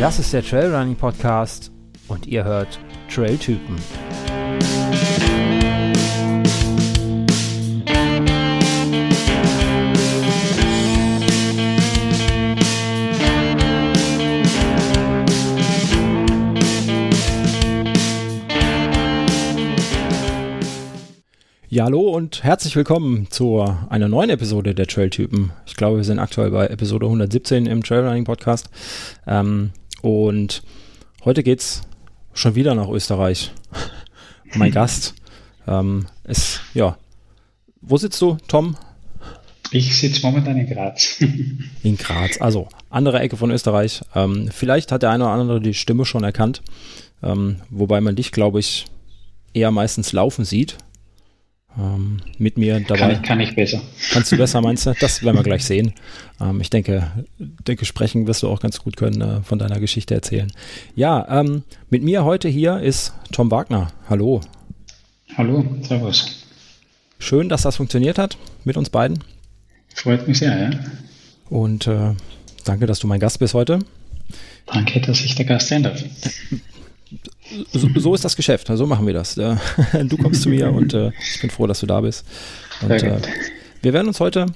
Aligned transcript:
Das 0.00 0.20
ist 0.20 0.32
der 0.32 0.44
Trailrunning 0.44 0.94
Podcast 0.94 1.72
und 2.06 2.28
ihr 2.28 2.44
hört 2.44 2.78
Trailtypen. 3.12 3.76
Ja, 21.70 21.84
hallo 21.84 22.00
und 22.00 22.44
herzlich 22.44 22.76
willkommen 22.76 23.30
zu 23.30 23.64
einer 23.88 24.08
neuen 24.08 24.30
Episode 24.30 24.76
der 24.76 24.86
Trailtypen. 24.86 25.50
Ich 25.66 25.74
glaube, 25.74 25.96
wir 25.96 26.04
sind 26.04 26.20
aktuell 26.20 26.52
bei 26.52 26.68
Episode 26.68 27.06
117 27.06 27.66
im 27.66 27.82
Trailrunning 27.82 28.24
Podcast. 28.24 28.70
Ähm, 29.26 29.72
und 30.02 30.62
heute 31.24 31.42
geht's 31.42 31.82
schon 32.32 32.54
wieder 32.54 32.74
nach 32.74 32.88
Österreich. 32.88 33.50
mein 34.54 34.70
Gast 34.72 35.14
ähm, 35.66 36.06
ist, 36.24 36.60
ja, 36.74 36.96
wo 37.80 37.96
sitzt 37.96 38.20
du, 38.20 38.36
Tom? 38.48 38.76
Ich 39.70 39.98
sitze 39.98 40.22
momentan 40.22 40.56
in 40.56 40.66
Graz. 40.66 41.20
in 41.82 41.96
Graz, 41.96 42.40
also 42.40 42.68
andere 42.88 43.20
Ecke 43.20 43.36
von 43.36 43.50
Österreich. 43.50 44.00
Ähm, 44.14 44.50
vielleicht 44.50 44.92
hat 44.92 45.02
der 45.02 45.10
eine 45.10 45.24
oder 45.24 45.32
andere 45.34 45.60
die 45.60 45.74
Stimme 45.74 46.04
schon 46.04 46.24
erkannt, 46.24 46.62
ähm, 47.22 47.56
wobei 47.68 48.00
man 48.00 48.16
dich, 48.16 48.32
glaube 48.32 48.60
ich, 48.60 48.86
eher 49.52 49.70
meistens 49.70 50.12
laufen 50.12 50.44
sieht 50.44 50.78
ähm, 51.78 52.20
mit 52.38 52.58
mir 52.58 52.80
dabei. 52.80 52.98
Kann 52.98 53.10
ich, 53.10 53.22
kann 53.22 53.40
ich, 53.40 53.54
besser. 53.54 53.80
Kannst 54.10 54.32
du 54.32 54.36
besser, 54.36 54.60
meinst 54.60 54.86
du? 54.86 54.94
Das 55.00 55.22
werden 55.22 55.36
wir 55.36 55.42
gleich 55.42 55.64
sehen. 55.66 55.94
Ähm, 56.40 56.60
ich 56.60 56.70
denke, 56.70 57.10
denke, 57.38 57.84
sprechen 57.84 58.26
wirst 58.26 58.42
du 58.42 58.48
auch 58.48 58.60
ganz 58.60 58.80
gut 58.80 58.96
können, 58.96 59.20
äh, 59.20 59.42
von 59.42 59.58
deiner 59.58 59.78
Geschichte 59.80 60.14
erzählen. 60.14 60.50
Ja, 60.94 61.40
ähm, 61.40 61.62
mit 61.88 62.02
mir 62.02 62.24
heute 62.24 62.48
hier 62.48 62.80
ist 62.80 63.12
Tom 63.32 63.50
Wagner. 63.50 63.92
Hallo. 64.08 64.40
Hallo, 65.36 65.64
servus. 65.82 66.44
Schön, 67.18 67.48
dass 67.48 67.62
das 67.62 67.76
funktioniert 67.76 68.18
hat 68.18 68.36
mit 68.64 68.76
uns 68.76 68.90
beiden. 68.90 69.22
Freut 69.94 70.26
mich 70.26 70.38
sehr, 70.38 70.56
ja. 70.56 70.70
Und 71.48 71.86
äh, 71.86 72.14
danke, 72.64 72.86
dass 72.86 72.98
du 72.98 73.06
mein 73.06 73.20
Gast 73.20 73.38
bist 73.38 73.54
heute. 73.54 73.80
Danke, 74.66 75.00
dass 75.00 75.20
ich 75.24 75.34
der 75.34 75.46
Gast 75.46 75.68
sein 75.68 75.82
darf 75.82 76.02
so, 77.72 77.88
so, 77.96 78.14
ist 78.14 78.24
das 78.24 78.36
Geschäft, 78.36 78.68
so 78.72 78.86
machen 78.86 79.06
wir 79.06 79.14
das. 79.14 79.34
Du 80.04 80.16
kommst 80.16 80.42
zu 80.42 80.48
mir 80.48 80.72
und 80.72 80.94
äh, 80.94 81.12
ich 81.34 81.40
bin 81.40 81.50
froh, 81.50 81.66
dass 81.66 81.80
du 81.80 81.86
da 81.86 82.00
bist. 82.00 82.26
Und, 82.82 82.90
äh, 82.90 83.20
wir 83.82 83.92
werden 83.92 84.08
uns 84.08 84.20
heute, 84.20 84.46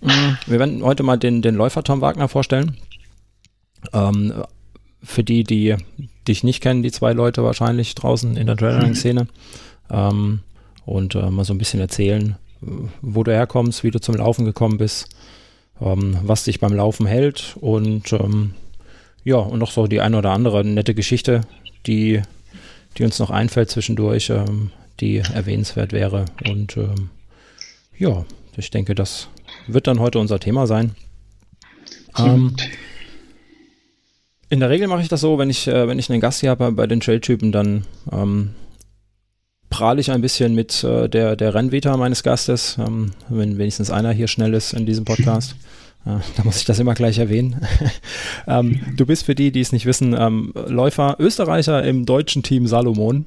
mh, 0.00 0.38
wir 0.46 0.58
werden 0.58 0.82
heute 0.82 1.02
mal 1.02 1.16
den, 1.16 1.42
den 1.42 1.54
Läufer 1.54 1.82
Tom 1.82 2.00
Wagner 2.00 2.28
vorstellen. 2.28 2.76
Ähm, 3.92 4.32
für 5.02 5.24
die, 5.24 5.44
die 5.44 5.76
dich 6.28 6.44
nicht 6.44 6.62
kennen, 6.62 6.82
die 6.82 6.92
zwei 6.92 7.12
Leute 7.12 7.42
wahrscheinlich 7.42 7.94
draußen 7.94 8.36
in 8.36 8.46
der 8.46 8.56
Trailrunning-Szene. 8.56 9.26
Ähm, 9.90 10.40
und 10.84 11.14
äh, 11.14 11.30
mal 11.30 11.44
so 11.44 11.54
ein 11.54 11.58
bisschen 11.58 11.80
erzählen, 11.80 12.36
wo 13.00 13.22
du 13.22 13.32
herkommst, 13.32 13.84
wie 13.84 13.90
du 13.90 14.00
zum 14.00 14.16
Laufen 14.16 14.44
gekommen 14.44 14.78
bist, 14.78 15.08
ähm, 15.80 16.18
was 16.22 16.44
dich 16.44 16.60
beim 16.60 16.74
Laufen 16.74 17.06
hält 17.06 17.56
und 17.60 18.12
ähm, 18.12 18.54
ja, 19.24 19.36
und 19.36 19.58
noch 19.58 19.70
so 19.70 19.86
die 19.86 20.00
eine 20.00 20.18
oder 20.18 20.30
andere 20.30 20.64
nette 20.64 20.94
Geschichte, 20.94 21.42
die, 21.86 22.22
die 22.98 23.04
uns 23.04 23.18
noch 23.18 23.30
einfällt 23.30 23.70
zwischendurch, 23.70 24.30
ähm, 24.30 24.70
die 25.00 25.18
erwähnenswert 25.18 25.92
wäre. 25.92 26.26
Und 26.48 26.76
ähm, 26.76 27.10
ja, 27.98 28.24
ich 28.56 28.70
denke, 28.70 28.94
das 28.94 29.28
wird 29.66 29.86
dann 29.86 30.00
heute 30.00 30.18
unser 30.18 30.38
Thema 30.38 30.66
sein. 30.66 30.94
Ähm, 32.18 32.54
in 34.48 34.60
der 34.60 34.70
Regel 34.70 34.86
mache 34.86 35.00
ich 35.00 35.08
das 35.08 35.20
so, 35.20 35.38
wenn 35.38 35.48
ich, 35.50 35.66
äh, 35.66 35.88
wenn 35.88 35.98
ich 35.98 36.10
einen 36.10 36.20
Gast 36.20 36.40
hier 36.40 36.50
habe 36.50 36.72
bei 36.72 36.86
den 36.86 37.00
Trailtypen, 37.00 37.52
dann 37.52 37.86
ähm, 38.10 38.50
prahle 39.70 40.00
ich 40.00 40.10
ein 40.10 40.20
bisschen 40.20 40.54
mit 40.54 40.84
äh, 40.84 41.08
der, 41.08 41.36
der 41.36 41.54
Rennvita 41.54 41.96
meines 41.96 42.22
Gastes, 42.22 42.76
ähm, 42.78 43.12
wenn 43.30 43.56
wenigstens 43.56 43.90
einer 43.90 44.12
hier 44.12 44.28
schnell 44.28 44.52
ist 44.52 44.74
in 44.74 44.84
diesem 44.84 45.06
Podcast. 45.06 45.56
Ja, 46.04 46.20
da 46.36 46.44
muss 46.44 46.58
ich 46.58 46.64
das 46.64 46.78
immer 46.78 46.94
gleich 46.94 47.18
erwähnen. 47.18 47.64
ähm, 48.48 48.80
du 48.96 49.06
bist 49.06 49.24
für 49.24 49.34
die, 49.34 49.52
die 49.52 49.60
es 49.60 49.72
nicht 49.72 49.86
wissen, 49.86 50.16
ähm, 50.18 50.52
Läufer 50.66 51.16
Österreicher 51.18 51.84
im 51.84 52.06
deutschen 52.06 52.42
Team 52.42 52.66
Salomon. 52.66 53.24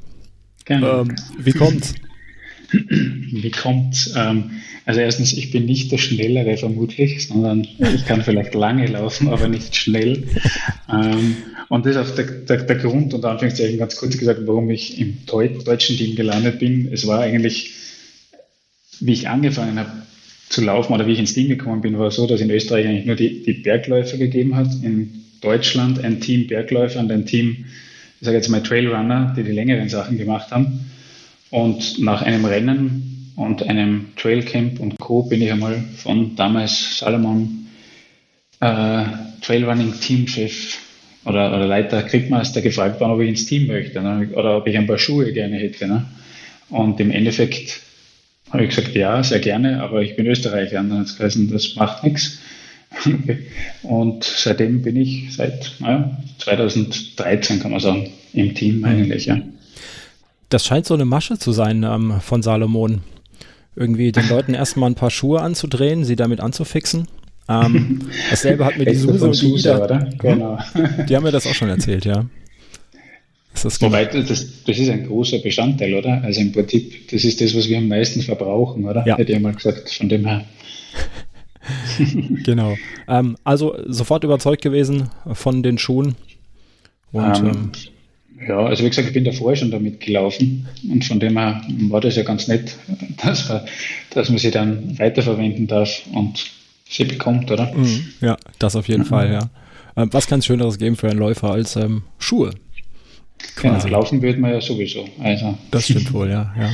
Genau. 0.65 1.01
Ähm, 1.01 1.15
wie 1.37 1.53
kommt's? 1.53 1.93
Wie 2.71 3.51
kommt's? 3.51 4.11
Ähm, 4.17 4.51
also 4.85 4.99
erstens, 4.99 5.33
ich 5.33 5.51
bin 5.51 5.65
nicht 5.65 5.91
der 5.91 5.97
Schnellere 5.97 6.57
vermutlich, 6.57 7.27
sondern 7.27 7.67
ich 7.93 8.05
kann 8.05 8.23
vielleicht 8.23 8.53
lange 8.53 8.85
laufen, 8.87 9.29
aber 9.29 9.47
nicht 9.47 9.75
schnell. 9.75 10.27
Ähm, 10.91 11.37
und 11.69 11.85
das 11.85 11.95
ist 11.95 12.01
auch 12.01 12.15
der, 12.15 12.25
der, 12.25 12.57
der 12.63 12.75
Grund, 12.75 13.13
unter 13.13 13.31
Anführungszeichen 13.31 13.77
ganz 13.77 13.95
kurz 13.95 14.17
gesagt, 14.17 14.41
warum 14.45 14.69
ich 14.69 14.99
im 14.99 15.25
deutschen 15.25 15.97
Team 15.97 16.15
gelandet 16.15 16.59
bin. 16.59 16.89
Es 16.91 17.07
war 17.07 17.21
eigentlich, 17.21 17.73
wie 18.99 19.13
ich 19.13 19.27
angefangen 19.27 19.79
habe, 19.79 20.04
zu 20.49 20.61
laufen 20.63 20.93
oder 20.93 21.07
wie 21.07 21.13
ich 21.13 21.19
ins 21.19 21.33
Team 21.33 21.49
gekommen 21.49 21.81
bin, 21.81 21.97
war 21.97 22.11
so, 22.11 22.27
dass 22.27 22.41
in 22.41 22.49
Österreich 22.49 22.87
eigentlich 22.87 23.05
nur 23.05 23.15
die, 23.15 23.43
die 23.43 23.53
Bergläufer 23.53 24.17
gegeben 24.17 24.55
hat. 24.55 24.67
In 24.83 25.23
Deutschland 25.41 26.03
ein 26.03 26.21
Team 26.21 26.47
Bergläufer 26.47 26.99
und 26.99 27.11
ein 27.11 27.25
Team, 27.25 27.65
ich 28.19 28.25
sage 28.25 28.37
jetzt 28.37 28.49
mal 28.49 28.63
Trailrunner, 28.63 29.33
die 29.35 29.43
die 29.43 29.51
längeren 29.51 29.89
Sachen 29.89 30.17
gemacht 30.17 30.51
haben. 30.51 30.91
Und 31.49 31.99
nach 31.99 32.21
einem 32.21 32.45
Rennen 32.45 33.31
und 33.35 33.63
einem 33.63 34.07
Trailcamp 34.15 34.79
und 34.79 34.97
Co. 34.99 35.23
bin 35.23 35.41
ich 35.41 35.51
einmal 35.51 35.83
von 35.97 36.35
damals 36.35 36.99
Salomon 36.99 37.67
äh, 38.59 39.03
Trailrunning 39.41 39.93
Teamchef 39.99 40.77
oder, 41.25 41.55
oder 41.55 41.67
Leiter 41.67 42.03
Kriegmeister 42.03 42.61
gefragt 42.61 42.99
worden, 42.99 43.11
ob 43.11 43.21
ich 43.21 43.29
ins 43.29 43.45
Team 43.45 43.67
möchte 43.67 44.01
ne? 44.01 44.29
oder 44.33 44.57
ob 44.57 44.67
ich 44.67 44.77
ein 44.77 44.87
paar 44.87 44.97
Schuhe 44.97 45.33
gerne 45.33 45.57
hätte. 45.57 45.87
Ne? 45.87 46.05
Und 46.69 46.99
im 46.99 47.11
Endeffekt 47.11 47.81
habe 48.55 48.65
ich 48.65 48.75
gesagt, 48.75 48.95
ja, 48.95 49.21
sehr 49.23 49.39
gerne, 49.39 49.81
aber 49.81 50.01
ich 50.01 50.15
bin 50.15 50.25
Österreicher. 50.25 50.79
Und 50.79 50.89
dann 50.89 50.99
hat 50.99 51.07
es 51.07 51.17
geheißen, 51.17 51.49
das 51.49 51.75
macht 51.75 52.03
nichts. 52.03 52.39
Und 53.83 54.23
seitdem 54.23 54.81
bin 54.81 54.95
ich 54.95 55.35
seit 55.35 55.73
naja, 55.79 56.17
2013, 56.39 57.59
kann 57.59 57.71
man 57.71 57.79
sagen, 57.79 58.09
im 58.33 58.53
Team 58.55 58.83
eigentlich, 58.83 59.25
ja. 59.25 59.37
Das 60.49 60.65
scheint 60.65 60.85
so 60.85 60.93
eine 60.93 61.05
Masche 61.05 61.37
zu 61.37 61.51
sein 61.51 61.83
ähm, 61.83 62.19
von 62.21 62.41
Salomon. 62.41 63.01
Irgendwie 63.75 64.11
den 64.11 64.29
Leuten 64.29 64.53
erstmal 64.55 64.89
ein 64.89 64.95
paar 64.95 65.11
Schuhe 65.11 65.41
anzudrehen, 65.41 66.05
sie 66.05 66.15
damit 66.15 66.39
anzufixen. 66.39 67.07
Ähm, 67.49 68.01
dasselbe 68.29 68.65
hat 68.65 68.77
mir 68.77 68.85
die 68.85 68.95
Suse 68.95 69.25
und 69.25 69.41
die 69.41 69.55
Ida. 69.55 69.83
Oder? 69.83 70.09
Genau. 70.17 70.59
Die 71.07 71.15
haben 71.15 71.23
mir 71.23 71.31
das 71.31 71.45
auch 71.45 71.53
schon 71.53 71.69
erzählt, 71.69 72.05
ja. 72.05 72.25
Das 73.63 73.81
Wobei, 73.81 74.05
das, 74.05 74.27
das 74.27 74.77
ist 74.77 74.89
ein 74.89 75.07
großer 75.07 75.39
Bestandteil, 75.39 75.93
oder? 75.93 76.21
Also 76.23 76.41
im 76.41 76.51
Prinzip, 76.51 77.09
das 77.09 77.23
ist 77.23 77.41
das, 77.41 77.55
was 77.55 77.69
wir 77.69 77.77
am 77.77 77.87
meisten 77.87 78.21
verbrauchen, 78.21 78.85
oder? 78.85 79.05
Ja. 79.07 79.17
Hätte 79.17 79.33
ich 79.33 79.39
mal 79.39 79.53
gesagt, 79.53 79.89
von 79.89 80.09
dem 80.09 80.25
her. 80.25 80.45
genau. 82.43 82.75
Ähm, 83.07 83.37
also 83.43 83.75
sofort 83.87 84.23
überzeugt 84.23 84.61
gewesen 84.61 85.09
von 85.33 85.63
den 85.63 85.77
Schuhen. 85.77 86.15
Und, 87.11 87.37
ähm, 87.39 87.45
ähm, 87.47 87.71
ja, 88.47 88.57
also 88.59 88.83
wie 88.83 88.89
gesagt, 88.89 89.07
ich 89.07 89.13
bin 89.13 89.23
davor 89.23 89.55
schon 89.55 89.71
damit 89.71 90.01
gelaufen 90.01 90.67
und 90.91 91.05
von 91.05 91.19
dem 91.19 91.37
her 91.37 91.61
war 91.89 92.01
das 92.01 92.17
ja 92.17 92.23
ganz 92.23 92.47
nett, 92.47 92.75
dass 93.23 93.47
man, 93.49 93.61
dass 94.11 94.29
man 94.29 94.37
sie 94.37 94.51
dann 94.51 94.99
weiterverwenden 94.99 95.67
darf 95.67 96.01
und 96.13 96.45
sie 96.87 97.05
bekommt, 97.05 97.49
oder? 97.51 97.73
Mhm. 97.73 98.05
Ja, 98.21 98.37
das 98.59 98.75
auf 98.75 98.87
jeden 98.87 99.03
mhm. 99.03 99.07
Fall, 99.07 99.31
ja. 99.31 99.49
Ähm, 99.97 100.09
was 100.11 100.27
kann 100.27 100.39
es 100.39 100.45
Schöneres 100.45 100.77
geben 100.77 100.97
für 100.97 101.09
einen 101.09 101.19
Läufer 101.19 101.51
als 101.51 101.77
ähm, 101.77 102.03
Schuhe? 102.19 102.51
Quasi. 103.55 103.87
Genau, 103.87 103.99
laufen 103.99 104.21
wird 104.21 104.39
man 104.39 104.51
ja 104.51 104.61
sowieso. 104.61 105.07
Also. 105.21 105.57
Das 105.71 105.85
stimmt 105.85 106.11
wohl, 106.13 106.29
ja. 106.29 106.53
Ja, 106.57 106.69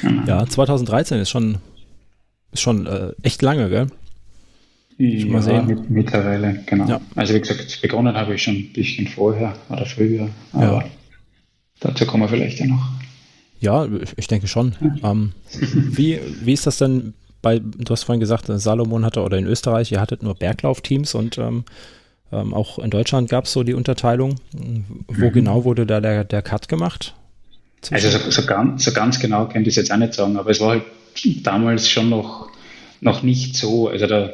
genau. 0.00 0.22
ja 0.26 0.46
2013 0.46 1.20
ist 1.20 1.30
schon, 1.30 1.58
ist 2.52 2.60
schon 2.60 2.86
äh, 2.86 3.12
echt 3.22 3.42
lange, 3.42 3.68
gell? 3.68 3.86
Ich 4.98 5.24
ja, 5.24 5.30
mal 5.30 5.42
sehen. 5.42 5.66
Mit, 5.66 5.90
mittlerweile, 5.90 6.62
genau. 6.66 6.86
Ja. 6.86 7.00
Also 7.14 7.34
wie 7.34 7.40
gesagt, 7.40 7.80
begonnen 7.80 8.14
habe 8.14 8.34
ich 8.34 8.42
schon 8.42 8.56
ein 8.56 8.72
bisschen 8.72 9.06
vorher 9.06 9.54
oder 9.70 9.86
früher, 9.86 10.28
aber 10.52 10.82
ja. 10.82 10.84
dazu 11.80 12.04
kommen 12.06 12.24
wir 12.24 12.28
vielleicht 12.28 12.60
ja 12.60 12.66
noch. 12.66 12.86
Ja, 13.60 13.86
ich 14.16 14.26
denke 14.26 14.46
schon. 14.46 14.74
Ähm, 15.02 15.32
wie, 15.74 16.18
wie 16.42 16.52
ist 16.52 16.66
das 16.66 16.78
denn 16.78 17.14
bei, 17.42 17.58
du 17.58 17.92
hast 17.92 18.04
vorhin 18.04 18.20
gesagt, 18.20 18.46
Salomon 18.48 19.04
hatte 19.04 19.22
oder 19.22 19.38
in 19.38 19.46
Österreich, 19.46 19.92
ihr 19.92 20.00
hattet 20.00 20.22
nur 20.22 20.34
Berglaufteams 20.34 21.14
und 21.14 21.38
ähm, 21.38 21.64
ähm, 22.32 22.54
auch 22.54 22.78
in 22.78 22.90
Deutschland 22.90 23.28
gab 23.28 23.44
es 23.44 23.52
so 23.52 23.62
die 23.62 23.74
Unterteilung. 23.74 24.36
Wo 25.08 25.26
mhm. 25.26 25.32
genau 25.32 25.64
wurde 25.64 25.86
da 25.86 26.00
der, 26.00 26.24
der 26.24 26.42
Cut 26.42 26.68
gemacht? 26.68 27.14
Also 27.90 28.10
so, 28.10 28.30
so, 28.30 28.46
ganz, 28.46 28.84
so 28.84 28.92
ganz 28.92 29.18
genau 29.20 29.46
könnte 29.46 29.70
ich 29.70 29.76
es 29.76 29.76
jetzt 29.76 29.92
auch 29.92 29.96
nicht 29.96 30.14
sagen, 30.14 30.36
aber 30.36 30.50
es 30.50 30.60
war 30.60 30.70
halt 30.70 30.82
damals 31.42 31.88
schon 31.88 32.10
noch, 32.10 32.50
noch 33.00 33.22
nicht 33.22 33.56
so. 33.56 33.88
Also 33.88 34.06
da, 34.06 34.32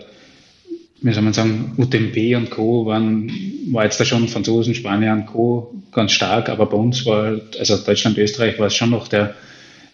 wie 1.00 1.12
soll 1.12 1.22
man 1.22 1.32
sagen, 1.32 1.75
UTMB 1.76 2.37
und 2.37 2.50
Co. 2.50 2.87
waren, 2.87 3.31
war 3.70 3.84
jetzt 3.84 4.00
da 4.00 4.04
schon 4.04 4.28
Franzosen, 4.28 4.75
Spanier 4.75 5.12
und 5.12 5.26
Co. 5.26 5.75
ganz 5.92 6.12
stark, 6.12 6.49
aber 6.49 6.66
bei 6.66 6.76
uns 6.76 7.06
war 7.06 7.22
halt, 7.22 7.56
also 7.58 7.76
Deutschland, 7.76 8.19
Österreich 8.19 8.58
war 8.58 8.66
es 8.66 8.75
schon 8.75 8.90
noch 8.90 9.08
der 9.08 9.34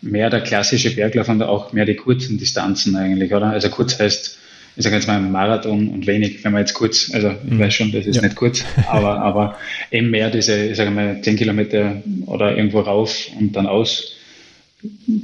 mehr 0.00 0.30
der 0.30 0.40
klassische 0.40 0.94
Berglauf 0.94 1.28
und 1.28 1.42
auch 1.42 1.72
mehr 1.72 1.84
die 1.84 1.94
kurzen 1.94 2.38
Distanzen 2.38 2.96
eigentlich, 2.96 3.32
oder? 3.32 3.50
Also 3.50 3.68
kurz 3.68 3.98
heißt 3.98 4.38
ich 4.76 4.84
sage 4.84 4.96
jetzt 4.96 5.06
mal 5.06 5.20
Marathon 5.20 5.88
und 5.88 6.06
wenig, 6.06 6.42
wenn 6.44 6.52
man 6.52 6.62
jetzt 6.62 6.74
kurz, 6.74 7.10
also 7.12 7.30
ich 7.44 7.52
mhm. 7.52 7.58
weiß 7.58 7.74
schon, 7.74 7.92
das 7.92 8.06
ist 8.06 8.16
ja. 8.16 8.22
nicht 8.22 8.36
kurz, 8.36 8.64
aber, 8.88 9.20
aber 9.22 9.58
eben 9.90 10.10
mehr 10.10 10.30
diese, 10.30 10.66
ich 10.66 10.76
sage 10.76 10.90
mal, 10.90 11.20
10 11.20 11.36
Kilometer 11.36 12.02
oder 12.26 12.56
irgendwo 12.56 12.80
rauf 12.80 13.28
und 13.38 13.54
dann 13.54 13.66
aus, 13.66 14.16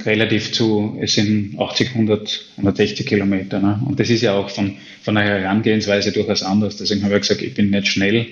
relativ 0.05 0.53
zu, 0.53 0.97
es 1.01 1.15
sind 1.15 1.59
80, 1.59 1.89
100, 1.89 2.45
160 2.57 3.05
Kilometer. 3.05 3.59
Ne? 3.59 3.81
Und 3.85 3.99
das 3.99 4.09
ist 4.09 4.21
ja 4.21 4.33
auch 4.33 4.49
von, 4.49 4.77
von 5.01 5.15
der 5.15 5.25
Herangehensweise 5.25 6.11
durchaus 6.11 6.43
anders. 6.43 6.77
Deswegen 6.77 7.03
habe 7.03 7.15
ich 7.15 7.21
gesagt, 7.21 7.41
ich 7.41 7.53
bin 7.53 7.69
nicht 7.69 7.87
schnell. 7.87 8.27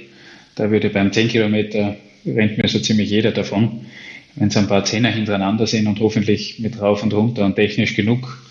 Da 0.55 0.71
würde 0.71 0.89
beim 0.89 1.11
10 1.11 1.27
Kilometer 1.27 1.97
rennt 2.25 2.57
mir 2.57 2.67
so 2.67 2.79
ziemlich 2.79 3.09
jeder 3.09 3.31
davon. 3.31 3.85
Wenn 4.35 4.49
es 4.49 4.57
ein 4.57 4.67
paar 4.67 4.85
Zehner 4.85 5.09
hintereinander 5.09 5.67
sind 5.67 5.87
und 5.87 5.99
hoffentlich 5.99 6.59
mit 6.59 6.79
rauf 6.79 7.03
und 7.03 7.13
runter 7.13 7.43
und 7.43 7.55
technisch 7.55 7.95
genug, 7.95 8.41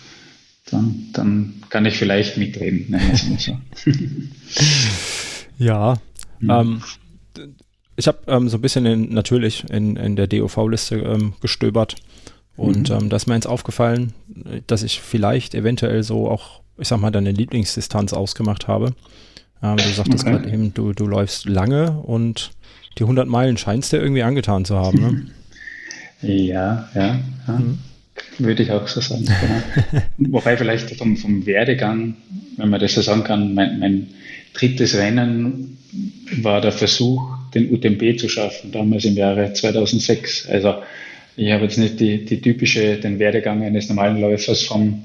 dann, 0.71 1.07
dann 1.13 1.63
kann 1.69 1.85
ich 1.85 1.97
vielleicht 1.97 2.37
mitreden. 2.37 2.85
Nein, 2.89 3.39
ja, 5.57 5.97
mhm. 6.39 6.49
ähm, 6.49 6.81
ich 7.95 8.07
habe 8.07 8.19
ähm, 8.27 8.49
so 8.49 8.57
ein 8.57 8.61
bisschen 8.61 8.85
in, 8.85 9.13
natürlich 9.13 9.69
in, 9.69 9.95
in 9.95 10.15
der 10.15 10.27
DOV-Liste 10.27 10.97
ähm, 10.97 11.33
gestöbert 11.41 11.95
und 12.55 12.89
mhm. 12.89 12.95
ähm, 12.95 13.09
da 13.09 13.15
ist 13.15 13.27
mir 13.27 13.35
eins 13.35 13.47
aufgefallen, 13.47 14.13
dass 14.67 14.83
ich 14.83 14.99
vielleicht 14.99 15.55
eventuell 15.55 16.03
so 16.03 16.29
auch, 16.29 16.61
ich 16.77 16.87
sag 16.87 16.99
mal, 16.99 17.11
deine 17.11 17.31
Lieblingsdistanz 17.31 18.13
ausgemacht 18.13 18.67
habe. 18.67 18.93
Ähm, 19.63 19.77
du 19.77 19.89
sagtest 19.89 20.25
okay. 20.25 20.37
gerade 20.37 20.51
eben, 20.51 20.73
du, 20.73 20.93
du 20.93 21.07
läufst 21.07 21.45
lange 21.45 21.91
und 21.91 22.51
die 22.97 23.03
100 23.03 23.27
Meilen 23.27 23.57
scheinst 23.57 23.91
dir 23.91 24.01
irgendwie 24.01 24.23
angetan 24.23 24.65
zu 24.65 24.75
haben, 24.77 24.99
ne? 24.99 25.25
Ja, 26.23 26.89
ja, 26.95 27.19
ja. 27.47 27.53
Mhm. 27.59 27.77
Würde 28.39 28.63
ich 28.63 28.71
auch 28.71 28.87
so 28.87 29.01
sagen. 29.01 29.25
Genau. 29.25 30.03
Wobei 30.31 30.57
vielleicht 30.57 30.95
vom, 30.95 31.17
vom 31.17 31.45
Werdegang, 31.45 32.15
wenn 32.57 32.69
man 32.69 32.79
das 32.79 32.93
so 32.93 33.01
sagen 33.01 33.23
kann, 33.23 33.53
mein, 33.53 33.79
mein 33.79 34.07
drittes 34.53 34.95
Rennen 34.95 35.77
war 36.41 36.61
der 36.61 36.71
Versuch, 36.71 37.37
den 37.53 37.71
UTMB 37.71 38.19
zu 38.19 38.29
schaffen, 38.29 38.71
damals 38.71 39.05
im 39.05 39.15
Jahre 39.15 39.53
2006. 39.53 40.49
Also 40.49 40.75
ich 41.35 41.51
habe 41.51 41.63
jetzt 41.63 41.77
nicht 41.77 41.99
die, 41.99 42.25
die 42.25 42.41
typische, 42.41 42.97
den 42.97 43.19
Werdegang 43.19 43.63
eines 43.63 43.89
normalen 43.89 44.19
Läufers 44.19 44.63
vom 44.63 45.03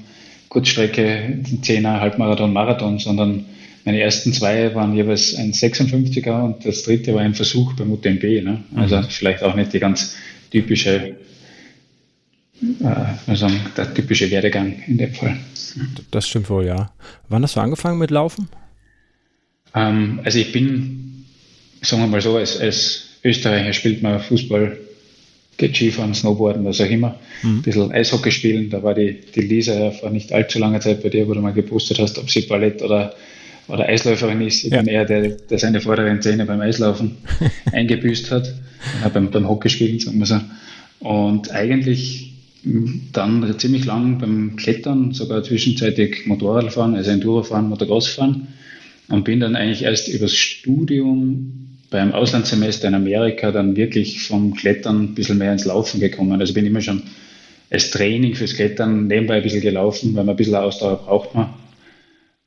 Kurzstrecke, 0.49 1.39
10er, 1.61 1.99
Halbmarathon, 1.99 2.53
Marathon, 2.53 2.99
sondern 2.99 3.45
meine 3.85 3.99
ersten 3.99 4.33
zwei 4.33 4.73
waren 4.75 4.95
jeweils 4.95 5.35
ein 5.35 5.51
56er 5.51 6.43
und 6.43 6.65
das 6.65 6.83
dritte 6.83 7.13
war 7.13 7.21
ein 7.21 7.33
Versuch 7.33 7.73
beim 7.73 7.91
UTMB. 7.91 8.23
Ne? 8.43 8.63
Also 8.75 8.97
mhm. 8.97 9.03
vielleicht 9.09 9.43
auch 9.43 9.55
nicht 9.55 9.73
die 9.73 9.79
ganz 9.79 10.15
typische, 10.51 11.15
sagen, 13.35 13.59
der 13.75 13.93
typische 13.93 14.29
Werdegang 14.31 14.75
in 14.87 14.97
dem 14.97 15.13
Fall. 15.13 15.37
Das 16.11 16.27
stimmt 16.27 16.49
wohl, 16.49 16.65
ja. 16.65 16.91
Wann 17.29 17.43
hast 17.43 17.55
du 17.55 17.59
angefangen 17.59 17.99
mit 17.99 18.11
Laufen? 18.11 18.47
Ähm, 19.75 20.19
also 20.23 20.39
ich 20.39 20.51
bin, 20.51 21.25
sagen 21.81 22.03
wir 22.03 22.07
mal 22.07 22.21
so, 22.21 22.37
als, 22.37 22.59
als 22.59 23.05
Österreicher 23.23 23.73
spielt 23.73 24.03
man 24.03 24.19
Fußball 24.19 24.77
geht 25.57 25.75
Skifahren, 25.75 26.13
Snowboarden, 26.13 26.65
was 26.65 26.81
auch 26.81 26.89
immer. 26.89 27.19
Mhm. 27.41 27.57
Ein 27.57 27.61
bisschen 27.61 27.91
Eishockey 27.91 28.31
spielen. 28.31 28.69
Da 28.69 28.81
war 28.83 28.93
die, 28.93 29.19
die 29.35 29.41
Lisa 29.41 29.73
ja 29.73 29.91
vor 29.91 30.09
nicht 30.09 30.33
allzu 30.33 30.59
langer 30.59 30.79
Zeit 30.79 31.03
bei 31.03 31.09
dir, 31.09 31.27
wo 31.27 31.33
du 31.33 31.41
mal 31.41 31.53
gepostet 31.53 31.99
hast, 31.99 32.17
ob 32.17 32.29
sie 32.29 32.41
Ballett 32.41 32.81
oder, 32.81 33.13
oder 33.67 33.87
Eisläuferin 33.87 34.41
ist. 34.41 34.63
Ich 34.63 34.71
ja. 34.71 34.79
bin 34.81 34.87
eher 34.87 35.05
der, 35.05 35.29
der 35.29 35.59
seine 35.59 35.79
vorderen 35.79 36.21
Zähne 36.21 36.45
beim 36.45 36.61
Eislaufen 36.61 37.17
eingebüßt 37.71 38.31
hat. 38.31 38.53
Beim, 39.13 39.31
beim 39.31 39.47
Hockeyspielen, 39.47 39.99
sagen 39.99 40.19
wir 40.19 40.25
so. 40.25 40.41
Und 40.99 41.51
eigentlich 41.51 42.32
dann 42.63 43.59
ziemlich 43.59 43.85
lang 43.85 44.19
beim 44.19 44.55
Klettern, 44.55 45.11
sogar 45.13 45.43
zwischenzeitig 45.43 46.25
Motorradfahren, 46.27 46.95
also 46.95 47.11
Endurofahren, 47.11 47.69
Motocrossfahren. 47.69 48.47
Und 49.09 49.25
bin 49.25 49.41
dann 49.41 49.55
eigentlich 49.55 49.83
erst 49.83 50.07
übers 50.07 50.33
Studium 50.33 51.77
beim 51.89 52.13
Auslandssemester 52.13 52.87
in 52.87 52.95
Amerika 52.95 53.51
dann 53.51 53.75
wirklich 53.75 54.23
vom 54.23 54.55
Klettern 54.55 55.03
ein 55.03 55.15
bisschen 55.15 55.37
mehr 55.37 55.51
ins 55.51 55.65
Laufen 55.65 55.99
gekommen. 55.99 56.39
Also 56.39 56.53
bin 56.53 56.65
immer 56.65 56.81
schon 56.81 57.03
als 57.69 57.91
Training 57.91 58.35
fürs 58.35 58.55
Klettern 58.55 59.07
nebenbei 59.07 59.35
ein 59.35 59.43
bisschen 59.43 59.61
gelaufen, 59.61 60.15
weil 60.15 60.23
man 60.23 60.33
ein 60.33 60.37
bisschen 60.37 60.55
Ausdauer 60.55 61.03
braucht 61.03 61.35
man. 61.35 61.49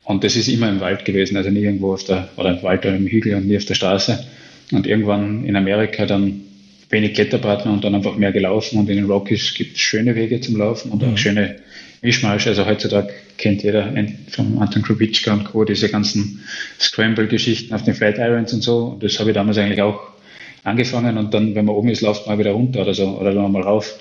Und 0.04 0.24
das 0.24 0.36
ist 0.36 0.48
immer 0.48 0.68
im 0.68 0.80
Wald 0.80 1.04
gewesen, 1.04 1.36
also 1.36 1.50
nie 1.50 1.62
irgendwo 1.62 1.92
auf 1.92 2.04
der, 2.04 2.28
oder 2.36 2.56
im 2.56 2.62
Wald 2.62 2.86
oder 2.86 2.96
im 2.96 3.06
Hügel 3.06 3.34
und 3.34 3.48
nie 3.48 3.56
auf 3.56 3.64
der 3.64 3.74
Straße. 3.74 4.24
Und 4.72 4.86
irgendwann 4.86 5.44
in 5.44 5.56
Amerika 5.56 6.06
dann 6.06 6.42
wenig 6.90 7.14
Kletterpartner 7.14 7.72
und 7.72 7.84
dann 7.84 7.94
einfach 7.94 8.16
mehr 8.16 8.32
gelaufen. 8.32 8.78
Und 8.78 8.88
in 8.88 8.96
den 8.96 9.06
Rockies 9.06 9.54
gibt 9.54 9.76
es 9.76 9.80
schöne 9.80 10.14
Wege 10.14 10.40
zum 10.40 10.56
Laufen 10.56 10.90
und 10.90 11.02
auch 11.02 11.08
mhm. 11.08 11.16
schöne 11.16 11.56
Mischmasch. 12.02 12.46
Also 12.46 12.66
heutzutage 12.66 13.12
kennt 13.38 13.62
jeder 13.62 13.92
von 14.28 14.58
Anton 14.58 14.82
Krubitschka 14.82 15.32
und 15.32 15.44
Co. 15.44 15.64
diese 15.64 15.88
ganzen 15.88 16.44
Scramble-Geschichten 16.78 17.74
auf 17.74 17.82
den 17.82 17.94
Flat 17.94 18.18
Irons 18.18 18.52
und 18.52 18.62
so. 18.62 18.86
Und 18.86 19.02
das 19.02 19.18
habe 19.18 19.30
ich 19.30 19.34
damals 19.34 19.58
eigentlich 19.58 19.82
auch 19.82 20.00
angefangen 20.62 21.16
und 21.16 21.32
dann, 21.32 21.54
wenn 21.54 21.64
man 21.64 21.76
oben 21.76 21.88
ist, 21.88 22.00
läuft 22.00 22.26
man 22.26 22.38
wieder 22.38 22.52
runter 22.52 22.82
oder 22.82 22.94
so 22.94 23.18
oder 23.18 23.32
dann 23.32 23.52
mal 23.52 23.62
rauf. 23.62 23.98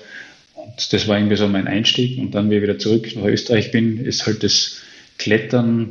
Und 0.54 0.92
das 0.92 1.06
war 1.06 1.16
irgendwie 1.16 1.36
so 1.36 1.46
mein 1.48 1.68
Einstieg. 1.68 2.18
Und 2.18 2.34
dann, 2.34 2.50
wie 2.50 2.56
ich 2.56 2.62
wieder 2.62 2.78
zurück 2.78 3.08
nach 3.14 3.24
Österreich 3.24 3.70
bin, 3.70 4.04
ist 4.04 4.26
halt 4.26 4.42
das 4.42 4.80
Klettern 5.18 5.88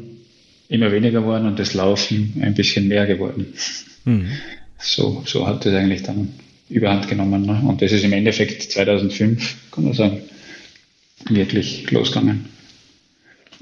immer 0.68 0.92
weniger 0.92 1.22
geworden 1.22 1.48
und 1.48 1.60
das 1.60 1.74
Laufen 1.74 2.42
ein 2.42 2.56
bisschen 2.56 2.88
mehr 2.88 3.06
geworden. 3.06 3.54
Mhm. 4.04 4.28
So, 4.78 5.24
so 5.26 5.48
hat 5.48 5.66
das 5.66 5.74
eigentlich 5.74 6.04
dann 6.04 6.34
überhand 6.70 7.08
genommen. 7.08 7.46
Ne? 7.46 7.62
Und 7.68 7.82
das 7.82 7.92
ist 7.92 8.04
im 8.04 8.14
Endeffekt 8.14 8.64
2005, 8.72 9.72
kann 9.72 9.84
man 9.84 9.94
sagen, 9.94 10.22
wirklich 11.30 11.90
losgegangen. 11.92 12.46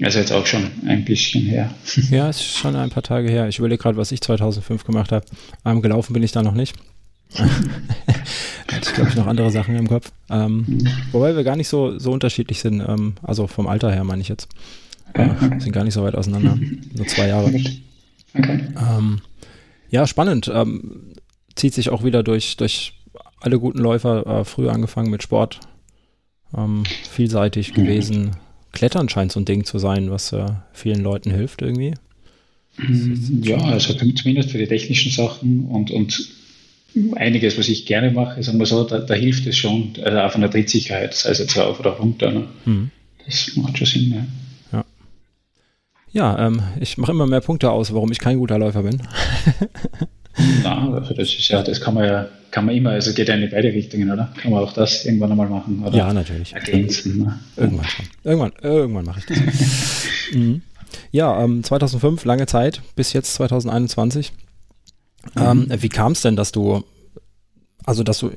Also 0.02 0.18
jetzt 0.18 0.32
auch 0.32 0.46
schon 0.46 0.70
ein 0.86 1.04
bisschen 1.04 1.42
her. 1.42 1.72
Ja, 2.10 2.28
ist 2.28 2.42
schon 2.42 2.74
ein 2.74 2.90
paar 2.90 3.02
Tage 3.02 3.30
her. 3.30 3.48
Ich 3.48 3.58
überlege 3.58 3.82
gerade, 3.82 3.96
was 3.96 4.10
ich 4.12 4.20
2005 4.20 4.84
gemacht 4.84 5.12
habe. 5.12 5.24
Ähm, 5.64 5.82
gelaufen 5.82 6.12
bin 6.12 6.22
ich 6.22 6.32
da 6.32 6.42
noch 6.42 6.54
nicht. 6.54 6.74
Hatte 7.34 8.88
ich, 8.88 8.94
glaube 8.94 9.10
ich, 9.10 9.16
noch 9.16 9.26
andere 9.26 9.50
Sachen 9.50 9.76
im 9.76 9.88
Kopf. 9.88 10.10
Ähm, 10.30 10.64
mhm. 10.66 10.88
Wobei 11.12 11.36
wir 11.36 11.44
gar 11.44 11.56
nicht 11.56 11.68
so, 11.68 11.98
so 11.98 12.10
unterschiedlich 12.10 12.60
sind. 12.60 12.80
Ähm, 12.80 13.14
also 13.22 13.46
vom 13.46 13.66
Alter 13.66 13.92
her 13.92 14.04
meine 14.04 14.22
ich 14.22 14.28
jetzt. 14.28 14.48
Äh, 15.12 15.28
sind 15.60 15.72
gar 15.72 15.84
nicht 15.84 15.94
so 15.94 16.02
weit 16.02 16.16
auseinander. 16.16 16.58
Nur 16.94 17.06
zwei 17.06 17.28
Jahre. 17.28 17.46
Okay. 17.46 17.80
Ähm, 18.34 19.20
ja, 19.90 20.06
spannend. 20.06 20.50
Ähm, 20.52 21.12
zieht 21.54 21.74
sich 21.74 21.90
auch 21.90 22.02
wieder 22.02 22.24
durch, 22.24 22.56
durch 22.56 22.93
alle 23.44 23.58
guten 23.58 23.78
Läufer. 23.78 24.26
Äh, 24.26 24.44
früh 24.44 24.68
angefangen 24.68 25.10
mit 25.10 25.22
Sport, 25.22 25.60
ähm, 26.56 26.84
vielseitig 27.10 27.70
mhm. 27.70 27.74
gewesen. 27.74 28.30
Klettern 28.72 29.08
scheint 29.08 29.32
so 29.32 29.40
ein 29.40 29.44
Ding 29.44 29.64
zu 29.64 29.78
sein, 29.78 30.10
was 30.10 30.32
äh, 30.32 30.46
vielen 30.72 31.02
Leuten 31.02 31.30
hilft 31.30 31.62
irgendwie. 31.62 31.94
Ja, 33.42 33.58
also 33.58 33.94
zumindest 33.94 34.50
für 34.50 34.58
die 34.58 34.66
technischen 34.66 35.12
Sachen 35.12 35.66
und, 35.66 35.92
und 35.92 36.28
einiges, 37.14 37.56
was 37.56 37.68
ich 37.68 37.86
gerne 37.86 38.10
mache, 38.10 38.42
sagen 38.42 38.58
wir 38.58 38.66
so, 38.66 38.84
da, 38.84 38.98
da 38.98 39.14
hilft 39.14 39.46
es 39.46 39.56
schon, 39.56 39.92
also 40.02 40.18
auch 40.18 40.32
von 40.32 40.40
der 40.40 40.50
Trittsicherheit, 40.50 41.14
sei 41.14 41.30
es 41.30 41.38
jetzt 41.38 41.56
rauf 41.56 41.78
oder 41.78 41.90
runter. 41.90 42.32
Ne? 42.32 42.48
Mhm. 42.64 42.90
Das 43.24 43.52
macht 43.56 43.78
schon 43.78 43.86
Sinn, 43.86 44.12
ja. 44.12 44.26
Ja, 44.72 44.84
ja 46.12 46.46
ähm, 46.46 46.62
ich 46.80 46.98
mache 46.98 47.12
immer 47.12 47.26
mehr 47.26 47.40
Punkte 47.40 47.70
aus, 47.70 47.92
warum 47.94 48.10
ich 48.10 48.18
kein 48.18 48.38
guter 48.38 48.58
Läufer 48.58 48.82
bin. 48.82 49.00
Na, 50.62 50.92
also 50.92 51.14
das 51.14 51.28
ist 51.28 51.48
ja, 51.48 51.62
das 51.62 51.80
kann 51.80 51.94
man 51.94 52.04
ja, 52.04 52.28
kann 52.50 52.66
man 52.66 52.74
immer, 52.74 52.90
also 52.90 53.12
geht 53.12 53.28
ja 53.28 53.34
in 53.34 53.50
beide 53.50 53.68
Richtungen, 53.72 54.10
oder? 54.10 54.32
Kann 54.40 54.52
man 54.52 54.62
auch 54.62 54.72
das 54.72 55.04
irgendwann 55.04 55.30
einmal 55.30 55.48
machen, 55.48 55.82
oder? 55.84 55.96
Ja, 55.96 56.12
natürlich. 56.12 56.52
Ergänzen. 56.52 57.18
Ne? 57.18 57.38
Irgendwann 57.56 57.86
schon. 57.86 58.06
Irgendwann, 58.24 58.52
irgendwann 58.62 59.04
mache 59.04 59.20
ich 59.20 59.26
das. 59.26 59.38
mhm. 60.32 60.62
Ja, 61.12 61.42
ähm, 61.42 61.62
2005, 61.62 62.24
lange 62.24 62.46
Zeit, 62.46 62.82
bis 62.96 63.12
jetzt 63.12 63.34
2021. 63.34 64.32
Mhm. 65.34 65.42
Ähm, 65.42 65.66
wie 65.78 65.88
kam 65.88 66.12
es 66.12 66.22
denn, 66.22 66.36
dass 66.36 66.52
du, 66.52 66.84
also 67.84 68.02
dass 68.02 68.18
du, 68.18 68.30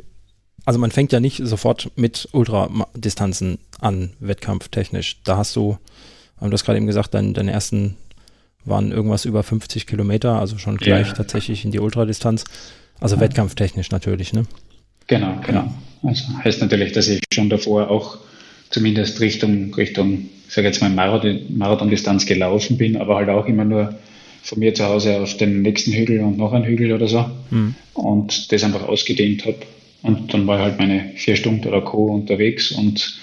also 0.65 0.79
man 0.79 0.91
fängt 0.91 1.11
ja 1.11 1.19
nicht 1.19 1.41
sofort 1.43 1.91
mit 1.95 2.29
Ultradistanzen 2.31 3.57
an, 3.79 4.11
wettkampftechnisch. 4.19 5.21
Da 5.23 5.37
hast 5.37 5.55
du, 5.55 5.77
ähm, 6.41 6.49
du 6.49 6.53
hast 6.53 6.65
gerade 6.65 6.77
eben 6.77 6.87
gesagt, 6.87 7.13
dein, 7.13 7.33
deine 7.33 7.51
ersten 7.51 7.97
waren 8.67 8.91
irgendwas 8.91 9.25
über 9.25 9.43
50 9.43 9.87
Kilometer, 9.87 10.39
also 10.39 10.57
schon 10.57 10.77
gleich 10.77 11.07
ja. 11.07 11.13
tatsächlich 11.13 11.65
in 11.65 11.71
die 11.71 11.79
Ultradistanz. 11.79 12.43
Also 12.99 13.15
ja. 13.15 13.21
wettkampftechnisch 13.21 13.91
natürlich, 13.91 14.33
ne? 14.33 14.45
Genau, 15.07 15.39
genau. 15.45 15.71
Also 16.03 16.25
heißt 16.43 16.61
natürlich, 16.61 16.91
dass 16.91 17.07
ich 17.07 17.21
schon 17.33 17.49
davor 17.49 17.89
auch 17.89 18.17
zumindest 18.69 19.19
Richtung, 19.21 19.73
Richtung, 19.73 20.29
ich 20.47 20.53
sage 20.53 20.67
jetzt 20.67 20.81
mal 20.81 20.89
Marathon-Distanz 20.89 22.25
gelaufen 22.25 22.77
bin, 22.77 22.97
aber 22.97 23.15
halt 23.15 23.29
auch 23.29 23.45
immer 23.45 23.65
nur 23.65 23.95
von 24.41 24.59
mir 24.59 24.73
zu 24.73 24.85
Hause 24.85 25.21
auf 25.21 25.35
den 25.37 25.61
nächsten 25.61 25.91
Hügel 25.91 26.21
und 26.21 26.37
noch 26.37 26.53
einen 26.53 26.65
Hügel 26.65 26.93
oder 26.93 27.07
so 27.07 27.29
mhm. 27.49 27.75
und 27.93 28.51
das 28.51 28.63
einfach 28.63 28.87
ausgedehnt 28.87 29.45
habe. 29.45 29.57
Und 30.03 30.33
dann 30.33 30.47
war 30.47 30.59
halt 30.59 30.77
meine 30.77 31.11
vier 31.15 31.35
Stunden 31.35 31.67
oder 31.67 31.81
Co. 31.81 32.05
unterwegs 32.05 32.71
und 32.71 33.19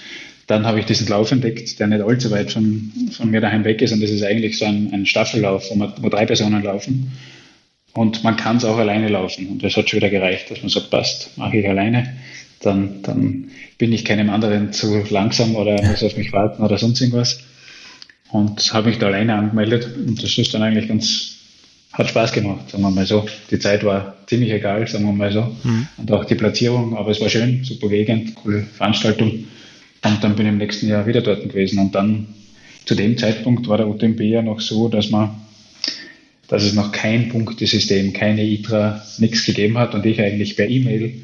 dann 0.47 0.65
habe 0.65 0.79
ich 0.79 0.85
diesen 0.85 1.07
Lauf 1.07 1.31
entdeckt, 1.31 1.79
der 1.79 1.87
nicht 1.87 2.01
allzu 2.01 2.29
weit 2.31 2.51
von, 2.51 2.91
von 3.11 3.31
mir 3.31 3.41
daheim 3.41 3.63
weg 3.63 3.81
ist. 3.81 3.91
Und 3.91 4.01
das 4.01 4.11
ist 4.11 4.23
eigentlich 4.23 4.57
so 4.57 4.65
ein, 4.65 4.93
ein 4.93 5.05
Staffellauf, 5.05 5.69
wo, 5.71 5.75
man, 5.75 5.93
wo 6.01 6.09
drei 6.09 6.25
Personen 6.25 6.63
laufen. 6.63 7.11
Und 7.93 8.23
man 8.23 8.35
kann 8.35 8.57
es 8.57 8.65
auch 8.65 8.77
alleine 8.77 9.07
laufen. 9.07 9.47
Und 9.47 9.63
das 9.63 9.75
hat 9.75 9.89
schon 9.89 9.97
wieder 9.97 10.09
gereicht, 10.09 10.51
dass 10.51 10.61
man 10.61 10.69
sagt, 10.69 10.91
passt, 10.91 11.37
mache 11.37 11.57
ich 11.57 11.67
alleine. 11.67 12.15
Dann, 12.61 13.01
dann 13.01 13.49
bin 13.77 13.91
ich 13.91 14.05
keinem 14.05 14.29
anderen 14.29 14.71
zu 14.73 15.03
langsam 15.09 15.55
oder 15.55 15.81
muss 15.83 16.03
auf 16.03 16.17
mich 16.17 16.31
warten 16.31 16.63
oder 16.63 16.77
sonst 16.77 17.01
irgendwas. 17.01 17.39
und 18.31 18.73
habe 18.73 18.89
mich 18.89 18.99
da 18.99 19.07
alleine 19.07 19.35
angemeldet 19.35 19.87
und 19.95 20.21
das 20.21 20.37
ist 20.37 20.53
dann 20.53 20.61
eigentlich 20.61 20.87
ganz, 20.87 21.35
hat 21.93 22.09
Spaß 22.09 22.33
gemacht, 22.33 22.69
sagen 22.69 22.83
wir 22.83 22.91
mal 22.91 23.05
so. 23.05 23.25
Die 23.51 23.59
Zeit 23.59 23.83
war 23.83 24.15
ziemlich 24.27 24.51
egal, 24.51 24.87
sagen 24.87 25.05
wir 25.05 25.13
mal 25.13 25.31
so. 25.31 25.55
Mhm. 25.63 25.87
Und 25.97 26.11
auch 26.11 26.25
die 26.25 26.35
Platzierung, 26.35 26.97
aber 26.97 27.11
es 27.11 27.21
war 27.21 27.29
schön, 27.29 27.63
super 27.63 27.87
Gegend, 27.87 28.35
coole 28.35 28.63
Veranstaltung. 28.63 29.45
Und 30.05 30.23
dann 30.23 30.35
bin 30.35 30.45
ich 30.45 30.51
im 30.51 30.59
nächsten 30.59 30.87
Jahr 30.87 31.07
wieder 31.07 31.21
dort 31.21 31.43
gewesen. 31.43 31.79
Und 31.79 31.95
dann 31.95 32.27
zu 32.85 32.93
dem 32.93 33.17
Zeitpunkt 33.17 33.67
war 33.67 33.77
der 33.77 33.87
UTMB 33.87 34.21
ja 34.21 34.43
noch 34.43 34.61
so, 34.61 34.87
dass 34.87 35.09
man, 35.09 35.31
dass 36.47 36.63
es 36.63 36.73
noch 36.73 36.91
kein 36.91 37.29
Punktesystem, 37.29 38.13
keine 38.13 38.43
ITRA, 38.43 39.03
nichts 39.17 39.43
gegeben 39.45 39.79
hat 39.79 39.95
und 39.95 40.05
ich 40.05 40.21
eigentlich 40.21 40.55
per 40.55 40.69
E-Mail 40.69 41.21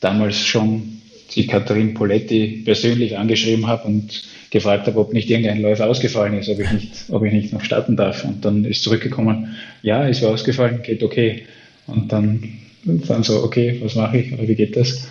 damals 0.00 0.46
schon 0.46 1.00
die 1.34 1.48
Katharin 1.48 1.94
Poletti 1.94 2.62
persönlich 2.64 3.18
angeschrieben 3.18 3.66
habe 3.66 3.88
und 3.88 4.22
gefragt 4.50 4.86
habe, 4.86 4.98
ob 5.00 5.12
nicht 5.12 5.28
irgendein 5.28 5.60
Läufer 5.60 5.88
ausgefallen 5.88 6.38
ist, 6.38 6.48
ob 6.48 6.60
ich 6.60 6.70
nicht, 6.70 6.92
ob 7.10 7.24
ich 7.24 7.32
nicht 7.32 7.52
noch 7.52 7.64
starten 7.64 7.96
darf. 7.96 8.24
Und 8.24 8.44
dann 8.44 8.64
ist 8.64 8.84
zurückgekommen, 8.84 9.56
ja, 9.82 10.08
es 10.08 10.22
war 10.22 10.30
ausgefallen, 10.30 10.82
geht 10.84 11.02
okay. 11.02 11.42
Und 11.88 12.12
dann, 12.12 12.58
dann 12.84 13.24
so, 13.24 13.42
okay, 13.42 13.80
was 13.82 13.96
mache 13.96 14.18
ich 14.18 14.32
oder 14.32 14.46
wie 14.46 14.54
geht 14.54 14.76
das? 14.76 15.08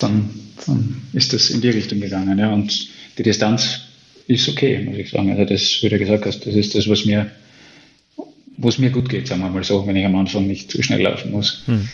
Dann, 0.00 0.30
dann 0.66 1.02
ist 1.12 1.32
das 1.32 1.50
in 1.50 1.60
die 1.60 1.70
Richtung 1.70 2.00
gegangen. 2.00 2.38
Ja. 2.38 2.52
Und 2.52 2.88
die 3.18 3.22
Distanz 3.22 3.80
ist 4.26 4.48
okay, 4.48 4.82
muss 4.82 4.96
ich 4.96 5.10
sagen. 5.10 5.30
Also 5.30 5.44
das, 5.44 5.78
wie 5.82 5.88
du 5.88 5.98
gesagt 5.98 6.26
hast, 6.26 6.46
das 6.46 6.54
ist 6.54 6.74
das, 6.74 6.88
was 6.88 7.04
mir, 7.04 7.30
wo 8.56 8.72
mir 8.78 8.90
gut 8.90 9.08
geht, 9.08 9.28
sagen 9.28 9.42
wir 9.42 9.50
mal 9.50 9.64
so, 9.64 9.86
wenn 9.86 9.96
ich 9.96 10.04
am 10.04 10.16
Anfang 10.16 10.46
nicht 10.46 10.70
zu 10.70 10.82
schnell 10.82 11.02
laufen 11.02 11.30
muss. 11.30 11.62
Hm. 11.66 11.88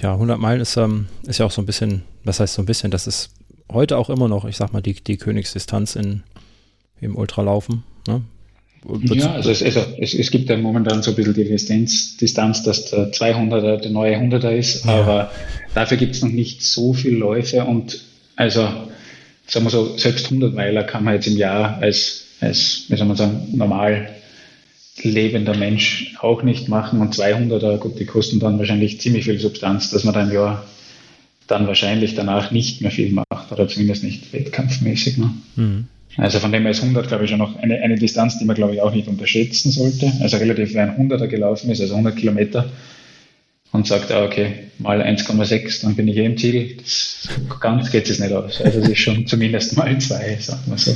Ja, 0.00 0.14
100 0.14 0.38
Meilen 0.38 0.60
ist, 0.60 0.76
ähm, 0.76 1.06
ist 1.26 1.38
ja 1.38 1.46
auch 1.46 1.52
so 1.52 1.62
ein 1.62 1.66
bisschen, 1.66 2.02
was 2.24 2.40
heißt 2.40 2.54
so 2.54 2.62
ein 2.62 2.66
bisschen, 2.66 2.90
das 2.90 3.06
ist 3.06 3.30
heute 3.70 3.98
auch 3.98 4.10
immer 4.10 4.28
noch, 4.28 4.44
ich 4.44 4.56
sag 4.56 4.72
mal, 4.72 4.82
die, 4.82 4.94
die 4.94 5.16
Königsdistanz 5.16 5.94
in, 5.94 6.22
im 7.00 7.16
Ultralaufen. 7.16 7.84
Ne? 8.08 8.22
Ja, 9.02 9.34
also 9.34 9.50
es, 9.50 9.62
also 9.62 9.80
es, 9.98 10.12
es, 10.12 10.30
gibt 10.30 10.50
ja 10.50 10.56
momentan 10.56 11.02
so 11.02 11.12
ein 11.12 11.16
bisschen 11.16 11.34
die 11.34 11.44
Distanz, 11.44 12.16
Distanz 12.16 12.64
dass 12.64 12.86
der 12.86 13.12
200er 13.12 13.76
der 13.76 13.90
neue 13.90 14.16
100er 14.16 14.50
ist, 14.50 14.84
ja. 14.84 15.00
aber 15.00 15.30
dafür 15.74 15.96
gibt 15.96 16.16
es 16.16 16.22
noch 16.22 16.30
nicht 16.30 16.62
so 16.64 16.92
viele 16.92 17.16
Läufe 17.16 17.64
und 17.64 18.00
also, 18.34 18.68
sagen 19.46 19.66
wir 19.66 19.70
so, 19.70 19.96
selbst 19.96 20.26
100 20.26 20.54
Meiler 20.54 20.82
kann 20.82 21.04
man 21.04 21.14
jetzt 21.14 21.28
im 21.28 21.36
Jahr 21.36 21.78
als, 21.78 22.24
als 22.40 22.86
wie 22.88 22.96
soll 22.96 23.06
man 23.06 23.16
sagen, 23.16 23.48
normal 23.52 24.08
lebender 25.02 25.56
Mensch 25.56 26.16
auch 26.20 26.42
nicht 26.42 26.68
machen 26.68 27.00
und 27.00 27.14
200er, 27.14 27.78
gut, 27.78 27.98
die 27.98 28.04
kosten 28.04 28.40
dann 28.40 28.58
wahrscheinlich 28.58 29.00
ziemlich 29.00 29.24
viel 29.24 29.38
Substanz, 29.38 29.90
dass 29.90 30.04
man 30.04 30.14
dann 30.14 30.32
ja 30.32 30.64
dann 31.46 31.66
wahrscheinlich 31.66 32.14
danach 32.14 32.50
nicht 32.50 32.80
mehr 32.80 32.90
viel 32.90 33.12
macht 33.12 33.52
oder 33.52 33.68
zumindest 33.68 34.04
nicht 34.04 34.32
wettkampfmäßig. 34.32 35.18
Ne? 35.18 35.30
Mhm. 35.56 35.84
Also 36.16 36.38
von 36.38 36.52
dem 36.52 36.62
her 36.62 36.70
ist 36.72 36.82
100, 36.82 37.08
glaube 37.08 37.24
ich, 37.24 37.30
schon 37.30 37.38
noch 37.38 37.56
eine, 37.56 37.80
eine 37.80 37.96
Distanz, 37.96 38.38
die 38.38 38.44
man, 38.44 38.56
glaube 38.56 38.74
ich, 38.74 38.82
auch 38.82 38.92
nicht 38.92 39.08
unterschätzen 39.08 39.70
sollte. 39.70 40.12
Also 40.20 40.36
relativ, 40.36 40.74
wer 40.74 40.82
ein 40.82 41.08
100er 41.08 41.26
gelaufen 41.26 41.70
ist, 41.70 41.80
also 41.80 41.94
100 41.94 42.16
Kilometer, 42.16 42.70
und 43.72 43.86
sagt, 43.86 44.12
ah, 44.12 44.24
okay, 44.24 44.68
mal 44.78 45.00
1,6, 45.00 45.82
dann 45.82 45.96
bin 45.96 46.06
ich 46.06 46.18
eh 46.18 46.26
im 46.26 46.36
Ziel. 46.36 46.76
Das, 46.76 47.28
ganz 47.58 47.90
geht 47.90 48.08
es 48.08 48.18
nicht 48.18 48.32
aus. 48.32 48.60
Also 48.60 48.80
es 48.80 48.88
ist 48.88 48.98
schon 48.98 49.26
zumindest 49.26 49.76
mal 49.76 49.98
zwei, 49.98 50.36
sagen 50.38 50.60
wir 50.66 50.76
so. 50.76 50.94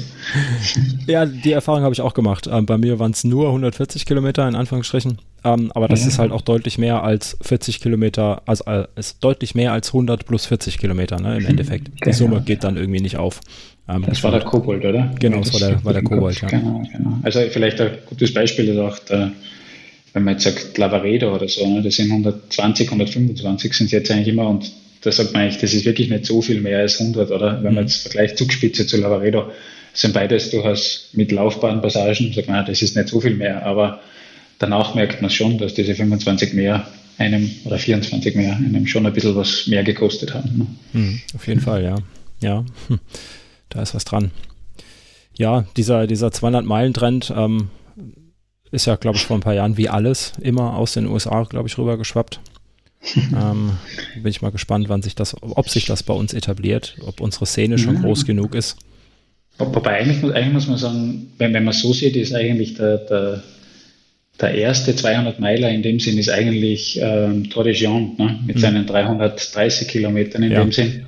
Ja, 1.06 1.24
die 1.24 1.52
Erfahrung 1.52 1.82
habe 1.82 1.94
ich 1.94 2.02
auch 2.02 2.12
gemacht. 2.12 2.46
Ähm, 2.50 2.66
bei 2.66 2.76
mir 2.76 2.98
waren 2.98 3.12
es 3.12 3.24
nur 3.24 3.46
140 3.46 4.04
Kilometer 4.04 4.46
in 4.46 4.54
Anführungsstrichen. 4.54 5.18
Ähm, 5.46 5.70
aber 5.74 5.86
das 5.86 6.02
ja. 6.02 6.08
ist 6.08 6.18
halt 6.18 6.32
auch 6.32 6.40
deutlich 6.40 6.76
mehr 6.76 7.02
als 7.04 7.36
40 7.42 7.80
Kilometer, 7.80 8.42
also 8.46 8.64
äh, 8.64 8.86
ist 8.96 9.22
deutlich 9.22 9.54
mehr 9.54 9.72
als 9.72 9.88
100 9.88 10.26
plus 10.26 10.46
40 10.46 10.78
Kilometer 10.78 11.20
ne, 11.20 11.38
im 11.38 11.46
Endeffekt. 11.46 11.88
Die 11.88 12.00
genau, 12.00 12.16
Summe 12.16 12.42
geht 12.42 12.64
dann 12.64 12.76
irgendwie 12.76 13.00
nicht 13.00 13.16
auf. 13.16 13.40
Ähm, 13.88 14.04
das 14.06 14.22
war 14.24 14.32
der 14.32 14.40
Kobold, 14.40 14.84
oder? 14.84 15.14
Genau, 15.20 15.38
das 15.38 15.52
war 15.52 15.60
der, 15.60 15.84
war 15.84 15.92
der 15.92 16.02
Kobold, 16.02 16.40
ja. 16.40 16.48
Genau, 16.48 16.82
genau. 16.92 17.18
Also 17.22 17.40
vielleicht 17.50 17.80
ein 17.80 17.90
gutes 18.06 18.34
Beispiel 18.34 18.68
ist 18.68 18.78
auch 18.78 18.98
der 18.98 19.32
wenn 20.16 20.24
man 20.24 20.32
jetzt 20.32 20.44
sagt 20.44 20.78
Lavaredo 20.78 21.34
oder 21.34 21.46
so, 21.46 21.66
ne, 21.66 21.82
das 21.82 21.96
sind 21.96 22.10
120, 22.10 22.86
125 22.88 23.74
sind 23.74 23.90
jetzt 23.90 24.10
eigentlich 24.10 24.28
immer 24.28 24.48
und 24.48 24.72
da 25.02 25.12
sagt 25.12 25.34
man 25.34 25.42
eigentlich, 25.42 25.60
das 25.60 25.74
ist 25.74 25.84
wirklich 25.84 26.08
nicht 26.08 26.24
so 26.24 26.40
viel 26.40 26.62
mehr 26.62 26.78
als 26.78 26.98
100, 26.98 27.30
oder? 27.30 27.56
Wenn 27.62 27.74
man 27.74 27.84
mhm. 27.84 27.88
jetzt 27.88 28.00
vergleicht 28.00 28.38
Zugspitze 28.38 28.86
zu 28.86 28.96
Lavaredo, 28.96 29.50
sind 29.92 30.14
beides 30.14 30.48
durchaus 30.50 31.10
mit 31.12 31.32
Laufbahnpassagen, 31.32 32.32
sagt 32.32 32.48
man, 32.48 32.64
das 32.64 32.80
ist 32.80 32.96
nicht 32.96 33.08
so 33.08 33.20
viel 33.20 33.34
mehr, 33.34 33.66
aber 33.66 34.00
danach 34.58 34.94
merkt 34.94 35.22
man 35.22 35.30
schon, 35.30 35.58
dass 35.58 35.74
diese 35.74 35.94
25 35.94 36.52
mehr 36.54 36.86
einem 37.18 37.50
oder 37.64 37.78
24 37.78 38.34
mehr 38.34 38.56
einem 38.56 38.86
schon 38.86 39.06
ein 39.06 39.12
bisschen 39.12 39.36
was 39.36 39.66
mehr 39.66 39.84
gekostet 39.84 40.34
haben. 40.34 40.58
Ne? 40.58 40.66
Mhm, 40.92 41.20
auf 41.34 41.46
jeden 41.46 41.60
Fall, 41.60 41.82
ja. 41.82 41.96
Ja, 42.42 42.64
hm. 42.88 43.00
da 43.70 43.82
ist 43.82 43.94
was 43.94 44.04
dran. 44.04 44.30
Ja, 45.38 45.64
dieser, 45.76 46.06
dieser 46.06 46.28
200-Meilen-Trend, 46.28 47.32
ähm, 47.34 47.70
ist 48.70 48.86
ja, 48.86 48.96
glaube 48.96 49.16
ich, 49.16 49.24
vor 49.24 49.36
ein 49.36 49.42
paar 49.42 49.54
Jahren 49.54 49.76
wie 49.76 49.88
alles 49.88 50.32
immer 50.40 50.76
aus 50.76 50.92
den 50.92 51.06
USA, 51.06 51.44
glaube 51.44 51.68
ich, 51.68 51.78
rübergeschwappt. 51.78 52.40
ähm, 53.16 53.72
bin 54.14 54.26
ich 54.26 54.42
mal 54.42 54.50
gespannt, 54.50 54.88
wann 54.88 55.02
sich 55.02 55.14
das, 55.14 55.36
ob 55.40 55.68
sich 55.68 55.84
das 55.84 56.02
bei 56.02 56.14
uns 56.14 56.34
etabliert, 56.34 56.96
ob 57.06 57.20
unsere 57.20 57.46
Szene 57.46 57.78
schon 57.78 57.96
ja. 57.96 58.00
groß 58.00 58.24
genug 58.24 58.54
ist. 58.54 58.76
Wobei 59.58 60.00
eigentlich, 60.00 60.22
eigentlich 60.34 60.52
muss 60.52 60.66
man 60.66 60.78
sagen, 60.78 61.32
wenn, 61.38 61.54
wenn 61.54 61.64
man 61.64 61.72
so 61.72 61.92
sieht, 61.92 62.16
ist 62.16 62.34
eigentlich 62.34 62.74
der, 62.74 62.98
der, 62.98 63.42
der 64.40 64.54
erste 64.54 64.94
200 64.94 65.40
Meiler 65.40 65.70
in 65.70 65.82
dem 65.82 65.98
Sinn 65.98 66.18
ist 66.18 66.28
eigentlich 66.28 67.00
ähm, 67.00 67.48
Tour 67.50 67.64
de 67.64 67.72
Jean 67.72 68.16
ne? 68.18 68.38
mit 68.46 68.56
mhm. 68.56 68.60
seinen 68.60 68.86
330 68.86 69.88
Kilometern 69.88 70.42
in 70.42 70.52
ja. 70.52 70.62
dem 70.62 70.72
Sinn. 70.72 71.06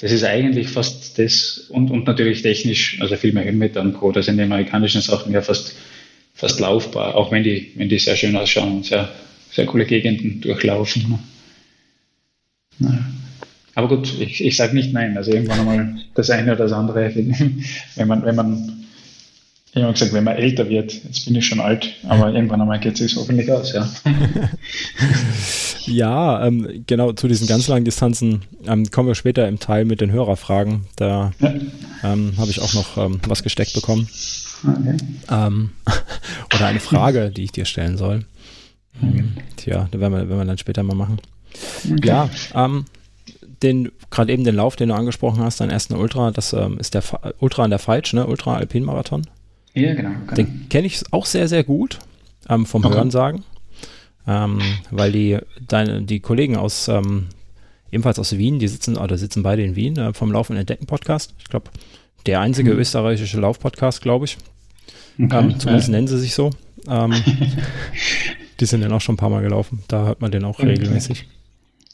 Das 0.00 0.12
ist 0.12 0.24
eigentlich 0.24 0.68
fast 0.68 1.18
das 1.18 1.66
und, 1.68 1.90
und 1.90 2.06
natürlich 2.06 2.40
technisch, 2.40 2.98
also 3.00 3.16
viel 3.16 3.32
mehr 3.32 3.44
Höhenmeter 3.44 3.82
und 3.82 3.92
Co. 3.92 4.12
Das 4.12 4.26
sind 4.26 4.38
die 4.38 4.44
amerikanischen 4.44 5.02
Sachen 5.02 5.32
ja 5.32 5.42
fast 5.42 5.74
fast 6.40 6.58
laufbar, 6.58 7.16
auch 7.16 7.30
wenn 7.30 7.44
die, 7.44 7.72
wenn 7.76 7.90
die 7.90 7.98
sehr 7.98 8.16
schön 8.16 8.34
ausschauen 8.34 8.76
und 8.76 8.86
sehr, 8.86 9.10
sehr 9.52 9.66
coole 9.66 9.84
Gegenden 9.84 10.40
durchlaufen. 10.40 11.18
Ne? 12.78 13.04
Aber 13.74 13.88
gut, 13.88 14.12
ich, 14.18 14.42
ich 14.42 14.56
sage 14.56 14.74
nicht 14.74 14.92
nein. 14.92 15.16
Also 15.18 15.32
irgendwann 15.32 15.60
einmal 15.60 15.96
das 16.14 16.30
eine 16.30 16.52
oder 16.52 16.64
das 16.64 16.72
andere, 16.72 17.14
wenn 17.94 18.08
man, 18.08 18.24
wenn 18.24 18.34
man, 18.34 18.79
ich 19.72 19.82
habe 19.82 19.92
gesagt, 19.92 20.12
wenn 20.12 20.24
man 20.24 20.36
älter 20.36 20.68
wird, 20.68 20.92
jetzt 20.92 21.26
bin 21.26 21.36
ich 21.36 21.46
schon 21.46 21.60
alt, 21.60 21.94
aber 22.08 22.32
irgendwann 22.32 22.60
einmal 22.60 22.80
geht 22.80 22.94
es 22.94 22.98
sich 22.98 23.16
hoffentlich 23.16 23.50
aus, 23.52 23.72
ja. 23.72 23.88
ja, 25.86 26.44
ähm, 26.44 26.82
genau, 26.88 27.12
zu 27.12 27.28
diesen 27.28 27.46
ganz 27.46 27.68
langen 27.68 27.84
Distanzen 27.84 28.42
ähm, 28.66 28.90
kommen 28.90 29.06
wir 29.06 29.14
später 29.14 29.46
im 29.46 29.60
Teil 29.60 29.84
mit 29.84 30.00
den 30.00 30.10
Hörerfragen. 30.10 30.86
Da 30.96 31.32
ja. 31.38 31.54
ähm, 32.02 32.32
habe 32.36 32.50
ich 32.50 32.60
auch 32.60 32.74
noch 32.74 32.96
ähm, 32.96 33.20
was 33.28 33.44
gesteckt 33.44 33.74
bekommen. 33.74 34.08
Okay. 34.66 34.96
Ähm, 35.30 35.70
oder 36.54 36.66
eine 36.66 36.80
Frage, 36.80 37.30
die 37.30 37.44
ich 37.44 37.52
dir 37.52 37.64
stellen 37.64 37.96
soll. 37.96 38.24
Mhm. 39.00 39.34
Tja, 39.56 39.88
da 39.88 40.00
werden 40.00 40.12
wir, 40.12 40.28
werden 40.28 40.38
wir 40.38 40.44
dann 40.46 40.58
später 40.58 40.82
mal 40.82 40.96
machen. 40.96 41.20
Okay. 41.84 42.08
Ja, 42.08 42.28
ähm, 42.54 42.86
den, 43.62 43.92
gerade 44.10 44.32
eben 44.32 44.42
den 44.42 44.56
Lauf, 44.56 44.74
den 44.74 44.88
du 44.88 44.96
angesprochen 44.96 45.44
hast, 45.44 45.60
deinen 45.60 45.70
ersten 45.70 45.94
Ultra, 45.94 46.32
das 46.32 46.52
ähm, 46.54 46.78
ist 46.78 46.94
der 46.94 47.02
Fa 47.02 47.32
Ultra 47.38 47.62
an 47.62 47.70
der 47.70 47.78
Falsch, 47.78 48.12
ne? 48.14 48.26
Ultra 48.26 48.56
Alpin 48.56 48.84
Marathon. 48.84 49.26
Ja, 49.74 49.94
genau. 49.94 50.10
genau. 50.10 50.34
Den 50.34 50.68
kenne 50.68 50.86
ich 50.86 51.02
auch 51.12 51.26
sehr, 51.26 51.48
sehr 51.48 51.64
gut 51.64 51.98
ähm, 52.48 52.66
vom 52.66 52.84
okay. 52.84 52.94
Hörensagen, 52.94 53.44
ähm, 54.26 54.60
weil 54.90 55.12
die, 55.12 55.38
deine, 55.66 56.02
die 56.02 56.20
Kollegen 56.20 56.56
aus, 56.56 56.88
ähm, 56.88 57.26
ebenfalls 57.90 58.18
aus 58.18 58.36
Wien, 58.36 58.58
die 58.58 58.68
sitzen, 58.68 58.96
oder 58.96 59.16
sitzen 59.16 59.42
beide 59.42 59.62
in 59.62 59.76
Wien, 59.76 59.96
äh, 59.96 60.12
vom 60.12 60.32
Lauf 60.32 60.50
und 60.50 60.56
Entdecken 60.56 60.86
Podcast. 60.86 61.34
Ich 61.38 61.48
glaube, 61.48 61.70
der 62.26 62.40
einzige 62.40 62.74
mhm. 62.74 62.80
österreichische 62.80 63.40
Laufpodcast, 63.40 64.02
glaube 64.02 64.26
ich. 64.26 64.36
Okay. 65.18 65.38
Ähm, 65.38 65.58
zumindest 65.58 65.88
nennen 65.88 66.08
sie 66.08 66.18
sich 66.18 66.34
so. 66.34 66.50
Ähm, 66.88 67.12
die 68.60 68.66
sind 68.66 68.82
dann 68.82 68.92
auch 68.92 69.00
schon 69.00 69.14
ein 69.14 69.18
paar 69.18 69.30
Mal 69.30 69.42
gelaufen. 69.42 69.82
Da 69.88 70.06
hört 70.06 70.20
man 70.20 70.30
den 70.30 70.44
auch 70.44 70.58
okay. 70.58 70.68
regelmäßig. 70.68 71.26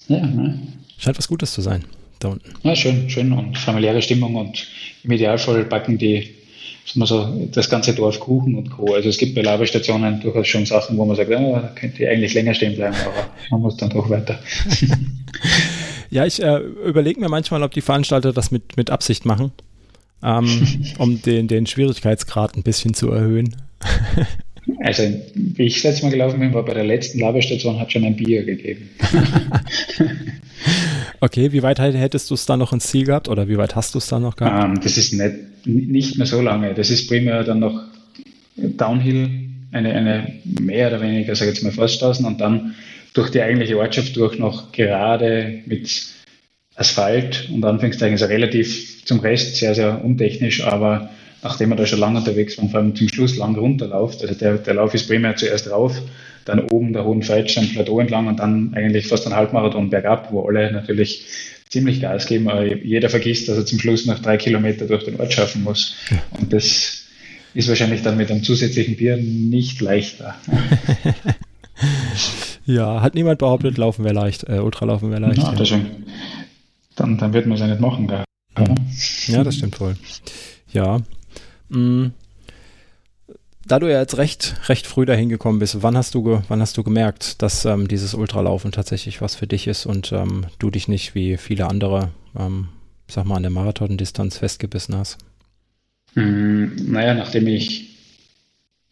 Ja, 0.08 0.24
ne? 0.24 0.60
Scheint 0.98 1.18
was 1.18 1.28
Gutes 1.28 1.52
zu 1.52 1.60
sein, 1.60 1.84
da 2.20 2.28
unten. 2.28 2.48
Ja, 2.62 2.74
schön, 2.74 3.10
schön 3.10 3.32
und 3.32 3.58
familiäre 3.58 4.00
Stimmung 4.00 4.36
und 4.36 4.66
im 5.02 5.10
Idealfall 5.10 5.64
backen 5.64 5.98
die 5.98 6.35
so, 6.86 7.48
das 7.52 7.68
ganze 7.68 7.94
Dorf 7.94 8.20
Kuchen 8.20 8.54
und 8.54 8.70
Co. 8.70 8.94
Also 8.94 9.08
es 9.08 9.18
gibt 9.18 9.34
bei 9.34 9.42
Laberstationen 9.42 10.20
durchaus 10.20 10.46
schon 10.46 10.66
Sachen, 10.66 10.96
wo 10.96 11.04
man 11.04 11.16
sagt, 11.16 11.30
da 11.30 11.72
könnte 11.74 12.02
ich 12.02 12.08
eigentlich 12.08 12.34
länger 12.34 12.54
stehen 12.54 12.76
bleiben, 12.76 12.96
aber 13.04 13.28
man 13.50 13.60
muss 13.60 13.76
dann 13.76 13.90
doch 13.90 14.08
weiter. 14.08 14.38
ja, 16.10 16.24
ich 16.24 16.42
äh, 16.42 16.58
überlege 16.58 17.20
mir 17.20 17.28
manchmal, 17.28 17.62
ob 17.62 17.72
die 17.72 17.80
Veranstalter 17.80 18.32
das 18.32 18.50
mit, 18.50 18.76
mit 18.76 18.90
Absicht 18.90 19.24
machen 19.24 19.52
ähm, 20.22 20.66
um 20.98 21.20
den, 21.22 21.48
den 21.48 21.66
Schwierigkeitsgrad 21.66 22.56
ein 22.56 22.62
bisschen 22.62 22.94
zu 22.94 23.10
erhöhen? 23.10 23.56
Also, 24.80 25.04
wie 25.34 25.64
ich 25.64 25.74
das 25.74 25.84
letzte 25.84 26.06
Mal 26.06 26.10
gelaufen 26.10 26.40
bin, 26.40 26.52
war 26.52 26.64
bei 26.64 26.74
der 26.74 26.84
letzten 26.84 27.20
Laberstation, 27.20 27.78
hat 27.78 27.92
schon 27.92 28.04
ein 28.04 28.16
Bier 28.16 28.44
gegeben. 28.44 28.90
okay, 31.20 31.52
wie 31.52 31.62
weit 31.62 31.78
hättest 31.78 32.30
du 32.30 32.34
es 32.34 32.46
dann 32.46 32.58
noch 32.58 32.72
ins 32.72 32.88
Ziel 32.88 33.06
gehabt 33.06 33.28
oder 33.28 33.48
wie 33.48 33.58
weit 33.58 33.76
hast 33.76 33.94
du 33.94 33.98
es 33.98 34.08
dann 34.08 34.22
noch 34.22 34.34
gehabt? 34.34 34.64
Um, 34.64 34.70
ähm, 34.72 34.80
das 34.82 34.96
ist 34.96 35.12
nicht, 35.12 35.66
nicht 35.66 36.18
mehr 36.18 36.26
so 36.26 36.40
lange. 36.40 36.74
Das 36.74 36.90
ist 36.90 37.06
primär 37.06 37.44
dann 37.44 37.60
noch 37.60 37.80
Downhill, 38.56 39.46
eine, 39.72 39.92
eine 39.92 40.32
mehr 40.44 40.88
oder 40.88 41.00
weniger, 41.00 41.34
sage 41.36 41.50
ich 41.50 41.56
jetzt 41.56 41.64
mal, 41.64 41.72
Forststraßen 41.72 42.24
und 42.24 42.40
dann 42.40 42.74
durch 43.14 43.30
die 43.30 43.42
eigentliche 43.42 43.78
Ortschaft 43.78 44.16
durch 44.16 44.38
noch 44.38 44.72
gerade 44.72 45.60
mit 45.66 46.06
Asphalt 46.74 47.48
und 47.52 47.64
Anführungszeichen 47.64 48.14
ist 48.14 48.22
relativ 48.22 49.04
zum 49.04 49.20
Rest 49.20 49.56
sehr, 49.56 49.74
sehr 49.74 50.04
untechnisch, 50.04 50.62
aber 50.62 51.10
nachdem 51.42 51.70
wir 51.70 51.76
da 51.76 51.86
schon 51.86 52.00
lange 52.00 52.18
unterwegs 52.18 52.58
waren, 52.58 52.70
vor 52.70 52.80
allem 52.80 52.94
zum 52.94 53.08
Schluss 53.08 53.36
lang 53.36 53.56
runterläuft, 53.56 54.22
also 54.22 54.34
der, 54.34 54.58
der 54.58 54.74
Lauf 54.74 54.94
ist 54.94 55.08
primär 55.08 55.36
zuerst 55.36 55.70
rauf, 55.70 56.00
dann 56.44 56.60
oben 56.60 56.92
der 56.92 57.04
Hohen 57.04 57.22
Feitsch 57.22 57.58
am 57.58 57.68
Plateau 57.68 58.00
entlang 58.00 58.28
und 58.28 58.38
dann 58.38 58.72
eigentlich 58.74 59.08
fast 59.08 59.26
ein 59.26 59.34
Halbmarathon 59.34 59.90
bergab, 59.90 60.32
wo 60.32 60.46
alle 60.46 60.70
natürlich 60.72 61.26
ziemlich 61.68 62.00
Gas 62.00 62.26
geben, 62.26 62.48
aber 62.48 62.64
jeder 62.64 63.10
vergisst, 63.10 63.48
dass 63.48 63.58
er 63.58 63.66
zum 63.66 63.80
Schluss 63.80 64.06
noch 64.06 64.20
drei 64.20 64.36
Kilometer 64.36 64.86
durch 64.86 65.04
den 65.04 65.20
Ort 65.20 65.32
schaffen 65.32 65.64
muss. 65.64 65.96
Und 66.38 66.52
das 66.52 67.02
ist 67.54 67.68
wahrscheinlich 67.68 68.02
dann 68.02 68.16
mit 68.16 68.30
einem 68.30 68.42
zusätzlichen 68.42 68.96
Bier 68.96 69.16
nicht 69.16 69.80
leichter. 69.80 70.36
ja, 72.66 73.02
hat 73.02 73.14
niemand 73.14 73.38
behauptet, 73.38 73.78
Laufen 73.78 74.04
wäre 74.04 74.14
leicht, 74.14 74.44
äh, 74.44 74.58
Ultralaufen 74.58 75.10
wäre 75.10 75.20
leicht. 75.20 75.38
Ja, 75.38 75.54
ja. 75.54 75.80
Dann, 76.94 77.18
dann 77.18 77.32
wird 77.32 77.46
man 77.46 77.56
es 77.56 77.60
ja 77.60 77.66
nicht 77.66 77.80
machen. 77.80 78.06
Gell? 78.06 78.24
Ja, 79.26 79.44
das 79.44 79.56
stimmt 79.56 79.78
wohl. 79.80 79.96
Ja. 80.72 81.00
Mm. 81.68 82.08
Da 83.66 83.80
du 83.80 83.90
ja 83.90 84.00
jetzt 84.00 84.16
recht, 84.16 84.54
recht 84.68 84.86
früh 84.86 85.06
dahin 85.06 85.28
gekommen 85.28 85.58
bist, 85.58 85.82
wann 85.82 85.96
hast 85.96 86.14
du, 86.14 86.40
wann 86.46 86.60
hast 86.60 86.76
du 86.76 86.84
gemerkt, 86.84 87.42
dass 87.42 87.64
ähm, 87.64 87.88
dieses 87.88 88.14
Ultralaufen 88.14 88.70
tatsächlich 88.70 89.20
was 89.20 89.34
für 89.34 89.48
dich 89.48 89.66
ist 89.66 89.86
und 89.86 90.12
ähm, 90.12 90.46
du 90.60 90.70
dich 90.70 90.86
nicht 90.86 91.16
wie 91.16 91.36
viele 91.36 91.66
andere, 91.66 92.10
ähm, 92.38 92.68
sag 93.08 93.24
mal, 93.24 93.36
an 93.36 93.42
der 93.42 93.50
Marathondistanz 93.50 94.38
festgebissen 94.38 94.94
hast? 94.94 95.18
Hm, 96.14 96.76
naja, 96.92 97.14
nachdem 97.14 97.48
ich 97.48 97.96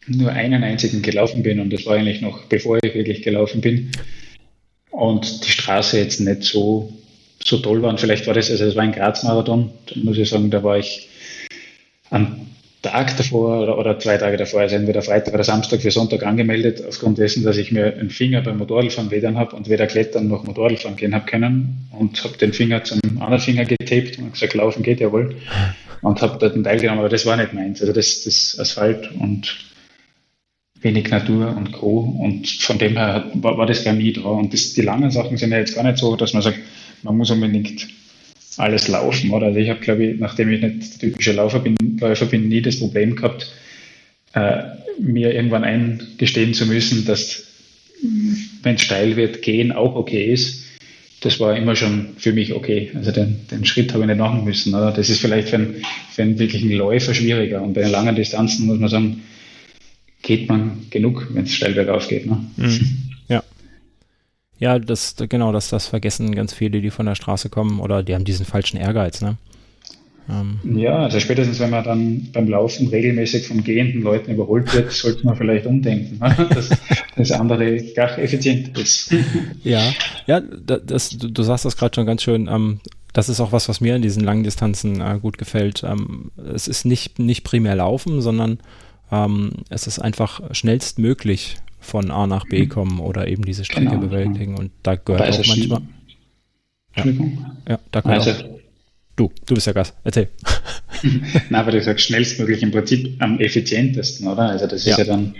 nur 0.07 0.31
einen 0.31 0.63
einzigen 0.63 1.01
gelaufen 1.01 1.41
bin 1.41 1.61
und 1.61 1.71
das 1.71 1.85
war 1.85 1.95
eigentlich 1.95 2.21
noch 2.21 2.43
bevor 2.45 2.77
ich 2.83 2.93
wirklich 2.93 3.21
gelaufen 3.21 3.61
bin 3.61 3.91
und 4.91 5.45
die 5.45 5.51
Straße 5.51 5.97
jetzt 5.97 6.19
nicht 6.19 6.43
so, 6.43 6.93
so 7.43 7.57
toll 7.57 7.81
war. 7.81 7.89
Und 7.89 7.99
vielleicht 7.99 8.27
war 8.27 8.33
das, 8.33 8.51
also 8.51 8.65
es 8.65 8.75
war 8.75 8.83
ein 8.83 8.91
Graz-Marathon, 8.91 9.71
da 9.87 9.99
muss 10.01 10.17
ich 10.17 10.29
sagen, 10.29 10.51
da 10.51 10.63
war 10.63 10.77
ich 10.77 11.09
am 12.09 12.47
Tag 12.85 13.17
davor 13.17 13.61
oder, 13.63 13.77
oder, 13.77 13.99
zwei 13.99 14.17
Tage 14.17 14.37
davor, 14.37 14.61
also 14.61 14.75
entweder 14.75 15.01
Freitag 15.01 15.33
oder 15.33 15.43
Samstag 15.43 15.81
für 15.81 15.91
Sonntag 15.91 16.23
angemeldet, 16.23 16.83
aufgrund 16.87 17.17
dessen, 17.17 17.43
dass 17.43 17.57
ich 17.57 17.71
mir 17.71 17.97
einen 17.97 18.09
Finger 18.09 18.41
beim 18.41 18.57
Motorradfahren 18.57 19.11
wedern 19.11 19.37
habe 19.37 19.55
und 19.55 19.69
weder 19.69 19.87
klettern 19.87 20.27
noch 20.27 20.43
Motorradfahren 20.43 20.95
gehen 20.95 21.15
habe 21.15 21.25
können 21.25 21.89
und 21.91 22.23
habe 22.23 22.37
den 22.37 22.53
Finger 22.53 22.83
zum 22.83 22.99
anderen 23.19 23.39
Finger 23.39 23.65
getaped 23.65 24.19
und 24.19 24.33
gesagt, 24.33 24.53
laufen 24.53 24.83
geht 24.83 24.99
ja 24.99 25.11
wohl 25.11 25.35
und 26.01 26.21
habe 26.21 26.37
dort 26.39 26.53
einen 26.53 26.63
Teil 26.63 26.79
genommen, 26.79 26.99
aber 26.99 27.09
das 27.09 27.25
war 27.25 27.37
nicht 27.37 27.53
meins. 27.53 27.81
Also 27.81 27.91
das, 27.91 28.23
das 28.23 28.57
Asphalt 28.59 29.09
und 29.19 29.57
wenig 30.81 31.09
Natur 31.09 31.55
und 31.57 31.71
Co. 31.71 31.99
Und 32.19 32.47
von 32.47 32.77
dem 32.77 32.93
her 32.93 33.25
war, 33.33 33.57
war 33.57 33.65
das 33.65 33.83
gar 33.83 33.93
nie 33.93 34.13
da. 34.13 34.21
Und 34.21 34.53
das, 34.53 34.73
die 34.73 34.83
langen 34.83 35.09
Sachen 35.09 35.37
sind 35.37 35.51
ja 35.51 35.57
jetzt 35.57 35.75
gar 35.75 35.83
nicht 35.83 35.97
so, 35.97 36.15
dass 36.15 36.33
man 36.33 36.43
sagt, 36.43 36.59
man 37.01 37.17
muss 37.17 37.31
unbedingt 37.31 37.87
alles 38.57 38.87
laufen, 38.87 39.31
oder? 39.31 39.47
Also 39.47 39.59
ich 39.59 39.69
habe, 39.69 39.79
glaube 39.79 40.05
ich, 40.05 40.19
nachdem 40.19 40.51
ich 40.51 40.61
nicht 40.61 41.01
der 41.01 41.09
typische 41.09 41.33
Läufer 41.33 41.59
bin, 41.59 41.75
Läufer 41.99 42.25
bin, 42.25 42.47
nie 42.47 42.61
das 42.61 42.79
Problem 42.79 43.15
gehabt, 43.15 43.51
äh, 44.33 44.63
mir 44.99 45.33
irgendwann 45.33 45.63
eingestehen 45.63 46.53
zu 46.53 46.65
müssen, 46.65 47.05
dass, 47.05 47.43
wenn 48.63 48.75
es 48.75 48.81
steil 48.81 49.15
wird, 49.15 49.41
gehen 49.41 49.71
auch 49.71 49.95
okay 49.95 50.31
ist 50.31 50.65
das 51.25 51.39
war 51.39 51.57
immer 51.57 51.75
schon 51.75 52.09
für 52.17 52.33
mich 52.33 52.53
okay. 52.53 52.91
Also 52.93 53.11
den, 53.11 53.39
den 53.49 53.65
Schritt 53.65 53.93
habe 53.93 54.03
ich 54.03 54.07
nicht 54.07 54.19
machen 54.19 54.43
müssen. 54.43 54.75
Oder? 54.75 54.91
Das 54.91 55.09
ist 55.09 55.19
vielleicht 55.19 55.49
für 55.49 55.55
einen, 55.55 55.83
für 56.11 56.21
einen 56.21 56.37
wirklichen 56.37 56.71
Läufer 56.71 57.15
schwieriger. 57.15 57.63
Und 57.63 57.73
bei 57.73 57.81
den 57.81 57.89
langen 57.89 58.15
Distanzen 58.15 58.67
muss 58.67 58.79
man 58.79 58.89
sagen, 58.89 59.23
geht 60.21 60.47
man 60.47 60.85
genug, 60.91 61.27
wenn 61.31 61.45
es 61.45 61.55
steil 61.55 61.73
bergauf 61.73 62.07
geht. 62.07 62.27
Ne? 62.27 62.45
Mhm. 62.57 63.04
Ja. 64.59 64.79
Das, 64.79 65.15
genau, 65.29 65.51
das, 65.51 65.69
das 65.69 65.87
vergessen 65.87 66.33
ganz 66.35 66.53
viele, 66.53 66.81
die 66.81 66.91
von 66.91 67.05
der 67.05 67.15
Straße 67.15 67.49
kommen 67.49 67.79
oder 67.79 68.03
die 68.03 68.15
haben 68.15 68.25
diesen 68.25 68.45
falschen 68.45 68.77
Ehrgeiz. 68.77 69.21
Ne? 69.21 69.37
Ähm. 70.29 70.59
Ja, 70.77 71.03
also 71.03 71.19
spätestens 71.19 71.59
wenn 71.59 71.69
man 71.69 71.83
dann 71.83 72.27
beim 72.33 72.47
Laufen 72.47 72.87
regelmäßig 72.87 73.47
von 73.47 73.63
gehenden 73.63 74.01
Leuten 74.01 74.31
überholt 74.31 74.73
wird, 74.73 74.91
sollte 74.91 75.25
man 75.25 75.35
vielleicht 75.35 75.65
umdenken, 75.65 76.17
ne? 76.19 76.49
dass 76.53 76.69
das 77.15 77.31
andere 77.31 77.77
gar 77.93 78.17
effizient 78.17 78.77
ist. 78.77 79.13
Ja, 79.63 79.93
ja, 80.27 80.39
das, 80.39 81.09
du, 81.09 81.29
du 81.29 81.43
sagst 81.43 81.65
das 81.65 81.77
gerade 81.77 81.95
schon 81.95 82.05
ganz 82.05 82.23
schön. 82.23 82.47
Ähm, 82.47 82.79
das 83.13 83.29
ist 83.29 83.39
auch 83.39 83.51
was, 83.51 83.69
was 83.69 83.81
mir 83.81 83.95
in 83.95 84.01
diesen 84.01 84.23
langen 84.23 84.43
Distanzen 84.43 85.01
äh, 85.01 85.19
gut 85.21 85.37
gefällt. 85.37 85.83
Ähm, 85.83 86.31
es 86.53 86.67
ist 86.67 86.85
nicht, 86.85 87.17
nicht 87.17 87.43
primär 87.43 87.75
Laufen, 87.75 88.21
sondern 88.21 88.59
ähm, 89.11 89.51
es 89.69 89.87
ist 89.87 89.99
einfach 89.99 90.41
schnellstmöglich 90.53 91.57
von 91.85 92.11
A 92.11 92.27
nach 92.27 92.45
B 92.45 92.63
mhm. 92.63 92.69
kommen 92.69 92.99
oder 92.99 93.27
eben 93.27 93.43
diese 93.43 93.63
Strecke 93.63 93.89
genau, 93.89 94.01
bewältigen. 94.01 94.57
Und 94.57 94.71
da 94.83 94.95
gehört 94.95 95.33
auch 95.33 95.47
manchmal. 95.47 95.81
Ja, 96.95 97.05
ja, 97.69 97.79
da 97.91 98.01
gehört 98.01 98.27
also, 98.27 98.31
auch 98.31 98.55
Du, 99.15 99.31
du 99.45 99.55
bist 99.55 99.67
ja 99.67 99.73
Gast. 99.73 99.93
Erzähl. 100.03 100.27
Nein, 101.49 101.61
aber 101.61 101.71
du 101.71 101.81
sagst 101.81 102.05
schnellstmöglich 102.05 102.61
im 102.63 102.71
Prinzip 102.71 103.15
am 103.19 103.39
effizientesten, 103.39 104.27
oder? 104.27 104.49
Also 104.49 104.67
das 104.67 104.81
ist 104.81 104.87
ja, 104.87 104.97
ja 104.97 105.03
dann, 105.05 105.35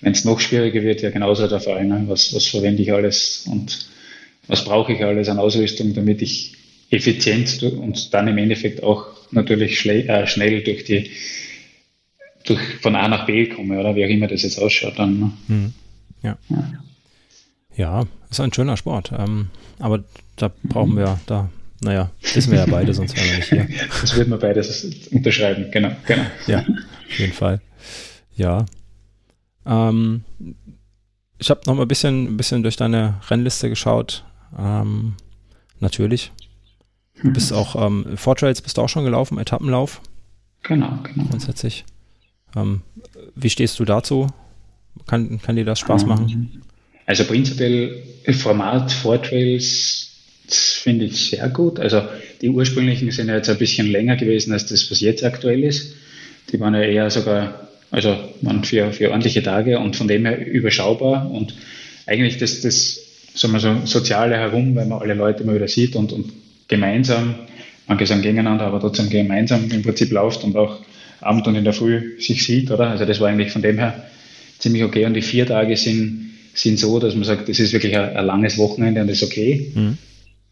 wenn 0.00 0.12
es 0.12 0.24
noch 0.24 0.40
schwieriger 0.40 0.82
wird, 0.82 1.02
ja 1.02 1.10
genauso 1.10 1.46
der 1.46 1.60
Fall. 1.60 1.84
Ne? 1.84 2.04
Was, 2.06 2.34
was 2.34 2.46
verwende 2.46 2.82
ich 2.82 2.92
alles 2.92 3.44
und 3.46 3.86
was 4.46 4.64
brauche 4.64 4.94
ich 4.94 5.04
alles 5.04 5.28
an 5.28 5.38
Ausrüstung, 5.38 5.92
damit 5.92 6.22
ich 6.22 6.54
effizient 6.90 7.62
und 7.62 8.14
dann 8.14 8.28
im 8.28 8.38
Endeffekt 8.38 8.82
auch 8.82 9.06
natürlich 9.30 9.84
äh, 9.84 10.26
schnell 10.26 10.62
durch 10.62 10.84
die 10.84 11.10
durch 12.44 12.60
von 12.80 12.96
A 12.96 13.08
nach 13.08 13.26
B 13.26 13.46
komme, 13.46 13.78
oder 13.78 13.94
wie 13.94 14.06
auch 14.06 14.08
immer 14.08 14.26
das 14.26 14.42
jetzt 14.42 14.58
ausschaut 14.58 14.98
dann. 14.98 15.18
Ne? 15.18 15.32
Mhm. 15.48 15.72
Ja. 16.22 16.36
ja. 16.48 16.82
Ja, 17.76 18.06
ist 18.28 18.40
ein 18.40 18.52
schöner 18.52 18.76
Sport. 18.76 19.12
Ähm, 19.16 19.50
aber 19.78 20.02
da 20.36 20.50
brauchen 20.64 20.96
wir, 20.96 21.20
da 21.26 21.48
naja, 21.80 22.10
wissen 22.34 22.50
wir 22.50 22.58
ja 22.58 22.66
beide, 22.66 22.92
sonst 22.92 23.16
wären 23.16 23.28
wir 23.28 23.36
nicht 23.36 23.48
hier. 23.48 23.68
Das 24.00 24.16
würden 24.16 24.30
wir 24.30 24.38
beide 24.38 24.64
unterschreiben, 25.12 25.70
genau. 25.70 25.92
genau. 26.06 26.26
Ja, 26.48 26.58
auf 26.58 27.18
jeden 27.18 27.32
Fall. 27.32 27.60
Ja. 28.34 28.66
Ähm, 29.64 30.24
ich 31.38 31.50
habe 31.50 31.60
noch 31.66 31.76
mal 31.76 31.82
ein 31.82 31.88
bisschen, 31.88 32.24
ein 32.26 32.36
bisschen 32.36 32.64
durch 32.64 32.76
deine 32.76 33.20
Rennliste 33.30 33.68
geschaut. 33.68 34.24
Ähm, 34.58 35.14
natürlich. 35.78 36.32
Du 37.22 37.32
bist 37.32 37.52
auch, 37.52 37.76
ähm, 37.76 38.16
Trails 38.16 38.60
bist 38.60 38.76
du 38.76 38.82
auch 38.82 38.88
schon 38.88 39.04
gelaufen, 39.04 39.38
Etappenlauf. 39.38 40.00
Genau, 40.64 40.98
genau. 41.02 41.28
Grundsätzlich. 41.28 41.84
Ähm, 42.56 42.82
wie 43.36 43.50
stehst 43.50 43.78
du 43.78 43.84
dazu? 43.84 44.28
Kann, 45.06 45.40
kann 45.40 45.56
dir 45.56 45.64
das 45.64 45.78
Spaß 45.78 46.06
machen? 46.06 46.62
Also 47.06 47.24
prinzipiell 47.24 48.02
Format 48.32 48.92
Trails 49.02 50.08
das 50.48 50.80
finde 50.82 51.04
ich 51.04 51.30
sehr 51.30 51.48
gut. 51.50 51.78
Also 51.78 52.02
die 52.40 52.48
ursprünglichen 52.48 53.10
sind 53.10 53.28
ja 53.28 53.36
jetzt 53.36 53.50
ein 53.50 53.58
bisschen 53.58 53.90
länger 53.90 54.16
gewesen 54.16 54.52
als 54.52 54.66
das, 54.66 54.90
was 54.90 55.00
jetzt 55.00 55.22
aktuell 55.22 55.62
ist. 55.62 55.94
Die 56.50 56.58
waren 56.58 56.74
ja 56.74 56.80
eher 56.80 57.10
sogar, 57.10 57.68
also 57.90 58.16
waren 58.40 58.64
für, 58.64 58.92
für 58.92 59.10
ordentliche 59.10 59.42
Tage 59.42 59.78
und 59.78 59.94
von 59.94 60.08
dem 60.08 60.24
her 60.24 60.46
überschaubar 60.46 61.30
und 61.30 61.54
eigentlich 62.06 62.38
das, 62.38 62.62
das 62.62 62.98
sagen 63.34 63.52
wir 63.52 63.60
so, 63.60 63.84
Soziale 63.84 64.36
herum, 64.36 64.74
weil 64.74 64.86
man 64.86 65.00
alle 65.00 65.12
Leute 65.12 65.42
immer 65.42 65.54
wieder 65.54 65.68
sieht 65.68 65.94
und, 65.94 66.12
und 66.12 66.32
gemeinsam, 66.66 67.34
manche 67.86 68.06
sagen 68.06 68.22
gegeneinander, 68.22 68.64
aber 68.64 68.80
trotzdem 68.80 69.10
gemeinsam 69.10 69.70
im 69.70 69.82
Prinzip 69.82 70.10
läuft 70.10 70.44
und 70.44 70.56
auch 70.56 70.80
Abend 71.20 71.46
und 71.46 71.56
in 71.56 71.64
der 71.64 71.74
Früh 71.74 72.18
sich 72.20 72.44
sieht, 72.46 72.70
oder? 72.70 72.88
Also 72.88 73.04
das 73.04 73.20
war 73.20 73.28
eigentlich 73.28 73.50
von 73.50 73.60
dem 73.60 73.78
her 73.78 74.06
ziemlich 74.58 74.84
okay 74.84 75.04
und 75.04 75.14
die 75.14 75.22
vier 75.22 75.46
Tage 75.46 75.76
sind, 75.76 76.30
sind 76.54 76.78
so, 76.78 76.98
dass 76.98 77.14
man 77.14 77.24
sagt, 77.24 77.48
das 77.48 77.58
ist 77.58 77.72
wirklich 77.72 77.96
ein, 77.96 78.16
ein 78.16 78.26
langes 78.26 78.58
Wochenende 78.58 79.00
und 79.00 79.08
das 79.08 79.18
ist 79.18 79.24
okay. 79.24 79.72
Mhm. 79.74 79.98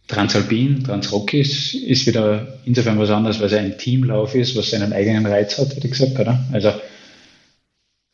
Transalpin, 0.09 0.85
Transrockies 0.85 1.75
ist 1.75 2.07
wieder 2.07 2.61
insofern 2.65 2.99
was 2.99 3.11
anderes, 3.11 3.41
weil 3.41 3.47
es 3.47 3.53
ein 3.55 3.77
Teamlauf 3.77 4.35
ist, 4.37 4.55
was 4.57 4.71
seinen 4.71 4.93
eigenen 4.93 5.27
Reiz 5.27 5.59
hat, 5.59 5.75
hätte 5.75 5.87
ich 5.87 5.93
gesagt, 5.93 6.19
oder? 6.19 6.45
Also, 6.53 6.73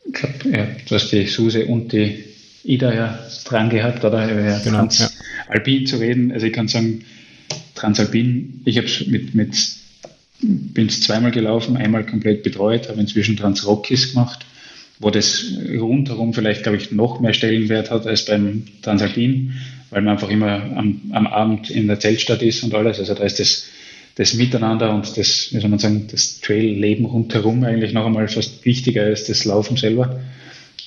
ich 0.06 0.14
glaube, 0.14 0.56
ja, 0.56 0.66
du 0.88 0.94
hast 0.94 1.12
die 1.12 1.26
Suse 1.26 1.66
und 1.66 1.92
die 1.92 2.24
Ida 2.64 2.94
ja 2.94 3.18
dran 3.44 3.68
gehabt, 3.68 4.04
oder? 4.04 4.20
Ja, 4.26 4.58
genau, 4.60 4.86
Transalpin 4.86 5.82
ja. 5.82 5.84
zu 5.84 5.96
reden. 5.98 6.32
Also, 6.32 6.46
ich 6.46 6.52
kann 6.54 6.68
sagen, 6.68 7.04
Transalpin, 7.74 8.62
ich 8.64 8.78
habe 8.78 8.86
es 8.86 9.06
mit, 9.06 9.34
mit 9.34 9.54
bin 10.40 10.86
es 10.86 11.00
zweimal 11.02 11.30
gelaufen, 11.30 11.76
einmal 11.76 12.04
komplett 12.04 12.42
betreut, 12.42 12.88
habe 12.88 13.00
inzwischen 13.00 13.36
Transrockies 13.36 14.12
gemacht, 14.12 14.44
wo 15.02 15.10
das 15.10 15.44
rundherum 15.78 16.32
vielleicht, 16.32 16.62
glaube 16.62 16.78
ich, 16.78 16.92
noch 16.92 17.20
mehr 17.20 17.34
Stellenwert 17.34 17.90
hat 17.90 18.06
als 18.06 18.24
beim 18.24 18.64
Transalpin 18.80 19.52
weil 19.92 20.00
man 20.00 20.14
einfach 20.14 20.30
immer 20.30 20.62
am, 20.74 21.02
am 21.12 21.26
Abend 21.26 21.70
in 21.70 21.86
der 21.86 22.00
Zeltstadt 22.00 22.42
ist 22.42 22.64
und 22.64 22.74
alles. 22.74 22.98
Also 22.98 23.14
da 23.14 23.24
ist 23.24 23.38
das, 23.38 23.66
das 24.14 24.32
Miteinander 24.32 24.92
und 24.92 25.18
das, 25.18 25.48
wie 25.52 25.60
soll 25.60 25.68
man 25.68 25.78
sagen, 25.78 26.08
das 26.10 26.40
Trail-Leben 26.40 27.04
rundherum 27.04 27.62
eigentlich 27.62 27.92
noch 27.92 28.06
einmal 28.06 28.26
fast 28.28 28.64
wichtiger 28.64 29.02
als 29.02 29.26
das 29.26 29.44
Laufen 29.44 29.76
selber. 29.76 30.20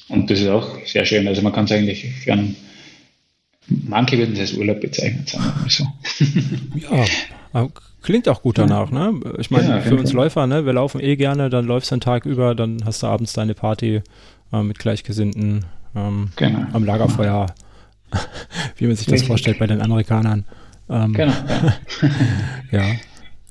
Und 0.09 0.31
das 0.31 0.39
ist 0.39 0.47
auch 0.47 0.83
sehr 0.85 1.05
schön. 1.05 1.27
Also 1.27 1.43
man 1.43 1.53
kann 1.53 1.65
es 1.65 1.71
eigentlich 1.71 2.07
einen, 2.27 2.55
manche 3.67 4.17
würden 4.17 4.33
es 4.33 4.39
als 4.39 4.53
Urlaub 4.53 4.81
bezeichnen, 4.81 5.25
sagen 5.25 5.43
wir 5.45 5.61
mal 5.61 5.69
so. 5.69 6.95
ja, 7.53 7.69
klingt 8.01 8.29
auch 8.29 8.41
gut 8.41 8.57
danach, 8.57 8.91
ne? 8.91 9.19
Ich 9.39 9.51
meine, 9.51 9.69
ja, 9.69 9.81
für 9.81 9.95
uns 9.95 10.13
Läufer, 10.13 10.47
ne, 10.47 10.65
wir 10.65 10.73
laufen 10.73 11.01
eh 11.01 11.15
gerne, 11.15 11.49
dann 11.49 11.65
läufst 11.65 11.91
du 11.91 11.95
einen 11.95 12.01
Tag 12.01 12.25
über, 12.25 12.55
dann 12.55 12.83
hast 12.85 13.03
du 13.03 13.07
abends 13.07 13.33
deine 13.33 13.53
Party 13.53 14.01
äh, 14.53 14.63
mit 14.63 14.79
Gleichgesinnten 14.79 15.65
ähm, 15.95 16.29
genau. 16.35 16.65
am 16.73 16.83
Lagerfeuer 16.83 17.47
wie 18.77 18.87
man 18.87 18.95
sich 18.95 19.05
das 19.05 19.13
Richtig. 19.13 19.27
vorstellt 19.27 19.59
bei 19.59 19.67
den 19.67 19.81
Amerikanern. 19.81 20.45
Ähm, 20.89 21.13
genau. 21.13 21.33
ja, 22.71 22.83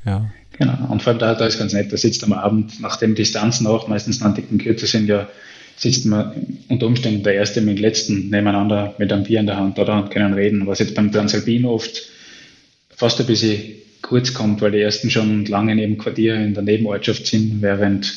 ja. 0.04 0.30
Genau. 0.58 0.86
Und 0.88 1.02
vor 1.02 1.12
allem 1.12 1.18
da, 1.18 1.34
da 1.34 1.46
ist 1.46 1.58
ganz 1.58 1.72
nett, 1.72 1.92
da 1.92 1.96
sitzt 1.96 2.22
am 2.22 2.32
Abend, 2.32 2.80
nachdem 2.80 3.14
Distanzen 3.14 3.66
auch 3.66 3.88
meistens 3.88 4.20
noch 4.20 4.34
dicken 4.34 4.58
kürzer 4.58 4.86
sind, 4.86 5.08
ja, 5.08 5.26
sitzt 5.76 6.06
man 6.06 6.32
unter 6.68 6.86
Umständen 6.86 7.22
der 7.22 7.34
Erste 7.34 7.60
mit 7.60 7.78
dem 7.78 7.82
Letzten 7.82 8.30
nebeneinander 8.30 8.94
mit 8.98 9.12
einem 9.12 9.24
Bier 9.24 9.40
in 9.40 9.46
der 9.46 9.56
Hand 9.56 9.78
oder 9.78 9.96
und 9.96 10.10
können 10.10 10.34
reden, 10.34 10.66
was 10.66 10.78
jetzt 10.78 10.94
beim 10.94 11.12
Transalpin 11.12 11.64
oft 11.64 12.02
fast 12.90 13.20
ein 13.20 13.26
bisschen 13.26 13.60
kurz 14.02 14.34
kommt, 14.34 14.60
weil 14.60 14.72
die 14.72 14.80
Ersten 14.80 15.10
schon 15.10 15.46
lange 15.46 15.74
neben 15.74 15.98
Quartier 15.98 16.34
in 16.36 16.54
der 16.54 16.62
Nebenortschaft 16.62 17.26
sind, 17.26 17.62
während 17.62 18.12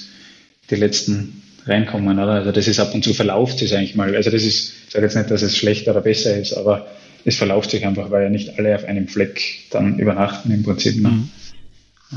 die 0.69 0.75
Letzten 0.75 1.41
reinkommen, 1.65 2.19
oder? 2.19 2.33
Also 2.33 2.51
das 2.51 2.67
ist 2.67 2.79
ab 2.79 2.93
und 2.93 3.03
zu 3.03 3.13
verlauft 3.13 3.59
sich 3.59 3.75
eigentlich 3.75 3.95
mal. 3.95 4.15
Also 4.15 4.29
das 4.29 4.43
ist, 4.43 4.73
ich 4.87 4.93
sage 4.93 5.05
jetzt 5.05 5.15
nicht, 5.15 5.31
dass 5.31 5.41
es 5.41 5.57
schlechter 5.57 5.91
oder 5.91 6.01
besser 6.01 6.37
ist, 6.37 6.53
aber 6.53 6.87
es 7.25 7.35
verlauft 7.35 7.71
sich 7.71 7.85
einfach, 7.85 8.11
weil 8.11 8.23
ja 8.23 8.29
nicht 8.29 8.57
alle 8.57 8.75
auf 8.75 8.85
einem 8.85 9.07
Fleck 9.07 9.41
dann 9.71 9.99
übernachten 9.99 10.51
im 10.51 10.63
Prinzip. 10.63 11.01
Ne? 11.01 11.09
Mhm. 11.09 11.29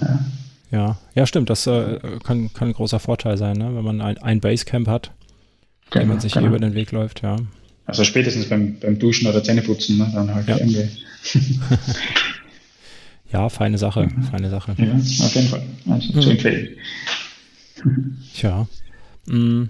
Ja. 0.00 0.24
ja. 0.70 0.98
ja, 1.14 1.26
stimmt. 1.26 1.50
Das 1.50 1.66
äh, 1.66 1.98
kann, 2.24 2.52
kann 2.52 2.68
ein 2.68 2.74
großer 2.74 3.00
Vorteil 3.00 3.36
sein, 3.36 3.56
ne? 3.56 3.70
wenn 3.74 3.84
man 3.84 4.00
ein, 4.00 4.18
ein 4.18 4.40
Basecamp 4.40 4.88
hat, 4.88 5.10
genau, 5.90 6.02
wenn 6.02 6.08
man 6.08 6.20
sich 6.20 6.32
genau. 6.32 6.46
über 6.48 6.58
den 6.58 6.74
Weg 6.74 6.92
läuft, 6.92 7.22
ja. 7.22 7.36
Also 7.86 8.04
spätestens 8.04 8.48
beim, 8.48 8.78
beim 8.78 8.98
Duschen 8.98 9.26
oder 9.26 9.42
Zähneputzen, 9.42 9.98
ne? 9.98 10.10
dann 10.14 10.32
halt 10.32 10.46
ja. 10.46 10.58
irgendwie. 10.58 10.88
ja, 13.32 13.48
feine 13.48 13.78
Sache, 13.78 14.04
mhm. 14.04 14.22
feine 14.22 14.50
Sache. 14.50 14.76
Ja, 14.78 14.94
auf 14.94 15.34
jeden 15.34 15.48
Fall. 15.48 15.62
Also 15.88 16.12
mhm. 16.12 16.20
zu 16.20 16.30
empfehlen. 16.30 16.68
Tja. 18.34 18.68
Mm, 19.26 19.64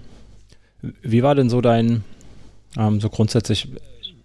wie 1.01 1.23
war 1.23 1.35
denn 1.35 1.49
so 1.49 1.61
dein, 1.61 2.03
ähm, 2.77 3.01
so 3.01 3.09
grundsätzlich 3.09 3.69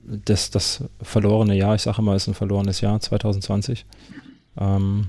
das, 0.02 0.50
das 0.50 0.84
verlorene 1.00 1.56
Jahr? 1.56 1.74
Ich 1.74 1.82
sage 1.82 2.02
immer, 2.02 2.14
es 2.14 2.24
ist 2.24 2.28
ein 2.28 2.34
verlorenes 2.34 2.80
Jahr, 2.80 3.00
2020. 3.00 3.84
Ähm, 4.58 5.06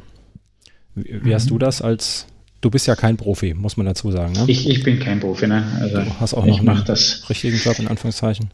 wie, 0.95 1.25
wie, 1.25 1.35
hast 1.35 1.49
du 1.49 1.55
mhm. 1.55 1.59
das 1.59 1.81
als, 1.81 2.27
du 2.61 2.69
bist 2.69 2.87
ja 2.87 2.95
kein 2.95 3.17
Profi, 3.17 3.53
muss 3.53 3.77
man 3.77 3.85
dazu 3.85 4.11
sagen. 4.11 4.33
Ne? 4.33 4.45
Ich, 4.47 4.69
ich 4.69 4.83
bin 4.83 4.99
kein 4.99 5.19
Profi, 5.19 5.47
ne? 5.47 5.63
Also 5.79 5.97
du 5.97 6.19
hast 6.19 6.33
auch 6.33 6.45
noch 6.45 6.59
einen 6.59 6.83
das. 6.85 7.29
richtigen 7.29 7.57
Job, 7.57 7.79
in 7.79 7.87
Anführungszeichen. 7.87 8.51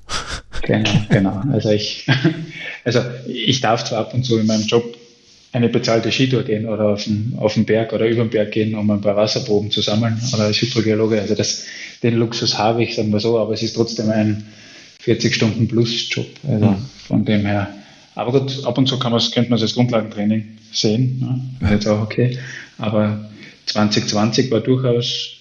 Genau, 0.64 0.90
genau. 1.10 1.42
Also 1.52 1.70
ich, 1.72 2.08
also 2.84 3.00
ich 3.28 3.62
darf 3.62 3.84
zwar 3.86 4.00
ab 4.00 4.14
und 4.14 4.24
zu 4.24 4.38
in 4.38 4.46
meinem 4.46 4.66
Job 4.66 4.98
eine 5.52 5.70
bezahlte 5.70 6.12
Skitour 6.12 6.44
gehen 6.44 6.68
oder 6.68 6.90
auf 6.90 7.04
den, 7.04 7.36
auf 7.38 7.54
den 7.54 7.66
Berg 7.66 7.94
oder 7.94 8.08
über 8.08 8.24
den 8.24 8.32
Berg 8.32 8.52
gehen, 8.52 8.74
um 8.76 8.90
ein 8.90 9.02
paar 9.02 9.16
Wasserproben 9.16 9.70
zu 9.70 9.82
sammeln 9.82 10.20
oder 10.34 10.46
als 10.46 10.60
Hydrogeologe. 10.60 11.22
Also 11.22 11.36
das, 11.36 11.66
den 12.02 12.16
Luxus 12.16 12.58
habe 12.58 12.84
ich, 12.84 12.96
sagen 12.96 13.12
wir 13.12 13.20
so, 13.20 13.38
aber 13.38 13.54
es 13.54 13.62
ist 13.62 13.76
trotzdem 13.76 14.10
ein 14.10 14.46
40 15.02 15.36
Stunden 15.36 15.68
plus 15.68 16.10
Job. 16.10 16.26
Also 16.48 16.66
mhm. 16.66 16.86
von 17.08 17.24
dem 17.24 17.46
her. 17.46 17.72
Aber 18.16 18.40
gut, 18.40 18.66
ab 18.66 18.78
und 18.78 18.88
zu 18.88 18.98
kann 18.98 19.12
man 19.12 19.22
könnte 19.34 19.50
man 19.52 19.58
es 19.58 19.64
als 19.64 19.76
Grundlagentraining 19.76 20.58
sehen. 20.72 21.20
Ne? 21.20 21.42
Das 21.60 21.70
ist 21.70 21.74
jetzt 21.76 21.88
auch 21.88 22.02
okay. 22.02 22.38
Aber 22.80 23.30
2020 23.74 24.52
war 24.52 24.62
durchaus 24.62 25.38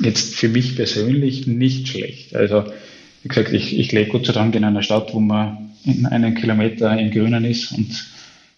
jetzt 0.00 0.34
für 0.34 0.48
mich 0.48 0.76
persönlich 0.76 1.46
nicht 1.46 1.88
schlecht. 1.88 2.34
Also, 2.34 2.64
wie 3.22 3.28
gesagt, 3.28 3.52
ich, 3.52 3.78
ich 3.78 3.92
lebe 3.92 4.10
Gott 4.10 4.26
sei 4.26 4.32
Dank 4.32 4.54
in 4.54 4.64
einer 4.64 4.82
Stadt, 4.82 5.14
wo 5.14 5.20
man 5.20 5.72
in 5.84 6.06
einem 6.06 6.34
Kilometer 6.34 6.98
im 6.98 7.10
Grünen 7.10 7.44
ist 7.44 7.72
und 7.72 8.06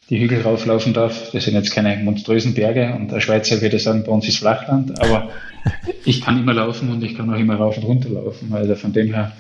die 0.09 0.21
Hügel 0.21 0.43
rauflaufen 0.43 0.93
darf. 0.93 1.31
Das 1.33 1.45
sind 1.45 1.55
jetzt 1.55 1.73
keine 1.73 1.97
monströsen 1.97 2.55
Berge 2.55 2.95
und 2.95 3.11
der 3.11 3.21
Schweizer 3.21 3.61
würde 3.61 3.79
sagen, 3.79 4.05
bei 4.05 4.13
uns 4.13 4.29
ist 4.29 4.39
Flachland, 4.39 5.01
aber 5.01 5.31
ich 6.05 6.21
kann 6.21 6.39
immer 6.39 6.55
laufen 6.55 6.91
und 6.91 7.03
ich 7.03 7.17
kann 7.17 7.33
auch 7.33 7.39
immer 7.39 7.57
rauf 7.57 7.77
und 7.77 7.85
runter 7.85 8.11
laufen. 8.11 8.53
Also 8.53 8.77
von 8.77 8.93
dem 8.93 9.13
her 9.13 9.37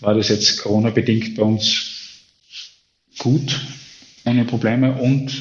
war 0.00 0.14
das 0.14 0.28
jetzt 0.28 0.62
Corona-bedingt 0.62 1.36
bei 1.36 1.42
uns 1.42 1.96
gut, 3.18 3.60
ohne 4.24 4.44
Probleme 4.44 4.92
und 4.92 5.32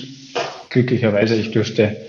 glücklicherweise, 0.69 1.35
ich 1.35 1.51
durfte 1.51 2.08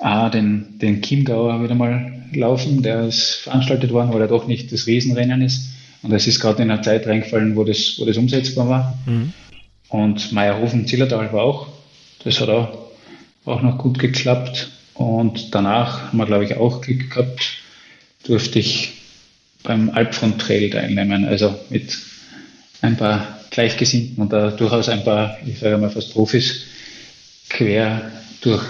A, 0.00 0.28
den, 0.28 0.78
den 0.78 1.02
Chiemgauer 1.02 1.62
wieder 1.62 1.74
mal 1.74 2.12
laufen, 2.32 2.82
der 2.82 3.04
ist 3.06 3.36
veranstaltet 3.36 3.92
worden, 3.92 4.12
weil 4.12 4.22
er 4.22 4.28
doch 4.28 4.46
nicht 4.46 4.72
das 4.72 4.86
Riesenrennen 4.86 5.40
ist. 5.42 5.68
Und 6.02 6.12
es 6.12 6.26
ist 6.26 6.40
gerade 6.40 6.62
in 6.62 6.70
einer 6.70 6.82
Zeit 6.82 7.06
reingefallen, 7.06 7.56
wo 7.56 7.64
das, 7.64 7.94
wo 7.98 8.04
das 8.04 8.16
umsetzbar 8.16 8.68
war. 8.68 8.98
Mhm. 9.06 9.32
Und 9.88 10.32
Meierhofen, 10.32 10.86
Zillertal 10.86 11.32
war 11.32 11.42
auch 11.42 11.68
das 12.24 12.40
hat 12.40 12.48
auch, 12.48 12.90
auch 13.44 13.62
noch 13.62 13.78
gut 13.78 13.98
geklappt. 13.98 14.70
Und 14.94 15.54
danach 15.54 16.08
haben 16.08 16.18
wir, 16.18 16.26
glaube 16.26 16.44
ich, 16.44 16.56
auch 16.56 16.80
Glück 16.80 17.10
gehabt, 17.10 17.58
durfte 18.24 18.58
ich 18.58 18.94
beim 19.62 19.90
Alpfront 19.90 20.40
Trail 20.40 20.70
teilnehmen, 20.70 21.24
also 21.26 21.54
mit 21.70 21.98
ein 22.80 22.96
paar 22.96 23.40
Gleichgesinnten 23.50 24.22
und 24.22 24.32
da 24.32 24.50
durchaus 24.50 24.88
ein 24.88 25.04
paar, 25.04 25.38
ich 25.46 25.58
sage 25.58 25.78
mal 25.78 25.90
fast 25.90 26.12
Profis, 26.12 26.64
quer 27.48 28.10
durch 28.40 28.62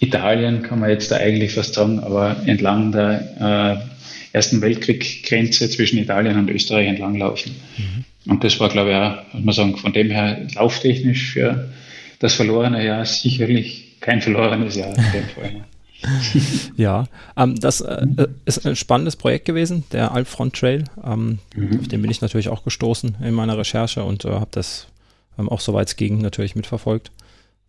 Italien, 0.00 0.62
kann 0.62 0.80
man 0.80 0.90
jetzt 0.90 1.10
da 1.10 1.16
eigentlich 1.16 1.52
fast 1.52 1.74
sagen, 1.74 2.00
aber 2.00 2.36
entlang 2.46 2.92
der 2.92 3.80
äh, 3.82 4.36
Ersten 4.36 4.60
Weltkrieg-Grenze 4.60 5.70
zwischen 5.70 5.98
Italien 5.98 6.38
und 6.38 6.50
Österreich 6.50 6.88
entlanglaufen. 6.88 7.54
Mhm. 7.78 8.04
Und 8.30 8.44
das 8.44 8.60
war, 8.60 8.68
glaube 8.68 8.90
ich, 8.90 8.96
auch, 8.96 9.34
muss 9.34 9.44
man 9.44 9.54
sagen, 9.54 9.76
von 9.78 9.92
dem 9.92 10.10
her 10.10 10.46
lauftechnisch 10.54 11.32
für 11.32 11.70
das 12.18 12.34
verlorene 12.34 12.84
Jahr 12.84 13.04
sicherlich 13.04 13.96
kein 14.00 14.20
verlorenes 14.20 14.76
Jahr 14.76 14.88
in 14.88 15.12
dem 15.12 15.28
Fall. 15.34 15.52
Ne? 15.52 15.64
ja, 16.76 17.06
ähm, 17.36 17.58
das 17.58 17.80
äh, 17.80 18.06
ist 18.44 18.66
ein 18.66 18.76
spannendes 18.76 19.16
Projekt 19.16 19.46
gewesen, 19.46 19.84
der 19.92 20.12
Alpfront 20.12 20.54
Trail. 20.54 20.84
Ähm, 21.02 21.38
mhm. 21.54 21.80
Auf 21.80 21.88
den 21.88 22.02
bin 22.02 22.10
ich 22.10 22.20
natürlich 22.20 22.48
auch 22.48 22.64
gestoßen 22.64 23.16
in 23.22 23.34
meiner 23.34 23.56
Recherche 23.56 24.04
und 24.04 24.24
äh, 24.24 24.30
habe 24.30 24.48
das 24.50 24.88
ähm, 25.38 25.48
auch 25.48 25.60
soweit 25.60 25.88
es 25.88 25.96
ging 25.96 26.20
natürlich 26.20 26.54
mitverfolgt. 26.56 27.10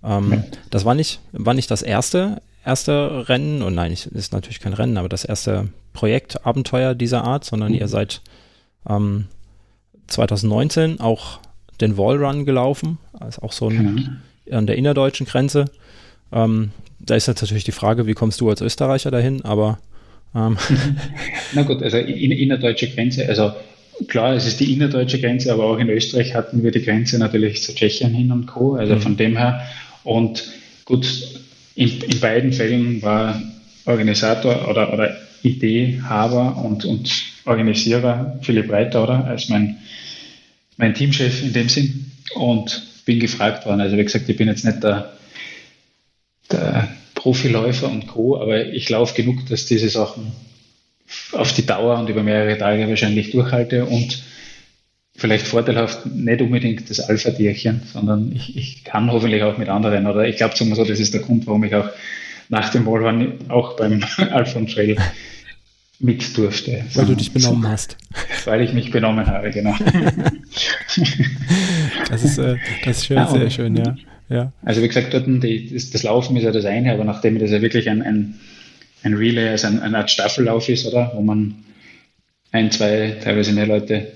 Ähm, 0.04 0.32
ja. 0.32 0.44
Das 0.70 0.86
war 0.86 0.96
nicht, 0.96 1.20
war 1.32 1.54
nicht 1.54 1.72
das 1.72 1.82
erste, 1.82 2.42
erste 2.66 3.28
Rennen, 3.30 3.62
und 3.62 3.76
nein, 3.76 3.92
ist 3.92 4.34
natürlich 4.34 4.60
kein 4.60 4.74
Rennen, 4.74 4.98
aber 4.98 5.10
das 5.10 5.26
erste 5.26 5.70
Projekt, 5.94 6.46
Abenteuer 6.46 6.96
dieser 6.96 7.24
Art, 7.24 7.44
sondern 7.46 7.72
mhm. 7.72 7.80
ihr 7.80 7.88
seid 7.88 8.22
2019 10.08 10.92
ähm, 10.92 11.00
auch 11.02 11.40
den 11.82 11.98
Wallrun 11.98 12.46
gelaufen. 12.46 13.00
Ist 13.28 13.44
auch 13.44 13.52
so 13.52 13.70
ein 13.70 13.84
mhm 13.84 14.18
an 14.52 14.68
der 14.68 14.78
innerdeutschen 14.78 15.26
Grenze. 15.26 15.66
Ähm, 16.32 16.72
da 17.00 17.16
ist 17.16 17.28
jetzt 17.28 17.42
natürlich 17.42 17.64
die 17.64 17.72
Frage, 17.72 18.08
wie 18.08 18.14
kommst 18.14 18.42
du 18.42 18.50
als 18.50 18.62
Österreicher 18.62 19.12
dahin, 19.12 19.44
aber 19.44 19.80
ähm. 20.36 20.58
Na 21.54 21.64
gut, 21.64 21.82
also 21.82 21.98
in, 21.98 22.32
innerdeutsche 22.32 22.90
Grenze, 22.90 23.28
also 23.28 23.54
klar, 24.08 24.36
es 24.36 24.46
ist 24.46 24.60
die 24.60 24.74
innerdeutsche 24.74 25.20
Grenze, 25.20 25.54
aber 25.54 25.66
auch 25.66 25.78
in 25.78 25.90
Österreich 25.90 26.36
hatten 26.36 26.64
wir 26.64 26.72
die 26.72 26.82
Grenze 26.82 27.18
natürlich 27.18 27.64
zu 27.64 27.74
Tschechien 27.74 28.14
hin 28.14 28.32
und 28.32 28.48
Co. 28.48 28.76
Also 28.76 28.96
mhm. 28.96 29.02
von 29.02 29.18
dem 29.18 29.38
her. 29.38 29.62
Und 30.08 30.46
gut, 30.86 31.06
in, 31.76 32.02
in 32.02 32.20
beiden 32.20 32.54
Fällen 32.54 33.02
war 33.02 33.42
Organisator 33.86 34.70
oder, 34.70 34.94
oder 34.94 35.18
Ideehaber 35.44 36.64
und, 36.64 36.86
und 36.86 37.12
Organisierer 37.46 38.40
Philipp 38.42 38.72
Reiter, 38.72 39.04
oder? 39.04 39.26
Als 39.26 39.50
mein, 39.50 39.78
mein 40.78 40.94
Teamchef 40.94 41.44
in 41.44 41.54
dem 41.54 41.70
Sinn. 41.70 42.12
Und 42.36 42.88
bin 43.06 43.20
gefragt 43.20 43.66
worden. 43.66 43.82
Also 43.82 43.98
wie 43.98 44.04
gesagt, 44.04 44.28
ich 44.28 44.38
bin 44.38 44.48
jetzt 44.48 44.66
nicht 44.66 44.84
der, 44.84 45.14
der 46.52 46.90
Profiläufer 47.16 47.90
und 47.90 48.08
Co., 48.08 48.40
aber 48.40 48.68
ich 48.68 48.90
laufe 48.90 49.16
genug, 49.16 49.46
dass 49.48 49.66
diese 49.66 49.90
Sachen 49.90 50.32
auf 51.32 51.54
die 51.54 51.66
Dauer 51.66 51.98
und 52.00 52.10
über 52.10 52.22
mehrere 52.22 52.58
Tage 52.58 52.88
wahrscheinlich 52.88 53.32
durchhalte 53.32 53.86
und 53.86 54.24
vielleicht 55.18 55.48
vorteilhaft 55.48 56.06
nicht 56.06 56.42
unbedingt 56.42 56.90
das 56.90 57.00
Alpha-Tierchen, 57.02 57.82
sondern 57.92 58.32
ich, 58.34 58.56
ich 58.56 58.84
kann 58.84 59.12
hoffentlich 59.12 59.44
auch 59.44 59.58
mit 59.58 59.68
anderen. 59.68 60.06
Oder 60.06 60.28
ich 60.28 60.38
glaube, 60.38 60.56
so, 60.56 60.86
das 60.86 61.00
ist 61.00 61.14
der 61.14 61.22
Grund, 61.22 61.48
warum 61.48 61.64
ich 61.64 61.76
auch 61.76 61.90
nach 62.50 62.70
dem 62.70 62.86
Wallrun 62.86 63.34
auch 63.50 63.76
beim 63.76 64.04
Alpha 64.18 64.62
Trail 64.62 64.96
mit 66.00 66.38
durfte. 66.38 66.86
Weil 66.94 67.08
du 67.08 67.16
dich 67.16 67.34
benommen 67.34 67.68
hast. 67.68 67.98
Weil 68.46 68.62
ich 68.62 68.74
mich 68.74 68.92
benommen 68.92 69.26
habe, 69.26 69.50
genau. 69.50 69.76
das, 72.10 72.24
ist, 72.24 72.38
äh, 72.38 72.58
das 72.86 72.98
ist 72.98 73.08
schön, 73.08 73.18
ja, 73.18 73.28
sehr 73.28 73.50
schön, 73.50 73.76
ja. 73.76 73.96
ja. 74.30 74.54
Also 74.64 74.84
wie 74.84 74.88
gesagt, 74.88 75.16
dort 75.16 75.26
die, 75.26 75.74
das, 75.74 75.90
das, 75.90 76.04
Laufen 76.04 76.38
ist 76.38 76.44
ja 76.44 76.52
das 76.52 76.66
eine, 76.66 76.94
aber 76.94 77.04
nachdem 77.04 77.40
das 77.40 77.50
ja 77.50 77.64
wirklich 77.64 77.90
ein, 77.90 78.04
ein, 78.04 78.36
ein 79.02 79.16
Relay, 79.16 79.50
also 79.50 79.66
ein, 79.66 79.82
eine 79.82 79.98
Art 79.98 80.12
Staffellauf 80.12 80.70
ist, 80.70 80.86
oder? 80.86 81.12
Wo 81.16 81.24
man 81.24 81.56
ein, 82.52 82.70
zwei, 82.70 83.18
teilweise 83.24 83.54
mehr 83.54 83.66
Leute, 83.66 84.12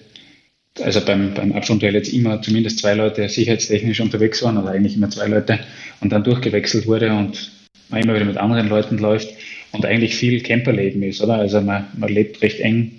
also 0.80 1.02
beim, 1.02 1.34
beim 1.34 1.52
Abschwungduell 1.52 1.94
jetzt 1.94 2.14
immer 2.14 2.42
zumindest 2.42 2.80
zwei 2.80 2.94
Leute 2.94 3.28
sicherheitstechnisch 3.28 4.00
unterwegs 4.00 4.42
waren, 4.44 4.58
oder 4.58 4.72
eigentlich 4.72 4.96
immer 4.96 5.10
zwei 5.10 5.28
Leute, 5.28 5.60
und 6.00 6.12
dann 6.12 6.24
durchgewechselt 6.24 6.88
wurde 6.88 7.14
und 7.14 7.52
man 7.90 8.02
immer 8.02 8.16
wieder 8.16 8.26
mit 8.26 8.38
anderen 8.38 8.70
Leuten 8.70 8.98
läuft 8.98 9.30
und 9.72 9.86
eigentlich 9.86 10.16
viel 10.16 10.42
Camperleben 10.42 11.04
ist, 11.04 11.22
oder? 11.22 11.36
Also 11.36 11.62
man, 11.62 11.88
man 11.98 12.10
lebt 12.10 12.42
recht 12.42 12.60
eng 12.60 12.92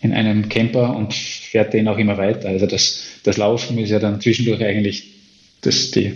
in 0.00 0.12
einem 0.12 0.48
Camper 0.48 0.94
und 0.94 1.12
fährt 1.12 1.74
den 1.74 1.88
auch 1.88 1.98
immer 1.98 2.18
weiter. 2.18 2.48
Also 2.48 2.66
das, 2.66 3.02
das 3.24 3.36
Laufen 3.36 3.78
ist 3.78 3.90
ja 3.90 3.98
dann 3.98 4.20
zwischendurch 4.20 4.62
eigentlich 4.62 5.14
das, 5.62 5.90
die 5.90 6.12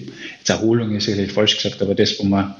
Erholung 0.46 0.94
ist 0.94 1.06
sicherlich 1.06 1.32
falsch 1.32 1.56
gesagt, 1.56 1.82
aber 1.82 1.96
das, 1.96 2.18
wo 2.20 2.24
man, 2.24 2.54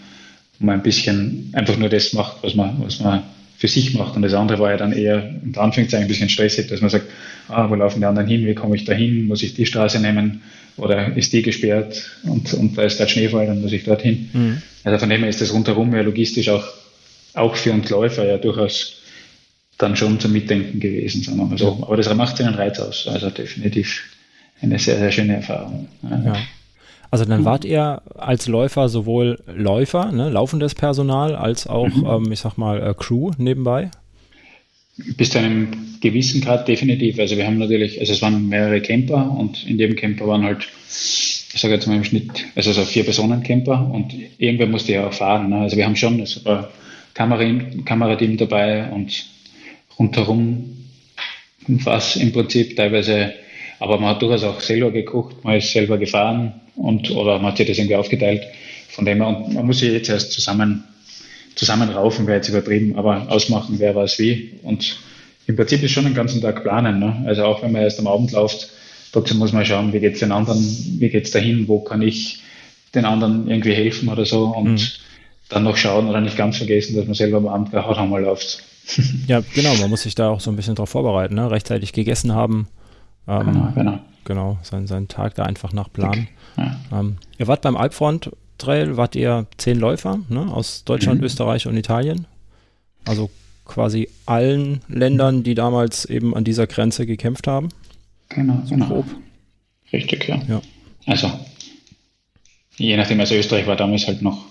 wo 0.58 0.66
man 0.66 0.76
ein 0.76 0.82
bisschen 0.82 1.50
einfach 1.52 1.76
nur 1.76 1.88
das 1.88 2.12
macht, 2.12 2.42
was 2.42 2.56
man, 2.56 2.82
was 2.82 2.98
man 2.98 3.22
für 3.56 3.68
sich 3.68 3.94
macht. 3.94 4.16
Und 4.16 4.22
das 4.22 4.34
andere 4.34 4.58
war 4.58 4.72
ja 4.72 4.76
dann 4.76 4.92
eher, 4.92 5.32
unter 5.44 5.62
Anführungszeichen, 5.62 6.06
ein 6.06 6.08
bisschen 6.08 6.28
stressig, 6.28 6.66
dass 6.66 6.80
man 6.80 6.90
sagt, 6.90 7.06
ah, 7.48 7.68
wo 7.68 7.74
laufen 7.74 8.00
die 8.00 8.06
anderen 8.06 8.28
hin, 8.28 8.46
wie 8.46 8.54
komme 8.54 8.76
ich 8.76 8.84
da 8.84 8.92
hin, 8.92 9.26
muss 9.26 9.42
ich 9.42 9.54
die 9.54 9.66
Straße 9.66 10.00
nehmen 10.00 10.42
oder 10.76 11.16
ist 11.16 11.32
die 11.32 11.42
gesperrt 11.42 12.10
und, 12.24 12.52
und 12.54 12.76
da 12.76 12.82
ist 12.82 12.98
gerade 12.98 13.10
Schneefall, 13.10 13.46
dann 13.46 13.60
muss 13.60 13.72
ich 13.72 13.84
dorthin. 13.84 14.30
Mhm. 14.32 14.62
Also 14.84 14.98
von 14.98 15.10
dem 15.10 15.20
her 15.20 15.28
ist 15.28 15.40
das 15.40 15.52
rundherum 15.52 15.94
ja 15.94 16.02
logistisch 16.02 16.48
auch, 16.48 16.64
auch 17.34 17.56
für 17.56 17.72
uns 17.72 17.90
Läufer 17.90 18.26
ja 18.26 18.38
durchaus 18.38 18.98
dann 19.78 19.96
schon 19.96 20.20
zum 20.20 20.32
Mitdenken 20.32 20.80
gewesen, 20.80 21.22
sagen 21.22 21.38
wir 21.38 21.44
mal 21.44 21.58
so. 21.58 21.78
Aber 21.82 21.96
das 21.96 22.12
macht 22.14 22.36
seinen 22.36 22.54
Reiz 22.54 22.78
aus, 22.78 23.08
also 23.08 23.30
definitiv 23.30 24.02
eine 24.60 24.78
sehr, 24.78 24.98
sehr 24.98 25.10
schöne 25.10 25.36
Erfahrung. 25.36 25.88
Ja. 26.02 26.36
Also 27.10 27.26
dann 27.26 27.44
wart 27.44 27.66
ihr 27.66 28.00
als 28.14 28.46
Läufer 28.46 28.88
sowohl 28.88 29.38
Läufer, 29.46 30.12
ne, 30.12 30.30
laufendes 30.30 30.74
Personal, 30.74 31.36
als 31.36 31.66
auch, 31.66 31.88
mhm. 31.88 32.06
ähm, 32.06 32.32
ich 32.32 32.40
sag 32.40 32.56
mal, 32.56 32.82
äh, 32.82 32.94
Crew 32.96 33.32
nebenbei? 33.36 33.90
Bis 35.16 35.30
zu 35.30 35.38
einem 35.38 35.98
gewissen 36.00 36.40
Grad 36.40 36.68
definitiv. 36.68 37.18
Also 37.18 37.36
wir 37.36 37.46
haben 37.46 37.58
natürlich, 37.58 38.00
also 38.00 38.12
es 38.12 38.22
waren 38.22 38.48
mehrere 38.48 38.80
Camper 38.80 39.36
und 39.38 39.66
in 39.66 39.78
jedem 39.78 39.96
Camper 39.96 40.26
waren 40.26 40.42
halt, 40.42 40.68
ich 40.88 41.60
sage 41.60 41.74
jetzt 41.74 41.86
mal 41.86 41.96
im 41.96 42.04
Schnitt, 42.04 42.44
also 42.54 42.72
so 42.72 42.84
vier 42.84 43.04
Personen 43.04 43.42
Camper 43.42 43.90
und 43.92 44.14
irgendwer 44.38 44.66
musste 44.66 44.92
ja 44.92 45.06
auch 45.06 45.12
fahren. 45.12 45.50
Ne? 45.50 45.56
Also 45.58 45.76
wir 45.76 45.84
haben 45.84 45.96
schon, 45.96 46.20
es 46.20 46.44
war 46.44 46.70
Kamerateam, 47.14 47.84
Kamerateam 47.84 48.36
dabei 48.36 48.90
und 48.90 49.26
rundherum 49.98 50.78
was 51.66 52.16
im 52.16 52.32
Prinzip 52.32 52.76
teilweise 52.76 53.34
aber 53.82 53.98
man 53.98 54.10
hat 54.10 54.22
durchaus 54.22 54.44
auch 54.44 54.60
selber 54.60 54.92
gekocht, 54.92 55.42
man 55.42 55.56
ist 55.56 55.72
selber 55.72 55.98
gefahren 55.98 56.60
und 56.76 57.10
oder 57.10 57.40
man 57.40 57.50
hat 57.50 57.56
sich 57.56 57.66
das 57.66 57.78
irgendwie 57.78 57.96
aufgeteilt. 57.96 58.44
Von 58.90 59.04
dem 59.04 59.18
her, 59.18 59.26
und 59.26 59.54
man 59.54 59.66
muss 59.66 59.80
sich 59.80 59.90
jetzt 59.90 60.08
erst 60.08 60.30
zusammen, 60.30 60.84
zusammenraufen, 61.54 62.26
wäre 62.26 62.38
jetzt 62.38 62.48
übertrieben, 62.48 62.96
aber 62.96 63.30
ausmachen, 63.30 63.76
wer 63.78 63.94
was 63.94 64.18
wie. 64.18 64.54
Und 64.62 64.96
im 65.46 65.56
Prinzip 65.56 65.82
ist 65.82 65.92
schon 65.92 66.04
den 66.04 66.14
ganzen 66.14 66.40
Tag 66.40 66.62
planen. 66.62 66.98
Ne? 66.98 67.24
Also 67.26 67.44
auch 67.44 67.62
wenn 67.62 67.72
man 67.72 67.82
erst 67.82 67.98
am 67.98 68.06
Abend 68.06 68.32
läuft, 68.32 68.70
trotzdem 69.12 69.38
muss 69.38 69.52
man 69.52 69.64
schauen, 69.64 69.92
wie 69.92 70.00
geht 70.00 70.14
es 70.14 70.20
den 70.20 70.32
anderen, 70.32 70.60
wie 70.98 71.08
geht 71.08 71.24
es 71.24 71.30
dahin, 71.30 71.68
wo 71.68 71.80
kann 71.80 72.02
ich 72.02 72.42
den 72.94 73.04
anderen 73.04 73.48
irgendwie 73.48 73.74
helfen 73.74 74.08
oder 74.08 74.24
so 74.26 74.44
und 74.44 74.74
mhm. 74.74 74.88
dann 75.48 75.64
noch 75.64 75.76
schauen 75.76 76.08
oder 76.08 76.20
nicht 76.20 76.36
ganz 76.36 76.58
vergessen, 76.58 76.96
dass 76.96 77.06
man 77.06 77.14
selber 77.14 77.38
am 77.38 77.48
Abend 77.48 77.74
auch 77.74 77.98
einmal 77.98 78.22
läuft. 78.22 78.62
ja, 79.26 79.42
genau, 79.54 79.74
man 79.76 79.90
muss 79.90 80.02
sich 80.02 80.14
da 80.14 80.28
auch 80.28 80.40
so 80.40 80.50
ein 80.50 80.56
bisschen 80.56 80.74
darauf 80.74 80.90
vorbereiten, 80.90 81.34
ne? 81.34 81.50
rechtzeitig 81.50 81.92
gegessen 81.92 82.34
haben, 82.34 82.68
ähm, 83.28 83.46
genau, 83.46 83.72
genau. 83.74 83.98
Genau, 84.24 84.58
seinen, 84.62 84.86
seinen 84.86 85.08
Tag 85.08 85.34
da 85.34 85.44
einfach 85.44 85.72
nach 85.72 85.92
Plan. 85.92 86.28
Ja. 86.56 86.76
Ähm, 86.92 87.16
ihr 87.38 87.48
wart 87.48 87.62
beim 87.62 87.76
Alpfront 87.76 88.30
Trail, 88.62 88.96
wart 88.96 89.14
ihr 89.16 89.46
zehn 89.58 89.78
Läufer 89.78 90.20
ne, 90.28 90.52
aus 90.52 90.84
Deutschland, 90.84 91.20
mhm. 91.20 91.26
Österreich 91.26 91.66
und 91.66 91.76
Italien. 91.76 92.26
Also 93.04 93.30
quasi 93.64 94.08
allen 94.26 94.80
Ländern, 94.88 95.42
die 95.42 95.54
damals 95.54 96.04
eben 96.04 96.34
an 96.34 96.44
dieser 96.44 96.66
Grenze 96.66 97.06
gekämpft 97.06 97.46
haben. 97.46 97.68
Genau, 98.28 98.60
so 98.64 98.74
genau. 98.74 98.86
Grob. 98.86 99.06
Richtig, 99.92 100.28
ja. 100.28 100.40
ja. 100.48 100.62
Also, 101.06 101.30
je 102.76 102.96
nachdem, 102.96 103.20
also 103.20 103.34
Österreich 103.34 103.66
war 103.66 103.76
damals 103.76 104.06
halt 104.06 104.22
noch 104.22 104.44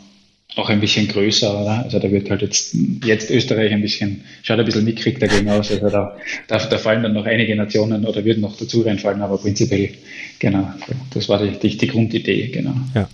auch 0.57 0.69
ein 0.69 0.81
bisschen 0.81 1.07
größer, 1.07 1.61
oder? 1.61 1.83
Also 1.83 1.99
da 1.99 2.11
wird 2.11 2.29
halt 2.29 2.41
jetzt, 2.41 2.75
jetzt 3.05 3.29
Österreich 3.29 3.71
ein 3.71 3.81
bisschen, 3.81 4.23
schaut 4.43 4.59
ein 4.59 4.65
bisschen 4.65 4.83
mickrig 4.83 5.19
dagegen 5.19 5.49
aus. 5.49 5.71
Also 5.71 5.89
da, 5.89 6.17
da, 6.47 6.57
da 6.57 6.77
fallen 6.77 7.03
dann 7.03 7.13
noch 7.13 7.25
einige 7.25 7.55
Nationen 7.55 8.05
oder 8.05 8.25
würden 8.25 8.41
noch 8.41 8.57
dazu 8.57 8.81
reinfallen, 8.81 9.21
aber 9.21 9.37
prinzipiell, 9.37 9.91
genau, 10.39 10.69
das 11.13 11.29
war 11.29 11.41
die, 11.41 11.57
die, 11.57 11.77
die 11.77 11.87
Grundidee, 11.87 12.49
genau. 12.49 12.75
Ja. 12.93 13.07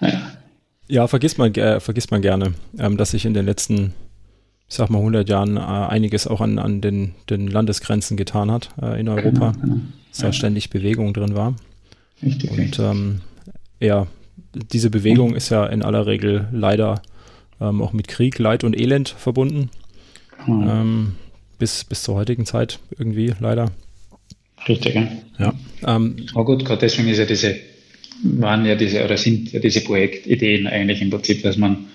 Ja, 0.00 0.32
ja 0.88 1.06
vergisst, 1.06 1.38
man, 1.38 1.54
äh, 1.54 1.80
vergisst 1.80 2.10
man 2.10 2.22
gerne, 2.22 2.54
ähm, 2.78 2.96
dass 2.96 3.10
sich 3.10 3.24
in 3.24 3.34
den 3.34 3.46
letzten, 3.46 3.94
ich 4.68 4.76
sag 4.76 4.90
mal, 4.90 4.98
100 4.98 5.28
Jahren 5.28 5.56
äh, 5.56 5.60
einiges 5.60 6.26
auch 6.26 6.40
an, 6.40 6.58
an 6.58 6.80
den, 6.80 7.14
den 7.28 7.48
Landesgrenzen 7.48 8.16
getan 8.16 8.50
hat 8.50 8.70
äh, 8.80 9.00
in 9.00 9.08
Europa, 9.08 9.52
genau, 9.52 9.64
genau. 9.64 9.80
dass 10.08 10.18
da 10.18 10.26
ja. 10.26 10.32
ständig 10.32 10.70
Bewegung 10.70 11.12
drin 11.14 11.34
war. 11.34 11.54
Richtig. 12.22 12.50
Und 12.50 12.78
ähm, 12.78 13.20
ja, 13.80 14.06
diese 14.54 14.90
Bewegung 14.90 15.34
ist 15.34 15.48
ja 15.48 15.66
in 15.66 15.82
aller 15.82 16.06
Regel 16.06 16.48
leider 16.52 17.02
ähm, 17.60 17.82
auch 17.82 17.92
mit 17.92 18.08
Krieg, 18.08 18.38
Leid 18.38 18.64
und 18.64 18.78
Elend 18.78 19.08
verbunden. 19.08 19.70
Ähm, 20.48 21.16
bis, 21.58 21.84
bis 21.84 22.02
zur 22.02 22.16
heutigen 22.16 22.46
Zeit 22.46 22.78
irgendwie 22.98 23.34
leider. 23.38 23.70
Richtig, 24.66 24.94
ja. 24.94 25.08
ja. 25.38 25.54
Ähm, 25.86 26.16
Aber 26.34 26.44
gut, 26.44 26.64
gerade 26.64 26.80
deswegen 26.80 27.08
ist 27.08 27.18
ja 27.18 27.26
diese, 27.26 27.56
waren 28.22 28.64
ja 28.66 28.74
diese, 28.74 29.04
oder 29.04 29.16
sind 29.16 29.52
ja 29.52 29.60
diese 29.60 29.82
Projektideen 29.82 30.66
eigentlich 30.66 31.02
im 31.02 31.10
Prinzip, 31.10 31.42
dass 31.42 31.56
man 31.56 31.86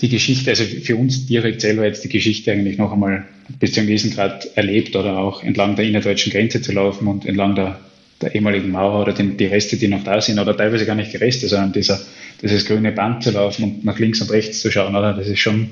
die 0.00 0.08
Geschichte, 0.08 0.50
also 0.50 0.64
für 0.64 0.96
uns 0.96 1.26
direkt 1.26 1.60
selber 1.60 1.84
jetzt 1.84 2.04
die 2.04 2.08
Geschichte 2.08 2.52
eigentlich 2.52 2.78
noch 2.78 2.92
einmal 2.92 3.26
bis 3.58 3.72
zu 3.72 3.80
einem 3.80 3.88
gewissen 3.88 4.12
Grad 4.12 4.48
erlebt 4.56 4.96
oder 4.96 5.18
auch 5.18 5.42
entlang 5.42 5.76
der 5.76 5.84
innerdeutschen 5.84 6.32
Grenze 6.32 6.62
zu 6.62 6.72
laufen 6.72 7.06
und 7.06 7.26
entlang 7.26 7.54
der 7.54 7.80
der 8.20 8.34
ehemaligen 8.34 8.70
Mauer 8.70 9.02
oder 9.02 9.12
den, 9.12 9.36
die 9.36 9.46
Reste, 9.46 9.76
die 9.76 9.88
noch 9.88 10.04
da 10.04 10.20
sind, 10.20 10.38
oder 10.38 10.56
teilweise 10.56 10.84
gar 10.84 10.94
nicht 10.94 11.12
die 11.12 11.18
Reste, 11.18 11.48
sondern 11.48 11.72
dieser, 11.72 12.00
dieses 12.42 12.66
grüne 12.66 12.92
Band 12.92 13.22
zu 13.22 13.30
laufen 13.30 13.64
und 13.64 13.84
nach 13.84 13.98
links 13.98 14.20
und 14.20 14.30
rechts 14.30 14.60
zu 14.60 14.70
schauen, 14.70 14.94
oder? 14.94 15.14
Das 15.14 15.26
ist 15.26 15.38
schon, 15.38 15.70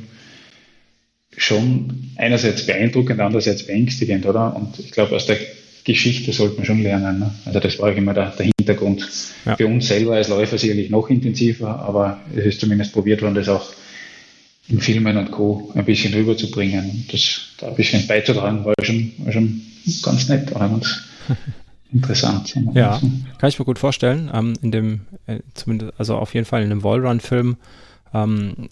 schon 1.37 2.13
einerseits 2.17 2.67
beeindruckend, 2.67 3.21
andererseits 3.21 3.65
beängstigend, 3.65 4.25
oder? 4.25 4.57
Und 4.57 4.79
ich 4.79 4.91
glaube, 4.93 5.15
aus 5.15 5.27
der 5.27 5.37
Geschichte 5.85 6.33
sollte 6.33 6.57
man 6.57 6.65
schon 6.65 6.83
lernen. 6.83 7.19
Ne? 7.19 7.35
Also 7.45 7.61
das 7.61 7.79
war 7.79 7.93
auch 7.93 7.97
immer 7.97 8.15
der 8.15 8.33
Hintergrund. 8.69 9.09
Ja. 9.45 9.57
Für 9.57 9.67
uns 9.67 9.89
selber 9.89 10.15
als 10.15 10.29
Läufer 10.29 10.59
sicherlich 10.59 10.91
noch 10.91 11.09
intensiver, 11.09 11.79
aber 11.81 12.21
es 12.35 12.45
ist 12.45 12.61
zumindest 12.61 12.93
probiert 12.93 13.23
worden, 13.23 13.35
das 13.35 13.49
auch 13.49 13.73
in 14.69 14.81
Filmen 14.81 15.17
und 15.17 15.31
Co. 15.31 15.73
ein 15.75 15.85
bisschen 15.85 16.13
rüberzubringen. 16.13 16.91
Und 16.91 17.13
das 17.13 17.41
da 17.59 17.69
ein 17.69 17.75
bisschen 17.75 18.07
beizutragen, 18.07 18.65
war 18.65 18.75
schon, 18.83 19.13
war 19.19 19.33
schon 19.33 19.63
ganz 20.03 20.29
nett. 20.29 20.55
Oder? 20.55 20.69
Ganz, 20.69 21.03
interessant. 21.93 22.55
Ja, 22.75 23.01
kann 23.39 23.49
ich 23.49 23.59
mir 23.59 23.65
gut 23.65 23.79
vorstellen. 23.79 24.31
Ähm, 24.33 24.55
in 24.61 24.71
dem, 24.71 25.01
äh, 25.27 25.41
zumindest, 25.55 25.95
also 25.99 26.17
auf 26.17 26.35
jeden 26.35 26.47
Fall 26.47 26.63
in 26.63 26.69
dem 26.69 26.85
Wallrun-Film 26.85 27.57
ähm, 28.13 28.69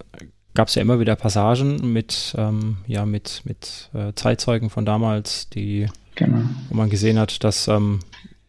gab 0.54 0.68
es 0.68 0.74
ja 0.74 0.82
immer 0.82 1.00
wieder 1.00 1.16
Passagen 1.16 1.92
mit, 1.92 2.35
ähm, 2.37 2.78
ja, 2.87 3.06
mit, 3.06 3.42
mit 3.44 3.90
äh, 3.94 4.12
Zeitzeugen 4.14 4.68
von 4.68 4.85
damals, 4.85 5.48
die, 5.48 5.87
genau. 6.14 6.42
wo 6.68 6.76
man 6.76 6.90
gesehen 6.90 7.18
hat, 7.18 7.42
dass 7.42 7.68
ähm, 7.68 8.00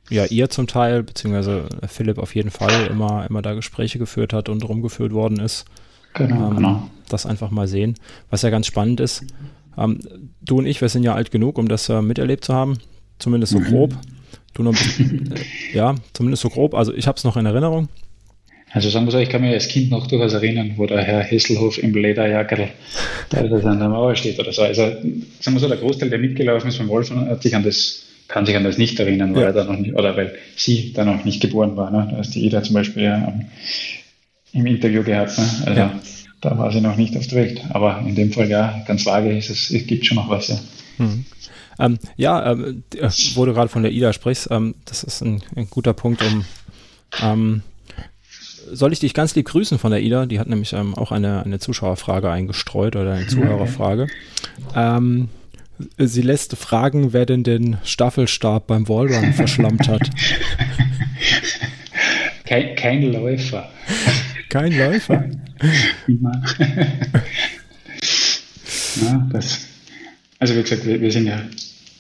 ja, 0.10 0.26
ihr 0.26 0.50
zum 0.50 0.68
Teil, 0.68 1.04
beziehungsweise 1.04 1.68
Philipp 1.88 2.18
auf 2.18 2.36
jeden 2.36 2.52
Fall 2.52 2.88
immer, 2.88 3.26
immer 3.30 3.42
da 3.42 3.54
Gespräche 3.54 4.00
geführt 4.00 4.34
hat 4.34 4.50
und 4.50 4.68
rumgeführt 4.68 5.14
worden 5.14 5.40
ist. 5.40 5.66
Genau, 6.14 6.50
ähm, 6.50 6.56
genau. 6.56 6.90
Das 7.10 7.26
einfach 7.26 7.52
mal 7.52 7.68
sehen. 7.68 7.96
Was 8.30 8.42
ja 8.42 8.50
ganz 8.50 8.68
spannend 8.68 9.00
ist, 9.00 9.24
ähm, 9.78 10.00
du 10.42 10.58
und 10.58 10.66
ich, 10.66 10.82
wir 10.82 10.90
sind 10.90 11.04
ja 11.04 11.14
alt 11.14 11.32
genug, 11.32 11.58
um 11.58 11.68
das 11.68 11.90
äh, 11.90 12.02
miterlebt 12.02 12.44
zu 12.44 12.54
haben, 12.54 12.78
zumindest 13.20 13.54
so 13.54 13.60
mhm. 13.60 13.66
grob. 13.66 13.94
Du 14.54 14.64
noch 14.64 14.72
bisschen, 14.72 15.34
äh, 15.34 15.78
ja, 15.78 15.96
zumindest 16.14 16.42
so 16.42 16.50
grob. 16.50 16.74
Also 16.74 16.94
ich 16.94 17.08
habe 17.08 17.18
es 17.18 17.24
noch 17.24 17.38
in 17.38 17.46
Erinnerung. 17.46 17.90
Also 18.72 18.90
sagen 18.90 19.06
wir 19.06 19.12
so, 19.12 19.20
ich 19.20 19.30
kann 19.30 19.42
mich 19.42 19.54
als 19.54 19.70
Kind 19.70 19.92
noch 19.92 20.08
durchaus 20.08 20.34
erinnern, 20.34 20.74
wo 20.76 20.86
der 20.86 21.02
Herr 21.02 21.24
Hesselhoff 21.24 21.78
im 21.78 21.94
Lederjackerl 21.94 22.68
teilweise 23.30 23.70
an 23.70 23.80
der 23.80 23.88
Mauer 23.88 24.16
steht 24.16 24.38
oder 24.40 24.52
so. 24.52 24.64
Also 24.64 24.82
sagen 24.82 25.56
wir 25.56 25.60
so, 25.60 25.68
der 25.70 25.78
Großteil, 25.78 26.10
der 26.10 26.20
mitgelaufen 26.20 26.68
ist 26.68 26.78
von 26.78 26.90
Wolf, 26.90 27.10
hat 27.10 27.44
sich 27.44 27.56
an 27.56 27.64
das, 27.64 28.04
kann 28.28 28.46
sich 28.46 28.56
an 28.56 28.64
das 28.64 28.78
nicht 28.78 29.00
erinnern, 29.00 29.34
weil 29.34 29.44
ja. 29.44 29.48
er 29.48 29.54
da 29.54 29.64
noch 29.64 29.78
nicht, 29.78 29.96
oder 29.96 30.16
weil 30.18 30.36
sie 30.56 30.94
da 30.94 31.06
noch 31.06 31.24
nicht 31.24 31.42
geboren 31.42 31.76
war. 31.76 31.92
Ne? 31.92 32.10
Da 32.12 32.20
ist 32.20 32.36
die 32.36 32.46
Ida 32.46 32.64
zum 32.64 32.74
Beispiel 32.74 33.04
ja, 33.04 33.34
im 34.54 34.66
Interview 34.66 35.04
gehabt. 35.04 35.38
Ne? 35.38 35.46
Also 35.66 35.80
ja. 35.80 36.00
da 36.42 36.58
war 36.58 36.72
sie 36.72 36.82
noch 36.82 36.98
nicht 36.98 37.16
auf 37.16 37.28
der 37.28 37.38
Welt. 37.38 37.62
Aber 37.70 38.04
in 38.06 38.16
dem 38.16 38.32
Fall 38.32 38.50
ja, 38.50 38.84
ganz 38.86 39.06
vage 39.06 39.38
ist 39.38 39.50
es, 39.50 39.72
es 39.72 39.88
gibt 39.88 40.06
schon 40.06 40.18
noch 40.18 40.30
was, 40.30 40.50
ja. 40.50 40.60
Mhm. 40.98 41.26
Ähm, 41.80 42.00
ja, 42.16 42.52
ähm, 42.52 42.84
äh, 42.96 43.10
wo 43.36 43.46
du 43.46 43.54
gerade 43.54 43.70
von 43.70 43.84
der 43.84 43.92
IDA 43.92 44.12
sprichst, 44.12 44.48
ähm, 44.50 44.76
das 44.86 45.04
ist 45.04 45.22
ein, 45.22 45.44
ein, 45.56 45.70
guter 45.70 45.94
Punkt, 45.94 46.24
um 46.24 46.44
ähm, 47.22 47.62
soll 48.72 48.94
ich 48.94 49.00
dich 49.00 49.14
ganz 49.14 49.36
lieb 49.36 49.46
grüßen 49.48 49.78
von 49.78 49.92
der 49.92 50.02
IDA? 50.02 50.26
Die 50.26 50.40
hat 50.40 50.48
nämlich 50.48 50.74
ähm, 50.74 50.96
auch 50.96 51.12
eine, 51.12 51.44
eine 51.44 51.60
Zuschauerfrage 51.60 52.30
eingestreut 52.30 52.96
oder 52.96 53.14
eine 53.14 53.28
Zuhörerfrage. 53.28 54.08
Ähm, 54.76 55.30
sie 55.98 56.22
lässt 56.22 56.56
fragen, 56.56 57.14
wer 57.14 57.26
denn 57.26 57.44
den 57.44 57.78
Staffelstab 57.84 58.68
beim 58.68 58.88
Wallrun 58.88 59.34
verschlammt 59.34 59.88
hat. 59.88 60.10
Kein, 62.46 62.76
kein 62.76 63.12
Läufer. 63.12 63.70
Kein 64.50 64.78
Läufer? 64.78 65.30
ja, 69.02 69.28
das, 69.32 69.60
also 70.40 70.56
wie 70.56 70.62
gesagt, 70.62 70.86
wir, 70.86 71.02
wir 71.02 71.12
sind 71.12 71.28
ja 71.28 71.42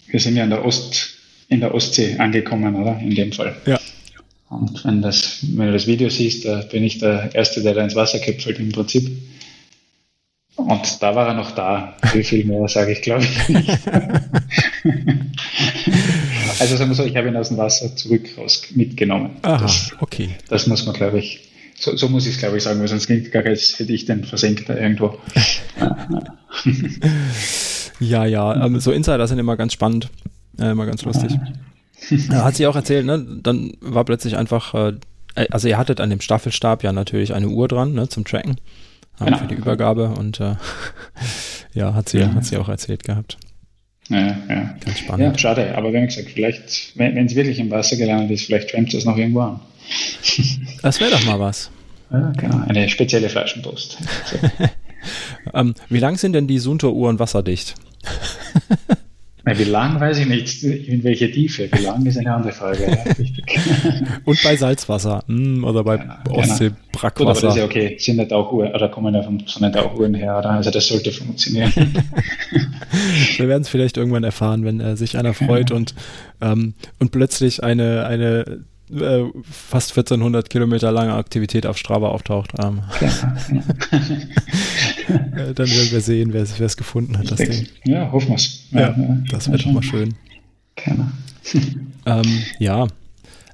wir 0.09 0.19
sind 0.19 0.35
ja 0.35 0.43
in 0.43 0.49
der, 0.49 0.65
Ost, 0.65 1.09
in 1.49 1.59
der 1.59 1.73
Ostsee 1.73 2.15
angekommen, 2.17 2.75
oder? 2.75 2.99
In 2.99 3.15
dem 3.15 3.31
Fall. 3.31 3.55
Ja. 3.65 3.79
Und 4.49 4.83
wenn, 4.85 5.01
das, 5.01 5.39
wenn 5.41 5.67
du 5.67 5.73
das 5.73 5.87
Video 5.87 6.09
siehst, 6.09 6.45
da 6.45 6.61
bin 6.61 6.83
ich 6.83 6.99
der 6.99 7.29
Erste, 7.33 7.61
der 7.61 7.73
da 7.73 7.83
ins 7.83 7.95
Wasser 7.95 8.19
köpfelt 8.19 8.59
im 8.59 8.71
Prinzip. 8.71 9.09
Und 10.57 11.01
da 11.01 11.15
war 11.15 11.27
er 11.27 11.33
noch 11.33 11.51
da. 11.51 11.95
Wie 12.13 12.23
viel 12.23 12.43
mehr 12.45 12.67
sage 12.67 12.91
ich, 12.91 13.01
glaube 13.01 13.23
ich 13.23 13.49
nicht. 13.49 13.69
also 16.59 16.75
sagen 16.75 16.89
wir 16.89 16.95
so, 16.95 17.05
ich 17.05 17.15
habe 17.15 17.29
ihn 17.29 17.35
aus 17.35 17.47
dem 17.49 17.57
Wasser 17.57 17.95
zurück 17.95 18.27
raus 18.37 18.63
mitgenommen. 18.75 19.37
Aha, 19.43 19.61
das, 19.61 19.91
okay. 19.99 20.31
Das 20.49 20.67
muss 20.67 20.85
man, 20.85 20.95
glaube 20.95 21.19
ich, 21.19 21.47
so, 21.75 21.95
so 21.95 22.09
muss 22.09 22.25
ich 22.25 22.33
es, 22.33 22.39
glaube 22.39 22.57
ich, 22.57 22.63
sagen, 22.63 22.79
weil 22.79 22.87
sonst 22.87 23.05
klingt 23.05 23.31
gar 23.31 23.45
als 23.45 23.77
hätte 23.79 23.93
ich 23.93 24.05
den 24.05 24.23
versenkt 24.25 24.67
da 24.67 24.75
irgendwo. 24.75 25.17
Ja, 27.99 28.25
ja, 28.25 28.65
ähm, 28.65 28.79
so 28.79 28.91
Insider 28.91 29.27
sind 29.27 29.39
immer 29.39 29.57
ganz 29.57 29.73
spannend. 29.73 30.09
Ja, 30.59 30.71
immer 30.71 30.85
ganz 30.85 31.03
lustig. 31.03 31.33
Hat 32.31 32.55
sie 32.55 32.67
auch 32.67 32.75
erzählt, 32.75 33.05
ne? 33.05 33.25
Dann 33.41 33.73
war 33.81 34.05
plötzlich 34.05 34.37
einfach, 34.37 34.73
äh, 34.73 34.93
also 35.49 35.67
ihr 35.67 35.77
hattet 35.77 35.99
an 35.99 36.09
dem 36.09 36.21
Staffelstab 36.21 36.83
ja 36.83 36.91
natürlich 36.91 37.33
eine 37.33 37.47
Uhr 37.47 37.67
dran, 37.67 37.93
ne, 37.93 38.07
zum 38.07 38.23
Tracken. 38.23 38.57
Genau. 39.19 39.38
Für 39.38 39.47
die 39.47 39.56
Übergabe 39.56 40.10
und 40.10 40.39
äh, 40.39 40.56
ja, 41.73 41.93
hat 41.93 42.10
sie, 42.10 42.19
ja. 42.19 42.34
hat 42.34 42.45
sie 42.45 42.58
auch 42.58 42.69
erzählt 42.69 43.03
gehabt. 43.03 43.38
Ja, 44.10 44.38
ja. 44.49 44.75
Ganz 44.86 44.99
spannend. 44.99 45.25
Ja, 45.25 45.38
schade, 45.38 45.75
aber 45.75 45.91
wie 45.91 46.06
gesagt, 46.06 46.30
vielleicht, 46.30 46.97
wenn 46.97 47.25
es 47.25 47.36
wirklich 47.36 47.60
im 47.60 47.69
Wasser 47.71 47.97
gelandet 47.97 48.32
ist, 48.32 48.45
vielleicht 48.45 48.69
schwemmt 48.71 48.93
es 48.93 49.06
noch 49.06 49.17
irgendwo 49.17 49.41
an. 49.41 49.60
Das 50.82 50.99
wäre 50.99 51.12
doch 51.12 51.25
mal 51.25 51.39
was. 51.39 51.71
Ja, 52.12 52.32
genau, 52.38 52.63
eine 52.67 52.88
spezielle 52.88 53.30
Flaschenpost. 53.30 53.97
ähm, 55.53 55.73
wie 55.89 55.99
lang 55.99 56.17
sind 56.17 56.34
denn 56.34 56.47
die 56.47 56.60
Sunto-Uhren 56.60 57.19
wasserdicht? 57.19 57.75
Na, 59.47 59.57
wie 59.57 59.63
lang 59.63 59.97
weiß 59.97 60.19
ich 60.19 60.25
nicht, 60.25 60.62
in 60.62 61.05
welche 61.05 61.31
Tiefe. 61.31 61.69
Wie 61.71 61.83
lang 61.83 62.05
ist 62.05 62.17
eine 62.17 62.33
andere 62.33 62.51
Frage. 62.51 62.86
Ja, 62.86 62.97
Und 64.25 64.43
bei 64.43 64.57
Salzwasser 64.57 65.23
mm, 65.25 65.63
oder 65.63 65.86
bei 65.86 65.95
ja, 65.95 66.19
Ostsee-Brackwasser. 66.29 67.13
Gut, 67.15 67.27
aber 67.27 67.33
das 67.33 67.55
ist 67.55 67.55
ja 67.55 67.63
okay. 67.63 67.95
Sind 67.97 68.17
nicht 68.17 68.33
auch 68.33 68.51
Uhren, 68.51 68.75
oder 68.75 68.89
kommen 68.89 69.15
ja 69.15 69.23
von, 69.23 69.41
so 69.45 69.63
nicht 69.63 69.77
auch 69.77 69.97
Uhren 69.97 70.15
her, 70.15 70.38
oder? 70.38 70.49
Also 70.49 70.69
das 70.69 70.86
sollte 70.89 71.13
funktionieren. 71.13 71.71
Wir 73.38 73.47
werden 73.47 73.62
es 73.62 73.69
vielleicht 73.69 73.95
irgendwann 73.95 74.25
erfahren, 74.25 74.65
wenn 74.65 74.81
äh, 74.81 74.97
sich 74.97 75.17
einer 75.17 75.33
freut 75.33 75.71
und, 75.71 75.95
ähm, 76.41 76.73
und 76.99 77.13
plötzlich 77.13 77.63
eine, 77.63 78.05
eine 78.05 78.65
äh, 78.91 79.26
fast 79.43 79.91
1400 79.91 80.50
Kilometer 80.50 80.91
lange 80.91 81.13
Aktivität 81.13 81.65
auf 81.65 81.78
Strava 81.78 82.10
auftaucht. 82.10 82.52
Ähm. 82.63 82.84
Äh, 85.10 85.54
dann 85.54 85.69
werden 85.69 85.91
wir 85.91 86.02
sehen, 86.02 86.34
wer 86.34 86.41
es 86.41 86.76
gefunden 86.76 87.17
hat, 87.17 87.32
das 87.32 87.38
Ding. 87.38 87.67
Ja, 87.86 88.12
hoffen 88.12 88.30
wir 88.30 88.36
es. 88.36 88.63
Ja, 88.71 88.89
ja, 88.89 89.17
das 89.30 89.47
wäre 89.47 89.58
doch 89.60 89.71
mal 89.71 89.84
schön. 89.84 90.15
Gerne. 90.76 91.12
ähm, 92.06 92.43
ja, 92.60 92.88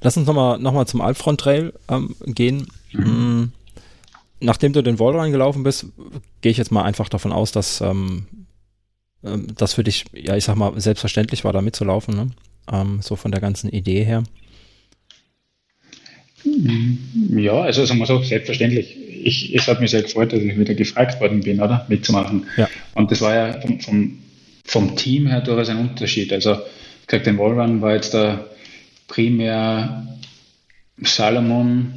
lass 0.02 0.17
uns 0.17 0.26
nochmal 0.26 0.58
noch 0.58 0.74
mal 0.74 0.88
zum 0.88 1.02
Alpfront 1.02 1.39
Trail 1.39 1.74
ähm, 1.89 2.15
gehen. 2.26 2.67
Mhm. 2.93 3.52
Nachdem 4.39 4.74
du 4.74 4.82
den 4.82 4.98
Wall 4.98 5.15
reingelaufen 5.15 5.62
bist, 5.63 5.86
gehe 6.41 6.52
ich 6.52 6.58
jetzt 6.58 6.72
mal 6.72 6.84
einfach 6.84 7.08
davon 7.08 7.32
aus, 7.32 7.52
dass 7.52 7.82
ähm, 7.82 8.26
ähm, 9.24 9.48
das 9.56 9.74
für 9.74 9.84
dich, 9.84 10.06
ja, 10.13 10.36
ich 10.36 10.46
sag 10.46 10.56
mal, 10.56 10.80
selbstverständlich 10.80 11.43
war, 11.43 11.54
da 11.54 11.62
mitzulaufen, 11.62 12.15
ne? 12.15 12.28
Ähm, 12.72 13.00
so 13.02 13.15
von 13.15 13.32
der 13.32 13.41
ganzen 13.41 13.69
Idee 13.69 14.04
her. 14.04 14.24
Ja, 16.43 17.62
also 17.62 17.86
sagen 17.86 17.99
wir 17.99 18.06
so, 18.06 18.21
selbstverständlich. 18.21 18.97
Ich, 19.23 19.56
es 19.56 19.67
hat 19.67 19.79
mich 19.79 19.91
sehr 19.91 20.01
gefreut, 20.01 20.34
dass 20.34 20.41
ich 20.41 20.58
wieder 20.58 20.73
gefragt 20.73 21.21
worden 21.21 21.41
bin, 21.41 21.62
oder? 21.62 21.86
Mitzumachen. 21.88 22.45
Ja. 22.58 22.69
Und 22.93 23.12
das 23.12 23.21
war 23.21 23.34
ja 23.34 23.62
vom, 23.62 23.79
vom, 23.79 24.17
vom 24.65 24.95
Team 24.95 25.27
her 25.27 25.41
durchaus 25.41 25.69
ein 25.69 25.77
Unterschied. 25.77 26.34
Also, 26.34 26.56
wie 26.56 27.08
gesagt, 27.08 27.25
den 27.25 27.38
Wallrun 27.38 27.82
war 27.82 27.93
jetzt 27.93 28.13
da 28.13 28.45
primär 29.08 30.08
Salomon, 31.01 31.93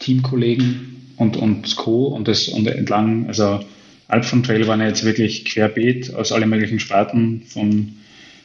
Teamkollegen 0.00 1.12
und, 1.16 1.36
und 1.36 1.76
Co. 1.76 2.06
und 2.08 2.28
das 2.28 2.48
und 2.48 2.66
entlang, 2.66 3.26
also 3.28 3.60
Alpha 4.08 4.38
Trail 4.38 4.66
waren 4.66 4.80
jetzt 4.80 5.04
wirklich 5.04 5.44
querbeet 5.44 6.14
aus 6.14 6.32
allen 6.32 6.48
möglichen 6.48 6.80
Sparten, 6.80 7.42
von 7.46 7.94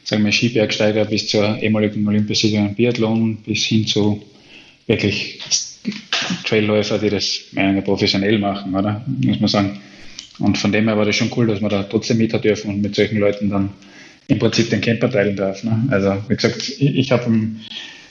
sagen 0.04 0.24
wir 0.24 0.32
Skibergsteiger 0.32 1.06
bis 1.06 1.28
zur 1.28 1.58
ehemaligen 1.62 2.06
Olympiasiegerin 2.06 2.74
Biathlon 2.74 3.36
bis 3.36 3.64
hin 3.64 3.86
zu 3.86 4.22
wirklich 4.86 5.40
Trailläufer, 6.44 6.98
die 6.98 7.10
das 7.10 7.40
professionell 7.84 8.38
machen, 8.38 8.74
oder? 8.74 9.02
Muss 9.06 9.40
man 9.40 9.48
sagen. 9.48 9.80
Und 10.38 10.58
von 10.58 10.72
dem 10.72 10.88
her 10.88 10.96
war 10.96 11.04
das 11.04 11.16
schon 11.16 11.30
cool, 11.36 11.46
dass 11.46 11.60
man 11.60 11.70
da 11.70 11.84
trotzdem 11.84 12.18
mit 12.18 12.32
hat 12.32 12.44
dürfen 12.44 12.70
und 12.70 12.82
mit 12.82 12.94
solchen 12.94 13.18
Leuten 13.18 13.50
dann 13.50 13.70
im 14.26 14.38
Prinzip 14.38 14.70
den 14.70 14.80
Camper 14.80 15.10
teilen 15.10 15.36
darf. 15.36 15.62
Ne? 15.62 15.84
Also, 15.90 16.16
wie 16.28 16.34
gesagt, 16.34 16.56
ich, 16.56 16.80
ich 16.80 17.12
habe 17.12 17.24
im, 17.26 17.60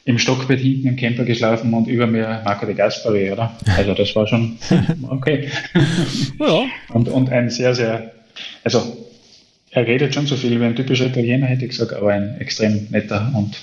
im 0.06 0.20
Stockbett 0.20 0.60
hinten 0.60 0.88
im 0.88 0.96
Camper 0.96 1.26
geschlafen 1.26 1.74
und 1.74 1.88
über 1.88 2.08
mir 2.08 2.42
Marco 2.46 2.66
de 2.66 2.76
Gaspari, 2.76 3.32
oder? 3.32 3.58
Also, 3.76 3.94
das 3.94 4.16
war 4.16 4.28
schon 4.28 4.58
okay. 5.10 5.50
ja. 6.40 6.66
und, 6.94 7.10
und 7.10 7.30
ein 7.30 7.50
sehr, 7.50 7.76
sehr, 7.76 8.12
also, 8.64 9.10
er 9.72 9.88
redet 9.88 10.14
schon 10.14 10.28
so 10.28 10.36
viel 10.36 10.60
wie 10.60 10.64
ein 10.64 10.76
typischer 10.76 11.08
Italiener, 11.08 11.48
hätte 11.48 11.66
ich 11.66 11.72
gesagt, 11.72 11.94
aber 11.94 12.14
ein 12.14 12.40
extrem 12.40 12.88
netter 12.92 13.34
und 13.36 13.58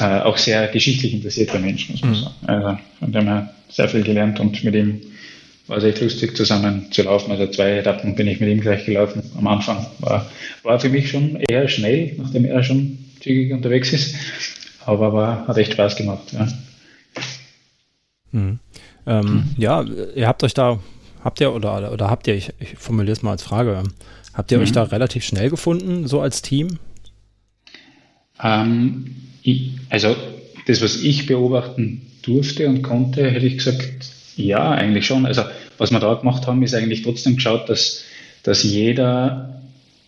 äh, 0.00 0.20
auch 0.20 0.36
sehr 0.36 0.68
geschichtlich 0.68 1.14
interessierter 1.14 1.58
Mensch, 1.58 1.88
muss 1.90 2.02
man 2.02 2.10
mhm. 2.10 2.14
sagen. 2.14 2.34
Also 2.46 2.78
von 2.98 3.12
dem 3.12 3.24
her 3.24 3.54
sehr 3.68 3.88
viel 3.88 4.02
gelernt 4.02 4.40
und 4.40 4.62
mit 4.64 4.74
ihm 4.74 5.00
war 5.66 5.78
es 5.78 5.84
echt 5.84 6.00
lustig 6.00 6.36
zusammen 6.36 6.90
zu 6.92 7.02
laufen. 7.02 7.30
Also 7.30 7.46
zwei 7.46 7.78
Etappen 7.78 8.14
bin 8.14 8.26
ich 8.26 8.40
mit 8.40 8.50
ihm 8.50 8.60
gleich 8.60 8.84
gelaufen 8.84 9.22
am 9.36 9.46
Anfang. 9.46 9.86
War, 10.00 10.30
war 10.62 10.78
für 10.78 10.88
mich 10.88 11.10
schon 11.10 11.36
eher 11.36 11.68
schnell, 11.68 12.14
nachdem 12.18 12.44
er 12.44 12.62
schon 12.62 12.98
zügig 13.20 13.52
unterwegs 13.52 13.92
ist. 13.92 14.14
Aber 14.84 15.12
war, 15.12 15.48
hat 15.48 15.56
echt 15.56 15.72
Spaß 15.72 15.96
gemacht. 15.96 16.32
Ja. 16.32 16.48
Mhm. 18.32 18.58
Ähm, 19.06 19.26
mhm. 19.26 19.44
ja, 19.56 19.82
ihr 20.14 20.26
habt 20.26 20.44
euch 20.44 20.54
da, 20.54 20.78
habt 21.22 21.40
ihr 21.40 21.54
oder, 21.54 21.92
oder 21.92 22.10
habt 22.10 22.26
ihr, 22.26 22.34
ich, 22.34 22.52
ich 22.58 22.76
formuliere 22.76 23.12
es 23.12 23.22
mal 23.22 23.32
als 23.32 23.42
Frage, 23.42 23.82
habt 24.34 24.52
ihr 24.52 24.60
euch 24.60 24.70
mhm. 24.70 24.74
da 24.74 24.82
relativ 24.84 25.24
schnell 25.24 25.50
gefunden, 25.50 26.06
so 26.06 26.20
als 26.20 26.42
Team? 26.42 26.78
Ähm, 28.42 29.16
ich, 29.42 29.72
also 29.90 30.16
das, 30.66 30.82
was 30.82 31.02
ich 31.02 31.26
beobachten 31.26 32.02
durfte 32.22 32.68
und 32.68 32.82
konnte, 32.82 33.30
hätte 33.30 33.46
ich 33.46 33.58
gesagt, 33.58 34.06
ja, 34.36 34.70
eigentlich 34.70 35.06
schon. 35.06 35.26
Also 35.26 35.42
was 35.78 35.90
wir 35.90 36.00
da 36.00 36.14
gemacht 36.14 36.46
haben, 36.46 36.62
ist 36.62 36.74
eigentlich 36.74 37.02
trotzdem 37.02 37.36
geschaut, 37.36 37.68
dass, 37.68 38.04
dass 38.42 38.62
jeder 38.62 39.62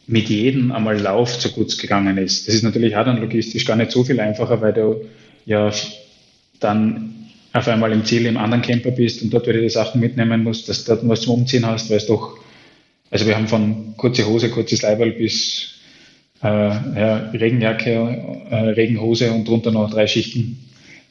mit 0.07 0.29
jedem 0.29 0.73
einmal 0.73 0.99
Lauf 0.99 1.39
zu 1.39 1.51
kurz 1.51 1.77
gegangen 1.77 2.17
ist. 2.19 2.47
Das 2.47 2.55
ist 2.55 2.63
natürlich 2.63 2.97
auch 2.97 3.05
dann 3.05 3.21
logistisch 3.21 3.65
gar 3.65 3.77
nicht 3.77 3.91
so 3.91 4.05
viel 4.05 4.21
einfacher, 4.21 4.61
weil 4.61 4.73
du 4.73 5.01
ja 5.45 5.73
dann 6.61 7.13
auf 7.53 7.67
einmal 7.69 7.93
im 7.93 8.05
Ziel 8.05 8.27
im 8.27 8.37
anderen 8.37 8.63
Camper 8.63 8.91
bist 8.91 9.23
und 9.23 9.33
dort 9.33 9.47
wieder 9.47 9.61
die 9.61 9.69
Sachen 9.69 10.01
mitnehmen 10.01 10.45
musst, 10.45 10.69
dass 10.69 10.85
du 10.85 10.95
dort 10.95 11.09
was 11.09 11.23
zum 11.23 11.35
Umziehen 11.35 11.67
hast, 11.67 11.91
weil 11.91 11.97
es 11.97 12.07
doch, 12.07 12.39
also 13.11 13.27
wir 13.27 13.37
haben 13.37 13.49
von 13.49 13.95
kurze 13.97 14.27
Hose, 14.27 14.51
kurzes 14.51 14.83
Leiberl 14.83 15.13
bis 15.13 15.76
äh, 16.43 16.47
ja, 16.47 17.31
Regenjacke, 17.33 17.91
äh, 18.51 18.57
Regenhose 18.57 19.33
und 19.33 19.47
drunter 19.49 19.73
noch 19.73 19.91
drei 19.91 20.07
Schichten. 20.07 20.59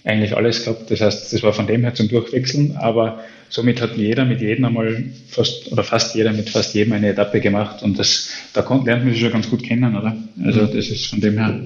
Eigentlich 0.04 0.36
alles 0.36 0.64
gehabt. 0.64 0.92
Das 0.92 1.02
heißt, 1.02 1.34
das 1.34 1.44
war 1.44 1.54
von 1.54 1.66
dem 1.66 1.82
her 1.82 1.96
zum 1.96 2.08
Durchwechseln, 2.08 2.78
aber 2.78 3.24
somit 3.50 3.82
hat 3.82 3.98
jeder 3.98 4.26
mit 4.26 4.42
jedem 4.42 4.66
einmal 4.66 5.04
fast 5.28 5.72
oder 5.72 5.84
fast 5.84 6.16
jeder 6.16 6.32
mit 6.32 6.50
fast 6.50 6.76
jedem 6.76 6.94
eine 6.94 7.10
Etappe 7.10 7.40
gemacht 7.40 7.82
und 7.82 7.98
das, 7.98 8.30
da 8.54 8.62
lernt 8.84 9.04
man 9.04 9.14
sich 9.14 9.22
schon 9.22 9.32
ganz 9.32 9.50
gut 9.50 9.64
kennen, 9.64 9.96
oder? 9.96 10.16
Also 10.44 10.62
mhm. 10.62 10.76
das 10.76 10.90
ist 10.90 11.08
von 11.08 11.22
dem 11.22 11.38
her 11.38 11.60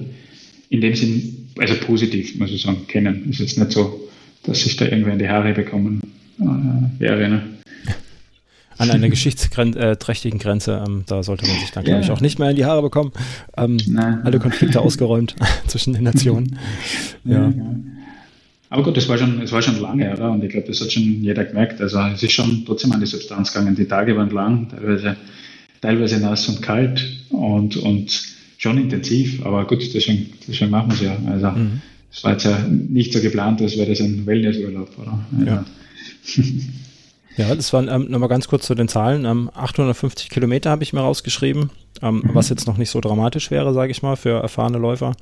in 0.70 0.80
dem 0.80 0.94
Sinn, 0.94 1.48
also 1.58 1.74
positiv, 1.74 2.38
muss 2.38 2.50
ich 2.50 2.62
sagen, 2.62 2.86
kennen. 2.86 3.28
Ist 3.28 3.40
jetzt 3.40 3.58
nicht 3.58 3.72
so, 3.72 4.08
dass 4.44 4.62
sich 4.62 4.76
da 4.76 4.86
irgendwer 4.86 5.12
in 5.12 5.18
die 5.18 5.28
Haare 5.28 5.52
bekommen 5.52 6.00
äh, 6.38 7.00
wäre. 7.00 7.28
Ne? 7.28 7.42
An 8.80 8.90
einer 8.90 9.08
geschichtsträchtigen 9.10 10.38
Grenze. 10.38 10.82
Ähm, 10.86 11.04
da 11.06 11.22
sollte 11.22 11.46
man 11.46 11.58
sich 11.58 11.70
dann, 11.70 11.84
glaube 11.84 12.00
ich, 12.00 12.10
auch 12.10 12.20
nicht 12.20 12.38
mehr 12.38 12.50
in 12.50 12.56
die 12.56 12.64
Haare 12.64 12.82
bekommen. 12.82 13.12
Ähm, 13.56 13.78
alle 14.24 14.38
Konflikte 14.38 14.80
ausgeräumt 14.80 15.36
zwischen 15.66 15.92
den 15.92 16.04
Nationen. 16.04 16.58
Ja. 17.24 17.52
Aber 18.70 18.84
gut, 18.84 18.96
es 18.96 19.08
war 19.08 19.18
schon, 19.18 19.42
es 19.42 19.52
war 19.52 19.62
schon 19.62 19.80
lange, 19.80 20.12
oder? 20.12 20.30
Und 20.30 20.44
ich 20.44 20.50
glaube, 20.50 20.68
das 20.68 20.80
hat 20.80 20.92
schon 20.92 21.22
jeder 21.22 21.44
gemerkt. 21.44 21.80
Also 21.80 21.98
es 22.14 22.22
ist 22.22 22.32
schon 22.32 22.64
trotzdem 22.64 22.92
an 22.92 23.00
die 23.00 23.06
Substanz 23.06 23.52
gegangen. 23.52 23.74
Die 23.74 23.86
Tage 23.86 24.16
waren 24.16 24.30
lang, 24.30 24.68
teilweise, 24.68 25.16
teilweise 25.80 26.20
nass 26.20 26.48
und 26.48 26.62
kalt 26.62 27.04
und, 27.30 27.76
und 27.76 28.22
schon 28.58 28.78
intensiv. 28.78 29.44
Aber 29.44 29.66
gut, 29.66 29.82
deswegen, 29.92 30.32
deswegen 30.46 30.70
machen 30.70 30.90
wir 30.90 30.94
es 30.94 31.00
ja. 31.00 31.16
Also 31.32 31.50
mhm. 31.50 31.80
es 32.12 32.22
war 32.22 32.32
jetzt 32.32 32.44
ja 32.44 32.58
nicht 32.68 33.12
so 33.12 33.20
geplant, 33.20 33.60
als 33.60 33.76
wäre 33.76 33.90
das 33.90 34.00
ein 34.00 34.24
Wellnessurlaub, 34.24 34.90
oder? 34.98 35.18
Also, 35.36 35.50
ja. 35.50 35.64
Ja, 37.36 37.54
das 37.54 37.72
waren 37.72 37.88
ähm, 37.88 38.10
nochmal 38.10 38.28
ganz 38.28 38.48
kurz 38.48 38.66
zu 38.66 38.74
den 38.74 38.88
Zahlen. 38.88 39.24
Ähm, 39.24 39.50
850 39.54 40.30
Kilometer 40.30 40.70
habe 40.70 40.82
ich 40.82 40.92
mir 40.92 41.00
rausgeschrieben, 41.00 41.70
ähm, 42.02 42.16
mhm. 42.16 42.30
was 42.34 42.48
jetzt 42.48 42.66
noch 42.66 42.76
nicht 42.76 42.90
so 42.90 43.00
dramatisch 43.00 43.50
wäre, 43.50 43.72
sage 43.72 43.92
ich 43.92 44.02
mal, 44.02 44.16
für 44.16 44.40
erfahrene 44.40 44.78
Läufer. 44.78 45.14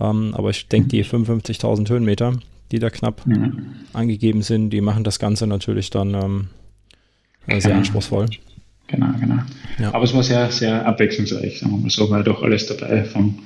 Ähm, 0.00 0.34
aber 0.34 0.50
ich 0.50 0.68
denke, 0.68 0.88
die 0.88 1.04
55.000 1.04 1.88
Höhenmeter, 1.88 2.34
die 2.70 2.78
da 2.78 2.90
knapp 2.90 3.26
mhm. 3.26 3.66
angegeben 3.92 4.42
sind, 4.42 4.70
die 4.70 4.80
machen 4.80 5.04
das 5.04 5.18
Ganze 5.18 5.46
natürlich 5.46 5.90
dann 5.90 6.14
ähm, 6.14 6.48
äh, 7.46 7.60
sehr 7.60 7.70
genau. 7.70 7.78
anspruchsvoll. 7.78 8.26
Genau, 8.88 9.08
genau. 9.18 9.38
Ja. 9.78 9.92
Aber 9.94 10.04
es 10.04 10.14
war 10.14 10.22
sehr, 10.22 10.50
sehr 10.50 10.86
abwechslungsreich, 10.86 11.58
sagen 11.58 11.72
wir 11.72 11.78
mal 11.78 11.90
so, 11.90 12.08
weil 12.10 12.22
doch 12.22 12.42
alles 12.42 12.66
dabei, 12.66 13.04
vom 13.04 13.38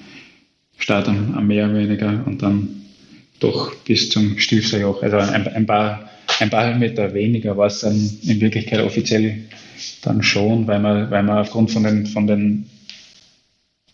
Start 0.77 1.09
am, 1.09 1.35
am 1.35 1.47
Meer 1.47 1.73
weniger 1.75 2.25
und 2.27 2.43
dann 2.43 2.69
doch 3.39 3.75
bis 3.77 4.11
zum 4.11 4.39
Stilfserjoch. 4.39 5.03
Also 5.03 5.17
ein, 5.17 5.49
ein 5.49 5.67
paar 5.67 6.11
ein 6.39 6.51
paar 6.51 6.75
Meter 6.77 7.13
weniger 7.15 7.57
war 7.57 7.67
es 7.67 7.81
dann 7.81 7.97
in 8.23 8.41
Wirklichkeit 8.41 8.81
offiziell 8.81 9.45
dann 10.03 10.23
schon, 10.23 10.67
weil 10.67 10.81
man, 10.81 11.11
weil 11.11 11.23
man 11.23 11.39
aufgrund 11.39 11.71
von 11.71 11.85
den, 11.85 12.07
von 12.07 12.27
den 12.27 12.67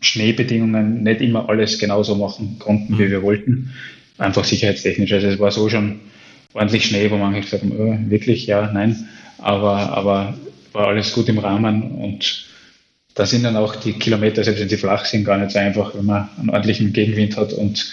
Schneebedingungen 0.01 1.03
nicht 1.03 1.21
immer 1.21 1.49
alles 1.49 1.79
genauso 1.79 2.17
machen 2.17 2.57
konnten, 2.59 2.99
wie 2.99 3.05
mhm. 3.05 3.11
wir 3.11 3.23
wollten. 3.23 3.73
Einfach 4.19 4.45
sicherheitstechnisch. 4.45 5.13
Also 5.13 5.29
es 5.29 5.39
war 5.39 5.51
so 5.51 5.69
schon 5.69 6.01
ordentlich 6.55 6.87
Schnee, 6.87 7.11
wo 7.11 7.17
manche 7.17 7.41
gesagt 7.41 7.63
haben, 7.63 7.73
oh, 7.73 8.11
wirklich, 8.11 8.47
ja, 8.47 8.71
nein. 8.73 9.09
Aber, 9.39 9.93
aber 9.93 10.35
war 10.73 10.89
alles 10.89 11.13
gut 11.13 11.29
im 11.29 11.39
Rahmen 11.39 11.93
und 11.93 12.47
da 13.15 13.25
sind 13.25 13.45
dann 13.45 13.57
auch 13.57 13.77
die 13.77 13.95
Kilometer, 13.95 14.45
selbst 14.45 14.61
wenn 14.61 14.69
sie 14.69 14.77
flach 14.77 15.05
sind, 15.07 15.25
gar 15.25 15.39
nicht 15.39 15.51
so 15.51 15.59
einfach, 15.59 15.95
wenn 15.95 16.05
man 16.05 16.29
einen 16.39 16.51
ordentlichen 16.51 16.93
Gegenwind 16.93 17.37
hat 17.37 17.53
und 17.55 17.87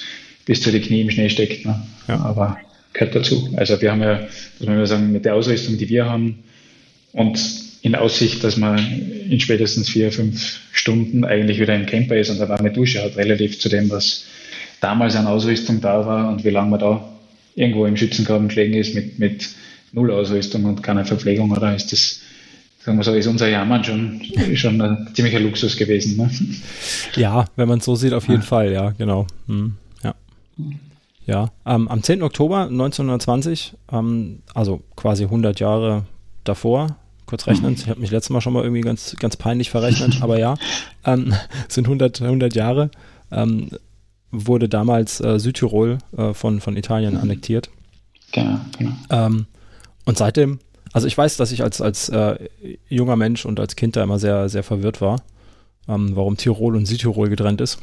bis 0.46 0.62
zu 0.62 0.72
den 0.72 0.82
Knie 0.82 1.02
im 1.02 1.10
Schnee 1.10 1.30
steckt. 1.30 1.66
Ne? 1.66 1.82
Ja. 2.10 2.20
Aber 2.20 2.58
gehört 2.94 3.16
dazu. 3.16 3.54
Also 3.56 3.82
wir 3.82 3.92
haben 3.92 4.02
ja, 4.02 4.20
muss 4.60 4.68
man 4.68 4.86
sagen, 4.86 5.12
mit 5.12 5.26
der 5.26 5.36
Ausrüstung, 5.36 5.78
die 5.78 5.90
wir 5.90 6.06
haben 6.06 6.44
und 7.12 7.40
in 7.82 7.96
Aussicht, 7.96 8.44
dass 8.44 8.56
man 8.56 8.80
in 9.30 9.40
spätestens 9.40 9.90
vier, 9.90 10.12
fünf 10.12 10.60
Stunden 10.72 11.26
eigentlich 11.26 11.60
wieder 11.60 11.76
im 11.76 11.86
Camper 11.86 12.18
ist 12.18 12.30
und 12.30 12.40
eine 12.40 12.50
warme 12.50 12.72
Dusche 12.72 13.04
hat, 13.04 13.18
relativ 13.18 13.60
zu 13.60 13.68
dem, 13.68 13.90
was 13.90 14.26
damals 14.80 15.16
an 15.16 15.28
Ausrüstung 15.28 15.82
da 15.82 16.06
war 16.06 16.30
und 16.30 16.44
wie 16.46 16.50
lange 16.50 16.70
man 16.70 16.80
da 16.80 17.10
irgendwo 17.56 17.86
im 17.86 17.98
Schützengraben 17.98 18.48
gelegen 18.48 18.74
ist 18.76 18.96
mit, 18.96 19.20
mit 19.20 19.50
Null 19.92 20.12
Ausrüstung 20.12 20.66
und 20.66 20.82
keiner 20.82 21.06
Verpflegung, 21.06 21.52
oder 21.52 21.76
ist 21.76 21.92
das, 21.92 22.22
sagen 22.84 22.98
wir 22.98 23.04
so, 23.04 23.14
ist 23.14 23.28
unser 23.28 23.48
Jammern 23.48 23.84
schon, 23.84 24.22
schon 24.56 24.82
ein 24.82 25.10
ziemlicher 25.14 25.40
Luxus 25.40 25.78
gewesen. 25.78 26.18
Ne? 26.18 26.30
Ja, 27.16 27.46
wenn 27.56 27.68
man 27.68 27.80
es 27.80 27.86
so 27.86 27.96
sieht, 27.96 28.14
auf 28.14 28.28
jeden 28.28 28.42
ja. 28.42 28.48
Fall, 28.48 28.72
ja, 28.72 28.90
genau. 28.92 29.28
Hm, 29.48 29.74
ja. 30.04 30.16
Ja, 31.26 31.52
ähm, 31.66 31.88
am 31.88 32.04
10. 32.04 32.22
Oktober 32.22 32.64
1920, 32.64 33.76
ähm, 33.92 34.42
also 34.54 34.82
quasi 34.96 35.24
100 35.24 35.60
Jahre 35.60 36.06
davor, 36.44 36.98
kurz 37.26 37.48
rechnen, 37.48 37.74
ich 37.74 37.88
habe 37.88 38.02
mich 38.02 38.12
letztes 38.12 38.30
Mal 38.30 38.42
schon 38.42 38.54
mal 38.54 38.64
irgendwie 38.64 38.82
ganz, 38.82 39.16
ganz 39.18 39.38
peinlich 39.38 39.70
verrechnet, 39.70 40.22
aber 40.22 40.38
ja, 40.38 40.56
ähm, 41.06 41.34
sind 41.70 41.86
100, 41.86 42.22
100 42.22 42.56
Jahre, 42.56 42.92
ähm, 43.32 43.70
wurde 44.32 44.68
damals 44.68 45.22
äh, 45.22 45.40
Südtirol 45.40 46.00
äh, 46.18 46.34
von, 46.34 46.60
von 46.60 46.76
Italien 46.76 47.16
annektiert. 47.18 47.70
Genau, 48.34 48.60
genau. 48.78 48.92
Ähm, 49.10 49.46
und 50.06 50.18
seitdem, 50.18 50.60
also 50.92 51.08
ich 51.08 51.18
weiß, 51.18 51.38
dass 51.38 51.52
ich 51.52 51.64
als, 51.64 51.80
als 51.80 52.10
äh, 52.10 52.50
junger 52.90 53.16
Mensch 53.16 53.46
und 53.46 53.60
als 53.60 53.76
Kind 53.76 53.96
da 53.96 54.04
immer 54.04 54.20
sehr, 54.20 54.50
sehr 54.50 54.64
verwirrt 54.64 55.00
war, 55.00 55.22
ähm, 55.88 56.16
warum 56.16 56.36
Tirol 56.36 56.76
und 56.76 56.86
Südtirol 56.86 57.30
getrennt 57.30 57.62
ist. 57.62 57.80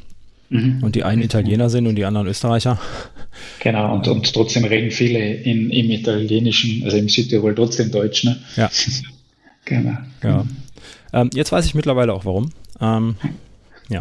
Mhm. 0.51 0.83
Und 0.83 0.97
die 0.97 1.05
einen 1.05 1.23
Italiener 1.23 1.71
sind 1.71 1.87
und 1.87 1.95
die 1.95 2.05
anderen 2.05 2.27
Österreicher. 2.27 2.79
Genau, 3.61 3.95
und, 3.95 4.09
und 4.09 4.33
trotzdem 4.35 4.65
reden 4.65 4.91
viele 4.91 5.19
in, 5.19 5.71
im 5.71 5.91
Italienischen, 5.91 6.85
also 6.85 6.97
im 6.97 7.09
Südtirol 7.09 7.55
trotzdem 7.55 7.91
Deutsch. 7.91 8.25
Ne? 8.25 8.37
Ja. 8.57 8.71
genau. 9.65 9.97
Ja. 10.23 10.45
Ähm, 11.13 11.31
jetzt 11.35 11.53
weiß 11.53 11.65
ich 11.67 11.75
mittlerweile 11.75 12.13
auch 12.13 12.25
warum. 12.25 12.51
Ähm, 12.81 13.15
ja. 13.89 14.01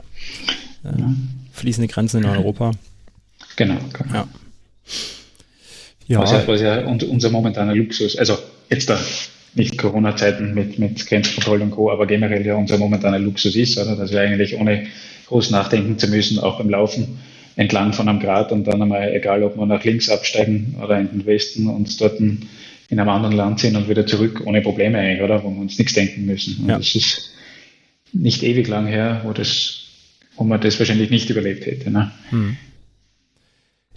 Äh, 0.84 1.04
fließende 1.54 1.88
Grenzen 1.88 2.24
in 2.24 2.30
Europa. 2.30 2.72
Genau, 3.56 3.78
genau. 3.94 4.14
Ja. 4.14 4.28
Ja. 6.08 6.20
Was, 6.22 6.32
ja, 6.32 6.48
was 6.48 6.62
ja 6.62 6.86
unser 6.88 7.30
momentaner 7.30 7.76
Luxus, 7.76 8.16
also 8.18 8.36
jetzt 8.70 8.90
da 8.90 9.00
nicht 9.56 9.78
Corona-Zeiten 9.78 10.54
mit, 10.54 10.80
mit 10.80 11.06
Grenzkontrolle 11.06 11.64
und 11.64 11.72
Co., 11.72 11.92
aber 11.92 12.06
generell 12.06 12.46
ja 12.46 12.56
unser 12.56 12.78
momentaner 12.78 13.20
Luxus 13.20 13.56
ist, 13.56 13.78
oder? 13.78 13.96
dass 13.96 14.12
wir 14.12 14.22
eigentlich 14.22 14.56
ohne 14.56 14.88
groß 15.28 15.52
nachdenken 15.52 15.98
zu 15.98 16.08
müssen, 16.08 16.40
auch 16.40 16.58
beim 16.58 16.70
Laufen 16.70 17.20
entlang 17.56 17.94
von 17.94 18.08
einem 18.08 18.20
Grat 18.20 18.52
und 18.52 18.66
dann 18.66 18.82
einmal, 18.82 19.14
egal 19.14 19.44
ob 19.44 19.58
wir 19.58 19.66
nach 19.66 19.84
links 19.84 20.10
absteigen 20.10 20.76
oder 20.82 21.00
in 21.00 21.10
den 21.10 21.26
Westen 21.26 21.68
und 21.68 22.00
dort 22.00 22.20
in 22.20 22.48
einem 22.90 23.10
anderen 23.10 23.36
Land 23.36 23.60
sind 23.60 23.76
und 23.76 23.90
wieder 23.90 24.08
zurück, 24.08 24.42
ohne 24.46 24.62
Probleme 24.62 24.98
eigentlich, 24.98 25.22
oder? 25.22 25.44
Wo 25.44 25.50
wir 25.50 25.62
uns 25.62 25.78
nichts 25.78 25.94
denken 25.94 26.26
müssen. 26.26 26.68
Ja. 26.68 26.78
Das 26.78 26.96
ist 26.96 27.34
nicht 28.14 28.44
ewig 28.44 28.68
lang 28.68 28.88
her, 28.88 29.22
wo 29.24 29.34
das, 29.34 29.84
wo 30.36 30.44
man 30.44 30.60
das 30.62 30.80
wahrscheinlich 30.80 31.12
nicht 31.12 31.30
überlebt 31.30 31.66
hätte. 31.66 31.92
Ne? 31.92 32.12
Hm. 32.30 32.58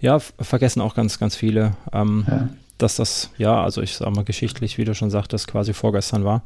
Ja, 0.00 0.18
vergessen 0.18 0.80
auch 0.80 0.94
ganz, 0.94 1.18
ganz 1.18 1.36
viele, 1.36 1.76
ähm, 1.92 2.24
ja. 2.28 2.48
Dass 2.82 2.96
das, 2.96 3.30
ja, 3.38 3.62
also 3.62 3.80
ich 3.80 3.96
sage 3.96 4.10
mal 4.10 4.24
geschichtlich, 4.24 4.78
wie 4.78 4.84
du 4.84 4.94
schon 4.94 5.10
sagtest, 5.10 5.48
quasi 5.48 5.72
vorgestern 5.72 6.24
war. 6.24 6.42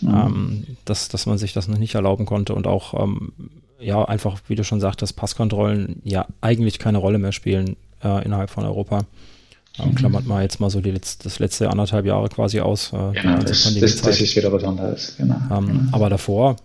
Mhm. 0.00 0.08
Ähm, 0.08 0.66
dass, 0.84 1.08
dass 1.08 1.26
man 1.26 1.38
sich 1.38 1.52
das 1.52 1.68
noch 1.68 1.78
nicht 1.78 1.94
erlauben 1.94 2.26
konnte 2.26 2.54
und 2.54 2.66
auch, 2.66 2.94
ähm, 3.02 3.32
ja, 3.78 4.04
einfach, 4.04 4.40
wie 4.48 4.54
du 4.54 4.64
schon 4.64 4.80
sagtest, 4.80 5.16
Passkontrollen 5.16 6.00
ja 6.04 6.26
eigentlich 6.40 6.78
keine 6.78 6.98
Rolle 6.98 7.18
mehr 7.18 7.32
spielen 7.32 7.76
äh, 8.02 8.24
innerhalb 8.24 8.50
von 8.50 8.64
Europa. 8.64 9.00
Ähm, 9.78 9.90
mhm. 9.90 9.94
Klammert 9.94 10.26
mal 10.26 10.42
jetzt 10.42 10.60
mal 10.60 10.70
so 10.70 10.80
die 10.80 10.92
Letz-, 10.92 11.18
das 11.18 11.38
letzte 11.38 11.70
anderthalb 11.70 12.06
Jahre 12.06 12.28
quasi 12.28 12.60
aus. 12.60 12.92
Äh, 12.92 13.20
genau, 13.20 13.38
das, 13.38 13.74
das, 13.74 14.02
das, 14.02 14.20
ist 14.20 14.36
wieder 14.36 14.52
was 14.52 14.64
anderes. 14.64 15.14
Genau. 15.16 15.36
Ähm, 15.50 15.66
genau. 15.66 15.80
Aber 15.92 16.10
davor, 16.10 16.56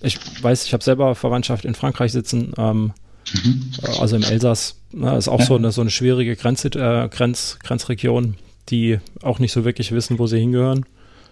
ich 0.00 0.18
weiß, 0.42 0.64
ich 0.64 0.72
habe 0.72 0.84
selber 0.84 1.14
Verwandtschaft 1.14 1.64
in 1.64 1.74
Frankreich 1.74 2.12
sitzen, 2.12 2.52
ähm, 2.58 2.92
mhm. 3.34 3.70
also 4.00 4.16
im 4.16 4.22
Elsass, 4.22 4.80
na, 4.92 5.16
ist 5.16 5.28
auch 5.28 5.40
ja. 5.40 5.46
so, 5.46 5.56
eine, 5.56 5.72
so 5.72 5.80
eine 5.80 5.90
schwierige 5.90 6.36
Grenz, 6.36 6.64
äh, 6.64 7.08
Grenz, 7.08 7.58
Grenzregion, 7.62 8.36
die 8.68 8.98
auch 9.22 9.38
nicht 9.38 9.52
so 9.52 9.64
wirklich 9.64 9.92
wissen, 9.92 10.18
wo 10.18 10.26
sie 10.26 10.38
hingehören. 10.38 10.84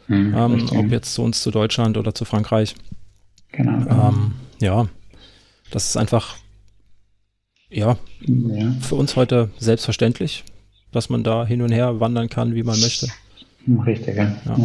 Mhm, 0.06 0.34
ähm, 0.36 0.68
ob 0.70 0.90
jetzt 0.90 1.14
zu 1.14 1.22
uns, 1.22 1.42
zu 1.42 1.50
Deutschland 1.50 1.96
oder 1.96 2.14
zu 2.14 2.24
Frankreich. 2.24 2.74
Genau. 3.52 3.78
genau. 3.78 4.08
Ähm, 4.08 4.32
ja, 4.60 4.88
das 5.70 5.88
ist 5.88 5.96
einfach, 5.96 6.36
ja, 7.70 7.96
ja, 8.20 8.74
für 8.80 8.96
uns 8.96 9.16
heute 9.16 9.50
selbstverständlich, 9.58 10.44
dass 10.92 11.08
man 11.08 11.24
da 11.24 11.46
hin 11.46 11.62
und 11.62 11.72
her 11.72 12.00
wandern 12.00 12.28
kann, 12.28 12.54
wie 12.54 12.62
man 12.62 12.78
möchte. 12.78 13.08
Richtig, 13.86 14.16
ja. 14.16 14.36
ja. 14.44 14.56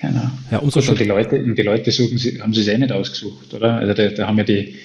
Genau. 0.00 0.30
Ja, 0.50 0.58
umso 0.58 0.80
schon. 0.80 0.96
Die 0.96 1.04
Leute, 1.04 1.42
die 1.42 1.62
Leute 1.62 1.90
suchen, 1.90 2.18
haben 2.40 2.54
sie 2.54 2.62
es 2.62 2.68
eh 2.68 2.78
nicht 2.78 2.92
ausgesucht, 2.92 3.52
oder? 3.52 3.74
Also 3.74 3.92
da, 3.92 4.08
da 4.08 4.26
haben 4.26 4.38
ja 4.38 4.44
die, 4.44 4.76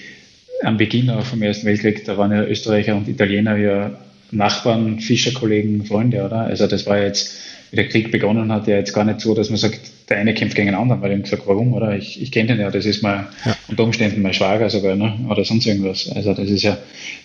am 0.62 0.76
Beginn 0.76 1.10
auch 1.10 1.24
vom 1.24 1.42
Ersten 1.42 1.66
Weltkrieg, 1.66 2.04
da 2.04 2.16
waren 2.16 2.32
ja 2.32 2.44
Österreicher 2.44 2.96
und 2.96 3.08
Italiener 3.08 3.56
ja 3.56 3.98
Nachbarn, 4.30 5.00
Fischerkollegen, 5.00 5.84
Freunde, 5.84 6.24
oder? 6.24 6.40
Also 6.40 6.66
das 6.66 6.86
war 6.86 7.00
jetzt, 7.00 7.32
wie 7.70 7.76
der 7.76 7.88
Krieg 7.88 8.10
begonnen 8.10 8.52
hat, 8.52 8.66
ja 8.66 8.76
jetzt 8.76 8.92
gar 8.92 9.04
nicht 9.04 9.20
so, 9.20 9.34
dass 9.34 9.50
man 9.50 9.58
sagt, 9.58 9.80
der 10.08 10.18
eine 10.18 10.34
kämpft 10.34 10.56
gegen 10.56 10.68
den 10.68 10.74
anderen, 10.74 11.00
weil 11.00 11.12
ich 11.12 11.22
gesagt, 11.22 11.44
warum, 11.46 11.72
oder? 11.72 11.96
Ich, 11.96 12.20
ich 12.20 12.32
kenne 12.32 12.48
den 12.48 12.60
ja, 12.60 12.70
das 12.70 12.86
ist 12.86 13.02
mal 13.02 13.28
ja. 13.44 13.56
unter 13.68 13.84
Umständen 13.84 14.22
mein 14.22 14.34
Schwager 14.34 14.70
sogar, 14.70 14.96
ne? 14.96 15.18
Oder 15.28 15.44
sonst 15.44 15.66
irgendwas. 15.66 16.10
Also 16.14 16.32
das 16.32 16.48
ist 16.48 16.62
ja, 16.62 16.78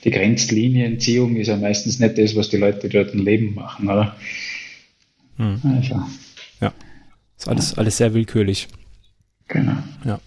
die 0.03 0.11
Grenzlinienziehung 0.11 1.35
ist 1.35 1.47
ja 1.47 1.57
meistens 1.57 1.99
nicht 1.99 2.17
das, 2.17 2.35
was 2.35 2.49
die 2.49 2.57
Leute 2.57 2.89
dort 2.89 3.13
im 3.13 3.23
Leben 3.23 3.53
machen, 3.55 3.87
oder? 3.87 4.15
Hm. 5.37 5.61
Also. 5.77 6.01
Ja. 6.59 6.73
Ist 7.37 7.47
alles, 7.47 7.77
alles 7.77 7.97
sehr 7.97 8.13
willkürlich. 8.13 8.67
Genau. 9.47 9.77
Ja. 10.05 10.19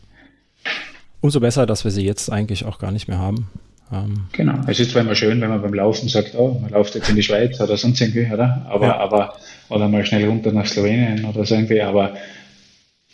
Umso 1.24 1.40
besser, 1.40 1.64
dass 1.64 1.84
wir 1.84 1.90
sie 1.90 2.04
jetzt 2.04 2.30
eigentlich 2.30 2.66
auch 2.66 2.78
gar 2.78 2.92
nicht 2.92 3.08
mehr 3.08 3.16
haben. 3.16 3.48
Ähm, 3.90 4.24
genau. 4.32 4.60
Es 4.66 4.78
ist 4.78 4.90
zwar 4.90 5.00
immer 5.00 5.14
schön, 5.14 5.40
wenn 5.40 5.48
man 5.48 5.62
beim 5.62 5.72
Laufen 5.72 6.06
sagt, 6.06 6.34
oh, 6.34 6.58
man 6.60 6.70
läuft 6.70 6.94
jetzt 6.96 7.08
in 7.08 7.16
die 7.16 7.22
Schweiz 7.22 7.58
oder 7.62 7.78
sonst 7.78 7.98
irgendwie, 8.02 8.30
oder? 8.30 8.66
Aber, 8.68 8.86
ja. 8.88 8.98
aber, 8.98 9.34
oder 9.70 9.88
mal 9.88 10.04
schnell 10.04 10.28
runter 10.28 10.52
nach 10.52 10.66
Slowenien 10.66 11.24
oder 11.24 11.46
so 11.46 11.54
irgendwie, 11.54 11.80
aber 11.80 12.14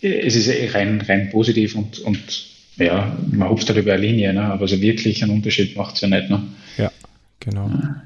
es 0.02 0.34
ist 0.34 0.48
eh 0.48 0.70
rein, 0.70 1.00
rein 1.02 1.30
positiv 1.30 1.76
und, 1.76 2.00
und 2.00 2.46
ja, 2.78 3.16
man 3.30 3.48
hupft 3.48 3.68
halt 3.68 3.78
über 3.78 3.92
eine 3.92 4.02
Linie, 4.02 4.34
ne? 4.34 4.42
aber 4.42 4.66
so 4.66 4.80
wirklich 4.80 5.22
einen 5.22 5.30
Unterschied 5.30 5.76
macht 5.76 5.94
es 5.94 6.00
ja 6.00 6.08
nicht. 6.08 6.28
Ne? 6.30 6.42
Ja, 6.78 6.90
genau. 7.38 7.68
Ja. 7.68 8.02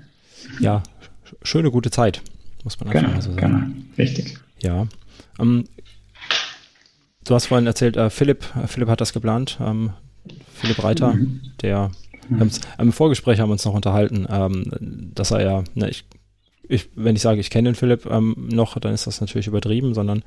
ja, 0.61 0.83
schöne, 1.43 1.71
gute 1.71 1.91
Zeit, 1.91 2.21
muss 2.63 2.79
man 2.79 2.91
einfach 2.91 3.01
genau, 3.01 3.15
mal 3.15 3.23
so 3.23 3.33
sagen. 3.33 3.41
Genau, 3.41 3.87
richtig. 3.97 4.35
Ja. 4.61 4.87
Ähm, 5.41 5.65
Du 7.25 7.35
hast 7.35 7.47
vorhin 7.47 7.67
erzählt, 7.67 7.97
äh, 7.97 8.11
Philipp, 8.11 8.45
äh, 8.57 8.67
Philipp 8.67 8.89
hat 8.89 9.01
das 9.01 9.13
geplant. 9.13 9.59
Ähm, 9.61 9.91
Philipp 10.55 10.83
Reiter, 10.83 11.15
mhm. 11.15 11.41
der 11.63 11.91
mhm. 12.29 12.51
im 12.79 12.93
Vorgespräch 12.93 13.41
haben 13.41 13.49
wir 13.49 13.55
uns 13.55 13.65
noch 13.65 13.75
unterhalten, 13.75 14.27
ähm, 14.31 15.11
dass 15.15 15.31
er 15.31 15.43
ja, 15.43 15.65
ne, 15.75 15.91
ich, 15.91 16.05
ich, 16.69 16.89
wenn 16.95 17.17
ich 17.17 17.23
sage, 17.23 17.41
ich 17.41 17.51
kenne 17.51 17.71
den 17.71 17.75
Philipp 17.75 18.07
ähm, 18.07 18.49
noch, 18.51 18.79
dann 18.79 18.95
ist 18.95 19.07
das 19.07 19.21
natürlich 19.21 19.47
übertrieben, 19.47 19.95
sondern 19.95 20.23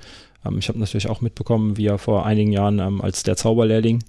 ähm, 0.45 0.57
ich 0.57 0.69
habe 0.69 0.79
natürlich 0.79 1.07
auch 1.07 1.21
mitbekommen, 1.21 1.77
wie 1.77 1.87
er 1.87 1.97
vor 1.97 2.25
einigen 2.25 2.51
Jahren 2.51 2.79
ähm, 2.79 3.01
als 3.01 3.23
der 3.23 3.37
Zauberlehrling 3.37 4.03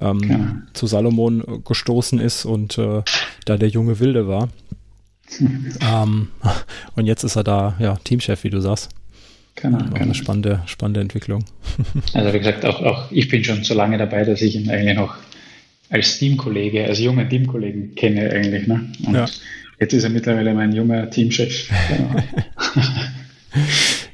ähm, 0.00 0.20
ja. 0.28 0.56
zu 0.72 0.86
Salomon 0.86 1.62
gestoßen 1.64 2.18
ist 2.20 2.44
und 2.44 2.78
äh, 2.78 3.02
da 3.44 3.56
der 3.56 3.68
junge 3.68 4.00
Wilde 4.00 4.26
war. 4.28 4.48
Und 6.96 7.06
jetzt 7.06 7.24
ist 7.24 7.36
er 7.36 7.44
da, 7.44 7.74
ja, 7.78 7.96
Teamchef, 8.04 8.44
wie 8.44 8.50
du 8.50 8.60
sagst. 8.60 8.90
Genau, 9.56 9.78
genau. 9.78 9.94
Eine 9.94 10.14
spannende, 10.14 10.62
spannende 10.66 11.00
Entwicklung. 11.00 11.44
Also 12.12 12.32
wie 12.32 12.38
gesagt, 12.38 12.64
auch, 12.64 12.80
auch 12.82 13.10
ich 13.10 13.28
bin 13.28 13.44
schon 13.44 13.64
so 13.64 13.74
lange 13.74 13.98
dabei, 13.98 14.24
dass 14.24 14.42
ich 14.42 14.56
ihn 14.56 14.70
eigentlich 14.70 14.96
noch 14.96 15.14
als 15.90 16.18
Teamkollege, 16.18 16.84
als 16.84 17.00
junger 17.00 17.28
Teamkollegen 17.28 17.94
kenne 17.94 18.30
eigentlich. 18.30 18.66
Ne? 18.66 18.92
Und 19.06 19.14
ja. 19.14 19.26
jetzt 19.80 19.92
ist 19.92 20.04
er 20.04 20.10
mittlerweile 20.10 20.54
mein 20.54 20.72
junger 20.72 21.10
Teamchef. 21.10 21.68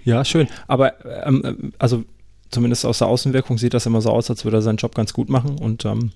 ja, 0.05 0.25
schön. 0.25 0.49
Aber 0.67 0.95
ähm, 1.27 1.73
also 1.79 2.05
zumindest 2.51 2.85
aus 2.85 2.99
der 2.99 3.09
Außenwirkung 3.09 3.59
sieht 3.59 3.75
das 3.75 3.87
immer 3.87 4.01
so 4.01 4.11
aus, 4.11 4.31
als 4.31 4.45
würde 4.45 4.59
er 4.59 4.63
seinen 4.63 4.77
Job 4.77 4.95
ganz 4.95 5.13
gut 5.13 5.29
machen 5.29 5.59
und 5.59 5.85
ähm, 5.85 6.13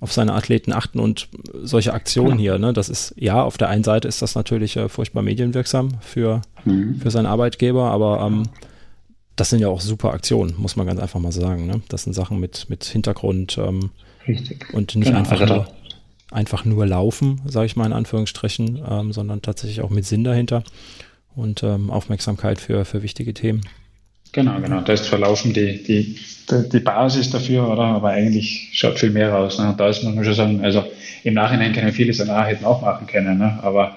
auf 0.00 0.12
seine 0.12 0.32
Athleten 0.32 0.72
achten 0.72 0.98
und 0.98 1.28
solche 1.62 1.92
Aktionen 1.92 2.38
ja. 2.38 2.52
hier, 2.52 2.58
ne, 2.58 2.72
das 2.72 2.88
ist, 2.88 3.14
ja, 3.16 3.42
auf 3.42 3.58
der 3.58 3.68
einen 3.68 3.84
Seite 3.84 4.08
ist 4.08 4.22
das 4.22 4.34
natürlich 4.34 4.76
äh, 4.76 4.88
furchtbar 4.88 5.22
medienwirksam 5.22 5.98
für, 6.00 6.40
mhm. 6.64 6.96
für 7.00 7.10
seinen 7.10 7.26
Arbeitgeber, 7.26 7.90
aber 7.90 8.22
ähm, 8.26 8.44
das 9.36 9.50
sind 9.50 9.60
ja 9.60 9.68
auch 9.68 9.80
super 9.80 10.12
Aktionen, 10.12 10.54
muss 10.56 10.76
man 10.76 10.86
ganz 10.86 11.00
einfach 11.00 11.20
mal 11.20 11.32
sagen. 11.32 11.66
Ne? 11.66 11.82
Das 11.88 12.04
sind 12.04 12.14
Sachen 12.14 12.40
mit, 12.40 12.68
mit 12.68 12.84
Hintergrund 12.84 13.58
ähm, 13.58 13.90
und 14.72 14.96
nicht 14.96 15.06
genau, 15.08 15.18
einfach, 15.18 15.40
also 15.40 15.54
nur, 15.54 15.68
einfach 16.30 16.64
nur 16.64 16.86
laufen, 16.86 17.40
sage 17.46 17.66
ich 17.66 17.76
mal 17.76 17.86
in 17.86 17.92
Anführungsstrichen, 17.92 18.82
ähm, 18.88 19.12
sondern 19.12 19.42
tatsächlich 19.42 19.82
auch 19.82 19.90
mit 19.90 20.06
Sinn 20.06 20.24
dahinter 20.24 20.62
und 21.34 21.62
ähm, 21.62 21.90
Aufmerksamkeit 21.90 22.60
für, 22.60 22.84
für 22.84 23.02
wichtige 23.02 23.34
Themen. 23.34 23.62
Genau, 24.32 24.60
genau. 24.60 24.80
Da 24.80 24.92
ist 24.92 25.06
verlaufen 25.06 25.52
die, 25.52 25.82
die, 25.82 26.16
die 26.50 26.80
Basis 26.80 27.30
dafür, 27.30 27.68
oder? 27.68 27.82
Aber 27.82 28.10
eigentlich 28.10 28.70
schaut 28.72 28.98
viel 28.98 29.10
mehr 29.10 29.36
aus. 29.36 29.58
Ne? 29.58 29.70
Und 29.70 29.80
da 29.80 29.88
ist 29.88 30.02
man 30.04 30.22
schon 30.24 30.34
sagen, 30.34 30.64
also 30.64 30.84
im 31.24 31.34
Nachhinein 31.34 31.72
können 31.72 31.92
viele 31.92 32.12
sagen, 32.12 32.30
ah, 32.30 32.44
hätten 32.44 32.64
auch 32.64 32.82
machen 32.82 33.06
können, 33.06 33.38
ne? 33.38 33.58
aber 33.62 33.96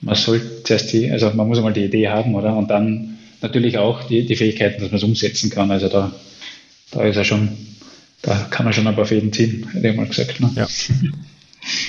man 0.00 0.14
sollte 0.14 0.62
zuerst 0.64 0.92
die, 0.92 1.10
also 1.10 1.30
man 1.30 1.48
muss 1.48 1.58
einmal 1.58 1.72
die 1.72 1.84
Idee 1.84 2.08
haben, 2.08 2.34
oder? 2.34 2.56
Und 2.56 2.70
dann 2.70 3.18
natürlich 3.40 3.78
auch 3.78 4.04
die, 4.04 4.26
die 4.26 4.36
Fähigkeiten, 4.36 4.80
dass 4.80 4.90
man 4.90 4.98
es 4.98 5.04
umsetzen 5.04 5.50
kann. 5.50 5.70
Also 5.70 5.88
da, 5.88 6.12
da 6.90 7.02
ist 7.04 7.16
er 7.16 7.24
schon, 7.24 7.56
da 8.22 8.46
kann 8.50 8.64
man 8.64 8.72
schon 8.72 8.86
ein 8.86 8.96
paar 8.96 9.06
Fäden 9.06 9.32
ziehen, 9.32 9.68
hätte 9.72 9.88
ich 9.88 9.96
mal 9.96 10.06
gesagt. 10.06 10.40
Ne? 10.40 10.50
Ja. 10.56 10.68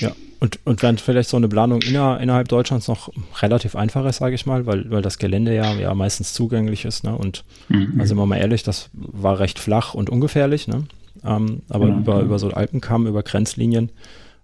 ja. 0.00 0.12
Und, 0.44 0.58
und 0.64 0.82
während 0.82 1.00
vielleicht 1.00 1.30
so 1.30 1.38
eine 1.38 1.48
Planung 1.48 1.80
inner, 1.80 2.20
innerhalb 2.20 2.48
Deutschlands 2.48 2.86
noch 2.86 3.10
relativ 3.40 3.74
einfach 3.74 4.04
ist, 4.04 4.18
sage 4.18 4.34
ich 4.34 4.44
mal, 4.44 4.66
weil, 4.66 4.90
weil 4.90 5.00
das 5.00 5.16
Gelände 5.16 5.54
ja, 5.54 5.72
ja 5.72 5.94
meistens 5.94 6.34
zugänglich 6.34 6.84
ist. 6.84 7.02
Ne? 7.02 7.16
Und 7.16 7.44
mhm. 7.70 7.98
also 7.98 8.14
mal 8.14 8.36
ehrlich, 8.36 8.62
das 8.62 8.90
war 8.92 9.38
recht 9.38 9.58
flach 9.58 9.94
und 9.94 10.10
ungefährlich. 10.10 10.68
Ne? 10.68 10.84
Ähm, 11.24 11.62
aber 11.70 11.86
mhm. 11.86 12.00
über, 12.00 12.20
über 12.20 12.38
so 12.38 12.50
Alpenkamm, 12.50 13.06
über 13.06 13.22
Grenzlinien, 13.22 13.90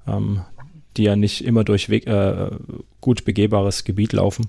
ähm, 0.09 0.41
die 0.97 1.03
ja 1.03 1.17
nicht 1.17 1.45
immer 1.45 1.65
durch 1.65 1.91
Weg, 1.91 2.07
äh, 2.07 2.49
gut 3.03 3.27
begehbares 3.27 3.85
Gebiet 3.85 4.15
laufen, 4.15 4.49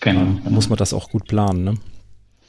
genau, 0.00 0.22
ähm, 0.22 0.38
genau. 0.42 0.54
muss 0.54 0.70
man 0.70 0.78
das 0.78 0.94
auch 0.94 1.10
gut 1.10 1.26
planen. 1.26 1.62
Ne? 1.62 1.74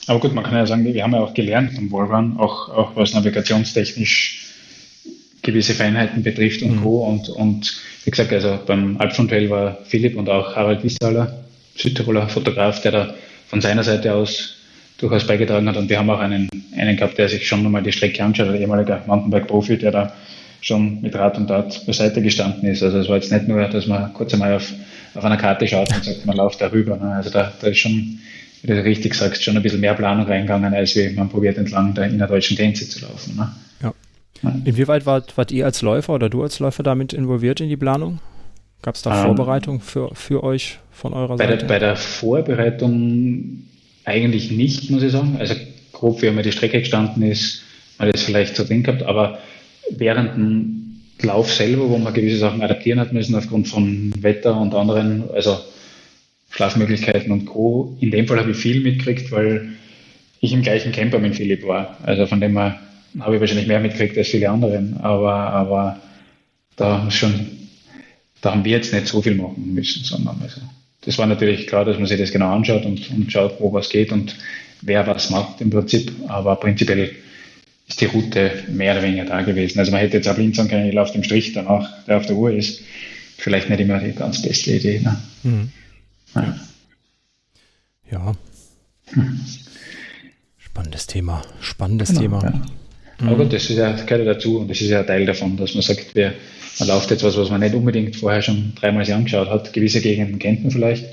Aber 0.08 0.22
gut, 0.22 0.34
man 0.34 0.46
kann 0.46 0.54
ja 0.54 0.66
sagen, 0.66 0.86
wir 0.86 1.04
haben 1.04 1.12
ja 1.12 1.20
auch 1.20 1.34
gelernt 1.34 1.78
am 1.78 1.92
Wallrun, 1.92 2.38
auch, 2.38 2.70
auch 2.70 2.96
was 2.96 3.14
navigationstechnisch 3.14 4.51
gewisse 5.42 5.74
Feinheiten 5.74 6.24
betrifft 6.24 6.62
und 6.62 6.78
mhm. 6.78 6.84
Co. 6.84 7.04
Und, 7.06 7.30
und 7.30 7.82
wie 8.06 8.12
gesagt, 8.12 8.32
also 8.34 8.60
beim 8.66 8.98
Alpfundell 8.98 9.50
war 9.50 9.78
Philipp 9.86 10.16
und 10.18 10.30
auch 10.30 10.56
Harald 10.56 10.84
Wissaler, 10.84 11.44
Südtiroler 11.76 12.28
Fotograf, 12.28 12.82
der 12.82 12.92
da 12.92 13.14
von 13.48 13.62
seiner 13.62 13.84
Seite 13.84 14.14
aus 14.14 14.56
durchaus 14.98 15.26
beigetragen 15.26 15.68
hat. 15.68 15.78
Und 15.78 15.90
wir 15.90 15.98
haben 15.98 16.10
auch 16.10 16.20
einen, 16.20 16.50
einen 16.78 16.96
gehabt, 16.96 17.18
der 17.18 17.28
sich 17.28 17.48
schon 17.48 17.64
nochmal 17.64 17.84
die 17.84 17.92
Strecke 17.92 18.24
anschaut, 18.24 18.50
ein 18.50 18.56
ehemaliger 18.56 19.04
Mountainbike-Profi, 19.08 19.78
der 19.78 19.92
da 19.92 20.14
schon 20.62 21.02
mit 21.02 21.16
Rat 21.16 21.38
und 21.38 21.48
Tat 21.48 21.86
beiseite 21.88 22.22
gestanden 22.22 22.70
ist. 22.70 22.84
Also 22.84 23.00
es 23.00 23.10
war 23.10 23.16
jetzt 23.16 23.32
nicht 23.32 23.48
nur, 23.48 23.68
dass 23.68 23.88
man 23.88 24.14
kurz 24.14 24.34
einmal 24.34 24.54
auf, 24.54 24.72
auf 25.16 25.26
einer 25.26 25.38
Karte 25.38 25.68
schaut 25.68 25.94
und 25.94 26.06
sagt, 26.06 26.26
man 26.26 26.38
läuft 26.38 26.62
da 26.62 26.68
rüber. 26.68 26.98
Ne? 26.98 27.16
Also 27.16 27.32
da, 27.32 27.52
da 27.60 27.68
ist 27.68 27.80
schon, 27.80 28.20
wie 28.62 28.68
du 28.68 28.84
richtig 28.84 29.16
sagst, 29.16 29.44
schon 29.44 29.58
ein 29.58 29.64
bisschen 29.64 29.82
mehr 29.82 29.96
Planung 29.96 30.28
reingegangen, 30.28 30.74
als 30.74 30.96
wie 30.96 31.10
man 31.10 31.30
probiert 31.30 31.58
entlang 31.58 31.96
der 31.96 32.06
innerdeutschen 32.06 32.56
Grenze 32.56 32.88
zu 32.88 33.02
laufen. 33.02 33.36
Ne? 33.36 33.52
Ja. 33.82 33.94
Inwieweit 34.66 35.06
wart, 35.06 35.38
wart 35.38 35.52
ihr 35.52 35.66
als 35.66 35.82
Läufer 35.82 36.14
oder 36.14 36.30
du 36.30 36.42
als 36.42 36.60
Läufer 36.60 36.84
damit 36.84 37.14
involviert 37.14 37.62
in 37.62 37.70
die 37.70 37.78
Planung? 37.78 38.20
Gab 38.82 38.96
es 38.96 39.02
da 39.02 39.20
ähm, 39.20 39.26
Vorbereitung 39.28 39.80
für, 39.80 40.14
für 40.16 40.44
euch 40.44 40.80
von 40.92 41.14
eurer 41.14 41.38
bei 41.38 41.46
Seite? 41.46 41.58
Der, 41.60 41.68
bei 41.68 41.80
der 41.80 41.96
Vorbereitung 41.96 43.64
eigentlich 44.06 44.52
nicht, 44.52 44.90
muss 44.90 45.04
ich 45.04 45.12
sagen. 45.12 45.38
Also 45.40 45.56
grob, 45.92 46.22
wie 46.22 46.28
einmal 46.28 46.44
die 46.44 46.52
Strecke 46.52 46.80
gestanden 46.80 47.24
ist, 47.24 47.64
man 48.00 48.12
das 48.12 48.24
vielleicht 48.24 48.56
so 48.56 48.64
drin 48.64 48.84
gehabt, 48.84 49.04
aber 49.04 49.40
während 49.92 50.36
dem 50.36 51.02
Lauf 51.22 51.54
selber, 51.54 51.90
wo 51.90 51.98
man 52.00 52.14
gewisse 52.14 52.38
Sachen 52.38 52.64
adaptieren 52.64 53.00
hat 53.00 53.14
müssen 53.14 53.36
aufgrund 53.36 53.68
von 53.68 54.12
Wetter 54.24 54.60
und 54.60 54.74
anderen, 54.74 55.30
also 55.32 55.60
Schlafmöglichkeiten 56.50 57.32
und 57.32 57.46
Co. 57.46 57.96
In 58.02 58.10
dem 58.10 58.28
Fall 58.28 58.40
habe 58.40 58.52
ich 58.52 58.58
viel 58.58 58.82
mitgekriegt, 58.82 59.32
weil 59.32 59.70
ich 60.40 60.54
im 60.54 60.64
gleichen 60.64 60.92
Camper 60.92 61.20
mit 61.20 61.36
Philipp 61.36 61.66
war. 61.66 61.98
Also 62.04 62.26
von 62.26 62.42
dem 62.42 62.58
her 62.58 62.80
habe 63.20 63.36
ich 63.36 63.42
wahrscheinlich 63.42 63.68
mehr 63.68 63.80
mitgekriegt 63.80 64.18
als 64.18 64.30
viele 64.30 64.50
anderen, 64.50 64.98
aber, 64.98 65.34
aber 65.34 66.00
da 66.76 67.10
schon, 67.12 67.48
da 68.42 68.52
haben 68.52 68.66
wir 68.66 68.72
jetzt 68.72 68.94
nicht 68.94 69.08
so 69.08 69.22
viel 69.22 69.36
machen 69.36 69.74
müssen, 69.74 70.04
sondern 70.04 70.40
also, 70.42 70.62
das 71.02 71.18
war 71.18 71.26
natürlich 71.26 71.68
klar, 71.68 71.86
dass 71.86 71.98
man 71.98 72.06
sich 72.06 72.20
das 72.20 72.32
genau 72.32 72.54
anschaut 72.54 72.86
und, 72.86 73.10
und 73.12 73.32
schaut, 73.32 73.60
wo 73.60 73.74
was 73.74 73.90
geht 73.90 74.12
und 74.12 74.36
wer 74.82 75.06
was 75.08 75.30
macht 75.30 75.62
im 75.62 75.70
Prinzip, 75.70 76.12
aber 76.28 76.56
prinzipiell 76.56 77.16
ist 77.88 78.00
die 78.00 78.06
Route 78.06 78.64
mehr 78.70 78.94
oder 78.94 79.04
weniger 79.04 79.26
da 79.26 79.42
gewesen. 79.42 79.80
Also 79.80 79.92
man 79.92 80.00
hätte 80.00 80.18
jetzt 80.18 80.28
auch 80.28 80.36
blind 80.36 80.56
sagen 80.56 80.70
können, 80.70 80.88
ich 80.88 80.94
laufe 80.94 81.14
dem 81.14 81.24
Strich 81.24 81.54
danach, 81.54 82.04
der 82.06 82.18
auf 82.18 82.26
der 82.26 82.36
Uhr 82.36 82.52
ist. 82.52 82.82
Vielleicht 83.38 83.70
nicht 83.70 83.80
immer 83.80 84.00
die 84.00 84.14
ganz 84.14 84.42
beste 84.42 84.72
Idee. 84.72 85.00
Ne? 85.00 85.18
Mhm. 85.44 85.72
Ja. 86.36 86.60
ja. 88.12 88.32
Hm. 89.08 89.42
Spannendes 90.58 91.08
Thema. 91.08 91.42
Spannendes 91.60 92.10
genau, 92.10 92.22
Thema. 92.22 92.44
Ja. 92.44 92.62
Aber 93.28 93.36
gut, 93.44 93.54
das 93.54 93.70
ist 93.70 93.78
ja, 93.78 93.92
gehört 93.92 94.26
ja 94.26 94.34
dazu 94.34 94.60
und 94.60 94.70
das 94.70 94.82
ist 94.82 94.90
ja 94.90 95.02
ein 95.02 95.08
Teil 95.08 95.26
davon, 95.26 95.58
dass 95.58 95.74
man 95.76 95.84
sagt, 95.84 96.16
wir, 96.16 96.34
man 96.80 96.88
läuft 96.88 97.12
etwas, 97.12 97.38
was 97.38 97.50
man 97.50 97.60
nicht 97.60 97.76
unbedingt 97.76 98.16
vorher 98.16 98.42
schon 98.42 98.74
dreimal 98.76 99.06
sich 99.06 99.14
angeschaut 99.14 99.50
hat. 99.50 99.74
Gewisse 99.74 100.02
Gegenden 100.02 100.40
kennt 100.40 100.64
man 100.64 100.72
vielleicht, 100.72 101.06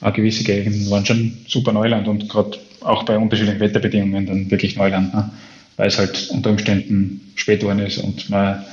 aber 0.00 0.12
gewisse 0.12 0.44
Gegenden 0.44 0.90
waren 0.90 1.06
schon 1.06 1.38
super 1.46 1.72
Neuland 1.72 2.08
und 2.08 2.28
gerade 2.28 2.58
auch 2.80 3.04
bei 3.04 3.16
unterschiedlichen 3.16 3.60
Wetterbedingungen 3.60 4.26
dann 4.26 4.50
wirklich 4.50 4.76
Neuland, 4.76 5.14
ne? 5.14 5.30
weil 5.76 5.88
es 5.88 5.98
halt 5.98 6.28
unter 6.30 6.50
Umständen 6.50 7.32
spät 7.34 7.62
worden 7.62 7.80
ist 7.80 7.98
und 7.98 8.28
man 8.30 8.64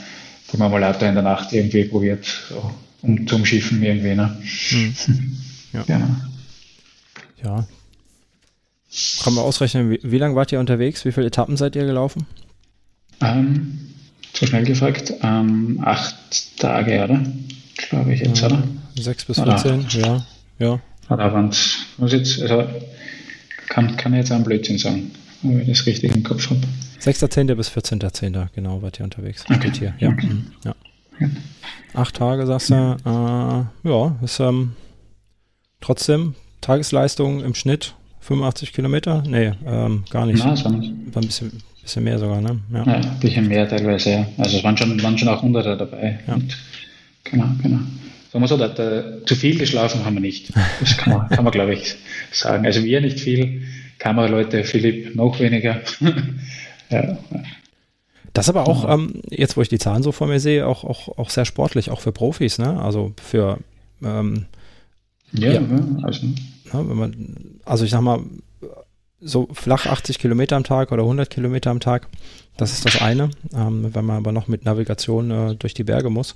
die 0.51 0.57
Marmolator 0.57 1.07
in 1.07 1.15
der 1.15 1.23
Nacht 1.23 1.53
irgendwie 1.53 1.85
probiert, 1.85 2.25
um 3.01 3.25
zu 3.27 3.35
umschiffen 3.35 3.81
irgendwie. 3.81 4.15
Ne? 4.15 4.37
Hm. 4.69 4.93
Ja. 5.73 5.83
Genau. 5.83 6.05
ja. 7.45 7.67
Kann 9.23 9.33
man 9.35 9.45
ausrechnen, 9.45 9.89
wie, 9.89 9.99
wie 10.03 10.17
lange 10.17 10.35
wart 10.35 10.51
ihr 10.51 10.59
unterwegs? 10.59 11.05
Wie 11.05 11.13
viele 11.13 11.27
Etappen 11.27 11.55
seid 11.55 11.77
ihr 11.77 11.85
gelaufen? 11.85 12.27
Ähm, 13.21 13.79
zu 14.33 14.45
schnell 14.45 14.63
gefragt. 14.63 15.13
Ähm, 15.21 15.79
acht 15.83 16.57
Tage, 16.57 17.03
oder? 17.03 17.23
Glaube 17.77 18.13
ich 18.13 18.21
jetzt, 18.21 18.43
oder? 18.43 18.63
Sechs 18.95 19.25
bis 19.25 19.39
14, 19.39 19.87
ja. 19.91 20.25
ja. 20.59 20.79
Oder 21.09 21.33
waren 21.33 21.49
es, 21.49 21.77
muss 21.97 22.13
jetzt, 22.13 22.41
also 22.41 22.65
kann, 23.67 23.95
kann 23.97 24.13
jetzt 24.13 24.31
einen 24.31 24.43
Blödsinn 24.43 24.77
sagen, 24.77 25.11
wenn 25.41 25.61
ich 25.61 25.67
das 25.67 25.85
richtig 25.85 26.15
im 26.15 26.23
Kopf 26.23 26.49
habe. 26.49 26.61
6.10. 27.01 27.55
bis 27.55 27.69
14.10. 27.69 28.47
genau, 28.53 28.81
wart 28.81 28.99
ihr 28.99 29.03
unterwegs. 29.03 29.43
Okay. 29.49 29.71
Hier, 29.77 29.93
ja. 29.97 30.09
Okay. 30.09 30.27
Mhm. 30.27 30.51
ja. 30.63 30.75
Acht 31.93 32.15
Tage, 32.15 32.45
sagst 32.47 32.69
du, 32.69 32.75
äh, 32.75 33.89
ja, 33.89 34.15
ist 34.23 34.39
ähm, 34.39 34.73
trotzdem 35.81 36.35
Tagesleistung 36.61 37.43
im 37.43 37.55
Schnitt 37.55 37.95
85 38.21 38.71
Kilometer? 38.71 39.23
Nee, 39.27 39.53
ähm, 39.65 40.05
gar 40.09 40.25
nicht. 40.25 40.43
Na, 40.43 40.57
war 40.63 40.71
ein 40.71 41.25
bisschen, 41.25 41.63
Bisschen 41.81 42.03
mehr 42.03 42.19
sogar, 42.19 42.41
ne? 42.41 42.59
Ja. 42.73 42.83
ja, 42.85 42.93
ein 42.95 43.19
bisschen 43.19 43.47
mehr 43.47 43.67
teilweise, 43.67 44.11
ja. 44.11 44.27
Also 44.37 44.57
es 44.57 44.63
waren 44.63 44.77
schon, 44.77 45.01
waren 45.01 45.17
schon 45.17 45.27
auch 45.29 45.41
Hunderte 45.41 45.75
dabei. 45.77 46.19
Ja. 46.27 46.35
Und, 46.35 46.57
genau, 47.23 47.45
genau. 47.61 47.79
Sagen 48.31 48.43
wir 48.43 48.47
so, 48.47 48.57
da, 48.57 48.67
da, 48.69 49.25
zu 49.25 49.35
viel 49.35 49.57
geschlafen 49.57 50.05
haben 50.05 50.13
wir 50.13 50.21
nicht. 50.21 50.51
Das 50.79 50.97
kann 50.97 51.13
man, 51.13 51.29
kann 51.29 51.43
man 51.43 51.51
glaube 51.51 51.73
ich, 51.73 51.95
sagen. 52.31 52.65
Also 52.65 52.83
wir 52.83 53.01
nicht 53.01 53.19
viel, 53.19 53.63
Kameraleute, 53.97 54.63
Philipp 54.63 55.15
noch 55.15 55.39
weniger. 55.39 55.81
ja. 56.89 57.17
Das 58.33 58.47
aber 58.47 58.67
auch, 58.67 58.89
ähm, 58.89 59.21
jetzt 59.29 59.57
wo 59.57 59.61
ich 59.61 59.69
die 59.69 59.79
Zahlen 59.79 60.03
so 60.03 60.11
vor 60.11 60.27
mir 60.27 60.39
sehe, 60.39 60.65
auch, 60.65 60.83
auch, 60.83 61.17
auch 61.17 61.29
sehr 61.29 61.45
sportlich, 61.45 61.91
auch 61.91 61.99
für 61.99 62.11
Profis, 62.11 62.57
ne? 62.57 62.81
Also 62.81 63.11
für 63.21 63.59
ähm, 64.01 64.45
ja, 65.33 65.51
ja. 65.53 65.61
Also, 66.03 66.27
ja, 66.73 66.89
wenn 66.89 66.97
man, 66.97 67.37
also 67.65 67.85
ich 67.85 67.91
sag 67.91 68.01
mal, 68.01 68.21
so 69.21 69.47
flach 69.53 69.85
80 69.85 70.19
Kilometer 70.19 70.55
am 70.55 70.63
Tag 70.63 70.91
oder 70.91 71.03
100 71.03 71.29
Kilometer 71.29 71.69
am 71.69 71.79
Tag. 71.79 72.07
Das 72.57 72.73
ist 72.73 72.85
das 72.85 73.01
eine. 73.01 73.29
Ähm, 73.55 73.93
wenn 73.93 74.05
man 74.05 74.17
aber 74.17 74.31
noch 74.31 74.47
mit 74.47 74.65
Navigation 74.65 75.31
äh, 75.31 75.55
durch 75.55 75.73
die 75.73 75.83
Berge 75.83 76.09
muss 76.09 76.35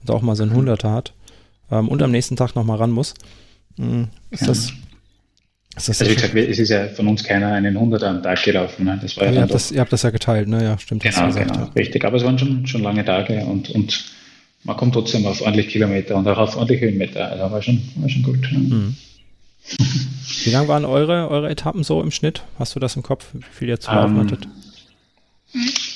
und 0.00 0.10
auch 0.10 0.22
mal 0.22 0.36
so 0.36 0.42
ein 0.42 0.52
Hunderter 0.52 0.92
hat 0.92 1.12
ähm, 1.70 1.88
und 1.88 2.02
am 2.02 2.10
nächsten 2.10 2.36
Tag 2.36 2.54
nochmal 2.54 2.78
ran 2.78 2.90
muss, 2.90 3.14
äh, 3.78 4.04
ist 4.30 4.42
ja. 4.42 4.46
das. 4.48 4.72
Ist 5.76 5.90
das 5.90 6.00
also 6.00 6.10
wie 6.10 6.14
gesagt, 6.14 6.34
es 6.34 6.58
ist 6.58 6.70
ja 6.70 6.88
von 6.88 7.06
uns 7.06 7.22
keiner 7.22 7.52
einen 7.52 7.78
Hunderter 7.78 8.08
am 8.08 8.22
Tag 8.22 8.42
gelaufen. 8.42 8.86
Ne? 8.86 8.98
Das 9.00 9.14
war 9.18 9.26
ja 9.26 9.32
ihr, 9.32 9.40
habt 9.42 9.52
das, 9.52 9.70
ihr 9.70 9.80
habt 9.80 9.92
das 9.92 10.02
ja 10.02 10.10
geteilt, 10.10 10.48
ne? 10.48 10.64
Ja, 10.64 10.78
stimmt. 10.78 11.02
Genau, 11.02 11.26
gesagt, 11.26 11.52
genau, 11.52 11.66
ja. 11.66 11.72
richtig. 11.76 12.02
Aber 12.06 12.16
es 12.16 12.24
waren 12.24 12.38
schon, 12.38 12.66
schon 12.66 12.82
lange 12.82 13.04
Tage 13.04 13.44
und, 13.44 13.68
und 13.68 14.06
man 14.64 14.76
kommt 14.78 14.94
trotzdem 14.94 15.26
auf 15.26 15.42
ordentlich 15.42 15.68
Kilometer 15.68 16.16
und 16.16 16.26
auch 16.28 16.38
auf 16.38 16.56
ordentlich 16.56 16.80
Höhenmeter. 16.80 17.30
Also 17.30 17.52
war 17.52 17.60
schon, 17.60 17.82
war 17.96 18.08
schon 18.08 18.22
gut. 18.22 18.40
Ne? 18.52 18.58
Mhm. 18.58 18.96
Wie 20.44 20.50
lang 20.50 20.68
waren 20.68 20.84
eure, 20.84 21.28
eure 21.28 21.50
Etappen 21.50 21.82
so 21.82 22.00
im 22.02 22.10
Schnitt? 22.10 22.42
Hast 22.58 22.74
du 22.74 22.80
das 22.80 22.96
im 22.96 23.02
Kopf, 23.02 23.26
wie 23.32 23.42
viel 23.50 23.68
ihr 23.68 23.80
zu 23.80 23.90
laufen 23.90 24.14
um, 24.14 24.20
ähm, 24.20 24.26
hattet? 24.26 24.48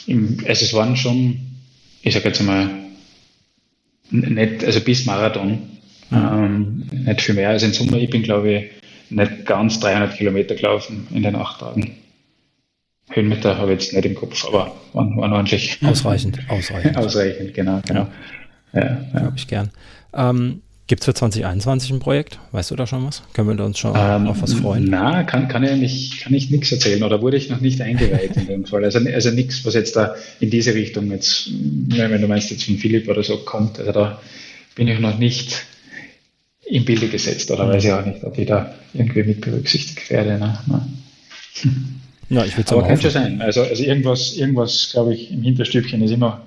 Im, 0.06 0.38
also 0.46 0.64
es 0.64 0.72
waren 0.72 0.96
schon, 0.96 1.40
ich 2.02 2.14
sage 2.14 2.28
jetzt 2.28 2.42
mal, 2.42 2.68
nicht, 4.10 4.64
also 4.64 4.80
bis 4.80 5.06
Marathon, 5.06 5.50
mhm. 6.10 6.16
ähm, 6.16 6.88
nicht 7.04 7.20
viel 7.20 7.34
mehr. 7.34 7.50
Also 7.50 7.66
in 7.66 7.72
Summe, 7.72 8.00
ich 8.00 8.10
bin 8.10 8.22
glaube 8.22 8.52
ich 8.52 8.70
nicht 9.10 9.46
ganz 9.46 9.80
300 9.80 10.16
Kilometer 10.16 10.54
gelaufen 10.54 11.06
in 11.12 11.22
den 11.22 11.36
acht 11.36 11.60
Tagen. 11.60 11.96
Höhenmeter 13.10 13.58
habe 13.58 13.72
ich 13.72 13.80
jetzt 13.80 13.92
nicht 13.92 14.04
im 14.04 14.14
Kopf, 14.14 14.44
aber 14.46 14.72
waren, 14.92 15.16
waren 15.16 15.32
ordentlich. 15.32 15.78
Ausreichend, 15.82 16.38
ausreichend. 16.48 16.96
ausreichend, 16.96 17.54
genau, 17.54 17.80
genau. 17.86 18.06
Ja, 18.72 18.80
ja, 18.80 19.06
ja. 19.12 19.20
Glaube 19.20 19.36
ich 19.36 19.48
gern. 19.48 19.70
Ähm, 20.14 20.62
Gibt 20.90 21.02
es 21.02 21.04
für 21.04 21.14
2021 21.14 21.92
ein 21.92 22.00
Projekt? 22.00 22.40
Weißt 22.50 22.72
du 22.72 22.74
da 22.74 22.84
schon 22.84 23.06
was? 23.06 23.22
Können 23.32 23.56
wir 23.56 23.64
uns 23.64 23.78
schon 23.78 23.94
ähm, 23.96 24.26
auf 24.26 24.42
was 24.42 24.54
freuen? 24.54 24.86
Na, 24.90 25.22
kann, 25.22 25.46
kann, 25.46 25.62
ich 25.62 25.76
nicht, 25.76 26.20
kann 26.20 26.34
ich 26.34 26.50
nichts 26.50 26.72
erzählen 26.72 27.00
oder 27.04 27.22
wurde 27.22 27.36
ich 27.36 27.48
noch 27.48 27.60
nicht 27.60 27.80
eingeweiht 27.80 28.36
in 28.36 28.48
dem 28.48 28.66
Fall. 28.66 28.82
Also, 28.82 28.98
also 28.98 29.30
nichts, 29.30 29.64
was 29.64 29.74
jetzt 29.74 29.94
da 29.94 30.16
in 30.40 30.50
diese 30.50 30.74
Richtung 30.74 31.08
jetzt, 31.12 31.48
wenn 31.90 32.20
du 32.20 32.26
meinst 32.26 32.50
jetzt 32.50 32.64
von 32.64 32.76
Philipp 32.76 33.08
oder 33.08 33.22
so 33.22 33.36
kommt. 33.36 33.78
Also 33.78 33.92
da 33.92 34.20
bin 34.74 34.88
ich 34.88 34.98
noch 34.98 35.16
nicht 35.16 35.62
im 36.66 36.84
Bilde 36.84 37.06
gesetzt 37.06 37.52
oder 37.52 37.68
weiß 37.68 37.84
ich 37.84 37.92
auch 37.92 38.04
nicht, 38.04 38.24
ob 38.24 38.36
ich 38.36 38.48
da 38.48 38.74
irgendwie 38.92 39.22
mit 39.22 39.42
berücksichtigt 39.42 40.10
werde. 40.10 40.40
Ne? 40.40 40.58
Ja, 42.30 42.44
ich 42.44 42.56
Aber 42.56 42.82
kann 42.82 43.00
schon 43.00 43.10
sein. 43.10 43.40
Also, 43.40 43.62
also 43.62 43.82
irgendwas, 43.82 44.34
irgendwas, 44.36 44.90
glaube 44.92 45.14
ich, 45.14 45.30
im 45.30 45.42
Hinterstübchen 45.42 46.02
ist 46.02 46.12
immer 46.12 46.40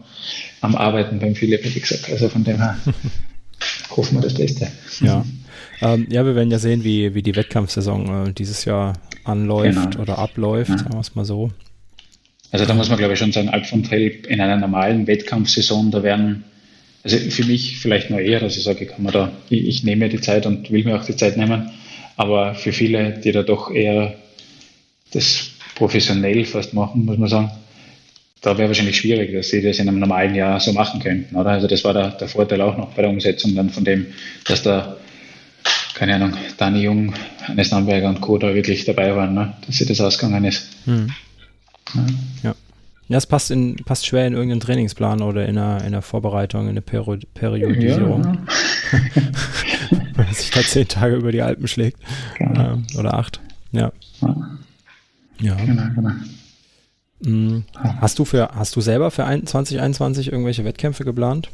am 0.59 0.75
Arbeiten 0.75 1.19
beim 1.19 1.35
Philipp, 1.35 1.63
hätte 1.63 1.77
ich 1.77 1.83
gesagt. 1.83 2.09
Also 2.09 2.27
von 2.27 2.43
dem 2.43 2.57
her 2.57 2.77
hoffen 3.89 4.17
wir 4.17 4.21
das 4.21 4.33
Beste. 4.33 4.67
Ja. 5.01 5.25
Ähm, 5.81 6.07
ja, 6.09 6.25
wir 6.25 6.35
werden 6.35 6.51
ja 6.51 6.59
sehen, 6.59 6.83
wie, 6.83 7.13
wie 7.13 7.21
die 7.21 7.35
Wettkampfsaison 7.35 8.27
äh, 8.27 8.33
dieses 8.33 8.65
Jahr 8.65 8.93
anläuft 9.23 9.91
genau. 9.91 10.01
oder 10.01 10.17
abläuft, 10.17 10.69
ja. 10.69 10.77
sagen 10.77 10.93
wir 10.93 10.99
es 10.99 11.15
mal 11.15 11.25
so. 11.25 11.51
Also 12.51 12.65
da 12.65 12.73
muss 12.73 12.89
man, 12.89 12.99
glaube 12.99 13.13
ich, 13.13 13.19
schon 13.19 13.31
sagen, 13.31 13.49
Alp 13.49 13.65
von 13.65 13.83
Trail 13.83 14.09
in 14.27 14.39
einer 14.39 14.57
normalen 14.57 15.07
Wettkampfsaison, 15.07 15.89
da 15.91 16.03
werden, 16.03 16.43
also 17.03 17.17
für 17.17 17.45
mich 17.45 17.79
vielleicht 17.79 18.11
nur 18.11 18.19
eher, 18.19 18.39
dass 18.39 18.55
ich 18.55 18.63
sage, 18.63 18.85
ich 18.85 18.91
kann 18.91 19.03
mir 19.03 19.11
da, 19.11 19.31
ich, 19.49 19.67
ich 19.67 19.83
nehme 19.83 20.05
mir 20.05 20.09
die 20.09 20.21
Zeit 20.21 20.45
und 20.45 20.69
will 20.69 20.83
mir 20.83 20.99
auch 20.99 21.05
die 21.05 21.15
Zeit 21.15 21.35
nehmen, 21.35 21.71
aber 22.15 22.53
für 22.53 22.71
viele, 22.71 23.19
die 23.19 23.31
da 23.31 23.41
doch 23.41 23.71
eher 23.71 24.15
das 25.13 25.49
professionell 25.75 26.45
fast 26.45 26.73
machen, 26.73 27.05
muss 27.05 27.17
man 27.17 27.29
sagen, 27.29 27.51
da 28.43 28.57
wäre 28.57 28.67
wahrscheinlich 28.67 28.97
schwierig, 28.97 29.33
dass 29.33 29.49
sie 29.49 29.61
das 29.61 29.79
in 29.79 29.87
einem 29.87 29.99
normalen 29.99 30.35
Jahr 30.35 30.59
so 30.59 30.73
machen 30.73 31.01
könnten, 31.01 31.35
oder? 31.35 31.51
Also 31.51 31.65
das 31.67 31.83
war 31.83 31.93
der, 31.93 32.09
der 32.09 32.27
Vorteil 32.27 32.61
auch 32.61 32.77
noch 32.77 32.93
bei 32.93 33.01
der 33.01 33.09
Umsetzung 33.09 33.55
dann 33.55 33.69
von 33.69 33.85
dem, 33.85 34.05
dass 34.45 34.61
da, 34.61 34.97
keine 35.95 36.15
Ahnung, 36.15 36.33
Dani 36.57 36.83
Jung, 36.83 37.13
Hannes 37.41 37.71
Namberger 37.71 38.09
und 38.09 38.19
Co. 38.19 38.37
da 38.37 38.53
wirklich 38.53 38.83
dabei 38.83 39.15
waren, 39.15 39.33
ne? 39.33 39.53
dass 39.65 39.77
sie 39.77 39.85
das 39.85 40.01
ausgegangen 40.01 40.43
ist. 40.43 40.67
Mhm. 40.85 41.09
Ja. 41.95 42.05
ja. 42.43 42.55
Ja, 43.09 43.17
es 43.17 43.27
passt, 43.27 43.51
in, 43.51 43.75
passt 43.75 44.05
schwer 44.05 44.25
in 44.25 44.33
irgendeinen 44.33 44.61
Trainingsplan 44.61 45.21
oder 45.21 45.45
in 45.45 45.57
einer, 45.57 45.79
in 45.81 45.87
einer 45.87 46.01
Vorbereitung, 46.01 46.63
in 46.63 46.69
eine 46.69 46.81
Peri 46.81 47.19
Periodisierung. 47.33 48.23
Ja. 48.23 48.99
Wenn 49.91 50.25
man 50.25 50.33
sich 50.33 50.51
da 50.51 50.61
zehn 50.61 50.87
Tage 50.87 51.15
über 51.15 51.31
die 51.31 51.41
Alpen 51.41 51.67
schlägt. 51.67 51.97
Genau. 52.37 52.73
Ähm, 52.73 52.87
oder 52.97 53.13
acht. 53.13 53.41
Ja. 53.71 53.91
Ja. 55.39 55.55
Genau, 55.55 55.83
genau. 55.95 56.11
Mhm. 57.25 57.63
Hast 57.75 58.19
du 58.19 58.25
für, 58.25 58.49
hast 58.53 58.75
du 58.75 58.81
selber 58.81 59.11
für 59.11 59.23
2021 59.23 60.31
irgendwelche 60.31 60.65
Wettkämpfe 60.65 61.03
geplant? 61.03 61.49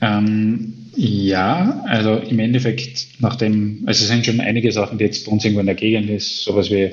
Ähm, 0.00 0.74
ja, 0.96 1.82
also 1.86 2.16
im 2.16 2.38
Endeffekt, 2.38 3.06
nachdem, 3.20 3.82
also 3.86 4.02
es 4.02 4.08
sind 4.08 4.26
schon 4.26 4.40
einige 4.40 4.72
Sachen, 4.72 4.98
die 4.98 5.04
jetzt 5.04 5.24
bei 5.24 5.32
uns 5.32 5.44
irgendwo 5.44 5.60
in 5.60 5.66
der 5.66 5.74
Gegend 5.74 6.10
ist, 6.10 6.44
sowas 6.44 6.70
wie 6.70 6.90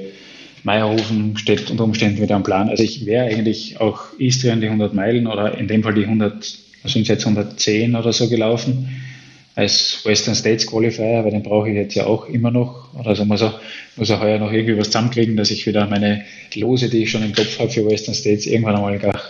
Meierhofen 0.64 1.38
steht 1.38 1.70
unter 1.72 1.84
Umständen 1.84 2.22
wieder 2.22 2.36
am 2.36 2.44
Plan. 2.44 2.70
Also 2.70 2.84
ich 2.84 3.06
wäre 3.06 3.26
eigentlich 3.26 3.80
auch 3.80 4.04
Istrien 4.18 4.62
die 4.62 4.68
100 4.68 4.94
Meilen 4.94 5.28
oder 5.28 5.58
in 5.58 5.68
dem 5.68 5.84
Fall 5.84 5.94
die 5.94 6.04
100, 6.04 6.34
also 6.84 6.94
sind 6.94 7.08
jetzt 7.08 7.26
110 7.26 7.96
oder 7.96 8.14
so 8.14 8.30
gelaufen 8.30 8.90
als 9.60 10.06
Western 10.06 10.36
States 10.36 10.66
Qualifier, 10.66 11.26
weil 11.26 11.32
den 11.32 11.44
brauche 11.44 11.70
ich 11.70 11.76
jetzt 11.76 11.94
ja 11.94 12.06
auch 12.06 12.28
immer 12.28 12.50
noch. 12.50 12.88
Also 13.04 13.26
muss 13.26 13.42
er, 13.42 13.60
muss 13.98 14.10
er 14.10 14.22
heuer 14.22 14.40
noch 14.40 14.54
irgendwie 14.54 14.78
was 14.78 14.88
zusammenkriegen, 14.88 15.36
dass 15.36 15.52
ich 15.52 15.68
wieder 15.68 15.86
meine 15.86 16.24
Lose, 16.56 16.90
die 16.90 17.04
ich 17.04 17.12
schon 17.12 17.24
im 17.24 17.34
Kopf 17.34 17.60
habe 17.60 17.70
für 17.70 17.86
Western 17.86 18.16
States, 18.16 18.46
irgendwann 18.46 18.76
einmal 18.76 18.98
gar 19.00 19.22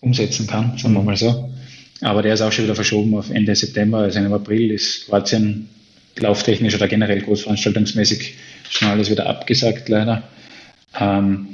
umsetzen 0.00 0.46
kann, 0.46 0.78
sagen 0.78 0.94
wir 0.94 1.02
mal 1.02 1.18
so. 1.18 1.50
Aber 2.00 2.22
der 2.22 2.32
ist 2.32 2.40
auch 2.40 2.50
schon 2.50 2.64
wieder 2.64 2.74
verschoben 2.74 3.14
auf 3.14 3.30
Ende 3.30 3.54
September. 3.54 3.98
Also 3.98 4.20
im 4.20 4.32
April 4.32 4.70
ist 4.70 5.06
Kroatien 5.06 5.68
lauftechnisch 6.16 6.74
oder 6.74 6.88
generell 6.88 7.20
großveranstaltungsmäßig 7.20 8.34
schon 8.70 8.88
alles 8.88 9.10
wieder 9.10 9.26
abgesagt, 9.26 9.90
leider. 9.90 10.22
Ähm, 10.98 11.46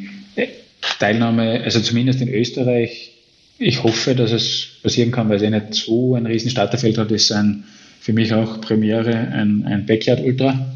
Teilnahme, 1.00 1.62
also 1.64 1.80
zumindest 1.80 2.20
in 2.20 2.28
Österreich, 2.28 3.11
ich 3.62 3.82
hoffe, 3.82 4.14
dass 4.14 4.32
es 4.32 4.78
passieren 4.82 5.10
kann, 5.10 5.28
weil 5.28 5.36
es 5.36 5.42
eh 5.42 5.50
nicht 5.50 5.74
so 5.74 6.14
ein 6.14 6.26
riesen 6.26 6.50
Starterfeld 6.50 6.98
hat, 6.98 7.10
ist 7.10 7.30
ein, 7.32 7.64
für 8.00 8.12
mich 8.12 8.32
auch 8.34 8.60
Premiere 8.60 9.16
ein, 9.16 9.64
ein 9.64 9.86
Backyard 9.86 10.20
Ultra. 10.20 10.74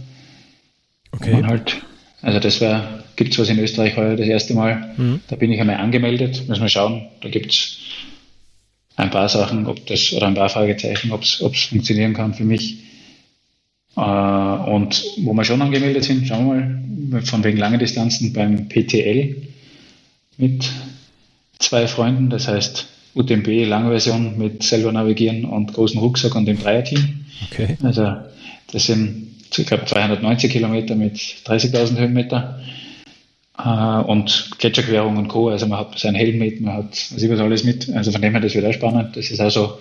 Okay. 1.13 1.43
Halt, 1.45 1.83
also 2.23 2.39
das 2.39 2.61
wäre, 2.61 3.05
gibt 3.17 3.33
es 3.33 3.39
was 3.39 3.49
in 3.49 3.59
Österreich 3.59 3.97
heuer 3.97 4.17
das 4.17 4.29
erste 4.29 4.55
Mal. 4.55 4.95
Mhm. 4.97 5.21
Da 5.29 5.37
bin 5.37 5.53
ich 5.53 5.61
einmal 5.61 5.77
angemeldet, 5.77 6.45
muss 6.49 6.61
man 6.61 6.69
schauen. 6.69 7.09
Da 7.21 7.29
gibt 7.29 7.53
es 7.53 7.79
ein 8.97 9.11
paar 9.11 9.29
Sachen, 9.29 9.67
ob 9.67 9.85
das, 9.87 10.13
oder 10.13 10.27
ein 10.27 10.35
paar 10.35 10.49
Fragezeichen, 10.49 11.11
ob 11.11 11.23
es 11.23 11.35
funktionieren 11.35 12.15
kann 12.15 12.35
für 12.35 12.45
mich. 12.45 12.85
Äh, 13.97 14.01
und 14.01 15.05
wo 15.19 15.33
wir 15.33 15.45
schon 15.45 15.63
angemeldet 15.63 16.05
sind, 16.05 16.27
schauen 16.27 16.47
wir 16.47 17.19
mal, 17.19 17.23
von 17.23 17.43
wegen 17.45 17.59
langen 17.59 17.79
Distanzen 17.79 18.33
beim 18.33 18.69
PTL 18.69 19.37
mit 20.39 20.71
zwei 21.59 21.87
Freunden, 21.87 22.31
das 22.31 22.49
heißt 22.49 22.87
UTMB 23.15 23.67
Langversion 23.67 24.37
mit 24.37 24.63
selber 24.63 24.93
navigieren 24.93 25.45
und 25.45 25.73
großen 25.73 25.99
Rucksack 25.99 26.35
und 26.35 26.47
dem 26.47 26.61
Dreierteam. 26.61 27.25
Okay. 27.51 27.77
Also 27.83 28.17
das 28.73 28.87
sind, 28.87 29.35
ich 29.57 29.67
glaube, 29.67 29.87
290 29.87 30.53
Kilometer 30.53 30.95
mit 30.95 31.17
30.000 31.17 31.99
Höhenmeter 31.99 32.61
äh, 33.59 33.69
und 33.69 34.51
Gletscherquerung 34.59 35.17
und 35.17 35.29
Co. 35.29 35.49
Also 35.49 35.67
man 35.67 35.79
hat 35.79 35.99
seinen 35.99 36.15
Helm 36.15 36.39
mit, 36.39 36.61
man 36.61 36.75
hat 36.75 36.91
was 37.11 37.41
alles 37.41 37.65
mit. 37.65 37.89
Also 37.91 38.13
von 38.13 38.21
dem 38.21 38.33
her, 38.33 38.41
das 38.41 38.55
wird 38.55 38.67
auch 38.67 38.73
spannend. 38.73 39.17
Das 39.17 39.31
ist 39.31 39.41
also 39.41 39.79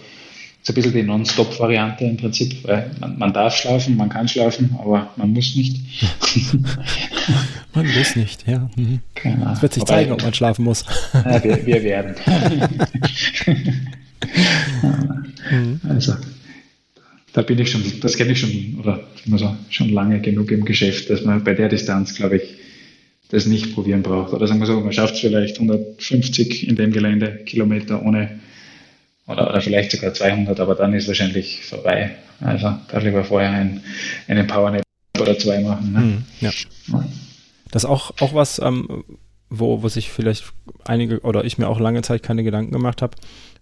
so 0.65 0.71
ein 0.71 0.75
bisschen 0.75 0.93
die 0.93 1.03
Non-Stop-Variante 1.03 2.05
im 2.05 2.17
Prinzip, 2.17 2.67
weil 2.67 2.89
man, 2.99 3.19
man, 3.19 3.31
darf 3.31 3.55
schlafen, 3.55 3.95
man 3.97 4.09
kann 4.09 4.27
schlafen, 4.27 4.75
aber 4.79 5.11
man 5.15 5.31
muss 5.31 5.55
nicht. 5.55 5.79
man 7.75 7.85
muss 7.85 8.15
nicht, 8.15 8.47
ja. 8.47 8.67
Mhm. 8.75 8.99
Genau. 9.13 9.53
Es 9.53 9.61
wird 9.61 9.73
sich 9.73 9.81
Wobei, 9.81 9.93
zeigen, 9.93 10.11
ob 10.13 10.23
man 10.23 10.33
schlafen 10.33 10.65
muss. 10.65 10.83
Ja, 11.13 11.43
wir, 11.43 11.65
wir 11.65 11.83
werden. 11.83 12.15
Also, 15.87 16.15
da 17.33 17.43
bin 17.43 17.59
ich 17.59 17.69
schon, 17.69 17.83
das 18.01 18.17
kenne 18.17 18.31
ich 18.31 18.39
schon, 18.39 18.79
oder 18.79 19.01
so, 19.37 19.55
schon 19.69 19.89
lange 19.89 20.19
genug 20.19 20.49
im 20.49 20.65
Geschäft, 20.65 21.11
dass 21.11 21.23
man 21.23 21.43
bei 21.43 21.53
der 21.53 21.69
Distanz, 21.69 22.15
glaube 22.15 22.37
ich, 22.37 22.43
das 23.29 23.45
nicht 23.45 23.75
probieren 23.75 24.01
braucht. 24.01 24.33
Oder 24.33 24.47
sagen 24.47 24.59
wir 24.59 24.65
so, 24.65 24.79
man 24.79 24.91
schafft 24.91 25.13
es 25.13 25.19
vielleicht 25.19 25.57
150 25.57 26.67
in 26.67 26.75
dem 26.75 26.91
Gelände 26.91 27.41
Kilometer 27.45 28.03
ohne 28.03 28.39
oder, 29.27 29.49
oder 29.49 29.61
vielleicht 29.61 29.91
sogar 29.91 30.13
200, 30.13 30.59
aber 30.59 30.75
dann 30.75 30.93
ist 30.93 31.07
wahrscheinlich 31.07 31.65
vorbei. 31.65 32.15
Also 32.41 32.73
da 32.89 32.97
lieber 32.99 33.23
vorher 33.23 33.51
ein, 33.51 33.83
einen 34.27 34.47
Powernap 34.47 34.83
oder 35.19 35.37
zwei 35.37 35.59
machen. 35.61 35.93
Ne? 35.93 35.99
Hm, 35.99 36.23
ja. 36.41 36.51
Das 37.71 37.83
ist 37.83 37.89
auch, 37.89 38.11
auch 38.19 38.33
was, 38.33 38.59
ähm, 38.59 39.03
wo, 39.49 39.81
wo 39.81 39.87
sich 39.87 40.09
vielleicht 40.09 40.45
einige 40.85 41.21
oder 41.21 41.45
ich 41.45 41.57
mir 41.57 41.67
auch 41.67 41.79
lange 41.79 42.01
Zeit 42.01 42.23
keine 42.23 42.43
Gedanken 42.43 42.71
gemacht 42.71 43.01
habe, 43.01 43.15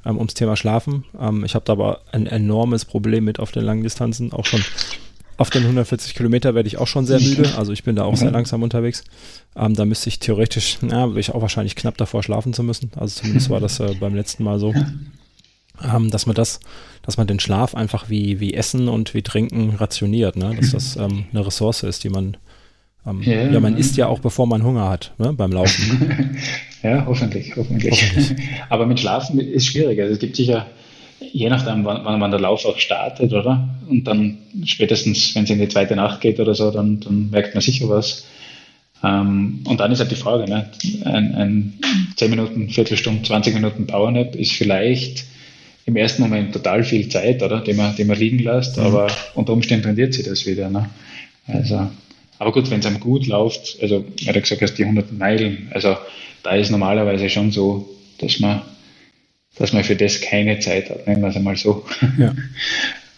ähm, 0.06 0.18
ums 0.18 0.34
Thema 0.34 0.56
Schlafen. 0.56 1.06
Ähm, 1.20 1.46
ich 1.46 1.56
habe 1.56 1.66
da 1.66 1.74
aber 1.74 2.02
ein 2.12 2.26
enormes 2.26 2.86
Problem 2.86 3.24
mit 3.24 3.40
auf 3.40 3.52
den 3.52 3.64
langen 3.64 3.84
Distanzen, 3.84 4.34
auch 4.34 4.46
schon 4.46 4.64
auf 5.38 5.50
den 5.50 5.64
140 5.64 6.14
Kilometer 6.14 6.54
werde 6.54 6.68
ich 6.68 6.78
auch 6.78 6.86
schon 6.88 7.06
sehr 7.08 7.20
müde, 7.20 7.58
also 7.58 7.72
ich 7.72 7.84
bin 7.84 7.96
da 7.96 8.04
auch 8.04 8.16
sehr 8.16 8.30
langsam 8.30 8.62
unterwegs. 8.62 9.04
Ähm, 9.56 9.74
da 9.74 9.84
müsste 9.84 10.10
ich 10.10 10.20
theoretisch, 10.20 10.82
würde 10.82 11.20
ich 11.20 11.34
auch 11.34 11.42
wahrscheinlich 11.42 11.76
knapp 11.76 11.98
davor 11.98 12.22
schlafen 12.22 12.54
zu 12.54 12.62
müssen. 12.62 12.92
Also 12.96 13.22
zumindest 13.22 13.50
war 13.50 13.60
das 13.60 13.80
äh, 13.80 13.96
beim 14.00 14.14
letzten 14.14 14.44
Mal 14.44 14.60
so 14.60 14.74
ähm, 15.82 16.10
dass 16.10 16.26
man 16.26 16.36
das, 16.36 16.60
dass 17.02 17.18
man 17.18 17.28
den 17.28 17.40
Schlaf 17.40 17.76
einfach 17.76 18.10
wie, 18.10 18.40
wie 18.40 18.54
Essen 18.54 18.88
und 18.88 19.14
wie 19.14 19.22
Trinken 19.22 19.72
rationiert, 19.72 20.36
ne? 20.36 20.56
dass 20.56 20.72
das 20.72 20.96
ähm, 20.96 21.26
eine 21.32 21.46
Ressource 21.46 21.84
ist, 21.84 22.04
die 22.04 22.10
man, 22.10 22.38
ähm, 23.06 23.22
ja, 23.24 23.50
ja, 23.50 23.60
man 23.60 23.78
isst 23.78 23.98
ja 23.98 24.08
auch, 24.08 24.20
bevor 24.20 24.48
man 24.48 24.64
Hunger 24.64 24.90
hat, 24.90 25.14
ne? 25.18 25.34
beim 25.34 25.52
Laufen. 25.52 26.38
ja, 26.84 27.06
hoffentlich, 27.06 27.56
hoffentlich. 27.56 27.92
hoffentlich. 27.92 28.50
Aber 28.70 28.86
mit 28.86 29.00
Schlafen 29.00 29.40
ist 29.40 29.68
schwierig. 29.68 30.00
Also 30.00 30.14
es 30.14 30.20
gibt 30.20 30.36
sicher, 30.36 30.68
je 31.20 31.50
nachdem, 31.50 31.86
wann, 31.86 32.04
wann 32.06 32.32
der 32.32 32.40
Lauf 32.40 32.66
auch 32.66 32.78
startet, 32.78 33.34
oder? 33.34 33.68
Und 33.90 34.06
dann 34.06 34.38
spätestens, 34.66 35.34
wenn 35.36 35.44
es 35.44 35.50
in 35.50 35.60
die 35.60 35.68
zweite 35.68 35.96
Nacht 35.96 36.22
geht 36.22 36.40
oder 36.40 36.54
so, 36.54 36.72
dann, 36.72 37.00
dann 37.00 37.30
merkt 37.30 37.56
man 37.56 37.62
sicher 37.62 37.90
was. 37.90 38.26
Ähm, 39.04 39.64
und 39.66 39.80
dann 39.80 39.92
ist 39.92 40.00
halt 40.00 40.12
die 40.12 40.16
Frage, 40.16 40.50
ne? 40.50 40.70
ein, 41.04 41.36
ein 41.36 41.74
10 42.16 42.30
Minuten, 42.30 42.70
Viertelstunde, 42.70 43.24
20 43.24 43.54
Minuten 43.56 43.88
Powernap 43.88 44.36
ist 44.36 44.54
vielleicht 44.54 45.26
im 45.86 45.96
ersten 45.96 46.22
Moment 46.22 46.54
total 46.54 46.84
viel 46.84 47.10
Zeit, 47.10 47.44
oder, 47.44 47.62
die 47.62 47.74
man, 47.74 47.96
die 47.96 48.06
man 48.06 48.18
liegen 48.18 48.40
lässt, 48.40 48.78
mhm. 48.78 48.84
aber 48.84 49.08
unter 49.36 49.54
Umständen 49.54 49.86
rendiert 49.88 50.14
sich 50.14 50.26
das 50.26 50.46
wieder. 50.46 50.70
Ne? 50.70 50.90
Also, 51.48 51.90
aber 52.40 52.52
gut, 52.52 52.70
wenn 52.72 52.80
es 52.80 52.86
einem 52.86 53.00
gut 53.00 53.28
läuft, 53.28 53.78
also, 53.82 54.06
er 54.26 54.34
hat 54.34 54.42
gesagt, 54.42 54.62
dass 54.62 54.74
die 54.74 54.84
100 54.84 55.12
Meilen, 55.12 55.70
also 55.72 55.98
da 56.44 56.52
ist 56.52 56.72
normalerweise 56.72 57.30
schon 57.30 57.52
so, 57.52 57.90
dass 58.20 58.40
man, 58.40 58.62
dass 59.58 59.74
man 59.74 59.84
für 59.84 59.96
das 59.96 60.22
keine 60.22 60.60
Zeit 60.60 60.90
hat, 60.90 61.08
nennen 61.08 61.22
wir 61.22 61.30
es 61.30 61.36
einmal 61.36 61.56
so. 61.56 61.86
Ja. 62.18 62.34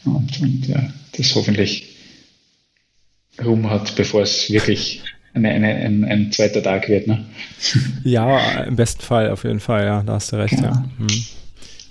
Und, 0.06 0.40
und 0.40 0.68
ja, 0.68 0.94
das 1.18 1.34
hoffentlich 1.34 1.96
rum 3.44 3.68
hat, 3.72 3.96
bevor 3.96 4.22
es 4.22 4.52
wirklich 4.52 5.02
eine, 5.34 5.50
eine, 5.50 5.68
ein, 5.68 6.06
ein, 6.06 6.32
zweiter 6.32 6.62
Tag 6.62 6.88
wird. 6.88 7.08
Ne? 7.08 7.26
Ja, 8.04 8.62
im 8.66 8.76
besten 8.76 9.02
Fall 9.02 9.32
auf 9.32 9.44
jeden 9.44 9.60
Fall, 9.60 9.84
ja, 9.84 10.04
da 10.04 10.14
hast 10.14 10.32
du 10.32 10.36
recht, 10.36 10.54
ja. 10.54 10.64
ja. 10.64 10.86
Mhm. 11.00 11.26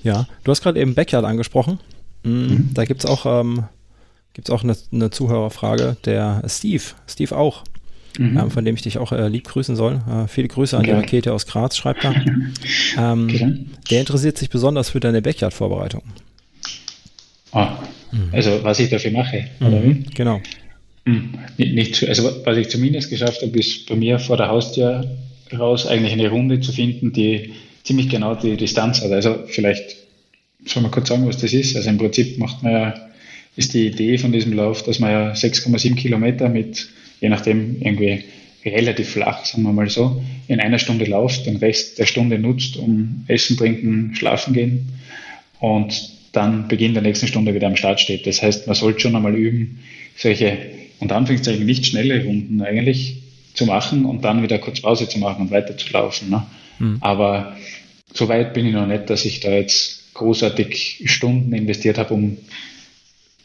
Ja, 0.04 0.28
du 0.44 0.50
hast 0.50 0.62
gerade 0.62 0.78
eben 0.78 0.94
Backyard 0.94 1.24
angesprochen. 1.24 1.80
Mhm. 2.22 2.32
mhm. 2.32 2.70
Da 2.74 2.84
gibt 2.84 3.02
es 3.02 3.10
auch, 3.10 3.26
ähm, 3.26 3.64
gibt's 4.34 4.50
auch 4.50 4.62
eine, 4.62 4.76
eine, 4.92 5.10
Zuhörerfrage. 5.10 5.96
Der 6.04 6.42
Steve, 6.46 6.82
Steve 7.08 7.36
auch, 7.36 7.64
mhm. 8.18 8.38
ähm, 8.38 8.50
von 8.50 8.64
dem 8.64 8.76
ich 8.76 8.82
dich 8.82 8.98
auch 8.98 9.10
äh, 9.12 9.28
lieb 9.28 9.48
grüßen 9.48 9.74
soll. 9.74 10.00
Äh, 10.08 10.28
viele 10.28 10.48
Grüße 10.48 10.76
an 10.76 10.82
okay. 10.82 10.92
die 10.92 10.96
Rakete 10.96 11.32
aus 11.32 11.46
Graz, 11.46 11.76
schreibt 11.76 12.04
er. 12.04 12.14
Ähm, 12.96 13.24
okay. 13.28 13.56
Der 13.90 14.00
interessiert 14.00 14.38
sich 14.38 14.50
besonders 14.50 14.90
für 14.90 15.00
deine 15.00 15.20
Backyard-Vorbereitung. 15.20 16.02
Ah, 17.50 17.78
mhm. 18.12 18.28
also 18.30 18.60
was 18.62 18.78
ich 18.78 18.88
dafür 18.88 19.10
mache, 19.10 19.46
oder 19.60 19.80
mhm, 19.80 19.84
wie? 19.84 20.14
Genau. 20.14 20.40
Hm, 21.06 21.34
nicht, 21.58 21.74
nicht, 21.74 22.08
also 22.08 22.30
was 22.44 22.56
ich 22.56 22.68
zumindest 22.68 23.10
geschafft 23.10 23.42
habe, 23.42 23.58
ist 23.58 23.88
bei 23.88 23.96
mir 23.96 24.18
vor 24.18 24.36
der 24.36 24.48
Haustür 24.48 25.04
raus 25.52 25.86
eigentlich 25.86 26.12
eine 26.12 26.28
Runde 26.28 26.60
zu 26.60 26.72
finden, 26.72 27.12
die 27.12 27.52
ziemlich 27.84 28.08
genau 28.08 28.34
die 28.34 28.56
Distanz 28.56 29.02
hat. 29.02 29.12
Also 29.12 29.44
vielleicht 29.46 29.96
soll 30.64 30.82
man 30.82 30.90
kurz 30.90 31.08
sagen, 31.08 31.26
was 31.26 31.38
das 31.38 31.52
ist. 31.52 31.76
Also 31.76 31.88
im 31.90 31.98
Prinzip 31.98 32.38
macht 32.38 32.62
man 32.62 32.72
ja, 32.72 32.94
ist 33.56 33.74
die 33.74 33.86
Idee 33.86 34.18
von 34.18 34.32
diesem 34.32 34.54
Lauf, 34.54 34.82
dass 34.82 34.98
man 34.98 35.10
ja 35.10 35.32
6,7 35.32 35.94
Kilometer 35.94 36.48
mit, 36.48 36.88
je 37.20 37.28
nachdem, 37.28 37.80
irgendwie 37.80 38.24
relativ 38.64 39.10
flach, 39.10 39.44
sagen 39.44 39.62
wir 39.62 39.72
mal 39.72 39.90
so, 39.90 40.22
in 40.48 40.58
einer 40.58 40.78
Stunde 40.78 41.04
lauft, 41.04 41.46
den 41.46 41.56
Rest 41.56 41.98
der 41.98 42.06
Stunde 42.06 42.38
nutzt, 42.38 42.76
um 42.78 43.24
Essen, 43.28 43.56
Trinken, 43.58 44.14
Schlafen 44.14 44.54
gehen 44.54 44.88
und 45.60 46.10
dann 46.32 46.66
Beginn 46.66 46.94
der 46.94 47.02
nächsten 47.02 47.28
Stunde 47.28 47.54
wieder 47.54 47.66
am 47.66 47.76
Start 47.76 48.00
steht. 48.00 48.26
Das 48.26 48.42
heißt, 48.42 48.66
man 48.66 48.74
sollte 48.74 49.00
schon 49.00 49.14
einmal 49.14 49.34
üben, 49.34 49.80
solche, 50.16 50.56
unter 50.98 51.16
Anführungszeichen, 51.16 51.64
nicht 51.64 51.86
schnelle 51.86 52.24
Runden 52.24 52.62
eigentlich 52.62 53.18
zu 53.52 53.66
machen 53.66 54.04
und 54.04 54.24
dann 54.24 54.42
wieder 54.42 54.58
kurz 54.58 54.80
Pause 54.80 55.08
zu 55.08 55.18
machen 55.18 55.42
und 55.42 55.50
weiter 55.50 55.76
zu 55.76 55.92
laufen. 55.92 56.30
Ne? 56.30 56.42
Mhm. 56.78 56.98
Aber 57.00 57.56
so 58.12 58.28
weit 58.28 58.54
bin 58.54 58.66
ich 58.66 58.72
noch 58.72 58.86
nicht, 58.86 59.10
dass 59.10 59.24
ich 59.24 59.40
da 59.40 59.50
jetzt 59.50 60.14
großartig 60.14 61.02
Stunden 61.06 61.52
investiert 61.52 61.98
habe, 61.98 62.14
um 62.14 62.38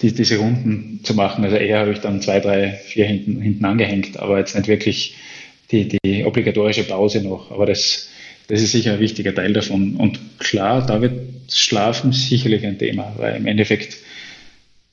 die, 0.02 0.14
diese 0.14 0.38
Runden 0.38 1.02
zu 1.04 1.14
machen. 1.14 1.44
Also 1.44 1.58
eher 1.58 1.80
habe 1.80 1.92
ich 1.92 2.00
dann 2.00 2.22
zwei, 2.22 2.40
drei, 2.40 2.72
vier 2.72 3.06
hinten, 3.06 3.42
hinten 3.42 3.66
angehängt, 3.66 4.18
aber 4.18 4.38
jetzt 4.38 4.56
nicht 4.56 4.68
wirklich 4.68 5.16
die, 5.72 5.88
die 5.88 6.24
obligatorische 6.26 6.84
Pause 6.84 7.22
noch. 7.22 7.52
Aber 7.52 7.66
das, 7.66 8.10
das 8.48 8.62
ist 8.62 8.72
sicher 8.72 8.94
ein 8.94 9.00
wichtiger 9.00 9.36
Teil 9.36 9.54
davon. 9.54 9.96
Und 9.96 10.20
klar, 10.40 10.86
da 10.86 11.02
wird 11.02 11.14
Schlafen 11.52 12.14
sicherlich 12.14 12.66
ein 12.66 12.78
Thema, 12.78 13.14
weil 13.18 13.36
im 13.36 13.48
Endeffekt, 13.48 13.98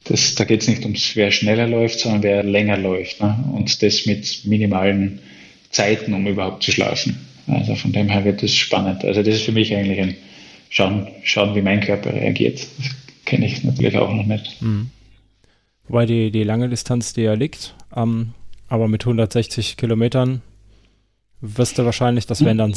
das, 0.04 0.34
da 0.34 0.44
geht 0.44 0.62
es 0.62 0.68
nicht 0.68 0.82
ums, 0.82 1.14
wer 1.14 1.30
schneller 1.30 1.66
läuft, 1.66 2.00
sondern 2.00 2.22
wer 2.22 2.42
länger 2.42 2.78
läuft. 2.78 3.20
Ne? 3.20 3.44
Und 3.52 3.82
das 3.82 4.06
mit 4.06 4.44
minimalen 4.44 5.20
Zeiten, 5.70 6.14
um 6.14 6.26
überhaupt 6.26 6.62
zu 6.62 6.72
schlafen. 6.72 7.26
Also 7.46 7.74
von 7.74 7.92
dem 7.92 8.08
her 8.08 8.24
wird 8.24 8.42
das 8.42 8.54
spannend. 8.54 9.04
Also 9.04 9.22
das 9.22 9.36
ist 9.36 9.42
für 9.42 9.52
mich 9.52 9.74
eigentlich 9.74 10.00
ein 10.00 10.16
Schauen, 10.68 11.06
schauen 11.22 11.54
wie 11.54 11.62
mein 11.62 11.80
Körper 11.80 12.12
reagiert. 12.12 12.66
Das 12.78 12.90
kenne 13.24 13.46
ich 13.46 13.62
natürlich 13.64 13.96
auch 13.96 14.12
noch 14.12 14.26
nicht. 14.26 14.60
Mhm. 14.60 14.90
Wobei 15.88 16.06
die, 16.06 16.30
die 16.30 16.42
lange 16.42 16.68
Distanz, 16.68 17.12
die 17.12 17.22
ja 17.22 17.34
liegt, 17.34 17.74
ähm, 17.94 18.34
aber 18.68 18.88
mit 18.88 19.02
160 19.04 19.76
Kilometern 19.76 20.42
wirst 21.40 21.78
du 21.78 21.84
wahrscheinlich, 21.84 22.26
das 22.26 22.44
wären 22.44 22.58
dann 22.58 22.74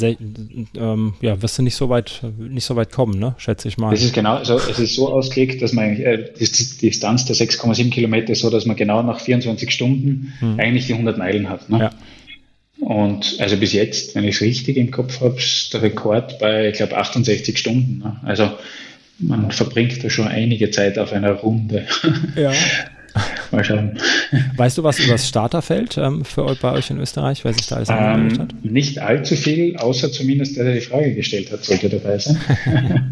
ähm, 0.75 1.13
ja, 1.21 1.41
wirst 1.41 1.57
du 1.57 1.63
nicht 1.63 1.75
so 1.75 1.89
weit, 1.89 2.21
nicht 2.37 2.65
so 2.65 2.75
weit 2.75 2.91
kommen, 2.91 3.17
ne? 3.17 3.33
Schätze 3.37 3.67
ich 3.67 3.77
mal. 3.77 3.91
Das 3.91 4.03
ist 4.03 4.13
genau, 4.13 4.35
also 4.35 4.57
es 4.57 4.77
ist 4.77 4.95
so 4.95 5.11
ausgelegt, 5.11 5.61
dass 5.61 5.73
man 5.73 5.95
äh, 5.95 6.31
die, 6.39 6.45
die 6.45 6.87
Distanz 6.87 7.25
der 7.25 7.35
6,7 7.35 7.89
Kilometer 7.89 8.33
ist 8.33 8.41
so, 8.41 8.49
dass 8.49 8.65
man 8.65 8.75
genau 8.75 9.01
nach 9.01 9.21
24 9.21 9.71
Stunden 9.71 10.33
hm. 10.39 10.59
eigentlich 10.59 10.87
die 10.87 10.93
100 10.93 11.17
Meilen 11.17 11.49
hat. 11.49 11.69
Ne? 11.69 11.79
Ja. 11.79 11.91
Und 12.79 13.37
also 13.39 13.57
bis 13.57 13.73
jetzt, 13.73 14.15
wenn 14.15 14.23
ich 14.23 14.35
es 14.35 14.41
richtig 14.41 14.77
im 14.77 14.91
Kopf 14.91 15.21
habe, 15.21 15.37
ist 15.37 15.73
der 15.73 15.81
Rekord 15.81 16.39
bei, 16.39 16.69
ich 16.69 16.77
glaube, 16.77 16.97
68 16.97 17.57
Stunden. 17.57 17.99
Ne? 17.99 18.15
Also 18.23 18.51
man 19.19 19.51
verbringt 19.51 20.03
da 20.03 20.09
schon 20.09 20.27
einige 20.27 20.71
Zeit 20.71 20.97
auf 20.97 21.11
einer 21.11 21.33
Runde. 21.33 21.85
Ja. 22.35 22.51
Mal 23.51 23.63
schauen. 23.63 23.97
Weißt 24.55 24.77
du 24.77 24.83
was 24.83 24.99
über 24.99 25.13
das 25.13 25.27
Starterfeld 25.27 25.97
ähm, 25.97 26.23
für 26.23 26.55
bei 26.61 26.71
euch 26.73 26.91
in 26.91 26.99
Österreich, 26.99 27.43
wer 27.43 27.53
sich 27.53 27.65
da 27.67 27.77
alles 27.77 27.89
ähm, 27.89 28.39
hat? 28.39 28.53
Nicht 28.63 28.99
allzu 28.99 29.35
viel, 29.35 29.75
außer 29.77 30.11
zumindest 30.11 30.55
der, 30.57 30.65
der 30.65 30.75
die 30.75 30.81
Frage 30.81 31.15
gestellt 31.15 31.51
hat, 31.51 31.63
sollte 31.63 31.89
dabei 31.89 32.19
sein. 32.19 32.37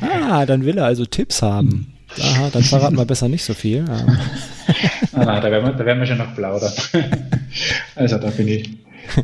ah, 0.00 0.44
dann 0.44 0.64
will 0.64 0.78
er 0.78 0.86
also 0.86 1.04
Tipps 1.04 1.42
haben. 1.42 1.94
Aha, 2.20 2.50
dann 2.52 2.62
verraten 2.62 2.96
wir 2.96 3.04
besser 3.04 3.28
nicht 3.28 3.44
so 3.44 3.54
viel. 3.54 3.84
ah, 5.12 5.24
nein, 5.24 5.42
da 5.42 5.50
werden, 5.50 5.66
wir, 5.66 5.72
da 5.72 5.84
werden 5.84 6.00
wir 6.00 6.06
schon 6.06 6.18
noch 6.18 6.34
plaudern. 6.34 6.72
also 7.94 8.18
da 8.18 8.30
bin 8.30 8.48
ich, 8.48 8.70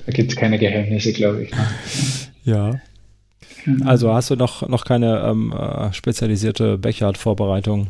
da 0.06 0.12
gibt 0.12 0.32
es 0.32 0.36
keine 0.36 0.58
Geheimnisse, 0.58 1.12
glaube 1.12 1.44
ich. 1.44 1.50
Ja. 2.44 2.80
Also 3.84 4.12
hast 4.12 4.30
du 4.30 4.36
noch, 4.36 4.68
noch 4.68 4.84
keine 4.84 5.20
ähm, 5.26 5.52
äh, 5.52 5.92
spezialisierte 5.92 6.78
Backyard-Vorbereitung? 6.78 7.88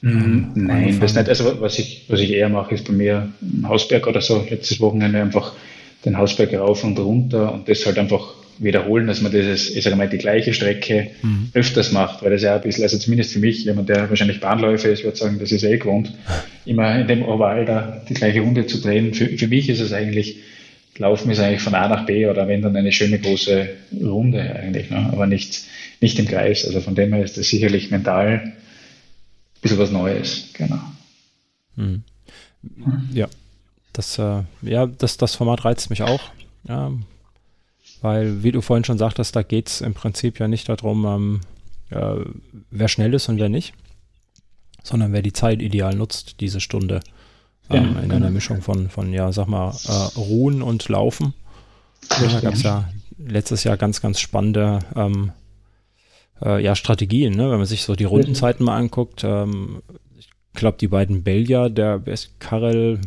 Mhm, 0.00 0.52
nein, 0.54 0.98
das 1.00 1.14
nicht. 1.14 1.28
Also 1.28 1.60
was 1.60 1.78
ich, 1.78 2.06
was 2.08 2.20
ich 2.20 2.32
eher 2.32 2.48
mache, 2.48 2.74
ist 2.74 2.86
bei 2.86 2.92
mir 2.92 3.28
ein 3.40 3.68
Hausberg 3.68 4.06
oder 4.06 4.20
so, 4.20 4.44
letztes 4.48 4.80
Wochenende 4.80 5.20
einfach 5.20 5.52
den 6.04 6.18
Hausberg 6.18 6.52
rauf 6.54 6.82
und 6.82 6.98
runter 6.98 7.52
und 7.52 7.68
das 7.68 7.86
halt 7.86 7.98
einfach 7.98 8.34
wiederholen, 8.58 9.06
dass 9.06 9.20
man 9.20 9.32
dieses, 9.32 9.74
ich 9.74 9.84
sage 9.84 9.96
mal, 9.96 10.08
die 10.08 10.18
gleiche 10.18 10.54
Strecke 10.54 11.10
mhm. 11.22 11.50
öfters 11.54 11.92
macht, 11.92 12.22
weil 12.22 12.30
das 12.30 12.42
ja 12.42 12.56
ein 12.56 12.62
bisschen, 12.62 12.84
also 12.84 12.98
zumindest 12.98 13.32
für 13.32 13.38
mich, 13.38 13.64
jemand, 13.64 13.88
der 13.88 14.08
wahrscheinlich 14.08 14.40
Bahnläufer 14.40 14.88
ist, 14.88 15.04
würde 15.04 15.16
sagen, 15.16 15.38
das 15.38 15.52
ist 15.52 15.64
eh 15.64 15.78
gewohnt, 15.78 16.12
immer 16.64 17.00
in 17.00 17.08
dem 17.08 17.22
Oval 17.22 17.64
da 17.64 18.02
die 18.08 18.14
gleiche 18.14 18.40
Runde 18.40 18.66
zu 18.66 18.80
drehen. 18.80 19.14
Für, 19.14 19.26
für 19.26 19.48
mich 19.48 19.68
ist 19.68 19.80
es 19.80 19.92
eigentlich, 19.92 20.38
Laufen 20.98 21.30
ist 21.30 21.40
eigentlich 21.40 21.62
von 21.62 21.74
A 21.74 21.88
nach 21.88 22.06
B 22.06 22.26
oder 22.26 22.46
wenn 22.48 22.62
dann 22.62 22.76
eine 22.76 22.92
schöne 22.92 23.18
große 23.18 23.68
Runde 24.02 24.40
eigentlich, 24.40 24.90
ne? 24.90 25.08
aber 25.12 25.26
nicht, 25.26 25.64
nicht 26.00 26.18
im 26.18 26.28
Kreis. 26.28 26.66
Also 26.66 26.80
von 26.80 26.94
dem 26.94 27.12
her 27.12 27.24
ist 27.24 27.38
das 27.38 27.48
sicherlich 27.48 27.90
mental 27.90 28.28
ein 28.28 28.52
bisschen 29.62 29.78
was 29.78 29.90
Neues, 29.90 30.50
genau. 30.52 30.80
Mhm. 31.76 32.02
Ja, 33.12 33.28
das, 33.92 34.18
äh, 34.18 34.42
ja, 34.62 34.86
das, 34.86 35.16
das 35.16 35.34
Format 35.34 35.64
reizt 35.64 35.90
mich 35.90 36.02
auch. 36.02 36.20
Ja, 36.68 36.92
weil, 38.02 38.42
wie 38.42 38.52
du 38.52 38.60
vorhin 38.60 38.84
schon 38.84 38.98
sagtest, 38.98 39.34
da 39.34 39.42
geht 39.42 39.68
es 39.68 39.80
im 39.80 39.94
Prinzip 39.94 40.38
ja 40.40 40.48
nicht 40.48 40.68
darum, 40.68 41.06
ähm, 41.06 41.40
äh, 41.90 42.24
wer 42.70 42.88
schnell 42.88 43.14
ist 43.14 43.28
und 43.28 43.38
wer 43.38 43.48
nicht, 43.48 43.74
sondern 44.82 45.12
wer 45.12 45.22
die 45.22 45.32
Zeit 45.32 45.62
ideal 45.62 45.94
nutzt, 45.94 46.40
diese 46.40 46.60
Stunde. 46.60 47.00
Ähm, 47.70 47.76
ja, 47.76 48.00
in 48.00 48.08
genau. 48.08 48.14
einer 48.16 48.30
Mischung 48.30 48.60
von, 48.60 48.90
von, 48.90 49.12
ja, 49.12 49.30
sag 49.32 49.46
mal, 49.46 49.72
äh, 49.86 50.18
Ruhen 50.18 50.62
und 50.62 50.88
Laufen. 50.88 51.32
Da 52.08 52.40
gab 52.40 52.54
es 52.54 52.62
ja 52.62 52.88
letztes 53.16 53.62
Jahr 53.62 53.76
ganz, 53.76 54.00
ganz 54.00 54.18
spannende 54.18 54.80
ähm, 54.96 55.30
äh, 56.44 56.60
ja, 56.60 56.74
Strategien, 56.74 57.34
ne? 57.34 57.50
wenn 57.52 57.58
man 57.58 57.66
sich 57.66 57.84
so 57.84 57.94
die 57.94 58.04
Rundenzeiten 58.04 58.66
mal 58.66 58.76
anguckt. 58.76 59.22
Ähm, 59.22 59.80
ich 60.18 60.28
glaube, 60.54 60.76
die 60.80 60.88
beiden 60.88 61.22
Belgier, 61.22 61.70
der 61.70 62.02
ist 62.06 62.40
Karel. 62.40 63.00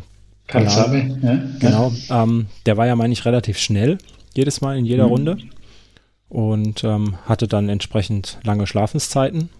Karel 0.46 0.70
Sabe, 0.70 1.18
ja. 1.22 1.42
Genau, 1.58 1.92
ähm, 2.08 2.46
der 2.64 2.78
war 2.78 2.86
ja, 2.86 2.96
meine 2.96 3.12
ich, 3.12 3.26
relativ 3.26 3.58
schnell 3.58 3.98
jedes 4.36 4.60
Mal 4.60 4.78
in 4.78 4.84
jeder 4.84 5.06
mhm. 5.06 5.10
Runde 5.10 5.38
und 6.28 6.84
ähm, 6.84 7.16
hatte 7.24 7.48
dann 7.48 7.68
entsprechend 7.68 8.38
lange 8.42 8.66
Schlafenszeiten. 8.66 9.50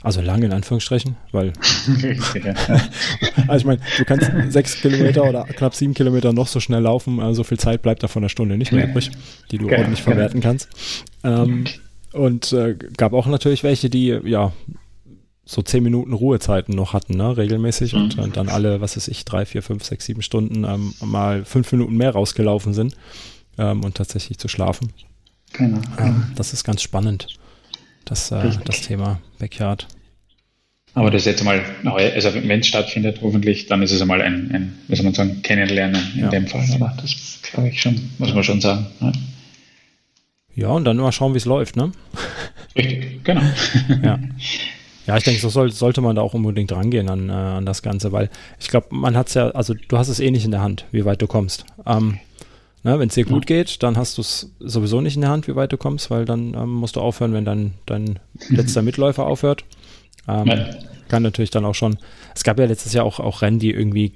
Also 0.00 0.20
lange 0.20 0.46
in 0.46 0.52
Anführungsstrichen, 0.52 1.16
weil. 1.32 1.52
also 3.48 3.56
ich 3.56 3.64
meine, 3.64 3.80
du 3.96 4.04
kannst 4.04 4.30
sechs 4.50 4.80
Kilometer 4.80 5.24
oder 5.24 5.42
knapp 5.44 5.74
sieben 5.74 5.92
Kilometer 5.92 6.32
noch 6.32 6.46
so 6.46 6.60
schnell 6.60 6.82
laufen, 6.82 7.18
also 7.18 7.38
so 7.38 7.44
viel 7.44 7.58
Zeit 7.58 7.82
bleibt 7.82 8.04
da 8.04 8.08
von 8.08 8.22
der 8.22 8.28
Stunde 8.28 8.56
nicht 8.56 8.70
mehr 8.70 8.88
übrig, 8.88 9.10
die 9.50 9.58
du 9.58 9.66
genau, 9.66 9.78
ordentlich 9.78 10.02
verwerten 10.02 10.40
kannst. 10.40 10.68
Ähm, 11.24 11.64
und 12.12 12.52
äh, 12.52 12.76
gab 12.96 13.12
auch 13.12 13.26
natürlich 13.26 13.64
welche, 13.64 13.90
die 13.90 14.16
ja 14.24 14.52
so 15.44 15.62
zehn 15.62 15.82
Minuten 15.82 16.12
Ruhezeiten 16.12 16.76
noch 16.76 16.92
hatten, 16.92 17.16
ne, 17.16 17.36
regelmäßig 17.36 17.94
und, 17.94 18.18
und, 18.18 18.36
dann 18.36 18.48
alle, 18.48 18.80
was 18.80 18.96
weiß 18.96 19.08
ich, 19.08 19.24
drei, 19.24 19.46
vier, 19.46 19.62
fünf, 19.62 19.82
sechs, 19.82 20.04
sieben 20.04 20.22
Stunden 20.22 20.62
ähm, 20.62 20.94
mal 21.00 21.44
fünf 21.44 21.72
Minuten 21.72 21.96
mehr 21.96 22.12
rausgelaufen 22.12 22.72
sind 22.72 22.94
ähm, 23.58 23.84
und 23.84 23.96
tatsächlich 23.96 24.38
zu 24.38 24.48
schlafen. 24.48 24.92
Genau. 25.52 25.80
Ähm, 25.98 26.32
das 26.36 26.52
ist 26.52 26.64
ganz 26.64 26.82
spannend, 26.82 27.38
das, 28.04 28.30
äh, 28.30 28.50
das 28.64 28.82
Thema 28.82 29.20
Backyard. 29.38 29.86
Aber 30.94 31.10
das 31.10 31.22
ist 31.22 31.26
jetzt 31.26 31.44
mal, 31.44 31.62
also 31.84 32.34
wenn 32.34 32.60
es 32.60 32.66
stattfindet, 32.66 33.20
hoffentlich, 33.22 33.66
dann 33.66 33.82
ist 33.82 33.92
es 33.92 34.00
einmal 34.00 34.20
ein, 34.20 34.50
ein 34.52 34.78
wie 34.88 34.96
soll 34.96 35.04
man 35.04 35.14
sagen, 35.14 35.42
Kennenlernen 35.42 36.02
in 36.14 36.20
ja. 36.22 36.28
dem 36.28 36.46
Fall. 36.46 36.64
Aber 36.74 36.96
das 37.00 37.40
glaube 37.42 37.68
ich 37.68 37.80
schon, 37.80 38.10
muss 38.18 38.34
man 38.34 38.42
schon 38.42 38.60
sagen. 38.60 38.86
Ja. 39.00 39.12
ja, 40.54 40.68
und 40.68 40.84
dann 40.84 40.96
mal 40.96 41.12
schauen, 41.12 41.34
wie 41.34 41.38
es 41.38 41.44
läuft, 41.44 41.76
ne? 41.76 41.92
Richtig, 42.74 43.22
genau. 43.22 43.42
ja. 44.02 44.18
Ja, 45.06 45.16
ich 45.16 45.24
denke, 45.24 45.40
so 45.40 45.48
soll, 45.48 45.72
sollte 45.72 46.02
man 46.02 46.16
da 46.16 46.22
auch 46.22 46.34
unbedingt 46.34 46.70
rangehen 46.70 47.08
an, 47.08 47.30
äh, 47.30 47.32
an 47.32 47.64
das 47.64 47.80
Ganze, 47.80 48.12
weil 48.12 48.28
ich 48.60 48.68
glaube, 48.68 48.88
man 48.90 49.16
hat 49.16 49.28
es 49.28 49.34
ja, 49.34 49.48
also 49.50 49.72
du 49.72 49.96
hast 49.96 50.08
es 50.08 50.20
eh 50.20 50.30
nicht 50.30 50.44
in 50.44 50.50
der 50.50 50.60
Hand, 50.60 50.84
wie 50.90 51.06
weit 51.06 51.22
du 51.22 51.26
kommst. 51.26 51.64
Ähm, 51.86 52.18
Ne, 52.84 52.98
wenn 52.98 53.08
es 53.08 53.14
dir 53.14 53.24
gut 53.24 53.46
geht, 53.46 53.82
dann 53.82 53.96
hast 53.96 54.18
du 54.18 54.22
es 54.22 54.52
sowieso 54.60 55.00
nicht 55.00 55.16
in 55.16 55.22
der 55.22 55.30
Hand, 55.30 55.48
wie 55.48 55.56
weit 55.56 55.72
du 55.72 55.76
kommst, 55.76 56.10
weil 56.10 56.24
dann 56.24 56.54
ähm, 56.54 56.74
musst 56.74 56.96
du 56.96 57.00
aufhören, 57.00 57.32
wenn 57.32 57.44
dann 57.44 57.74
dein 57.86 58.20
letzter 58.48 58.82
Mitläufer 58.82 59.26
aufhört. 59.26 59.64
Ähm, 60.28 60.46
ja. 60.46 60.70
Kann 61.08 61.22
natürlich 61.22 61.50
dann 61.50 61.64
auch 61.64 61.74
schon. 61.74 61.98
Es 62.34 62.44
gab 62.44 62.58
ja 62.58 62.66
letztes 62.66 62.92
Jahr 62.92 63.04
auch, 63.04 63.18
auch 63.18 63.42
Rennen, 63.42 63.58
die 63.58 63.72
irgendwie, 63.72 64.12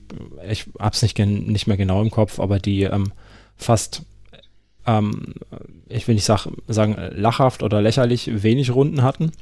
ich 0.49 0.67
hab's 0.79 1.03
nicht, 1.03 1.19
nicht 1.19 1.67
mehr 1.67 1.77
genau 1.77 2.03
im 2.03 2.11
Kopf, 2.11 2.39
aber 2.39 2.59
die 2.59 2.83
ähm, 2.83 3.13
fast, 3.57 4.03
ähm, 4.87 5.35
ich 5.89 6.07
will 6.07 6.15
nicht 6.15 6.25
sag, 6.25 6.47
sagen, 6.69 6.97
lachhaft 7.15 7.63
oder 7.63 7.83
lächerlich 7.83 8.43
wenig 8.43 8.75
Runden 8.75 9.03
hatten 9.03 9.33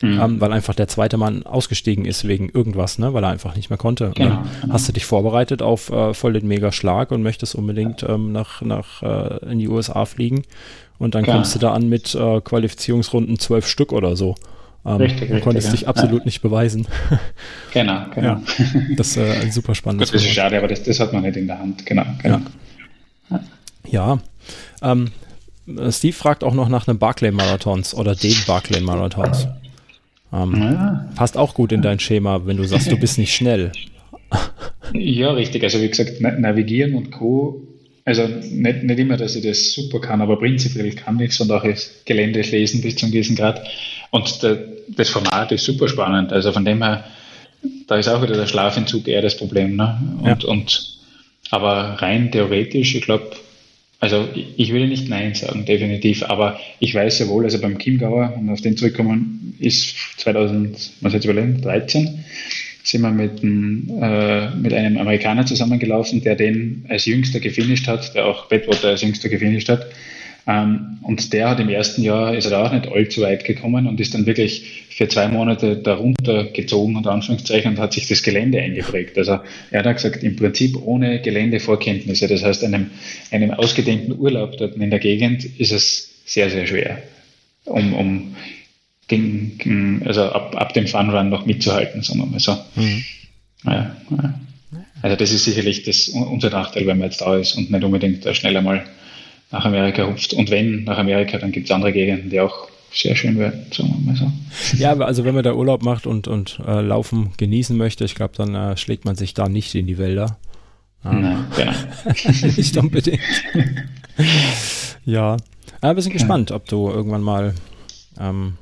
mhm. 0.00 0.20
ähm, 0.20 0.40
weil 0.40 0.52
einfach 0.52 0.74
der 0.74 0.88
zweite 0.88 1.16
Mann 1.16 1.44
ausgestiegen 1.44 2.04
ist 2.04 2.26
wegen 2.26 2.48
irgendwas, 2.48 2.98
ne, 2.98 3.12
weil 3.14 3.24
er 3.24 3.30
einfach 3.30 3.56
nicht 3.56 3.70
mehr 3.70 3.78
konnte. 3.78 4.12
Genau, 4.14 4.42
genau. 4.60 4.72
hast 4.72 4.88
du 4.88 4.92
dich 4.92 5.04
vorbereitet 5.04 5.62
auf 5.62 5.90
äh, 5.90 6.14
voll 6.14 6.32
den 6.32 6.48
Mega-Schlag 6.48 7.10
und 7.10 7.22
möchtest 7.22 7.54
unbedingt 7.54 8.02
ähm, 8.02 8.32
nach, 8.32 8.62
nach 8.62 9.02
äh, 9.02 9.50
in 9.50 9.58
die 9.58 9.68
USA 9.68 10.04
fliegen. 10.04 10.42
Und 10.98 11.14
dann 11.14 11.24
Klar. 11.24 11.36
kommst 11.36 11.54
du 11.54 11.58
da 11.58 11.72
an 11.72 11.88
mit 11.88 12.14
äh, 12.14 12.40
Qualifizierungsrunden 12.40 13.38
zwölf 13.38 13.66
Stück 13.66 13.92
oder 13.92 14.16
so. 14.16 14.34
Ähm, 14.84 14.96
richtig, 14.96 15.30
du 15.30 15.40
konntest 15.40 15.68
richtig, 15.68 15.80
dich 15.80 15.82
ja. 15.82 15.88
absolut 15.88 16.20
ja. 16.20 16.24
nicht 16.26 16.42
beweisen. 16.42 16.86
Genau, 17.72 18.06
genau. 18.12 18.28
Ja, 18.28 18.42
das 18.96 19.16
ist 19.16 19.16
äh, 19.18 19.50
super 19.50 19.76
spannend. 19.76 20.02
Das 20.02 20.10
ist 20.10 20.26
schade, 20.26 20.58
aber 20.58 20.66
das, 20.66 20.82
das 20.82 20.98
hat 20.98 21.12
man 21.12 21.22
nicht 21.22 21.36
in 21.36 21.46
der 21.46 21.58
Hand. 21.58 21.86
Genau, 21.86 22.04
genau. 22.20 22.40
Ja. 23.86 24.18
Ähm, 24.82 25.12
Steve 25.90 26.12
fragt 26.12 26.42
auch 26.42 26.54
noch 26.54 26.68
nach 26.68 26.88
einem 26.88 26.98
Barclay-Marathons 26.98 27.94
oder 27.94 28.16
den 28.16 28.34
Barclay-Marathons. 28.46 29.46
Ähm, 30.32 30.54
ja. 30.60 31.08
Passt 31.14 31.36
auch 31.36 31.54
gut 31.54 31.72
in 31.72 31.82
dein 31.82 31.98
Schema, 31.98 32.46
wenn 32.46 32.56
du 32.56 32.64
sagst, 32.64 32.90
du 32.90 32.96
bist 32.96 33.18
nicht 33.18 33.34
schnell. 33.34 33.72
Ja, 34.92 35.30
richtig. 35.30 35.62
Also 35.62 35.80
wie 35.80 35.88
gesagt, 35.88 36.20
Navigieren 36.20 36.94
und 36.94 37.12
Co. 37.12 37.62
Also 38.04 38.26
nicht, 38.26 38.82
nicht 38.82 38.98
immer, 38.98 39.16
dass 39.16 39.36
ich 39.36 39.44
das 39.44 39.72
super 39.72 40.00
kann, 40.00 40.20
aber 40.20 40.36
prinzipiell 40.36 40.90
kann 40.92 41.20
ich 41.20 41.30
es 41.30 41.40
und 41.40 41.52
auch 41.52 41.62
das 41.62 42.02
Gelände 42.04 42.40
lesen 42.40 42.80
bis 42.80 42.96
zum 42.96 43.12
gewissen 43.12 43.36
Grad. 43.36 43.64
Und 44.10 44.42
der, 44.42 44.58
das 44.88 45.08
Format 45.08 45.52
ist 45.52 45.64
super 45.64 45.86
spannend. 45.86 46.32
Also 46.32 46.50
von 46.50 46.64
dem 46.64 46.82
her, 46.82 47.04
da 47.86 47.96
ist 47.96 48.08
auch 48.08 48.20
wieder 48.20 48.34
der 48.34 48.46
Schlafentzug 48.46 49.06
eher 49.06 49.22
das 49.22 49.36
Problem. 49.36 49.76
Ne? 49.76 50.00
Und, 50.22 50.42
ja. 50.42 50.48
und 50.48 50.98
aber 51.50 51.96
rein 52.00 52.32
theoretisch, 52.32 52.94
ich 52.94 53.02
glaube, 53.02 53.30
also 54.00 54.28
ich 54.34 54.72
würde 54.72 54.88
nicht 54.88 55.10
Nein 55.10 55.34
sagen, 55.34 55.66
definitiv, 55.66 56.22
aber 56.22 56.58
ich 56.78 56.94
weiß 56.94 57.18
ja 57.18 57.28
wohl, 57.28 57.44
also 57.44 57.60
beim 57.60 57.78
Chiemgauer, 57.78 58.34
um 58.36 58.48
auf 58.48 58.62
den 58.62 58.76
zurückkommen, 58.76 59.54
ist 59.58 59.94
2000, 60.16 60.92
was 61.02 61.12
jetzt 61.12 61.24
überlegen, 61.24 61.60
13, 61.60 62.24
sind 62.82 63.02
wir 63.02 63.10
mit, 63.10 63.42
einem, 63.42 63.90
äh, 64.00 64.50
mit 64.56 64.72
einem 64.72 64.96
Amerikaner 64.96 65.44
zusammengelaufen, 65.44 66.22
der 66.22 66.34
den 66.34 66.86
als 66.88 67.04
jüngster 67.04 67.40
gefinisht 67.40 67.86
hat, 67.88 68.14
der 68.14 68.24
auch 68.24 68.46
Bedwater 68.46 68.88
als 68.88 69.02
jüngster 69.02 69.28
gefinisht 69.28 69.68
hat. 69.68 69.86
Ähm, 70.46 70.98
und 71.02 71.34
der 71.34 71.50
hat 71.50 71.60
im 71.60 71.68
ersten 71.68 72.02
Jahr, 72.02 72.34
ist 72.34 72.50
er 72.50 72.64
auch 72.64 72.72
nicht 72.72 72.88
allzu 72.88 73.20
weit 73.20 73.44
gekommen 73.44 73.86
und 73.86 74.00
ist 74.00 74.14
dann 74.14 74.24
wirklich 74.24 74.79
für 75.00 75.08
zwei 75.08 75.28
Monate 75.28 75.78
darunter 75.78 76.44
gezogen, 76.44 76.94
unter 76.94 77.12
Anführungszeichen, 77.12 77.70
und 77.70 77.78
hat 77.78 77.94
sich 77.94 78.06
das 78.06 78.22
Gelände 78.22 78.60
eingeprägt. 78.60 79.16
Also 79.16 79.38
er 79.70 79.82
hat 79.82 79.96
gesagt, 79.96 80.22
im 80.22 80.36
Prinzip 80.36 80.76
ohne 80.76 81.22
Geländevorkenntnisse, 81.22 82.28
das 82.28 82.44
heißt 82.44 82.62
einem, 82.64 82.90
einem 83.30 83.50
ausgedehnten 83.52 84.18
Urlaub 84.18 84.58
dort 84.58 84.76
in 84.76 84.90
der 84.90 84.98
Gegend, 84.98 85.42
ist 85.58 85.72
es 85.72 86.10
sehr, 86.26 86.50
sehr 86.50 86.66
schwer, 86.66 87.02
um, 87.64 87.94
um 87.94 88.36
gegen, 89.08 90.02
also 90.04 90.24
ab, 90.24 90.54
ab 90.54 90.74
dem 90.74 90.86
Funrun 90.86 91.30
noch 91.30 91.46
mitzuhalten, 91.46 92.02
sagen 92.02 92.20
wir 92.20 92.26
mal 92.26 92.38
so. 92.38 92.58
Mhm. 92.74 93.02
Ja, 93.64 93.96
ja. 94.10 94.40
Also 95.00 95.16
das 95.16 95.32
ist 95.32 95.46
sicherlich 95.46 95.82
das, 95.84 96.08
unser 96.08 96.50
Nachteil, 96.50 96.86
wenn 96.86 96.98
man 96.98 97.08
jetzt 97.08 97.22
da 97.22 97.38
ist 97.38 97.56
und 97.56 97.70
nicht 97.70 97.84
unbedingt 97.84 98.22
schnell 98.36 98.54
einmal 98.54 98.84
nach 99.50 99.64
Amerika 99.64 100.06
hupft. 100.06 100.34
Und 100.34 100.50
wenn 100.50 100.84
nach 100.84 100.98
Amerika, 100.98 101.38
dann 101.38 101.52
gibt 101.52 101.68
es 101.68 101.72
andere 101.72 101.94
Gegenden, 101.94 102.28
die 102.28 102.40
auch 102.40 102.69
sehr 102.92 103.14
schön 103.16 103.38
werden, 103.38 103.66
sagen 103.72 103.90
wir 103.90 104.12
mal 104.12 104.16
so. 104.16 104.30
Ja, 104.76 104.96
also 104.98 105.24
wenn 105.24 105.34
man 105.34 105.44
da 105.44 105.54
Urlaub 105.54 105.82
macht 105.82 106.06
und, 106.06 106.28
und 106.28 106.60
äh, 106.66 106.80
Laufen 106.80 107.32
genießen 107.36 107.76
möchte, 107.76 108.04
ich 108.04 108.14
glaube, 108.14 108.34
dann 108.36 108.54
äh, 108.54 108.76
schlägt 108.76 109.04
man 109.04 109.16
sich 109.16 109.34
da 109.34 109.48
nicht 109.48 109.74
in 109.74 109.86
die 109.86 109.98
Wälder. 109.98 110.38
Ähm, 111.04 111.22
Nein, 111.22 111.44
genau. 111.56 111.72
nicht 112.56 112.76
unbedingt. 112.76 113.20
ja, 115.04 115.36
aber 115.80 115.96
wir 115.96 116.02
sind 116.02 116.12
gespannt, 116.12 116.50
ob 116.50 116.66
du 116.68 116.88
irgendwann 116.90 117.22
mal 117.22 117.54
ähm, 118.18 118.54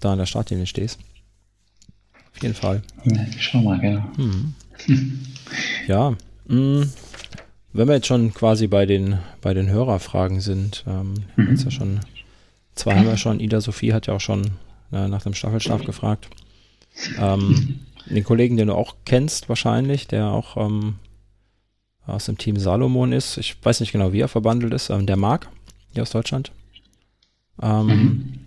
da 0.00 0.12
an 0.12 0.18
der 0.18 0.26
Startlinie 0.26 0.66
stehst. 0.66 1.00
Auf 2.34 2.42
jeden 2.42 2.54
Fall. 2.54 2.82
Ja, 3.04 3.26
schau 3.38 3.60
mal, 3.60 3.80
genau. 3.80 4.04
Hm. 4.16 4.54
ja, 5.86 6.16
mh, 6.46 6.56
mm, 6.56 6.92
wenn 7.72 7.88
wir 7.88 7.96
jetzt 7.96 8.06
schon 8.06 8.32
quasi 8.32 8.68
bei 8.68 8.86
den, 8.86 9.18
bei 9.40 9.52
den 9.52 9.68
Hörerfragen 9.68 10.40
sind, 10.40 10.84
ähm, 10.86 11.14
mhm. 11.36 11.50
jetzt 11.50 11.64
ja 11.64 11.70
schon, 11.70 12.00
zwei 12.74 12.96
haben 12.96 13.06
wir 13.06 13.16
schon, 13.16 13.40
Ida 13.40 13.60
Sophie 13.60 13.92
hat 13.92 14.06
ja 14.06 14.14
auch 14.14 14.20
schon 14.20 14.52
äh, 14.92 15.08
nach 15.08 15.22
dem 15.22 15.34
Staffelschlaf 15.34 15.84
gefragt. 15.84 16.28
Ähm, 17.18 17.80
den 18.06 18.24
Kollegen, 18.24 18.56
den 18.56 18.68
du 18.68 18.74
auch 18.74 18.96
kennst 19.04 19.48
wahrscheinlich, 19.48 20.06
der 20.06 20.28
auch 20.28 20.56
ähm, 20.56 20.96
aus 22.06 22.26
dem 22.26 22.38
Team 22.38 22.56
Salomon 22.56 23.12
ist, 23.12 23.38
ich 23.38 23.56
weiß 23.62 23.80
nicht 23.80 23.92
genau, 23.92 24.12
wie 24.12 24.20
er 24.20 24.28
verbandelt 24.28 24.74
ist, 24.74 24.90
ähm, 24.90 25.06
der 25.06 25.16
Marc, 25.16 25.48
hier 25.92 26.02
aus 26.02 26.10
Deutschland. 26.10 26.52
Ähm, 27.62 27.86
mhm. 27.86 28.38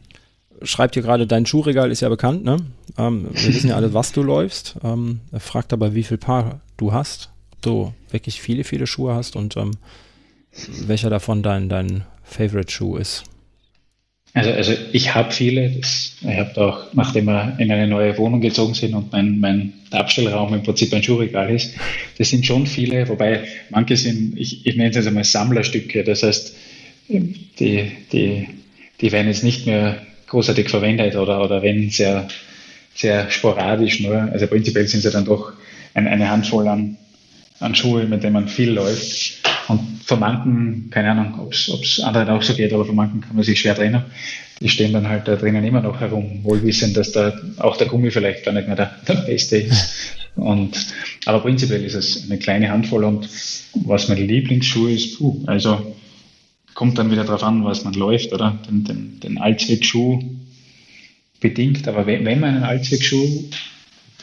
Schreibt 0.64 0.96
hier 0.96 1.04
gerade, 1.04 1.28
dein 1.28 1.46
Schuhregal 1.46 1.92
ist 1.92 2.02
ja 2.02 2.10
bekannt, 2.10 2.44
ne? 2.44 2.58
Ähm, 2.98 3.28
wir 3.32 3.54
wissen 3.54 3.70
ja 3.70 3.76
alle, 3.76 3.94
was 3.94 4.12
du 4.12 4.24
läufst. 4.24 4.76
Ähm, 4.84 5.22
er 5.32 5.40
fragt 5.40 5.72
aber, 5.72 5.94
wie 5.94 6.04
viel 6.04 6.18
Paar 6.18 6.62
du 6.78 6.94
hast 6.94 7.30
du 7.62 7.94
wirklich 8.12 8.42
viele, 8.42 8.64
viele 8.64 8.88
Schuhe 8.88 9.16
hast 9.16 9.36
und 9.36 9.56
welcher 10.86 11.10
davon 11.10 11.44
dein, 11.44 11.70
dein 11.70 12.06
Favorite-Schuh 12.24 12.98
ist. 12.98 13.24
Also, 14.34 14.52
also 14.52 14.74
ich 14.92 15.16
habe 15.16 15.32
viele. 15.32 15.70
Das, 15.72 16.14
ich 16.22 16.38
habe 16.38 16.62
auch, 16.62 16.94
nachdem 16.94 17.26
wir 17.26 17.56
in 17.58 17.72
eine 17.72 17.88
neue 17.88 18.18
Wohnung 18.18 18.42
gezogen 18.42 18.74
sind 18.74 18.94
und 18.94 19.12
mein, 19.12 19.40
mein 19.40 19.74
Abstellraum 19.92 20.54
im 20.54 20.64
Prinzip 20.64 20.94
ein 20.94 21.04
Schuhregal 21.04 21.50
ist, 21.50 21.74
das 22.18 22.30
sind 22.30 22.46
schon 22.46 22.68
viele, 22.68 23.08
wobei 23.08 23.48
manche 23.70 23.98
sind, 23.98 24.38
ich, 24.38 24.66
ich 24.66 24.76
nenne 24.76 24.90
es 24.90 24.96
jetzt 24.96 25.08
einmal 25.08 25.24
Sammlerstücke. 25.24 26.04
Das 26.04 26.24
heißt, 26.24 26.56
die, 27.08 27.92
die, 28.12 28.48
die 29.02 29.12
werden 29.12 29.28
jetzt 29.28 29.44
nicht 29.44 29.66
mehr 29.66 30.02
großartig 30.28 30.70
verwendet 30.70 31.16
oder, 31.16 31.44
oder 31.44 31.62
wenn 31.64 31.90
sehr, 31.90 32.28
sehr 32.94 33.32
sporadisch 33.32 34.02
nur. 34.02 34.16
Also 34.16 34.48
prinzipiell 34.48 34.88
sind 34.88 35.02
sie 35.02 35.12
dann 35.12 35.26
doch 35.26 35.54
ein, 35.94 36.08
eine 36.08 36.30
Handvoll 36.30 36.68
an, 36.68 36.98
an 37.60 37.76
Schuhe, 37.76 38.06
mit 38.06 38.24
denen 38.24 38.34
man 38.34 38.48
viel 38.48 38.72
läuft. 38.72 39.42
Und 39.68 40.02
von 40.06 40.20
manchen, 40.20 40.90
keine 40.90 41.12
Ahnung, 41.12 41.40
ob 41.40 41.54
es 41.54 42.00
anderen 42.00 42.30
auch 42.30 42.42
so 42.42 42.54
geht, 42.54 42.74
aber 42.74 42.86
von 42.86 42.96
manchen 42.96 43.22
kann 43.22 43.36
man 43.36 43.44
sich 43.44 43.60
schwer 43.60 43.76
trennen. 43.76 44.04
Die 44.62 44.70
stehen 44.70 44.94
dann 44.94 45.08
halt 45.08 45.28
da 45.28 45.36
drinnen 45.36 45.64
immer 45.64 45.82
noch 45.82 46.00
herum, 46.00 46.40
wohlwissend, 46.44 46.96
dass 46.96 47.12
da 47.12 47.34
auch 47.58 47.78
der 47.78 47.88
Gummi 47.88 48.10
vielleicht 48.10 48.46
gar 48.46 48.54
nicht 48.54 48.68
mehr 48.68 48.78
der, 48.78 48.96
der 49.08 49.16
beste 49.16 49.58
ist. 49.58 49.90
Und, 50.36 50.78
aber 51.26 51.40
prinzipiell 51.40 51.84
ist 51.84 51.96
es 51.96 52.26
eine 52.26 52.38
kleine 52.40 52.70
Handvoll 52.70 53.04
und 53.04 53.28
was 53.74 54.08
mein 54.08 54.26
Lieblingsschuh 54.26 54.88
ist, 54.88 55.18
puh, 55.18 55.44
also 55.48 55.96
kommt 56.74 56.98
dann 57.00 57.12
wieder 57.12 57.24
darauf 57.24 57.44
an, 57.44 57.66
was 57.66 57.84
man 57.84 57.94
läuft, 57.94 58.34
oder? 58.34 58.60
Den, 58.70 58.84
den, 58.84 59.20
den 59.20 59.38
Allzweckschuh 59.40 60.22
bedingt, 61.40 61.88
aber 61.88 62.06
wenn, 62.06 62.24
wenn 62.24 62.40
man 62.40 62.56
einen 62.56 62.64
Allzweckschuh 62.64 63.46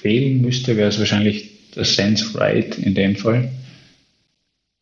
wählen 0.02 0.40
müsste, 0.40 0.76
wäre 0.76 0.88
es 0.88 0.98
wahrscheinlich 0.98 1.50
der 1.74 1.84
Sense 1.84 2.38
Right 2.38 2.78
in 2.78 2.94
dem 2.94 3.16
Fall. 3.16 3.50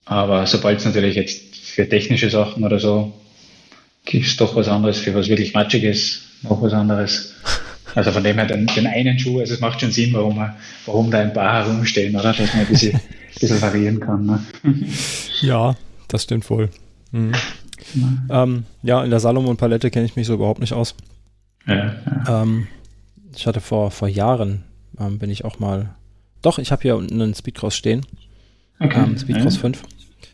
Aber 0.05 0.46
sobald 0.46 0.78
es 0.78 0.84
natürlich 0.84 1.16
jetzt 1.16 1.57
für 1.57 1.88
technische 1.88 2.30
Sachen 2.30 2.64
oder 2.64 2.78
so 2.78 3.12
gibt 4.05 4.26
es 4.26 4.36
doch 4.36 4.57
was 4.57 4.68
anderes, 4.68 4.98
für 4.98 5.14
was 5.14 5.28
wirklich 5.28 5.55
Matschiges 5.55 6.22
noch 6.42 6.61
was 6.62 6.72
anderes. 6.72 7.34
Also 7.94 8.11
von 8.11 8.24
dem 8.24 8.38
her 8.38 8.46
den, 8.46 8.66
den 8.68 8.86
einen 8.86 9.18
Schuh, 9.18 9.40
also 9.40 9.53
es 9.53 9.61
macht 9.61 9.82
schon 9.82 9.90
Sinn, 9.90 10.14
warum, 10.14 10.36
man, 10.36 10.55
warum 10.86 11.11
da 11.11 11.20
ein 11.20 11.34
paar 11.34 11.66
herumstehen, 11.66 12.16
oder? 12.16 12.32
Dass 12.32 12.38
man 12.55 12.62
ein 12.62 12.66
bisschen, 12.66 12.94
ein 12.94 13.00
bisschen 13.38 13.61
variieren 13.61 14.00
kann. 14.00 14.24
Ne? 14.24 14.42
Ja, 15.42 15.76
das 16.09 16.22
stimmt 16.22 16.48
wohl. 16.48 16.70
Mhm. 17.11 17.34
Ähm, 18.30 18.64
ja, 18.82 19.05
in 19.05 19.11
der 19.11 19.20
Salomon-Palette 19.20 19.90
kenne 19.90 20.07
ich 20.07 20.16
mich 20.16 20.26
so 20.26 20.32
überhaupt 20.32 20.61
nicht 20.61 20.72
aus. 20.72 20.94
Ja, 21.66 21.74
ja. 21.74 22.42
Ähm, 22.42 22.66
ich 23.36 23.46
hatte 23.46 23.61
vor, 23.61 23.90
vor 23.90 24.09
Jahren, 24.09 24.64
ähm, 24.98 25.18
bin 25.18 25.28
ich 25.28 25.44
auch 25.44 25.59
mal 25.59 25.94
doch, 26.42 26.59
ich 26.59 26.72
habe 26.72 26.82
hier 26.82 26.96
unten 26.96 27.22
einen 27.22 27.34
Speedcross 27.34 27.76
stehen. 27.76 28.05
Okay. 28.80 28.98
Ähm, 28.98 29.16
Speedcross 29.16 29.55
ja. 29.55 29.61
5. 29.61 29.82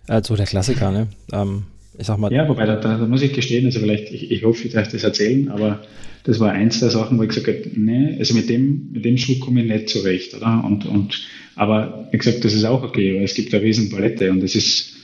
Äh, 0.06 0.22
so 0.24 0.36
der 0.36 0.46
Klassiker, 0.46 0.90
ne? 0.90 1.08
Ähm, 1.32 1.64
ich 1.98 2.06
sag 2.06 2.18
mal. 2.18 2.32
Ja, 2.32 2.48
wobei, 2.48 2.64
da, 2.66 2.76
da, 2.76 2.98
muss 2.98 3.22
ich 3.22 3.32
gestehen, 3.32 3.66
also 3.66 3.80
vielleicht, 3.80 4.12
ich, 4.12 4.30
ich 4.30 4.44
hoffe, 4.44 4.66
ich 4.66 4.72
darf 4.72 4.88
das 4.88 5.02
erzählen, 5.02 5.48
aber 5.48 5.82
das 6.24 6.40
war 6.40 6.52
eins 6.52 6.80
der 6.80 6.90
Sachen, 6.90 7.18
wo 7.18 7.22
ich 7.22 7.30
gesagt 7.30 7.48
habe, 7.48 7.70
nee, 7.74 8.16
also 8.18 8.34
mit 8.34 8.48
dem, 8.48 8.90
mit 8.92 9.04
dem 9.04 9.16
Schuh 9.16 9.38
komme 9.38 9.62
ich 9.62 9.70
nicht 9.70 9.88
zurecht, 9.88 10.34
oder? 10.34 10.62
Und, 10.64 10.86
und, 10.86 11.20
aber 11.56 12.08
wie 12.12 12.18
gesagt, 12.18 12.44
das 12.44 12.54
ist 12.54 12.64
auch 12.64 12.82
okay, 12.82 13.16
weil 13.16 13.24
es 13.24 13.34
gibt 13.34 13.52
eine 13.52 13.62
riesen 13.62 13.90
Palette 13.90 14.30
und 14.30 14.42
es 14.42 14.54
ist, 14.54 14.94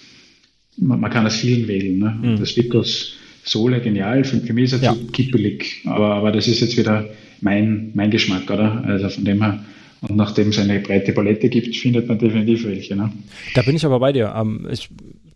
man, 0.76 1.00
man, 1.00 1.10
kann 1.10 1.26
aus 1.26 1.36
vielen 1.36 1.66
wählen, 1.66 1.98
ne? 1.98 2.18
Mhm. 2.20 2.38
Das 2.38 2.50
Speedcross 2.50 3.16
Sohle 3.46 3.80
genial, 3.80 4.24
für, 4.24 4.40
für 4.40 4.54
mich 4.54 4.64
ist 4.64 4.72
er 4.74 4.82
ja. 4.82 4.94
zu 4.94 5.06
kippelig, 5.08 5.82
aber, 5.84 6.14
aber 6.14 6.32
das 6.32 6.48
ist 6.48 6.60
jetzt 6.60 6.78
wieder 6.78 7.10
mein, 7.40 7.90
mein 7.94 8.10
Geschmack, 8.10 8.50
oder? 8.50 8.82
Also 8.84 9.10
von 9.10 9.24
dem 9.24 9.42
her, 9.42 9.62
und 10.08 10.16
nachdem 10.16 10.48
es 10.48 10.58
eine 10.58 10.80
breite 10.80 11.12
Palette 11.12 11.48
gibt, 11.48 11.76
findet 11.76 12.08
man 12.08 12.18
definitiv 12.18 12.64
welche. 12.64 12.96
Ne? 12.96 13.12
Da 13.54 13.62
bin 13.62 13.76
ich 13.76 13.84
aber 13.84 13.98
bei 14.00 14.12
dir. 14.12 14.34
Ähm, 14.36 14.66
ich, 14.70 14.90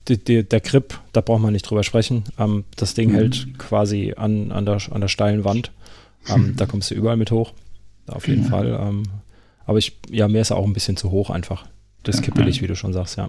die, 0.09 0.19
die, 0.19 0.43
der 0.43 0.61
Grip, 0.61 0.99
da 1.13 1.21
braucht 1.21 1.43
man 1.43 1.53
nicht 1.53 1.69
drüber 1.69 1.83
sprechen. 1.85 2.25
Ähm, 2.39 2.65
das 2.77 2.95
Ding 2.95 3.11
mhm. 3.11 3.15
hält 3.15 3.59
quasi 3.59 4.15
an, 4.17 4.53
an, 4.53 4.67
der, 4.67 4.79
an 4.91 5.01
der 5.01 5.09
steilen 5.09 5.45
Wand. 5.45 5.73
Ähm, 6.29 6.55
da 6.57 6.67
kommst 6.67 6.91
du 6.91 6.95
überall 6.95 7.17
mit 7.17 7.31
hoch. 7.31 7.53
Auf 8.07 8.29
jeden 8.29 8.45
ja. 8.45 8.49
Fall. 8.49 8.79
Ähm, 8.81 9.03
aber 9.67 9.79
ich, 9.79 9.97
ja, 10.11 10.29
mir 10.29 10.41
ist 10.41 10.51
er 10.51 10.57
auch 10.57 10.67
ein 10.67 10.73
bisschen 10.73 10.97
zu 10.97 11.11
hoch 11.11 11.31
einfach. 11.31 11.67
Das 12.03 12.17
ja, 12.17 12.23
kippelig, 12.23 12.57
ja. 12.57 12.63
wie 12.63 12.67
du 12.69 12.77
schon 12.77 12.93
sagst, 12.93 13.19
ja. 13.19 13.29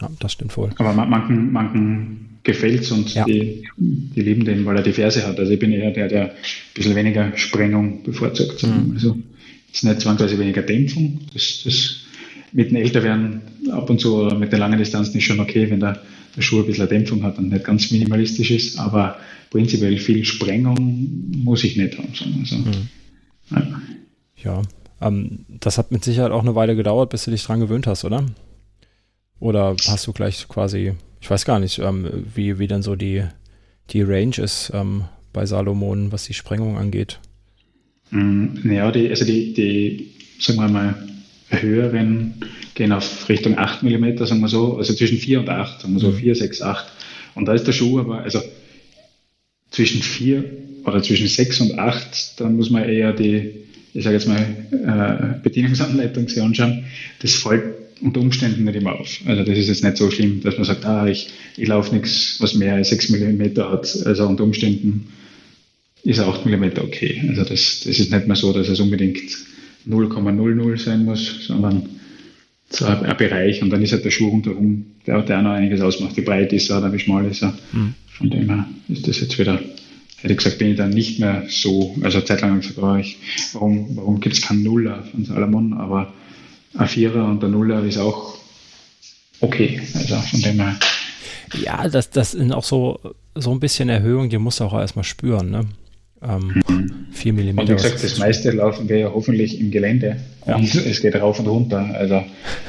Ja, 0.00 0.10
das 0.18 0.32
stimmt 0.32 0.52
voll. 0.52 0.70
Aber 0.78 0.92
manchen, 0.92 1.52
manchen 1.52 2.30
gefällt 2.42 2.82
es 2.82 2.90
und 2.90 3.14
die, 3.26 3.68
die 3.76 4.22
lieben 4.22 4.44
den, 4.44 4.64
weil 4.64 4.76
er 4.76 4.82
die 4.82 4.92
Ferse 4.92 5.26
hat. 5.26 5.38
Also 5.38 5.52
ich 5.52 5.58
bin 5.58 5.72
eher 5.72 5.90
der, 5.90 6.08
der 6.08 6.30
ein 6.30 6.36
bisschen 6.74 6.94
weniger 6.94 7.36
Sprengung 7.36 8.02
bevorzugt. 8.02 8.62
Mhm. 8.62 8.92
Also 8.94 9.18
ist 9.72 9.84
nicht 9.84 10.00
zwangsweise 10.00 10.38
weniger 10.38 10.62
Dämpfung. 10.62 11.20
Das, 11.32 11.62
das 11.64 11.96
mit 12.52 12.70
dem 12.70 12.76
Älterwerden 12.76 13.42
ab 13.70 13.88
und 13.88 14.00
zu 14.00 14.16
oder 14.16 14.36
mit 14.36 14.52
den 14.52 14.58
langen 14.58 14.78
Distanzen 14.78 15.16
ist 15.16 15.24
schon 15.24 15.40
okay, 15.40 15.70
wenn 15.70 15.80
der, 15.80 16.02
der 16.36 16.42
Schuh 16.42 16.60
ein 16.60 16.66
bisschen 16.66 16.88
Dämpfung 16.88 17.22
hat 17.22 17.38
und 17.38 17.50
nicht 17.50 17.64
ganz 17.64 17.90
minimalistisch 17.90 18.50
ist, 18.50 18.78
aber 18.78 19.18
prinzipiell 19.50 19.98
viel 19.98 20.24
Sprengung 20.24 20.76
muss 21.36 21.64
ich 21.64 21.76
nicht 21.76 21.96
haben. 21.98 22.08
Also, 22.40 22.56
mhm. 22.56 22.88
ja, 23.50 23.82
ja 24.44 24.62
ähm, 25.00 25.46
das 25.48 25.78
hat 25.78 25.92
mit 25.92 26.04
Sicherheit 26.04 26.32
auch 26.32 26.42
eine 26.42 26.54
Weile 26.54 26.76
gedauert, 26.76 27.10
bis 27.10 27.24
du 27.24 27.30
dich 27.30 27.44
dran 27.44 27.60
gewöhnt 27.60 27.86
hast, 27.86 28.04
oder? 28.04 28.26
Oder 29.38 29.76
hast 29.86 30.06
du 30.06 30.12
gleich 30.12 30.46
quasi 30.48 30.94
ich 31.20 31.30
weiß 31.30 31.44
gar 31.44 31.60
nicht, 31.60 31.78
ähm, 31.78 32.26
wie, 32.34 32.58
wie 32.58 32.66
dann 32.66 32.82
so 32.82 32.96
die, 32.96 33.24
die 33.90 34.02
Range 34.02 34.36
ist 34.38 34.72
ähm, 34.74 35.04
bei 35.32 35.46
Salomon, 35.46 36.12
was 36.12 36.24
die 36.24 36.34
Sprengung 36.34 36.78
angeht. 36.78 37.20
Mm, 38.10 38.70
ja, 38.70 38.90
die, 38.90 39.08
also 39.08 39.24
die, 39.24 39.52
die, 39.52 40.10
sagen 40.38 40.58
wir 40.58 40.68
mal, 40.68 40.94
höheren 41.48 42.34
gehen 42.74 42.92
auf 42.92 43.28
Richtung 43.28 43.58
8 43.58 43.82
mm, 43.82 44.24
sagen 44.24 44.40
wir 44.40 44.48
so, 44.48 44.76
also 44.76 44.94
zwischen 44.94 45.18
4 45.18 45.40
und 45.40 45.48
8, 45.48 45.82
sagen 45.82 45.94
wir 45.94 46.00
so, 46.00 46.12
4, 46.12 46.34
6, 46.34 46.62
8. 46.62 46.86
Und 47.34 47.46
da 47.46 47.54
ist 47.54 47.66
der 47.66 47.72
Schuh 47.72 48.00
aber, 48.00 48.22
also 48.22 48.40
zwischen 49.70 50.02
4 50.02 50.44
oder 50.84 51.02
zwischen 51.02 51.28
6 51.28 51.60
und 51.60 51.78
8, 51.78 52.40
da 52.40 52.48
muss 52.48 52.70
man 52.70 52.88
eher 52.88 53.12
die, 53.12 53.52
ich 53.94 54.04
sage 54.04 54.16
jetzt 54.16 54.28
mal, 54.28 54.40
äh, 54.72 55.42
Bedienungsanleitung 55.42 56.28
sich 56.28 56.42
anschauen. 56.42 56.84
Das 57.20 57.34
fällt 57.34 57.74
unter 58.00 58.20
Umständen 58.20 58.64
nicht 58.64 58.76
immer 58.76 58.98
auf. 58.98 59.20
Also 59.26 59.44
das 59.44 59.58
ist 59.58 59.68
jetzt 59.68 59.84
nicht 59.84 59.96
so 59.96 60.10
schlimm, 60.10 60.40
dass 60.42 60.56
man 60.56 60.64
sagt, 60.64 60.84
ah, 60.86 61.06
ich, 61.06 61.28
ich 61.56 61.68
laufe 61.68 61.94
nichts, 61.94 62.36
was 62.40 62.54
mehr 62.54 62.74
als 62.74 62.88
6 62.88 63.10
mm 63.10 63.42
hat. 63.58 64.06
Also 64.06 64.26
unter 64.26 64.44
Umständen 64.44 65.12
ist 66.04 66.20
8 66.20 66.46
mm 66.46 66.64
okay. 66.78 67.22
Also 67.28 67.44
das, 67.44 67.82
das 67.84 67.98
ist 67.98 68.12
nicht 68.12 68.26
mehr 68.26 68.36
so, 68.36 68.52
dass 68.52 68.68
es 68.68 68.80
unbedingt 68.80 69.20
0,00 69.88 70.76
sein 70.78 71.04
muss, 71.04 71.46
sondern 71.46 71.88
so 72.70 72.86
ein, 72.86 73.04
ein, 73.04 73.16
Bereich 73.16 73.62
und 73.62 73.70
dann 73.70 73.82
ist 73.82 73.92
halt 73.92 74.04
der 74.04 74.10
Schuh 74.10 74.28
rundherum, 74.28 74.86
der, 75.06 75.22
der 75.22 75.38
auch 75.38 75.42
noch 75.42 75.50
einiges 75.50 75.80
ausmacht. 75.80 76.16
Wie 76.16 76.22
breit 76.22 76.52
ist 76.52 76.70
er 76.70 76.78
oder 76.78 76.92
wie 76.92 76.98
schmal 76.98 77.26
ist 77.26 77.42
er. 77.42 77.54
Mhm. 77.72 77.94
Von 78.06 78.30
dem 78.30 78.48
her 78.48 78.66
ist 78.88 79.08
das 79.08 79.20
jetzt 79.20 79.38
wieder, 79.38 79.60
hätte 80.18 80.32
ich 80.32 80.36
gesagt, 80.36 80.58
bin 80.58 80.70
ich 80.70 80.76
dann 80.76 80.90
nicht 80.90 81.18
mehr 81.18 81.44
so, 81.48 81.96
also 82.02 82.18
eine 82.18 82.26
Zeit 82.26 82.40
lang 82.42 82.50
habe 82.50 82.60
ich 82.60 82.68
gesagt, 82.68 82.86
oh, 82.86 82.96
ich, 82.96 83.16
warum, 83.54 83.96
warum 83.96 84.20
gibt 84.20 84.36
es 84.36 84.42
keinen 84.42 84.62
Nuller 84.62 85.02
von 85.10 85.24
Salomon, 85.24 85.72
aber 85.72 86.12
ein 86.74 86.86
Vierer 86.86 87.26
und 87.26 87.42
der 87.42 87.48
Nuller 87.48 87.84
ist 87.84 87.98
auch 87.98 88.38
okay. 89.40 89.80
Also 89.94 90.16
von 90.16 90.40
dem 90.40 90.60
her. 90.60 90.78
Ja, 91.60 91.88
das, 91.88 92.10
das 92.10 92.32
sind 92.32 92.52
auch 92.52 92.62
so, 92.62 93.00
so 93.34 93.50
ein 93.50 93.58
bisschen 93.58 93.88
Erhöhung, 93.88 94.28
die 94.28 94.38
musst 94.38 94.60
du 94.60 94.64
auch 94.64 94.78
erstmal 94.78 95.04
spüren, 95.04 95.50
ne? 95.50 95.66
Ähm, 96.22 96.62
mhm. 96.68 97.06
4 97.12 97.32
mm. 97.32 97.58
Und 97.58 97.68
wie 97.68 97.72
gesagt, 97.72 98.02
das 98.02 98.18
meiste 98.18 98.50
laufen 98.50 98.88
wir 98.88 98.98
ja 98.98 99.10
hoffentlich 99.12 99.58
im 99.60 99.70
Gelände 99.70 100.16
ja. 100.46 100.56
und 100.56 100.74
es 100.74 101.00
geht 101.00 101.16
rauf 101.16 101.38
und 101.38 101.46
runter. 101.46 101.94
Also 101.94 102.22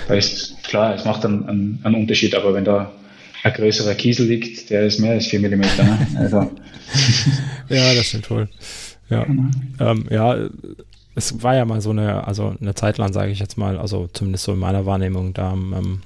da 0.07 0.13
ist 0.13 0.63
klar, 0.63 0.95
es 0.95 1.05
macht 1.05 1.25
einen, 1.25 1.47
einen, 1.47 1.79
einen 1.83 1.95
Unterschied, 1.95 2.33
aber 2.35 2.53
wenn 2.53 2.63
da 2.63 2.91
ein 3.43 3.53
größerer 3.53 3.95
Kiesel 3.95 4.27
liegt, 4.27 4.69
der 4.69 4.85
ist 4.85 4.99
mehr 4.99 5.13
als 5.13 5.27
4 5.27 5.39
mm. 5.39 5.59
Ne? 5.59 6.07
Also. 6.17 6.37
ja, 7.69 7.93
das 7.93 8.05
stimmt 8.05 8.29
wohl. 8.29 8.47
Ja. 9.09 9.23
Genau. 9.25 9.49
Ähm, 9.79 10.05
ja, 10.09 10.49
es 11.15 11.43
war 11.43 11.55
ja 11.55 11.65
mal 11.65 11.81
so 11.81 11.89
eine, 11.89 12.25
also 12.25 12.55
eine 12.59 12.73
Zeit 12.75 12.97
lang, 12.97 13.11
sage 13.11 13.31
ich 13.31 13.39
jetzt 13.39 13.57
mal, 13.57 13.77
also 13.77 14.09
zumindest 14.13 14.45
so 14.45 14.53
in 14.53 14.59
meiner 14.59 14.85
Wahrnehmung, 14.85 15.33
da 15.33 15.53
ähm, 15.53 16.01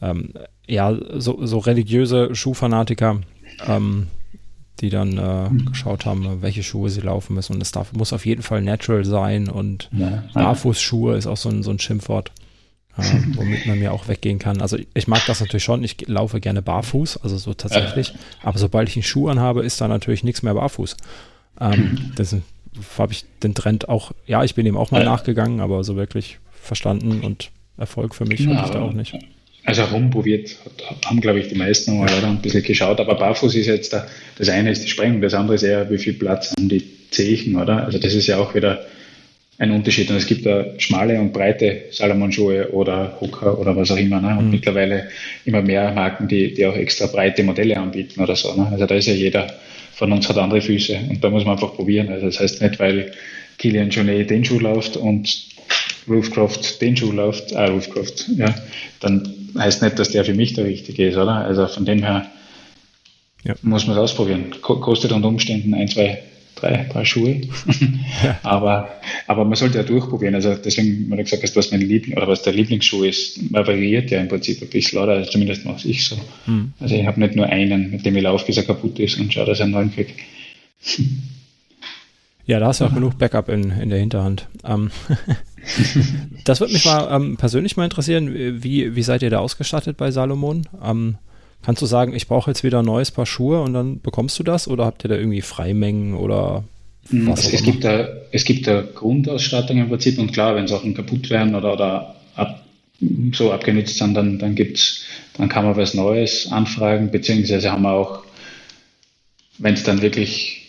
ähm, 0.00 0.30
ja, 0.66 0.96
so, 1.18 1.44
so 1.44 1.58
religiöse 1.58 2.34
Schuhfanatiker, 2.34 3.20
ähm, 3.66 4.06
die 4.80 4.90
dann 4.90 5.18
äh, 5.18 5.48
mhm. 5.50 5.66
geschaut 5.66 6.04
haben, 6.04 6.42
welche 6.42 6.62
Schuhe 6.62 6.90
sie 6.90 7.00
laufen 7.00 7.34
müssen. 7.34 7.54
Und 7.54 7.62
es 7.62 7.72
darf, 7.72 7.92
muss 7.92 8.12
auf 8.12 8.26
jeden 8.26 8.42
Fall 8.42 8.62
natural 8.62 9.04
sein 9.04 9.48
und 9.48 9.88
ja. 9.92 10.24
Barfußschuhe 10.34 11.16
ist 11.16 11.26
auch 11.26 11.36
so 11.36 11.48
ein, 11.48 11.62
so 11.62 11.70
ein 11.70 11.78
Schimpfwort, 11.78 12.32
äh, 12.96 13.02
womit 13.34 13.66
man 13.66 13.78
mir 13.78 13.92
auch 13.92 14.08
weggehen 14.08 14.38
kann. 14.38 14.60
Also 14.60 14.76
ich 14.94 15.08
mag 15.08 15.22
das 15.26 15.40
natürlich 15.40 15.64
schon, 15.64 15.84
ich 15.84 16.08
laufe 16.08 16.40
gerne 16.40 16.62
barfuß, 16.62 17.18
also 17.18 17.36
so 17.36 17.54
tatsächlich, 17.54 18.08
ja. 18.08 18.14
aber 18.42 18.58
sobald 18.58 18.88
ich 18.88 18.96
einen 18.96 19.04
Schuh 19.04 19.28
anhabe, 19.28 19.64
ist 19.64 19.80
da 19.80 19.88
natürlich 19.88 20.24
nichts 20.24 20.42
mehr 20.42 20.54
barfuß. 20.54 20.96
Ähm, 21.60 22.12
das 22.16 22.34
habe 22.98 23.12
ich 23.12 23.24
den 23.42 23.54
Trend 23.54 23.88
auch, 23.88 24.12
ja, 24.26 24.42
ich 24.42 24.56
bin 24.56 24.66
ihm 24.66 24.76
auch 24.76 24.90
mal 24.90 25.04
nachgegangen, 25.04 25.60
aber 25.60 25.84
so 25.84 25.94
wirklich 25.94 26.38
verstanden 26.50 27.20
und 27.20 27.50
Erfolg 27.76 28.14
für 28.14 28.24
mich 28.24 28.40
ja, 28.40 28.56
habe 28.56 28.66
ich 28.66 28.72
da 28.72 28.82
auch 28.82 28.92
nicht. 28.92 29.16
Also 29.64 29.82
rumprobiert 29.84 30.56
haben, 31.06 31.20
glaube 31.20 31.40
ich, 31.40 31.48
die 31.48 31.54
meisten 31.54 31.98
mal 31.98 32.08
leider 32.08 32.28
ein 32.28 32.42
bisschen 32.42 32.62
geschaut. 32.62 33.00
Aber 33.00 33.14
barfuß 33.14 33.54
ist 33.54 33.66
jetzt, 33.66 33.92
da, 33.92 34.06
das 34.38 34.48
eine 34.48 34.70
ist 34.70 34.84
die 34.84 34.88
Sprengung, 34.88 35.22
das 35.22 35.34
andere 35.34 35.54
ist 35.54 35.62
eher, 35.62 35.90
wie 35.90 35.98
viel 35.98 36.12
Platz 36.12 36.52
haben 36.56 36.68
die 36.68 36.84
Zechen, 37.10 37.56
oder? 37.56 37.84
Also 37.84 37.98
das 37.98 38.12
ist 38.14 38.26
ja 38.26 38.38
auch 38.38 38.54
wieder 38.54 38.84
ein 39.58 39.70
Unterschied. 39.70 40.10
Und 40.10 40.16
es 40.16 40.26
gibt 40.26 40.46
da 40.46 40.66
schmale 40.78 41.18
und 41.20 41.32
breite 41.32 41.84
Salomon-Schuhe 41.90 42.72
oder 42.72 43.18
Hocker 43.20 43.58
oder 43.58 43.74
was 43.76 43.90
auch 43.90 43.96
immer. 43.96 44.20
Ne? 44.20 44.36
Und 44.38 44.46
mhm. 44.46 44.50
mittlerweile 44.50 45.08
immer 45.44 45.62
mehr 45.62 45.92
Marken, 45.92 46.28
die, 46.28 46.52
die 46.52 46.66
auch 46.66 46.76
extra 46.76 47.06
breite 47.06 47.42
Modelle 47.42 47.76
anbieten 47.76 48.20
oder 48.20 48.36
so. 48.36 48.54
Ne? 48.54 48.68
Also 48.70 48.86
da 48.86 48.94
ist 48.94 49.06
ja 49.06 49.14
jeder 49.14 49.46
von 49.94 50.10
uns 50.12 50.28
hat 50.28 50.38
andere 50.38 50.60
Füße 50.60 50.98
und 51.08 51.22
da 51.22 51.30
muss 51.30 51.44
man 51.44 51.54
einfach 51.54 51.74
probieren. 51.74 52.08
Also 52.08 52.26
das 52.26 52.40
heißt 52.40 52.62
nicht, 52.62 52.80
weil 52.80 53.12
Kilian 53.58 53.90
Jonet 53.90 54.30
den 54.30 54.44
Schuh 54.44 54.58
läuft 54.58 54.96
und 54.96 55.53
Roofcroft 56.08 56.80
den 56.80 56.96
Schuh 56.96 57.12
läuft, 57.12 57.54
ah, 57.54 57.66
Roofcroft, 57.66 58.28
ja, 58.36 58.54
dann 59.00 59.34
heißt 59.58 59.82
nicht, 59.82 59.98
dass 59.98 60.10
der 60.10 60.24
für 60.24 60.34
mich 60.34 60.54
der 60.54 60.64
richtige 60.64 61.08
ist, 61.08 61.16
oder? 61.16 61.36
Also 61.36 61.66
von 61.66 61.84
dem 61.84 62.02
her 62.02 62.26
ja. 63.44 63.54
muss 63.62 63.86
man 63.86 63.96
es 63.96 64.02
ausprobieren. 64.02 64.54
Kostet 64.60 65.12
unter 65.12 65.28
Umständen 65.28 65.74
ein, 65.74 65.88
zwei, 65.88 66.22
drei 66.56 66.78
Paar 66.84 67.04
Schuhe. 67.04 67.42
ja. 68.22 68.38
aber, 68.42 68.88
aber 69.26 69.44
man 69.44 69.54
sollte 69.54 69.78
ja 69.78 69.84
durchprobieren. 69.84 70.34
Also 70.34 70.54
deswegen, 70.54 71.10
wenn 71.10 71.18
du 71.18 71.24
gesagt 71.24 71.42
hast, 71.42 71.56
was 71.56 71.70
mein 71.70 71.80
Liebling 71.80 72.16
oder 72.16 72.28
was 72.28 72.42
der 72.42 72.52
Lieblingsschuh 72.52 73.04
ist, 73.04 73.50
man 73.50 73.66
variiert 73.66 74.10
ja 74.10 74.20
im 74.20 74.28
Prinzip 74.28 74.62
ein 74.62 74.68
bisschen, 74.68 74.98
oder? 74.98 75.12
Also 75.12 75.30
zumindest 75.30 75.64
mache 75.64 75.86
ich 75.88 76.04
so. 76.04 76.16
Mhm. 76.46 76.72
Also 76.80 76.94
ich 76.94 77.06
habe 77.06 77.20
nicht 77.20 77.36
nur 77.36 77.46
einen, 77.46 77.90
mit 77.90 78.04
dem 78.04 78.16
ich 78.16 78.22
laufe, 78.22 78.46
bis 78.46 78.56
er 78.56 78.64
kaputt 78.64 78.98
ist 78.98 79.18
und 79.18 79.32
schaue, 79.32 79.46
dass 79.46 79.58
ich 79.58 79.64
einen 79.64 79.72
neuen 79.72 79.92
kriege. 79.92 80.12
Ja, 82.46 82.60
da 82.60 82.66
hast 82.66 82.80
du 82.80 82.84
auch 82.84 82.94
genug 82.94 83.18
Backup 83.18 83.48
in, 83.48 83.70
in 83.70 83.88
der 83.88 83.98
Hinterhand. 83.98 84.48
Ähm, 84.64 84.90
das 86.44 86.60
würde 86.60 86.72
mich 86.72 86.84
mal 86.84 87.08
ähm, 87.10 87.36
persönlich 87.36 87.76
mal 87.76 87.84
interessieren. 87.84 88.62
Wie, 88.62 88.94
wie 88.94 89.02
seid 89.02 89.22
ihr 89.22 89.30
da 89.30 89.38
ausgestattet 89.38 89.96
bei 89.96 90.10
Salomon? 90.10 90.66
Ähm, 90.82 91.16
kannst 91.62 91.82
du 91.82 91.86
sagen, 91.86 92.14
ich 92.14 92.28
brauche 92.28 92.50
jetzt 92.50 92.64
wieder 92.64 92.80
ein 92.80 92.84
neues 92.84 93.10
Paar 93.10 93.26
Schuhe 93.26 93.62
und 93.62 93.72
dann 93.72 94.00
bekommst 94.00 94.38
du 94.38 94.42
das? 94.42 94.68
Oder 94.68 94.84
habt 94.84 95.04
ihr 95.04 95.08
da 95.08 95.16
irgendwie 95.16 95.40
Freimengen 95.40 96.14
oder 96.14 96.64
hm, 97.08 97.28
was? 97.28 97.46
Es, 97.46 97.54
es 97.54 97.62
gibt, 97.62 97.84
da, 97.84 98.08
es 98.32 98.44
gibt 98.44 98.66
da 98.66 98.82
Grundausstattung 98.82 99.78
im 99.78 99.88
Prinzip 99.88 100.18
und 100.18 100.32
klar, 100.32 100.56
wenn 100.56 100.68
Sachen 100.68 100.94
kaputt 100.94 101.30
werden 101.30 101.54
oder, 101.54 101.72
oder 101.72 102.14
ab, 102.34 102.64
so 103.32 103.52
abgenutzt 103.52 103.98
sind, 103.98 104.14
dann, 104.14 104.38
dann 104.38 104.54
gibt's, 104.54 105.04
dann 105.36 105.48
kann 105.48 105.64
man 105.64 105.76
was 105.76 105.94
Neues 105.94 106.50
anfragen, 106.50 107.10
beziehungsweise 107.10 107.72
haben 107.72 107.82
wir 107.82 107.92
auch, 107.92 108.24
wenn 109.58 109.74
es 109.74 109.84
dann 109.84 110.02
wirklich 110.02 110.63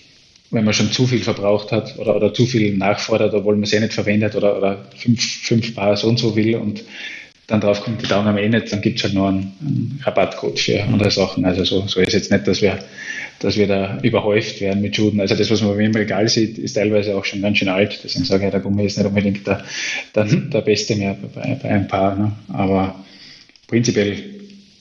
wenn 0.56 0.66
man 0.66 0.74
schon 0.74 0.92
zu 0.92 1.06
viel 1.06 1.20
verbraucht 1.20 1.72
hat 1.72 2.00
oder, 2.00 2.16
oder 2.16 2.34
zu 2.34 2.46
viel 2.46 2.76
nachfordert, 2.76 3.34
obwohl 3.34 3.56
man 3.56 3.64
es 3.64 3.74
eh 3.74 3.80
nicht 3.80 3.94
verwendet 3.94 4.36
oder, 4.36 4.58
oder 4.58 4.86
fünf, 4.96 5.22
fünf 5.22 5.76
Paar 5.76 5.96
so 5.98 6.08
und 6.08 6.18
so 6.18 6.36
will 6.36 6.56
und 6.56 6.84
dann 7.48 7.62
drauf 7.62 7.82
kommt, 7.82 8.02
die 8.02 8.08
Daumen 8.08 8.28
am 8.28 8.38
eh 8.38 8.50
nicht, 8.50 8.72
dann 8.72 8.82
gibt 8.82 8.98
es 8.98 9.04
halt 9.04 9.14
noch 9.14 9.28
einen, 9.28 9.54
einen, 9.62 10.02
Rabattcode 10.04 10.60
für 10.60 10.84
andere 10.84 11.12
Sachen. 11.12 11.46
Also 11.46 11.64
so, 11.64 11.88
so 11.88 12.00
ist 12.00 12.14
jetzt 12.14 12.32
nicht, 12.32 12.48
dass 12.48 12.62
wir, 12.62 12.80
dass 13.40 13.56
wir 13.56 13.68
da 13.68 14.00
überhäuft 14.02 14.62
werden 14.62 14.82
mit 14.82 14.96
Schuden. 14.96 15.20
Also 15.20 15.36
das, 15.36 15.52
was 15.52 15.62
man 15.62 15.80
im 15.80 15.94
Regal 15.94 16.28
sieht, 16.28 16.58
ist 16.58 16.74
teilweise 16.74 17.16
auch 17.16 17.24
schon 17.24 17.44
ganz 17.44 17.60
schön 17.60 17.70
alt. 17.70 18.00
Deswegen 18.04 18.26
sage 18.26 18.46
ich, 18.46 18.52
der 18.52 18.62
Gummi 18.62 18.86
ist 18.86 18.98
nicht 18.98 19.06
unbedingt 19.06 19.46
der, 19.46 19.64
der, 20.16 20.24
der 20.24 20.62
Beste 20.62 20.96
mehr 20.96 21.16
bei, 21.36 21.60
bei 21.62 21.70
ein 21.70 21.88
Paar. 21.88 22.16
Ne? 22.16 22.32
Aber 22.48 22.96
prinzipiell 23.68 24.18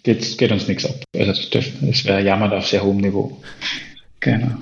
geht, 0.02 0.38
geht 0.38 0.52
uns 0.52 0.66
nichts 0.66 0.86
ab. 0.86 1.04
Also 1.14 1.32
das 1.50 2.04
wäre 2.06 2.22
jammern 2.22 2.52
auf 2.52 2.66
sehr 2.66 2.82
hohem 2.82 2.98
Niveau. 2.98 3.42
Genau. 4.24 4.52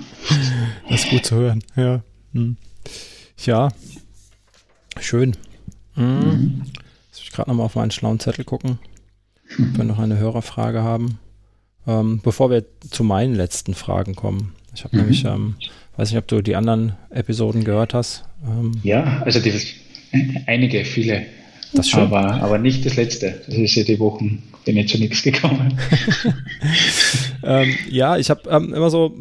Das 0.88 1.04
ist 1.04 1.10
gut 1.10 1.24
zu 1.24 1.36
hören, 1.36 1.62
ja. 1.76 2.02
Hm. 2.32 2.56
Ja, 3.44 3.68
schön. 4.98 5.36
Hm. 5.94 6.18
Mhm. 6.18 6.62
Jetzt 7.08 7.22
ich 7.22 7.30
gerade 7.30 7.48
nochmal 7.48 7.66
auf 7.66 7.76
meinen 7.76 7.92
schlauen 7.92 8.18
Zettel 8.18 8.44
gucken, 8.44 8.80
ob 9.56 9.76
wir 9.76 9.84
noch 9.84 10.00
eine 10.00 10.18
Hörerfrage 10.18 10.82
haben. 10.82 11.20
Ähm, 11.86 12.20
bevor 12.24 12.50
wir 12.50 12.64
zu 12.90 13.04
meinen 13.04 13.36
letzten 13.36 13.74
Fragen 13.74 14.16
kommen. 14.16 14.52
Ich 14.74 14.82
habe 14.82 14.96
mhm. 14.96 15.02
nämlich, 15.02 15.24
ähm, 15.24 15.54
weiß 15.96 16.10
nicht, 16.10 16.18
ob 16.18 16.26
du 16.26 16.42
die 16.42 16.56
anderen 16.56 16.96
Episoden 17.10 17.62
gehört 17.62 17.94
hast. 17.94 18.24
Ähm, 18.44 18.72
ja, 18.82 19.22
also 19.24 19.38
die, 19.38 19.52
einige, 20.46 20.84
viele. 20.84 21.24
Das 21.72 21.88
schon. 21.88 22.00
Aber, 22.00 22.34
aber 22.42 22.58
nicht 22.58 22.84
das 22.84 22.96
letzte. 22.96 23.42
Das 23.46 23.54
ist 23.54 23.76
ja 23.76 23.84
die 23.84 24.00
Wochen, 24.00 24.42
bin 24.64 24.76
ich 24.76 24.88
zu 24.88 24.98
nichts 24.98 25.22
gekommen. 25.22 25.78
ähm, 27.44 27.76
ja, 27.88 28.16
ich 28.16 28.28
habe 28.28 28.50
ähm, 28.50 28.74
immer 28.74 28.90
so 28.90 29.16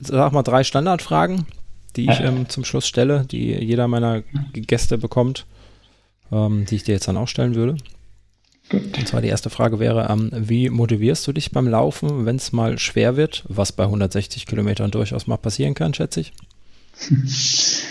sag 0.00 0.32
mal, 0.32 0.42
drei 0.42 0.64
Standardfragen, 0.64 1.46
die 1.96 2.10
ich 2.10 2.20
ähm, 2.20 2.48
zum 2.48 2.64
Schluss 2.64 2.86
stelle, 2.86 3.24
die 3.30 3.52
jeder 3.52 3.88
meiner 3.88 4.22
Gäste 4.52 4.98
bekommt, 4.98 5.46
ähm, 6.30 6.66
die 6.66 6.76
ich 6.76 6.84
dir 6.84 6.92
jetzt 6.92 7.08
dann 7.08 7.16
auch 7.16 7.28
stellen 7.28 7.54
würde. 7.54 7.76
Gut. 8.68 8.98
Und 8.98 9.06
zwar 9.06 9.22
die 9.22 9.28
erste 9.28 9.48
Frage 9.48 9.78
wäre, 9.78 10.08
ähm, 10.10 10.30
wie 10.32 10.70
motivierst 10.70 11.26
du 11.26 11.32
dich 11.32 11.52
beim 11.52 11.68
Laufen, 11.68 12.26
wenn 12.26 12.36
es 12.36 12.52
mal 12.52 12.78
schwer 12.78 13.16
wird, 13.16 13.44
was 13.48 13.72
bei 13.72 13.84
160 13.84 14.46
Kilometern 14.46 14.90
durchaus 14.90 15.26
mal 15.26 15.36
passieren 15.36 15.74
kann, 15.74 15.94
schätze 15.94 16.20
ich? 16.20 16.32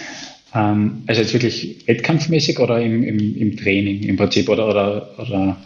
Ähm, 0.55 1.03
also 1.05 1.21
jetzt 1.21 1.33
wirklich 1.33 1.85
wettkampfmäßig 1.85 2.59
oder 2.59 2.81
im, 2.81 3.03
im, 3.03 3.35
im 3.35 3.57
Training 3.57 4.03
im 4.03 4.15
Prinzip 4.15 4.47
oder, 4.47 4.69
oder, 4.69 5.19
oder 5.19 5.57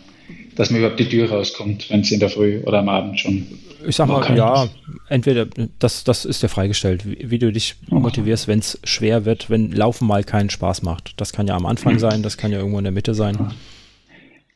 dass 0.59 0.71
man 0.71 0.81
überhaupt 0.81 0.99
die 0.99 1.07
Tür 1.07 1.29
rauskommt, 1.29 1.89
wenn 1.89 2.01
es 2.01 2.11
in 2.11 2.19
der 2.19 2.27
Früh 2.27 2.59
oder 2.65 2.79
am 2.79 2.89
Abend 2.89 3.17
schon. 3.17 3.47
Ich 3.87 3.95
sag 3.95 4.09
mal, 4.09 4.35
ja, 4.35 4.67
entweder 5.07 5.47
das, 5.79 6.03
das 6.03 6.25
ist 6.25 6.43
dir 6.43 6.49
freigestellt, 6.49 7.05
wie, 7.05 7.31
wie 7.31 7.39
du 7.39 7.49
dich 7.53 7.75
motivierst, 7.87 8.49
wenn 8.49 8.59
es 8.59 8.77
schwer 8.83 9.23
wird, 9.23 9.49
wenn 9.49 9.71
Laufen 9.71 10.05
mal 10.05 10.25
keinen 10.25 10.49
Spaß 10.49 10.81
macht. 10.81 11.13
Das 11.15 11.31
kann 11.31 11.47
ja 11.47 11.55
am 11.55 11.65
Anfang 11.65 11.93
mhm. 11.93 11.99
sein, 11.99 12.23
das 12.23 12.35
kann 12.35 12.51
ja 12.51 12.57
irgendwo 12.57 12.77
in 12.77 12.83
der 12.83 12.91
Mitte 12.91 13.13
sein. 13.13 13.53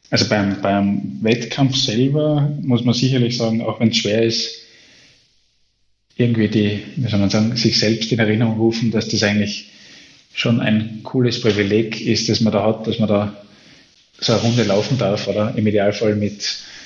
also 0.09 0.27
beim, 0.27 0.61
beim 0.61 1.19
Wettkampf 1.21 1.77
selber 1.77 2.51
muss 2.61 2.83
man 2.83 2.93
sicherlich 2.93 3.37
sagen, 3.37 3.61
auch 3.61 3.79
wenn 3.79 3.91
es 3.91 3.95
schwer 3.95 4.23
ist, 4.23 4.57
irgendwie 6.17 6.49
die, 6.49 6.83
wie 6.97 7.09
soll 7.09 7.21
man 7.21 7.29
sagen, 7.29 7.55
sich 7.55 7.79
selbst 7.79 8.11
in 8.11 8.19
Erinnerung 8.19 8.57
rufen, 8.57 8.91
dass 8.91 9.07
das 9.07 9.23
eigentlich 9.23 9.69
schon 10.33 10.59
ein 10.59 10.99
cooles 11.03 11.39
Privileg 11.39 12.01
ist, 12.01 12.27
das 12.27 12.41
man 12.41 12.51
da 12.51 12.61
hat, 12.65 12.87
dass 12.87 12.99
man 12.99 13.07
da 13.07 13.37
so 14.23 14.33
eine 14.33 14.41
Runde 14.41 14.63
laufen 14.63 14.97
darf, 14.97 15.27
oder 15.27 15.53
im 15.55 15.67
Idealfall 15.67 16.15
mit 16.15 16.43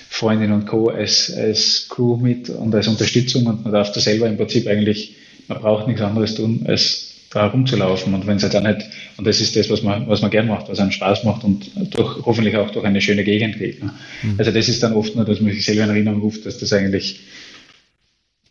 Freundinnen 0.10 0.54
und 0.54 0.66
Co. 0.66 0.90
als, 0.90 1.32
als 1.36 1.88
Crew 1.90 2.18
mit 2.18 2.50
und 2.50 2.74
als 2.74 2.88
Unterstützung 2.88 3.46
und 3.46 3.64
man 3.64 3.74
darf 3.74 3.92
da 3.92 4.00
selber 4.00 4.28
im 4.28 4.38
Prinzip 4.38 4.68
eigentlich, 4.68 5.16
man 5.48 5.60
braucht 5.60 5.88
nichts 5.88 6.02
anderes 6.02 6.36
tun, 6.36 6.64
als 6.66 7.08
da 7.30 7.48
rumzulaufen 7.48 8.14
und 8.14 8.26
wenn 8.26 8.38
es 8.38 8.44
halt 8.44 8.56
auch 8.56 8.64
nicht, 8.64 8.88
und 9.18 9.28
das 9.28 9.42
ist 9.42 9.56
das, 9.56 9.70
was 9.70 9.84
man, 9.84 10.08
was 10.08 10.22
man 10.22 10.32
gern 10.32 10.48
macht, 10.48 10.70
was 10.70 10.80
einem 10.80 10.92
Spaß 10.92 11.26
macht 11.26 11.44
und 11.44 11.70
durch, 11.94 12.26
hoffentlich 12.26 12.56
auch 12.56 12.72
durch 12.72 12.86
eine 12.86 13.02
schöne 13.02 13.24
Gegend 13.24 13.60
geht. 13.60 13.84
Ne? 13.84 13.94
Mhm. 14.24 14.36
Also 14.38 14.52
das 14.52 14.70
ist 14.70 14.82
dann 14.82 14.94
oft 14.94 15.16
nur, 15.16 15.26
dass 15.26 15.42
man 15.42 15.52
sich 15.52 15.66
selber 15.66 15.84
in 15.84 15.90
Erinnerung 15.90 16.22
ruft, 16.22 16.46
dass 16.46 16.58
das 16.58 16.72
eigentlich, 16.72 17.20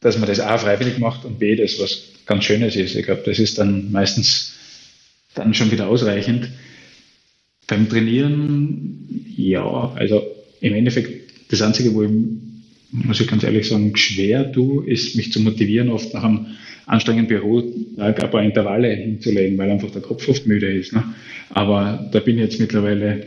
dass 0.01 0.19
man 0.19 0.29
das 0.29 0.41
A 0.41 0.59
freiwillig 0.59 0.99
macht 0.99 1.25
und 1.25 1.39
B, 1.39 1.57
das 1.57 1.81
was 1.81 2.03
ganz 2.27 2.45
Schönes 2.45 2.77
ist. 2.77 2.95
Ich 2.95 3.07
glaube, 3.07 3.23
das 3.25 3.39
ist 3.39 3.59
dann 3.59 3.91
meistens 3.91 4.53
dann 5.35 5.55
schon 5.55 5.71
wieder 5.71 5.89
ausreichend. 5.89 6.51
Beim 7.67 7.89
Trainieren, 7.89 9.25
ja, 9.37 9.93
also 9.95 10.23
im 10.61 10.75
Endeffekt, 10.75 11.51
das 11.51 11.63
Einzige, 11.63 11.95
wo 11.95 12.03
ich, 12.03 12.11
muss 12.91 13.21
ich 13.21 13.27
ganz 13.27 13.43
ehrlich 13.43 13.69
sagen, 13.69 13.97
schwer 13.97 14.53
tue, 14.53 14.87
ist 14.87 15.17
mich 15.17 15.33
zu 15.33 15.41
motivieren, 15.41 15.89
oft 15.89 16.15
nach 16.15 16.25
einem 16.25 16.47
anstrengenden 16.87 17.29
Bürotag 17.29 18.23
ein 18.23 18.31
paar 18.31 18.43
Intervalle 18.43 18.95
hinzulegen, 18.95 19.59
weil 19.59 19.71
einfach 19.71 19.91
der 19.91 20.03
Kopf 20.03 20.29
oft 20.29 20.47
müde 20.47 20.73
ist. 20.73 20.93
Ne? 20.93 21.03
Aber 21.51 22.09
da 22.13 22.21
bin 22.21 22.37
ich 22.37 22.43
jetzt 22.43 22.61
mittlerweile, 22.61 23.25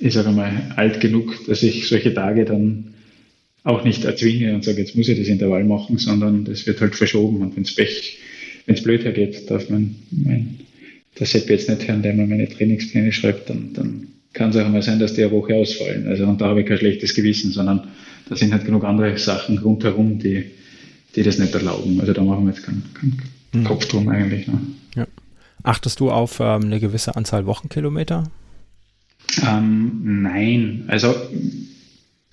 ich 0.00 0.12
sage 0.12 0.30
mal, 0.30 0.72
alt 0.76 1.00
genug, 1.00 1.46
dass 1.46 1.62
ich 1.62 1.88
solche 1.88 2.12
Tage 2.12 2.44
dann 2.44 2.94
auch 3.64 3.82
nicht 3.82 4.04
erzwinge 4.04 4.54
und 4.54 4.62
sage, 4.62 4.82
jetzt 4.82 4.94
muss 4.94 5.08
ich 5.08 5.18
das 5.18 5.28
Intervall 5.28 5.64
machen, 5.64 5.96
sondern 5.96 6.44
das 6.44 6.66
wird 6.66 6.82
halt 6.82 6.94
verschoben. 6.94 7.40
Und 7.40 7.56
wenn 7.56 7.62
es 7.62 7.74
Pech, 7.74 8.18
wenn 8.66 8.74
es 8.74 8.82
blöd 8.82 9.04
hergeht, 9.04 9.50
darf 9.50 9.70
man 9.70 9.96
mein, 10.10 10.58
der 11.18 11.26
Sepp 11.26 11.48
jetzt 11.48 11.68
nicht 11.68 11.86
hören, 11.86 12.02
der 12.02 12.14
mir 12.14 12.26
meine 12.26 12.48
Trainingspläne 12.48 13.12
schreibt, 13.12 13.50
dann, 13.50 13.72
dann 13.72 14.08
kann 14.32 14.50
es 14.50 14.56
auch 14.56 14.68
mal 14.68 14.82
sein, 14.82 14.98
dass 14.98 15.14
die 15.14 15.22
eine 15.22 15.32
Woche 15.32 15.54
ausfallen. 15.54 16.08
Also 16.08 16.24
und 16.26 16.40
da 16.40 16.46
habe 16.46 16.62
ich 16.62 16.66
kein 16.66 16.78
schlechtes 16.78 17.14
Gewissen, 17.14 17.52
sondern 17.52 17.88
da 18.28 18.36
sind 18.36 18.52
halt 18.52 18.64
genug 18.64 18.84
andere 18.84 19.16
Sachen 19.18 19.58
rundherum, 19.58 20.18
die, 20.18 20.50
die 21.14 21.22
das 21.22 21.38
nicht 21.38 21.54
erlauben. 21.54 22.00
Also 22.00 22.12
da 22.12 22.22
machen 22.22 22.46
wir 22.46 22.52
jetzt 22.52 22.64
keinen, 22.64 22.82
keinen 22.94 23.22
mhm. 23.52 23.64
Kopf 23.64 23.86
drum 23.86 24.08
eigentlich. 24.08 24.48
Ne? 24.48 24.60
Ja. 24.96 25.06
Achtest 25.62 26.00
du 26.00 26.10
auf 26.10 26.40
ähm, 26.40 26.64
eine 26.64 26.80
gewisse 26.80 27.16
Anzahl 27.16 27.46
Wochenkilometer? 27.46 28.24
Ähm, 29.46 30.22
nein, 30.22 30.84
also 30.88 31.14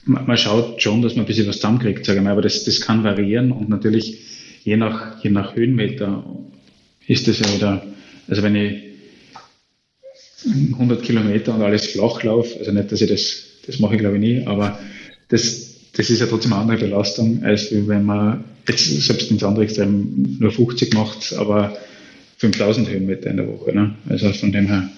man, 0.06 0.26
man, 0.26 0.38
schaut 0.38 0.82
schon, 0.82 1.02
dass 1.02 1.16
man 1.16 1.26
ein 1.26 1.28
bisschen 1.28 1.48
was 1.48 1.58
zusammenkriegt, 1.58 2.06
sage 2.06 2.20
ich 2.20 2.24
mal, 2.24 2.32
aber 2.32 2.42
das, 2.42 2.64
das 2.64 2.82
kann 2.82 3.04
variieren 3.04 3.52
und 3.52 3.70
natürlich 3.70 4.20
je 4.64 4.78
nach, 4.78 5.24
je 5.24 5.30
nach 5.30 5.56
Höhenmeter 5.56 6.24
ist 7.08 7.28
das 7.28 7.40
ja 7.40 7.54
wieder, 7.54 7.84
also 8.32 8.44
wenn 8.44 8.56
ich 8.56 8.84
100 10.72 11.04
Kilometer 11.04 11.54
und 11.54 11.62
alles 11.62 11.88
flach 11.88 12.24
laufe, 12.24 12.58
also 12.60 12.72
nicht, 12.72 12.90
dass 12.90 13.02
ich 13.02 13.10
das, 13.10 13.44
das 13.68 13.80
mache 13.80 13.96
ich 13.96 14.00
glaube 14.00 14.16
ich 14.16 14.22
nie, 14.22 14.48
aber 14.48 14.80
das, 15.28 15.74
das 15.94 16.10
ist 16.10 16.22
ja 16.22 16.28
trotzdem 16.28 16.54
eine 16.54 16.62
andere 16.62 16.78
Belastung, 16.78 17.44
als 17.44 17.68
wenn 17.72 18.06
man 18.06 18.46
jetzt 18.70 18.86
selbst 19.02 19.30
ins 19.32 19.44
andere 19.44 19.66
Extrem 19.66 20.38
nur 20.40 20.50
50 20.50 20.94
macht, 20.94 21.34
aber 21.34 21.78
5000 22.38 22.90
Höhenmeter 22.90 23.30
in 23.30 23.38
der 23.38 23.48
Woche. 23.50 23.76
Ne? 23.76 23.96
Also 24.08 24.32
von 24.32 24.54
dem 24.54 24.68
her 24.68 24.90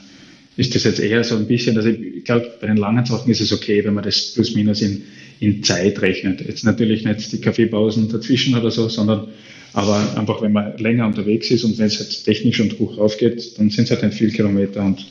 ist 0.55 0.75
das 0.75 0.83
jetzt 0.83 0.99
eher 0.99 1.23
so 1.23 1.35
ein 1.35 1.47
bisschen, 1.47 1.75
also 1.75 1.89
ich 1.89 2.23
glaube, 2.25 2.51
bei 2.61 2.67
den 2.67 2.77
langen 2.77 3.05
Sachen 3.07 3.31
ist 3.31 3.41
es 3.41 3.51
okay, 3.51 3.83
wenn 3.83 3.95
man 3.95 4.03
das 4.03 4.33
plus 4.35 4.53
minus 4.53 4.83
in, 4.83 5.01
in 5.39 5.63
Zeit 5.63 5.99
rechnet. 6.03 6.41
Jetzt 6.41 6.65
natürlich 6.65 7.03
nicht 7.03 7.31
die 7.31 7.41
Kaffeepausen 7.41 8.09
dazwischen 8.09 8.55
oder 8.55 8.69
so, 8.69 8.89
sondern 8.89 9.29
aber 9.73 10.17
einfach, 10.17 10.41
wenn 10.41 10.51
man 10.51 10.77
länger 10.77 11.07
unterwegs 11.07 11.49
ist 11.51 11.63
und 11.63 11.77
wenn 11.77 11.87
es 11.87 11.99
jetzt 11.99 12.23
technisch 12.23 12.59
und 12.59 12.79
hoch 12.79 12.97
raufgeht, 12.97 13.57
dann 13.57 13.69
sind 13.69 13.85
es 13.85 13.91
halt 13.91 14.03
nicht 14.03 14.17
viele 14.17 14.31
Kilometer 14.31 14.83
und 14.83 15.05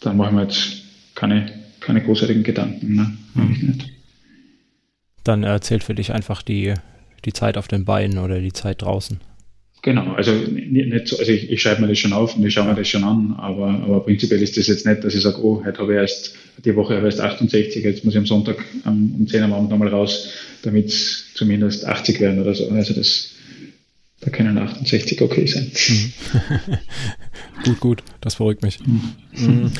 da 0.00 0.12
machen 0.12 0.36
wir 0.36 0.44
jetzt 0.44 0.82
keine, 1.14 1.50
keine 1.80 2.02
großartigen 2.02 2.42
Gedanken. 2.42 2.94
Ne? 2.94 3.16
Mhm. 3.34 3.78
Dann 5.22 5.42
erzählt 5.42 5.84
für 5.84 5.94
dich 5.94 6.12
einfach 6.12 6.42
die 6.42 6.74
die 7.24 7.32
Zeit 7.32 7.56
auf 7.56 7.68
den 7.68 7.84
Beinen 7.84 8.18
oder 8.18 8.40
die 8.40 8.52
Zeit 8.52 8.82
draußen. 8.82 9.18
Genau, 9.82 10.14
also 10.14 10.32
nicht 10.32 11.08
so, 11.08 11.18
also 11.18 11.30
ich, 11.30 11.50
ich 11.50 11.60
schreibe 11.60 11.82
mir 11.82 11.88
das 11.88 11.98
schon 11.98 12.14
auf 12.14 12.34
und 12.34 12.46
ich 12.46 12.54
schaue 12.54 12.66
mir 12.66 12.74
das 12.74 12.88
schon 12.88 13.04
an, 13.04 13.34
aber, 13.36 13.68
aber 13.68 14.00
prinzipiell 14.00 14.40
ist 14.40 14.56
das 14.56 14.66
jetzt 14.66 14.86
nicht, 14.86 15.04
dass 15.04 15.14
ich 15.14 15.20
sage, 15.20 15.44
oh, 15.44 15.62
heute 15.62 15.78
habe 15.78 15.92
ich 15.92 15.98
erst, 15.98 16.34
die 16.64 16.74
Woche 16.74 16.96
habe 16.96 17.06
ich 17.06 17.16
erst 17.16 17.20
68, 17.20 17.84
jetzt 17.84 18.02
muss 18.02 18.14
ich 18.14 18.18
am 18.18 18.24
Sonntag 18.24 18.64
um, 18.86 19.14
um 19.18 19.26
10 19.26 19.42
am 19.42 19.52
Abend 19.52 19.68
nochmal 19.68 19.88
raus, 19.88 20.30
damit 20.62 20.86
es 20.86 21.26
zumindest 21.34 21.84
80 21.84 22.18
werden 22.20 22.40
oder 22.40 22.54
so. 22.54 22.70
Also 22.70 22.94
das, 22.94 23.33
da 24.24 24.30
können 24.30 24.56
68 24.58 25.20
okay 25.22 25.46
sein. 25.46 25.70
Mhm. 25.88 26.78
gut, 27.64 27.80
gut, 27.80 28.02
das 28.20 28.36
beruhigt 28.36 28.62
mich. 28.62 28.80
Mhm. 28.80 29.12
mhm. 29.32 29.72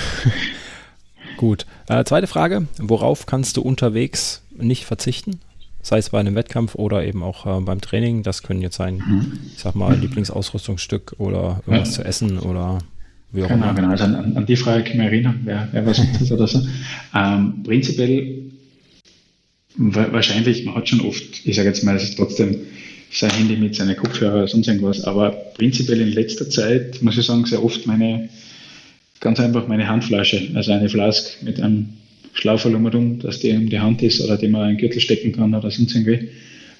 gut. 1.36 1.66
Äh, 1.88 2.04
zweite 2.04 2.26
Frage, 2.26 2.66
worauf 2.78 3.26
kannst 3.26 3.56
du 3.56 3.62
unterwegs 3.62 4.42
nicht 4.56 4.84
verzichten? 4.84 5.40
sei 5.84 5.98
es 5.98 6.10
bei 6.10 6.18
einem 6.18 6.34
Wettkampf 6.34 6.74
oder 6.74 7.04
eben 7.04 7.22
auch 7.22 7.44
äh, 7.44 7.60
beim 7.60 7.80
Training. 7.80 8.22
Das 8.22 8.42
können 8.42 8.62
jetzt 8.62 8.76
sein, 8.76 9.02
mhm. 9.06 9.38
ich 9.54 9.60
sag 9.60 9.74
mal, 9.74 9.94
Lieblingsausrüstungsstück 9.94 11.16
oder 11.18 11.60
irgendwas 11.66 11.96
ja. 11.96 12.02
zu 12.02 12.04
essen 12.08 12.38
oder 12.38 12.78
wie 13.32 13.44
auch 13.44 13.48
genau, 13.48 13.64
immer. 13.64 13.74
Genau, 13.74 13.88
also 13.90 14.04
an, 14.04 14.36
an, 14.36 14.46
die 14.46 14.56
Frage 14.56 14.82
kann 14.82 14.92
ich 14.92 14.98
mich 14.98 15.06
erinnern, 15.06 15.40
wer, 15.44 15.68
wer 15.72 15.84
was 15.84 15.98
ist 16.20 16.32
oder 16.32 16.46
so. 16.46 16.66
Ähm, 17.14 17.62
prinzipiell 17.64 18.50
wahrscheinlich, 19.76 20.64
man 20.64 20.74
hat 20.74 20.88
schon 20.88 21.00
oft, 21.00 21.22
ich 21.44 21.56
sage 21.56 21.68
jetzt 21.68 21.84
mal, 21.84 21.96
es 21.96 22.04
ist 22.04 22.16
trotzdem 22.16 22.56
sein 23.10 23.30
Handy 23.30 23.56
mit 23.56 23.74
seinen 23.74 23.96
Kopfhörer 23.96 24.34
oder 24.34 24.48
sonst 24.48 24.66
irgendwas, 24.68 25.04
aber 25.04 25.30
prinzipiell 25.30 26.00
in 26.00 26.12
letzter 26.12 26.48
Zeit, 26.50 27.02
muss 27.02 27.16
ich 27.16 27.26
sagen, 27.26 27.44
sehr 27.46 27.64
oft 27.64 27.86
meine, 27.86 28.28
ganz 29.20 29.38
einfach 29.40 29.68
meine 29.68 29.88
Handflasche, 29.88 30.50
also 30.54 30.72
eine 30.72 30.88
Flask 30.88 31.42
mit 31.42 31.60
einem 31.60 31.90
Schlauferl 32.34 32.74
um, 32.74 33.20
dass 33.20 33.38
die 33.38 33.52
um 33.52 33.68
die 33.68 33.78
Hand 33.78 34.02
ist 34.02 34.20
oder 34.20 34.36
die 34.36 34.48
man 34.48 34.62
einen 34.62 34.76
Gürtel 34.76 35.00
stecken 35.00 35.32
kann 35.32 35.54
oder 35.54 35.70
sonst 35.70 35.94
irgendwie. 35.94 36.28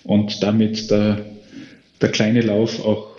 Und 0.03 0.43
damit 0.43 0.91
der, 0.91 1.25
der 2.01 2.09
kleine 2.11 2.43
Lauf 2.43 2.85
auch 2.85 3.15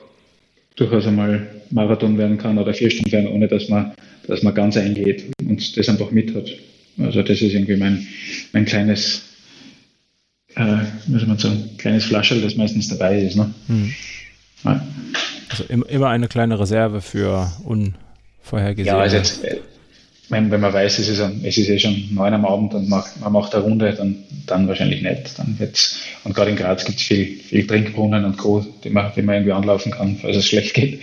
durchaus 0.76 1.07
einmal 1.07 1.47
Marathon 1.71 2.17
werden 2.17 2.38
kann 2.38 2.57
oder 2.57 2.73
vier 2.73 2.89
Stunden 2.89 3.11
werden, 3.11 3.28
ohne 3.30 3.47
dass 3.47 3.69
man, 3.69 3.93
dass 4.28 4.43
man 4.43 4.53
ganz 4.53 4.78
eingeht 4.78 5.23
und 5.41 5.78
das 5.78 5.89
einfach 5.89 6.11
mit 6.11 6.36
hat. 6.36 6.49
Also 6.97 7.21
das 7.21 7.41
ist 7.41 7.53
irgendwie 7.53 7.78
mein, 7.78 8.05
mein 8.51 8.65
kleines, 8.65 9.23
äh, 10.55 10.77
muss 11.07 11.25
man 11.25 11.37
sagen, 11.37 11.69
kleines 11.77 12.05
Flascherl, 12.05 12.41
das 12.41 12.55
meistens 12.55 12.87
dabei 12.87 13.21
ist. 13.21 13.36
Ne? 13.36 13.53
Mhm. 13.67 13.93
Ja. 14.63 14.86
Also 15.49 15.63
immer 15.65 16.09
eine 16.09 16.27
kleine 16.27 16.59
Reserve 16.59 17.01
für 17.01 17.51
unvorhergesehene. 17.63 18.97
Ja, 18.97 19.03
also 19.03 19.17
jetzt, 19.17 19.41
wenn, 20.29 20.49
wenn 20.49 20.59
man 20.59 20.73
weiß, 20.73 20.97
es 20.99 21.07
ist, 21.07 21.21
ein, 21.21 21.41
es 21.43 21.57
ist 21.57 21.69
eh 21.69 21.77
schon 21.77 22.09
neun 22.11 22.33
am 22.33 22.45
Abend 22.45 22.73
und 22.73 22.89
man, 22.89 23.03
man 23.19 23.32
macht 23.32 23.53
eine 23.53 23.63
Runde, 23.63 23.93
dann, 23.93 24.23
dann 24.47 24.67
wahrscheinlich 24.67 25.01
nicht. 25.01 25.37
Dann 25.37 25.59
wird's, 25.59 25.99
und 26.23 26.33
gerade 26.33 26.51
in 26.51 26.57
Graz 26.57 26.83
gibt 26.83 26.99
es 26.99 27.05
viel, 27.05 27.37
viel 27.37 27.67
Trinkbrunnen 27.67 28.25
und 28.25 28.37
Co., 28.37 28.65
die 28.83 28.89
man, 28.89 29.11
die 29.15 29.21
man 29.21 29.36
irgendwie 29.36 29.53
anlaufen 29.53 29.91
kann, 29.91 30.17
falls 30.19 30.37
es 30.37 30.47
schlecht 30.47 30.73
geht. 30.73 31.01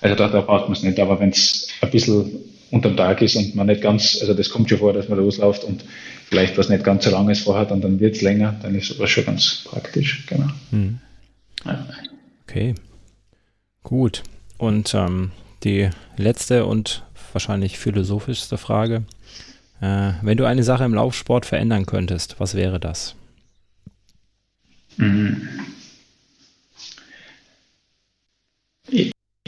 Also 0.00 0.16
da, 0.16 0.28
da 0.28 0.40
braucht 0.40 0.64
man 0.64 0.72
es 0.72 0.82
nicht. 0.82 0.98
Aber 1.00 1.20
wenn 1.20 1.30
es 1.30 1.68
ein 1.82 1.90
bisschen 1.90 2.30
unterm 2.70 2.96
Tag 2.96 3.20
ist 3.20 3.36
und 3.36 3.54
man 3.54 3.66
nicht 3.66 3.82
ganz, 3.82 4.18
also 4.20 4.32
das 4.32 4.48
kommt 4.48 4.70
schon 4.70 4.78
vor, 4.78 4.94
dass 4.94 5.08
man 5.08 5.18
losläuft 5.18 5.64
und 5.64 5.84
vielleicht 6.32 6.56
was 6.56 6.70
nicht 6.70 6.82
ganz 6.82 7.04
so 7.04 7.10
lange 7.10 7.30
ist 7.30 7.44
vorhat 7.44 7.70
und 7.72 7.82
dann 7.82 8.00
wird 8.00 8.16
es 8.16 8.22
länger, 8.22 8.58
dann 8.62 8.74
ist 8.74 8.86
sowas 8.88 9.10
schon 9.10 9.26
ganz 9.26 9.64
praktisch. 9.66 10.24
Genau. 10.26 10.48
Hm. 10.70 10.98
Ja. 11.66 11.86
Okay. 12.44 12.74
Gut. 13.82 14.22
Und 14.56 14.94
ähm, 14.94 15.30
die 15.62 15.90
letzte 16.16 16.64
und 16.64 17.02
wahrscheinlich 17.34 17.78
philosophischste 17.78 18.56
Frage. 18.56 19.04
Äh, 19.82 20.12
wenn 20.22 20.38
du 20.38 20.46
eine 20.46 20.62
Sache 20.62 20.84
im 20.84 20.94
Laufsport 20.94 21.44
verändern 21.44 21.84
könntest, 21.84 22.40
was 22.40 22.54
wäre 22.54 22.80
das? 22.80 23.14
Mhm. 24.96 25.48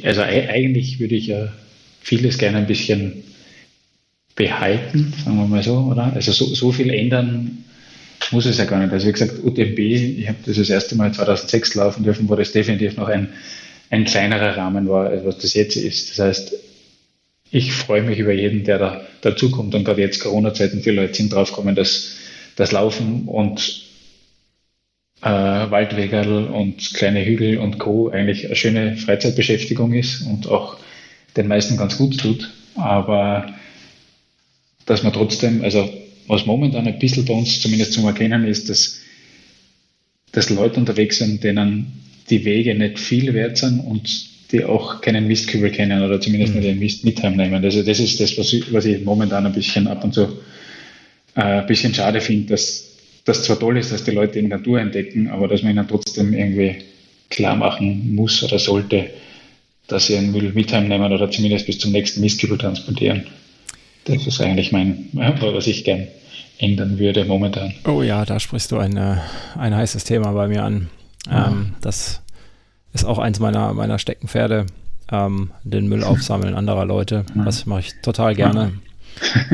Also 0.02 0.20
eigentlich 0.20 1.00
würde 1.00 1.14
ich 1.14 1.28
ja 1.28 1.50
vieles 2.02 2.36
gerne 2.36 2.58
ein 2.58 2.66
bisschen 2.66 3.24
behalten, 4.34 5.12
sagen 5.24 5.36
wir 5.36 5.46
mal 5.46 5.62
so, 5.62 5.76
oder? 5.76 6.12
Also 6.14 6.32
so, 6.32 6.46
so 6.46 6.72
viel 6.72 6.90
ändern 6.90 7.64
muss 8.30 8.46
es 8.46 8.58
ja 8.58 8.64
gar 8.64 8.80
nicht. 8.80 8.92
Also 8.92 9.06
wie 9.06 9.12
gesagt, 9.12 9.44
UTMB, 9.44 9.78
ich 9.78 10.28
habe 10.28 10.38
das 10.44 10.56
das 10.56 10.70
erste 10.70 10.96
Mal 10.96 11.12
2006 11.12 11.74
laufen 11.74 12.04
dürfen, 12.04 12.28
wo 12.28 12.34
das 12.34 12.52
definitiv 12.52 12.96
noch 12.96 13.08
ein, 13.08 13.32
ein 13.90 14.04
kleinerer 14.04 14.56
Rahmen 14.56 14.88
war, 14.88 15.08
als 15.08 15.24
was 15.24 15.38
das 15.38 15.54
jetzt 15.54 15.76
ist. 15.76 16.10
Das 16.10 16.18
heißt, 16.18 16.54
ich 17.50 17.72
freue 17.72 18.02
mich 18.02 18.18
über 18.18 18.32
jeden, 18.32 18.64
der 18.64 18.78
da 18.78 19.06
dazukommt. 19.20 19.74
Und 19.74 19.84
gerade 19.84 20.00
jetzt 20.00 20.20
Corona-Zeiten, 20.20 20.82
viele 20.82 21.02
Leute 21.02 21.14
sind 21.14 21.32
draufgekommen, 21.32 21.74
dass 21.74 22.16
das 22.56 22.72
Laufen 22.72 23.28
und 23.28 23.82
äh, 25.22 25.28
Waldwegerl 25.28 26.46
und 26.46 26.94
kleine 26.94 27.24
Hügel 27.24 27.58
und 27.58 27.78
Co. 27.78 28.08
eigentlich 28.08 28.46
eine 28.46 28.56
schöne 28.56 28.96
Freizeitbeschäftigung 28.96 29.92
ist 29.92 30.22
und 30.22 30.48
auch 30.48 30.76
den 31.36 31.46
meisten 31.46 31.76
ganz 31.76 31.96
gut 31.96 32.18
tut. 32.18 32.50
Aber 32.74 33.46
dass 34.86 35.02
man 35.02 35.12
trotzdem, 35.12 35.62
also 35.62 35.88
was 36.26 36.46
momentan 36.46 36.86
ein 36.86 36.98
bisschen 36.98 37.24
bei 37.24 37.34
uns 37.34 37.60
zumindest 37.60 37.92
zum 37.92 38.06
Erkennen 38.06 38.46
ist, 38.46 38.68
dass, 38.68 39.00
dass 40.32 40.50
Leute 40.50 40.80
unterwegs 40.80 41.18
sind, 41.18 41.44
denen 41.44 42.04
die 42.30 42.44
Wege 42.44 42.74
nicht 42.74 42.98
viel 42.98 43.34
wert 43.34 43.58
sind 43.58 43.80
und 43.80 44.50
die 44.52 44.64
auch 44.64 45.00
keinen 45.00 45.26
Mistkübel 45.26 45.70
kennen 45.70 46.02
oder 46.02 46.20
zumindest 46.20 46.54
mhm. 46.54 46.60
nicht 46.60 46.70
den 46.70 46.78
Mist 46.78 47.04
mit 47.04 47.22
heimnehmen. 47.22 47.64
Also 47.64 47.82
das 47.82 47.98
ist 47.98 48.20
das, 48.20 48.38
was 48.38 48.52
ich, 48.52 48.72
was 48.72 48.84
ich 48.84 49.04
momentan 49.04 49.46
ein 49.46 49.52
bisschen 49.52 49.86
ab 49.86 50.04
und 50.04 50.14
zu 50.14 50.22
äh, 51.34 51.40
ein 51.40 51.66
bisschen 51.66 51.94
schade 51.94 52.20
finde, 52.20 52.52
dass 52.52 52.92
das 53.24 53.42
zwar 53.44 53.58
toll 53.58 53.78
ist, 53.78 53.92
dass 53.92 54.04
die 54.04 54.10
Leute 54.10 54.40
die 54.40 54.48
Natur 54.48 54.80
entdecken, 54.80 55.28
aber 55.28 55.48
dass 55.48 55.62
man 55.62 55.72
ihnen 55.72 55.88
trotzdem 55.88 56.34
irgendwie 56.34 56.76
klar 57.30 57.56
machen 57.56 58.14
muss 58.14 58.42
oder 58.42 58.58
sollte, 58.58 59.10
dass 59.88 60.06
sie 60.06 60.16
einen 60.16 60.30
Müll 60.30 60.52
mit 60.54 60.72
heimnehmen 60.72 61.12
oder 61.12 61.30
zumindest 61.30 61.66
bis 61.66 61.78
zum 61.78 61.92
nächsten 61.92 62.20
Mistkübel 62.20 62.58
transportieren. 62.58 63.26
Das 64.04 64.26
ist 64.26 64.40
eigentlich 64.40 64.72
mein, 64.72 65.08
was 65.12 65.66
ich 65.66 65.84
gern 65.84 66.08
ändern 66.58 66.98
würde 66.98 67.24
momentan. 67.24 67.74
Oh 67.86 68.02
ja, 68.02 68.24
da 68.24 68.38
sprichst 68.38 68.70
du 68.72 68.78
ein, 68.78 68.96
äh, 68.96 69.16
ein 69.58 69.74
heißes 69.74 70.04
Thema 70.04 70.32
bei 70.32 70.48
mir 70.48 70.62
an. 70.62 70.88
Ja. 71.26 71.48
Ähm, 71.48 71.74
das 71.80 72.22
ist 72.92 73.04
auch 73.04 73.18
eins 73.18 73.40
meiner, 73.40 73.72
meiner 73.72 73.98
Steckenpferde, 73.98 74.66
ähm, 75.10 75.50
den 75.64 75.88
Müll 75.88 76.04
aufsammeln 76.04 76.54
anderer 76.54 76.84
Leute. 76.84 77.24
Das 77.34 77.66
mache 77.66 77.80
ich 77.80 77.92
total 78.02 78.34
gerne 78.34 78.74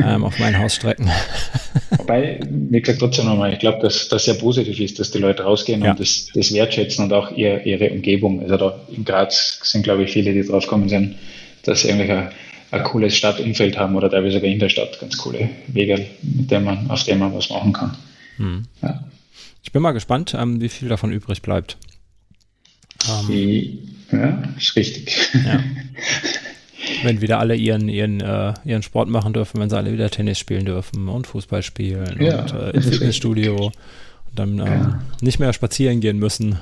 ähm, 0.03 0.23
auf 0.23 0.37
meinen 0.39 0.59
Hausstrecken. 0.59 1.09
Wobei, 1.97 2.39
wie 2.49 2.81
gesagt, 2.81 2.99
trotzdem 2.99 3.25
nochmal, 3.25 3.53
ich 3.53 3.59
glaube, 3.59 3.79
dass 3.81 4.09
das 4.09 4.25
sehr 4.25 4.35
positiv 4.35 4.79
ist, 4.79 4.99
dass 4.99 5.11
die 5.11 5.19
Leute 5.19 5.43
rausgehen 5.43 5.83
ja. 5.83 5.91
und 5.91 5.99
das, 5.99 6.27
das 6.33 6.53
wertschätzen 6.53 7.05
und 7.05 7.13
auch 7.13 7.31
ihr, 7.31 7.65
ihre 7.65 7.89
Umgebung. 7.89 8.41
Also 8.41 8.57
da 8.57 8.79
in 8.95 9.05
Graz 9.05 9.59
sind, 9.63 9.83
glaube 9.83 10.03
ich, 10.03 10.11
viele, 10.11 10.33
die 10.33 10.43
draufkommen 10.43 10.89
sind, 10.89 11.15
dass 11.63 11.85
eigentlich 11.85 12.31
ein, 12.71 12.83
cooles 12.83 13.15
Stadtumfeld 13.15 13.77
haben 13.77 13.95
oder 13.95 14.09
teilweise 14.09 14.35
sogar 14.35 14.49
in 14.49 14.59
der 14.59 14.69
Stadt 14.69 14.99
ganz 14.99 15.17
coole 15.17 15.49
Wege, 15.67 16.07
mit 16.21 16.49
denen 16.49 16.65
man, 16.65 16.89
auf 16.89 17.03
denen 17.03 17.19
man 17.19 17.33
was 17.33 17.49
machen 17.49 17.73
kann. 17.73 17.97
Hm. 18.37 18.63
Ja. 18.81 19.03
Ich 19.63 19.71
bin 19.71 19.81
mal 19.81 19.91
gespannt, 19.91 20.35
ähm, 20.37 20.61
wie 20.61 20.69
viel 20.69 20.89
davon 20.89 21.11
übrig 21.11 21.41
bleibt. 21.41 21.77
Ähm, 23.09 23.79
ja, 24.11 24.43
ist 24.57 24.75
richtig. 24.75 25.29
Ja. 25.33 25.63
wenn 27.03 27.21
wieder 27.21 27.39
alle 27.39 27.55
ihren, 27.55 27.87
ihren, 27.89 28.21
äh, 28.21 28.53
ihren 28.65 28.83
Sport 28.83 29.09
machen 29.09 29.33
dürfen, 29.33 29.59
wenn 29.59 29.69
sie 29.69 29.77
alle 29.77 29.93
wieder 29.93 30.09
Tennis 30.09 30.39
spielen 30.39 30.65
dürfen 30.65 31.07
und 31.07 31.27
Fußball 31.27 31.63
spielen 31.63 32.17
ja, 32.19 32.41
und 32.41 32.53
äh, 32.53 32.69
ins 32.71 32.87
Fitnessstudio 32.87 33.65
und 33.65 33.75
dann 34.35 34.59
ähm, 34.59 34.65
ja. 34.65 35.01
nicht 35.21 35.39
mehr 35.39 35.51
spazieren 35.53 35.99
gehen 35.99 36.17
müssen. 36.17 36.57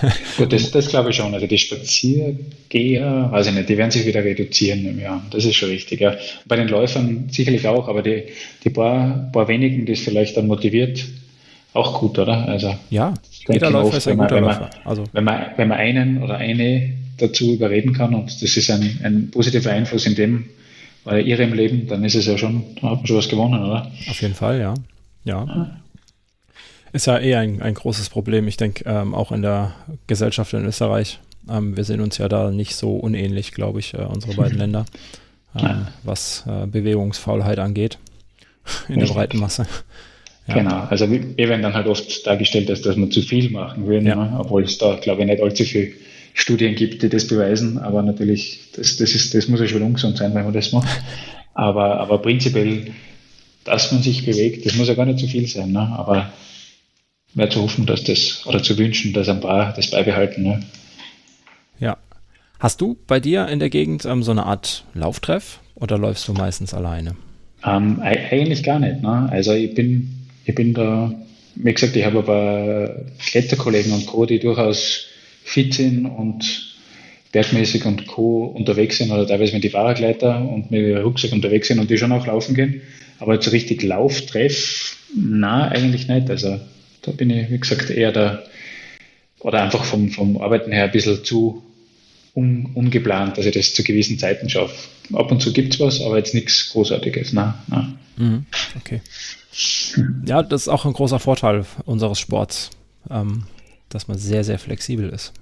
Gut, 0.36 0.52
das, 0.52 0.70
das 0.70 0.88
glaube 0.88 1.10
ich 1.10 1.16
schon. 1.16 1.34
Also 1.34 1.46
die 1.46 1.58
Spaziergeher, 1.58 3.28
weiß 3.30 3.48
ich 3.48 3.54
nicht, 3.54 3.68
die 3.68 3.76
werden 3.76 3.90
sich 3.90 4.06
wieder 4.06 4.24
reduzieren 4.24 4.86
im 4.86 4.98
Jahr. 4.98 5.22
Das 5.30 5.44
ist 5.44 5.56
schon 5.56 5.68
richtig. 5.68 6.00
Ja. 6.00 6.16
Bei 6.46 6.56
den 6.56 6.68
Läufern 6.68 7.28
sicherlich 7.30 7.66
auch, 7.66 7.88
aber 7.88 8.02
die, 8.02 8.24
die 8.64 8.70
paar, 8.70 9.30
paar 9.32 9.48
wenigen, 9.48 9.84
die 9.84 9.92
es 9.92 10.00
vielleicht 10.00 10.36
dann 10.36 10.46
motiviert, 10.46 11.04
auch 11.72 12.00
gut, 12.00 12.18
oder? 12.18 12.48
Also 12.48 12.74
ja, 12.90 13.14
jeder 13.48 13.70
Läufer 13.70 13.98
ist 13.98 14.08
ein 14.08 14.18
guter 14.18 14.40
Läufer. 14.40 14.70
Also. 14.84 15.04
Wenn 15.12 15.24
man, 15.24 15.46
wenn 15.56 15.68
man 15.68 15.78
einen 15.78 16.22
oder 16.22 16.36
eine 16.36 16.94
dazu 17.18 17.52
überreden 17.52 17.92
kann 17.92 18.14
und 18.14 18.42
das 18.42 18.56
ist 18.56 18.70
ein, 18.70 18.98
ein 19.02 19.30
positiver 19.30 19.70
Einfluss 19.70 20.06
in 20.06 20.14
dem 20.14 20.46
oder 21.04 21.20
ihrem 21.20 21.52
Leben, 21.52 21.86
dann 21.86 22.04
ist 22.04 22.14
es 22.14 22.26
ja 22.26 22.38
schon, 22.38 22.64
hat 22.76 22.82
man 22.82 23.06
schon 23.06 23.16
was 23.16 23.28
gewonnen, 23.28 23.62
oder? 23.62 23.90
Auf 24.08 24.20
jeden 24.20 24.34
Fall, 24.34 24.60
ja. 24.60 24.74
Ja. 25.24 25.44
ja. 25.44 25.80
Ist 26.92 27.06
ja 27.06 27.18
eh 27.18 27.36
ein, 27.36 27.62
ein 27.62 27.74
großes 27.74 28.08
Problem, 28.08 28.48
ich 28.48 28.56
denke, 28.56 28.84
ähm, 28.86 29.14
auch 29.14 29.32
in 29.32 29.42
der 29.42 29.74
Gesellschaft 30.06 30.52
in 30.52 30.64
Österreich. 30.64 31.20
Ähm, 31.48 31.76
wir 31.76 31.84
sehen 31.84 32.00
uns 32.00 32.18
ja 32.18 32.28
da 32.28 32.50
nicht 32.50 32.74
so 32.74 32.96
unähnlich, 32.96 33.52
glaube 33.52 33.78
ich, 33.80 33.94
äh, 33.94 33.98
unsere 33.98 34.34
beiden 34.34 34.58
Länder, 34.58 34.86
ähm, 35.56 35.86
was 36.02 36.44
äh, 36.48 36.66
Bewegungsfaulheit 36.66 37.58
angeht 37.58 37.98
in 38.88 38.94
Richtig. 38.94 39.08
der 39.08 39.14
breiten 39.14 39.38
Masse. 39.38 39.66
Ja. 40.48 40.54
Genau, 40.54 40.80
also 40.88 41.08
wir 41.08 41.36
werden 41.36 41.62
dann 41.62 41.74
halt 41.74 41.86
oft 41.86 42.26
dargestellt, 42.26 42.68
dass, 42.70 42.80
dass 42.80 42.96
wir 42.96 43.08
zu 43.10 43.22
viel 43.22 43.50
machen 43.50 43.86
würden, 43.86 44.06
ja. 44.06 44.16
ne? 44.16 44.36
obwohl 44.40 44.64
es 44.64 44.78
da, 44.78 44.96
glaube 44.96 45.20
ich, 45.20 45.28
nicht 45.28 45.40
allzu 45.40 45.62
viel 45.62 45.94
Studien 46.34 46.74
gibt, 46.74 47.02
die 47.02 47.08
das 47.08 47.28
beweisen, 47.28 47.78
aber 47.78 48.02
natürlich, 48.02 48.60
das, 48.74 48.96
das, 48.96 49.14
ist, 49.14 49.32
das 49.34 49.46
muss 49.46 49.60
ja 49.60 49.68
schon 49.68 49.82
ungesund 49.82 50.16
sein, 50.16 50.34
wenn 50.34 50.44
man 50.44 50.54
das 50.54 50.72
macht. 50.72 50.88
Aber, 51.54 52.00
aber 52.00 52.18
prinzipiell, 52.18 52.90
dass 53.64 53.92
man 53.92 54.02
sich 54.02 54.24
bewegt, 54.24 54.66
das 54.66 54.74
muss 54.74 54.88
ja 54.88 54.94
gar 54.94 55.06
nicht 55.06 55.20
zu 55.20 55.28
viel 55.28 55.46
sein, 55.46 55.70
ne? 55.70 55.80
aber 55.80 56.32
wäre 57.34 57.48
zu 57.48 57.62
hoffen, 57.62 57.86
dass 57.86 58.04
das, 58.04 58.44
oder 58.46 58.62
zu 58.62 58.76
wünschen, 58.78 59.12
dass 59.12 59.28
ein 59.28 59.40
paar 59.40 59.72
das 59.74 59.90
beibehalten. 59.90 60.42
Ne? 60.42 60.60
Ja. 61.78 61.96
Hast 62.58 62.80
du 62.80 62.96
bei 63.06 63.20
dir 63.20 63.48
in 63.48 63.58
der 63.58 63.70
Gegend 63.70 64.04
ähm, 64.04 64.22
so 64.22 64.30
eine 64.32 64.46
Art 64.46 64.84
Lauftreff 64.94 65.60
oder 65.74 65.96
läufst 65.98 66.28
du 66.28 66.32
meistens 66.32 66.74
alleine? 66.74 67.16
Ähm, 67.64 68.00
eigentlich 68.00 68.62
gar 68.62 68.78
nicht. 68.78 69.02
Ne? 69.02 69.28
Also 69.30 69.52
ich 69.52 69.74
bin, 69.74 70.26
ich 70.44 70.54
bin 70.54 70.74
da, 70.74 71.12
wie 71.54 71.72
gesagt, 71.72 71.96
ich 71.96 72.04
habe 72.04 72.18
ein 72.18 72.24
paar 72.24 72.90
Kletterkollegen 73.18 73.92
und 73.92 74.06
Co., 74.06 74.26
die 74.26 74.38
durchaus 74.38 75.06
fit 75.44 75.74
sind 75.74 76.06
und 76.06 76.70
bergmäßig 77.32 77.84
und 77.84 78.06
Co. 78.06 78.44
unterwegs 78.46 78.98
sind 78.98 79.10
oder 79.10 79.26
teilweise 79.26 79.54
mit 79.54 79.64
die 79.64 79.70
Fahrradleiter 79.70 80.40
und 80.40 80.70
mit 80.70 80.82
dem 80.82 80.98
Rucksack 80.98 81.32
unterwegs 81.32 81.68
sind 81.68 81.78
und 81.78 81.88
die 81.88 81.98
schon 81.98 82.12
auch 82.12 82.26
laufen 82.26 82.54
gehen. 82.54 82.82
Aber 83.20 83.34
jetzt 83.34 83.52
richtig 83.52 83.82
Lauftreff, 83.82 84.96
na 85.14 85.68
eigentlich 85.68 86.08
nicht. 86.08 86.28
Also 86.30 86.58
da 87.02 87.12
bin 87.12 87.30
ich, 87.30 87.50
wie 87.50 87.58
gesagt, 87.58 87.90
eher 87.90 88.12
da 88.12 88.42
oder 89.40 89.62
einfach 89.62 89.84
vom, 89.84 90.10
vom 90.10 90.40
Arbeiten 90.40 90.70
her 90.70 90.84
ein 90.84 90.92
bisschen 90.92 91.24
zu 91.24 91.62
un, 92.34 92.70
ungeplant, 92.74 93.38
dass 93.38 93.46
ich 93.46 93.54
das 93.54 93.74
zu 93.74 93.82
gewissen 93.82 94.18
Zeiten 94.18 94.48
schaffe. 94.48 94.74
Ab 95.12 95.30
und 95.32 95.40
zu 95.40 95.52
gibt 95.52 95.74
es 95.74 95.80
was, 95.80 96.00
aber 96.00 96.18
jetzt 96.18 96.34
nichts 96.34 96.70
Großartiges. 96.70 97.32
Na, 97.32 97.62
na. 97.68 97.92
Mhm, 98.16 98.46
okay. 98.76 99.00
Ja, 100.26 100.42
das 100.42 100.62
ist 100.62 100.68
auch 100.68 100.84
ein 100.84 100.92
großer 100.92 101.18
Vorteil 101.18 101.64
unseres 101.84 102.18
Sports, 102.20 102.70
ähm, 103.10 103.44
dass 103.88 104.08
man 104.08 104.18
sehr, 104.18 104.44
sehr 104.44 104.58
flexibel 104.58 105.08
ist. 105.08 105.32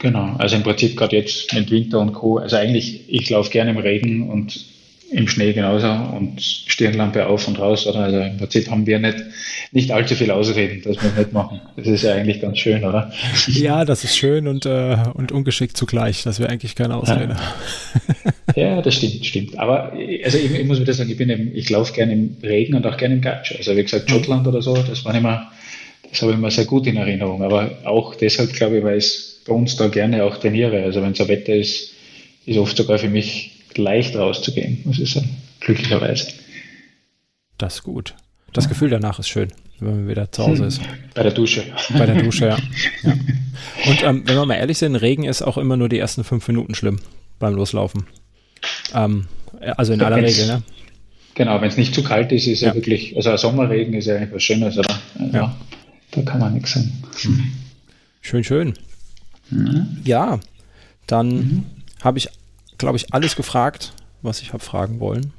Genau, 0.00 0.36
also 0.38 0.56
im 0.56 0.62
Prinzip 0.62 0.96
gerade 0.96 1.16
jetzt 1.16 1.52
mit 1.52 1.70
Winter 1.70 2.00
und 2.00 2.12
Co. 2.12 2.38
Also 2.38 2.56
eigentlich, 2.56 3.04
ich 3.08 3.28
laufe 3.30 3.50
gerne 3.50 3.70
im 3.70 3.78
Regen 3.78 4.30
und 4.30 4.64
im 5.10 5.26
Schnee 5.26 5.52
genauso 5.52 5.88
und 5.88 6.40
Stirnlampe 6.40 7.26
auf 7.26 7.48
und 7.48 7.58
raus. 7.58 7.86
Oder? 7.86 8.00
Also 8.00 8.18
im 8.18 8.36
Prinzip 8.36 8.70
haben 8.70 8.86
wir 8.86 8.98
nicht, 8.98 9.16
nicht 9.72 9.90
allzu 9.90 10.14
viel 10.14 10.30
Ausreden, 10.30 10.82
dass 10.82 10.96
wir 11.02 11.28
machen. 11.32 11.60
Das 11.76 11.86
ist 11.86 12.02
ja 12.02 12.14
eigentlich 12.14 12.40
ganz 12.40 12.58
schön, 12.58 12.84
oder? 12.84 13.12
Ja, 13.46 13.84
das 13.84 14.04
ist 14.04 14.16
schön 14.16 14.48
und, 14.48 14.66
äh, 14.66 14.96
und 15.14 15.32
ungeschickt 15.32 15.76
zugleich. 15.76 16.22
Das 16.22 16.40
wäre 16.40 16.50
eigentlich 16.50 16.74
keine 16.74 16.96
Ausrede. 16.96 17.36
Ja. 18.56 18.62
ja, 18.76 18.82
das 18.82 18.94
stimmt, 18.94 19.26
stimmt. 19.26 19.58
Aber 19.58 19.92
also 20.24 20.38
ich, 20.38 20.52
ich 20.52 20.64
muss 20.64 20.80
wieder 20.80 20.94
sagen, 20.94 21.10
ich, 21.10 21.16
bin 21.16 21.28
eben, 21.28 21.54
ich 21.54 21.68
laufe 21.68 21.92
gerne 21.92 22.12
im 22.12 22.36
Regen 22.42 22.74
und 22.74 22.86
auch 22.86 22.96
gerne 22.96 23.16
im 23.16 23.20
Gatsch. 23.20 23.54
Also 23.56 23.76
wie 23.76 23.82
gesagt, 23.82 24.10
Schottland 24.10 24.46
oder 24.46 24.62
so, 24.62 24.74
das 24.74 25.04
war 25.04 25.14
immer, 25.14 25.50
das 26.08 26.22
habe 26.22 26.32
ich 26.32 26.38
immer 26.38 26.50
sehr 26.50 26.64
gut 26.64 26.86
in 26.86 26.96
Erinnerung. 26.96 27.42
Aber 27.42 27.70
auch 27.84 28.14
deshalb, 28.14 28.52
glaube 28.54 28.78
ich, 28.78 28.84
weil 28.84 28.98
ich 28.98 29.38
bei 29.46 29.52
uns 29.52 29.76
da 29.76 29.88
gerne 29.88 30.24
auch 30.24 30.38
trainiere. 30.38 30.82
Also 30.82 31.02
wenn 31.02 31.12
es 31.12 31.20
ein 31.20 31.28
Wetter 31.28 31.54
ist, 31.54 31.92
ist 32.46 32.58
oft 32.58 32.76
sogar 32.76 32.98
für 32.98 33.10
mich 33.10 33.52
leicht 33.76 34.16
rauszugehen, 34.16 34.80
muss 34.84 34.98
ich 34.98 35.10
sagen, 35.10 35.28
glücklicherweise. 35.60 36.28
Das 37.58 37.76
ist 37.76 37.82
gut. 37.82 38.14
Das 38.52 38.68
Gefühl 38.68 38.90
danach 38.90 39.18
ist 39.18 39.28
schön, 39.28 39.48
wenn 39.80 39.96
man 39.96 40.08
wieder 40.08 40.30
zu 40.32 40.44
Hause 40.44 40.66
ist. 40.66 40.80
Bei 41.14 41.22
der 41.22 41.32
Dusche. 41.32 41.64
Bei 41.96 42.06
der 42.06 42.22
Dusche, 42.22 42.46
ja. 42.46 42.56
ja. 43.02 43.12
Und 43.86 44.02
ähm, 44.02 44.22
wenn 44.26 44.36
wir 44.36 44.46
mal 44.46 44.54
ehrlich 44.54 44.78
sind, 44.78 44.96
Regen 44.96 45.24
ist 45.24 45.42
auch 45.42 45.58
immer 45.58 45.76
nur 45.76 45.88
die 45.88 45.98
ersten 45.98 46.24
fünf 46.24 46.46
Minuten 46.48 46.74
schlimm 46.74 46.98
beim 47.38 47.54
Loslaufen. 47.54 48.06
Ähm, 48.94 49.26
also 49.60 49.92
in 49.92 50.02
aller 50.02 50.16
Regel, 50.16 50.46
ne? 50.46 50.62
Genau, 51.34 51.60
wenn 51.60 51.68
es 51.68 51.76
nicht 51.76 51.94
zu 51.94 52.02
kalt 52.02 52.32
ist, 52.32 52.46
ist 52.46 52.62
ja. 52.62 52.68
ja 52.68 52.74
wirklich, 52.74 53.16
also 53.16 53.30
ein 53.30 53.38
Sommerregen 53.38 53.94
ist 53.94 54.06
ja 54.06 54.16
eigentlich 54.16 54.34
was 54.34 54.42
Schönes, 54.42 54.76
oder? 54.76 54.98
Also, 55.18 55.36
ja. 55.36 55.56
Da 56.10 56.22
kann 56.22 56.40
man 56.40 56.54
nichts 56.54 56.72
sagen. 56.72 56.90
Schön, 58.22 58.42
schön. 58.42 58.74
Mhm. 59.50 59.98
Ja, 60.04 60.40
dann 61.06 61.28
mhm. 61.28 61.66
habe 62.02 62.18
ich 62.18 62.28
glaube 62.78 62.96
ich, 62.96 63.12
alles 63.12 63.36
gefragt, 63.36 63.92
was 64.22 64.40
ich 64.40 64.52
habe 64.52 64.64
fragen 64.64 65.00
wollen. 65.00 65.32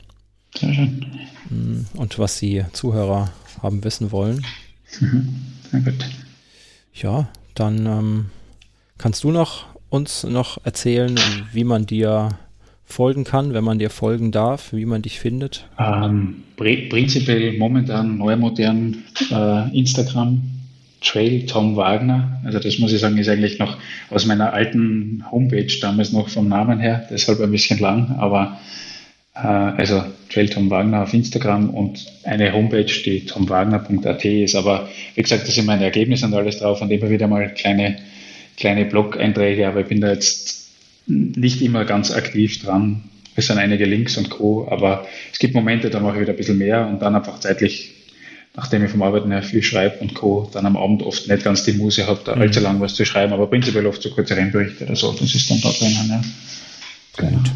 Sehr 0.55 0.73
schön. 0.73 1.05
Mm, 1.49 1.81
und 1.93 2.19
was 2.19 2.39
die 2.39 2.63
Zuhörer 2.73 3.31
haben 3.61 3.83
wissen 3.83 4.11
wollen. 4.11 4.45
Mhm. 4.99 5.35
Sehr 5.71 5.81
gut. 5.81 6.05
Ja, 6.93 7.29
dann 7.55 7.85
ähm, 7.85 8.25
kannst 8.97 9.23
du 9.23 9.31
noch 9.31 9.65
uns 9.89 10.23
noch 10.23 10.63
erzählen, 10.65 11.19
wie 11.51 11.63
man 11.63 11.85
dir 11.85 12.29
folgen 12.85 13.23
kann, 13.23 13.53
wenn 13.53 13.63
man 13.63 13.79
dir 13.79 13.89
folgen 13.89 14.31
darf, 14.31 14.73
wie 14.73 14.85
man 14.85 15.01
dich 15.01 15.19
findet? 15.19 15.67
Ähm, 15.77 16.43
prinzipiell 16.57 17.57
momentan 17.57 18.17
neu 18.17 18.35
modern 18.35 19.03
äh, 19.31 19.77
Instagram, 19.77 20.41
Trail 21.01 21.45
Tom 21.45 21.75
Wagner. 21.75 22.41
Also 22.43 22.59
das 22.59 22.79
muss 22.79 22.91
ich 22.91 22.99
sagen, 22.99 23.17
ist 23.17 23.29
eigentlich 23.29 23.59
noch 23.59 23.77
aus 24.09 24.25
meiner 24.25 24.53
alten 24.53 25.23
Homepage 25.31 25.71
damals 25.81 26.11
noch 26.11 26.29
vom 26.29 26.49
Namen 26.49 26.79
her, 26.79 27.07
deshalb 27.09 27.39
ein 27.39 27.51
bisschen 27.51 27.79
lang, 27.79 28.15
aber 28.17 28.59
also 29.47 30.03
Trail 30.29 30.49
Tom 30.49 30.69
Wagner 30.69 31.03
auf 31.03 31.13
Instagram 31.13 31.69
und 31.69 32.05
eine 32.23 32.53
Homepage, 32.53 32.85
die 32.85 33.25
tomwagner.at 33.25 34.25
ist. 34.25 34.55
Aber 34.55 34.89
wie 35.15 35.21
gesagt, 35.21 35.47
da 35.47 35.51
sind 35.51 35.65
meine 35.65 35.83
Ergebnisse 35.83 36.25
und 36.25 36.33
alles 36.33 36.59
drauf 36.59 36.81
und 36.81 36.91
immer 36.91 37.09
wieder 37.09 37.27
mal 37.27 37.53
kleine, 37.53 37.97
kleine 38.57 38.85
Blog-Einträge, 38.85 39.67
aber 39.67 39.81
ich 39.81 39.87
bin 39.87 40.01
da 40.01 40.11
jetzt 40.11 40.69
nicht 41.07 41.61
immer 41.61 41.85
ganz 41.85 42.11
aktiv 42.11 42.61
dran. 42.61 43.03
es 43.35 43.47
sind 43.47 43.57
einige 43.57 43.85
Links 43.85 44.17
und 44.17 44.29
Co. 44.29 44.67
Aber 44.69 45.07
es 45.31 45.39
gibt 45.39 45.55
Momente, 45.55 45.89
da 45.89 45.99
mache 45.99 46.15
ich 46.15 46.21
wieder 46.21 46.33
ein 46.33 46.37
bisschen 46.37 46.57
mehr 46.57 46.87
und 46.87 47.01
dann 47.01 47.15
einfach 47.15 47.39
zeitlich, 47.39 47.91
nachdem 48.55 48.83
ich 48.83 48.91
vom 48.91 49.01
Arbeiten 49.01 49.31
her 49.31 49.41
viel 49.41 49.63
schreibe 49.63 49.99
und 49.99 50.13
Co., 50.13 50.49
dann 50.53 50.65
am 50.65 50.77
Abend 50.77 51.01
oft 51.01 51.27
nicht 51.27 51.43
ganz 51.43 51.63
die 51.63 51.73
Muse 51.73 52.05
habe, 52.05 52.19
da 52.25 52.35
mhm. 52.35 52.41
allzu 52.41 52.59
lang 52.59 52.79
was 52.81 52.93
zu 52.93 53.05
schreiben, 53.05 53.33
aber 53.33 53.47
prinzipiell 53.47 53.87
oft 53.87 54.01
so 54.01 54.11
kurze 54.11 54.35
Rennberichte 54.35 54.85
oder 54.85 54.95
so. 54.95 55.11
Das 55.13 55.33
ist 55.33 55.49
dann 55.49 55.61
da 55.61 55.71
drinnen, 55.71 56.09
ja. 56.09 56.21
Genau. 57.17 57.37
Gut. 57.37 57.51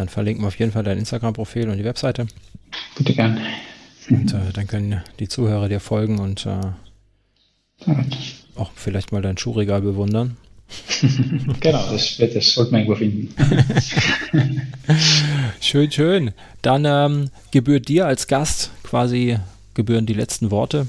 Dann 0.00 0.08
verlinken 0.08 0.42
wir 0.42 0.48
auf 0.48 0.58
jeden 0.58 0.72
Fall 0.72 0.82
dein 0.82 0.96
Instagram-Profil 0.96 1.68
und 1.68 1.76
die 1.76 1.84
Webseite. 1.84 2.26
Bitte 2.96 3.12
gern. 3.12 3.38
Und 4.08 4.32
äh, 4.32 4.50
dann 4.54 4.66
können 4.66 5.02
die 5.18 5.28
Zuhörer 5.28 5.68
dir 5.68 5.78
folgen 5.78 6.18
und 6.18 6.46
äh, 6.46 6.72
auch 8.56 8.70
vielleicht 8.74 9.12
mal 9.12 9.20
dein 9.20 9.36
Schuhregal 9.36 9.82
bewundern. 9.82 10.38
genau, 11.60 11.92
das, 11.92 12.16
das 12.16 12.50
sollte 12.54 12.72
man 12.72 12.80
irgendwo 12.80 12.96
finden. 12.96 13.34
schön, 15.60 15.92
schön. 15.92 16.30
Dann 16.62 16.86
ähm, 16.86 17.30
gebührt 17.50 17.88
dir 17.88 18.06
als 18.06 18.26
Gast 18.26 18.70
quasi 18.82 19.38
gebühren 19.74 20.06
die 20.06 20.14
letzten 20.14 20.50
Worte. 20.50 20.86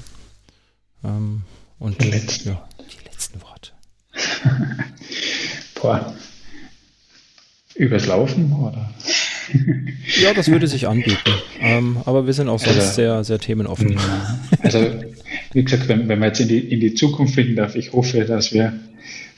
Ähm, 1.04 1.42
und 1.78 2.02
die 2.02 2.08
letzten. 2.08 2.48
Ja, 2.48 2.66
die 2.78 3.04
letzten 3.04 3.42
Worte. 3.42 3.72
Boah. 5.82 6.14
Übers 7.82 8.06
Laufen 8.06 8.52
oder? 8.52 8.90
ja, 10.22 10.32
das 10.32 10.48
würde 10.48 10.68
sich 10.68 10.86
anbieten. 10.86 11.32
Ähm, 11.60 11.96
aber 12.04 12.26
wir 12.26 12.32
sind 12.32 12.48
auch 12.48 12.60
sonst 12.60 12.78
also, 12.78 12.94
sehr, 12.94 13.24
sehr 13.24 13.38
themenoffen. 13.40 13.98
Also, 14.62 14.86
wie 15.52 15.64
gesagt, 15.64 15.88
wenn, 15.88 16.08
wenn 16.08 16.20
man 16.20 16.28
jetzt 16.28 16.40
in 16.40 16.46
die, 16.46 16.60
in 16.60 16.78
die 16.78 16.94
Zukunft 16.94 17.34
finden 17.34 17.56
darf, 17.56 17.74
ich 17.74 17.92
hoffe, 17.92 18.24
dass 18.24 18.52
wir, 18.52 18.72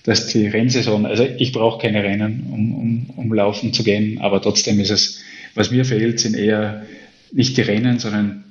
dass 0.03 0.27
die 0.27 0.47
Rennsaison, 0.47 1.07
also 1.07 1.27
ich 1.39 1.53
brauche 1.53 1.81
keine 1.81 2.03
Rennen, 2.03 2.47
um, 2.53 2.75
um, 2.75 3.11
um 3.17 3.33
laufen 3.33 3.73
zu 3.73 3.83
gehen, 3.83 4.21
aber 4.21 4.43
trotzdem 4.43 4.79
ist 4.79 4.91
es, 4.91 5.23
was 5.55 5.71
mir 5.71 5.87
fehlt, 5.87 6.21
sind 6.21 6.37
eher 6.37 6.85
nicht 7.33 7.57
die 7.57 7.63
Rennen, 7.63 7.99
sondern 7.99 8.45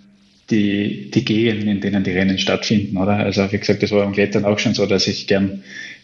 die, 0.50 1.12
die 1.12 1.24
Gegenden, 1.24 1.70
in 1.70 1.82
denen 1.82 2.04
die 2.04 2.12
Rennen 2.12 2.40
stattfinden, 2.40 2.98
oder? 2.98 3.18
Also 3.18 3.52
wie 3.52 3.60
gesagt, 3.60 3.84
das 3.84 3.92
war 3.92 4.04
beim 4.04 4.14
Klettern 4.14 4.44
auch 4.44 4.58
schon 4.58 4.74
so, 4.74 4.88
dass 4.88 5.06
ich 5.06 5.28
gern 5.28 5.64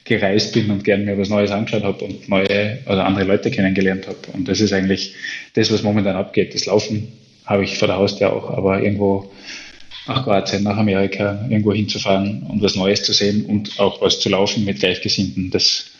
gereist 0.10 0.54
bin 0.54 0.72
und 0.72 0.84
gern 0.84 1.06
mir 1.06 1.18
was 1.18 1.30
Neues 1.30 1.52
angeschaut 1.52 1.84
habe 1.84 2.04
und 2.04 2.28
neue 2.28 2.80
oder 2.88 3.06
andere 3.06 3.26
Leute 3.26 3.52
kennengelernt 3.52 4.08
habe. 4.08 4.18
Und 4.34 4.48
das 4.48 4.60
ist 4.60 4.74
eigentlich 4.74 5.14
das, 5.54 5.72
was 5.72 5.84
momentan 5.84 6.16
abgeht. 6.16 6.56
Das 6.56 6.66
Laufen 6.66 7.10
habe 7.46 7.64
ich 7.64 7.78
vor 7.78 7.88
der 7.88 7.98
Haustür 7.98 8.34
auch, 8.34 8.50
aber 8.50 8.82
irgendwo 8.82 9.32
nach 10.08 10.24
Kroatien, 10.24 10.64
nach 10.64 10.78
Amerika, 10.78 11.46
irgendwo 11.48 11.74
hinzufahren 11.74 12.42
und 12.44 12.62
was 12.62 12.76
Neues 12.76 13.04
zu 13.04 13.14
sehen 13.14 13.46
und 13.46 13.80
auch 13.80 14.02
was 14.02 14.20
zu 14.20 14.30
laufen 14.30 14.66
mit 14.66 14.80
Gleichgesinnten, 14.80 15.52
das, 15.52 15.92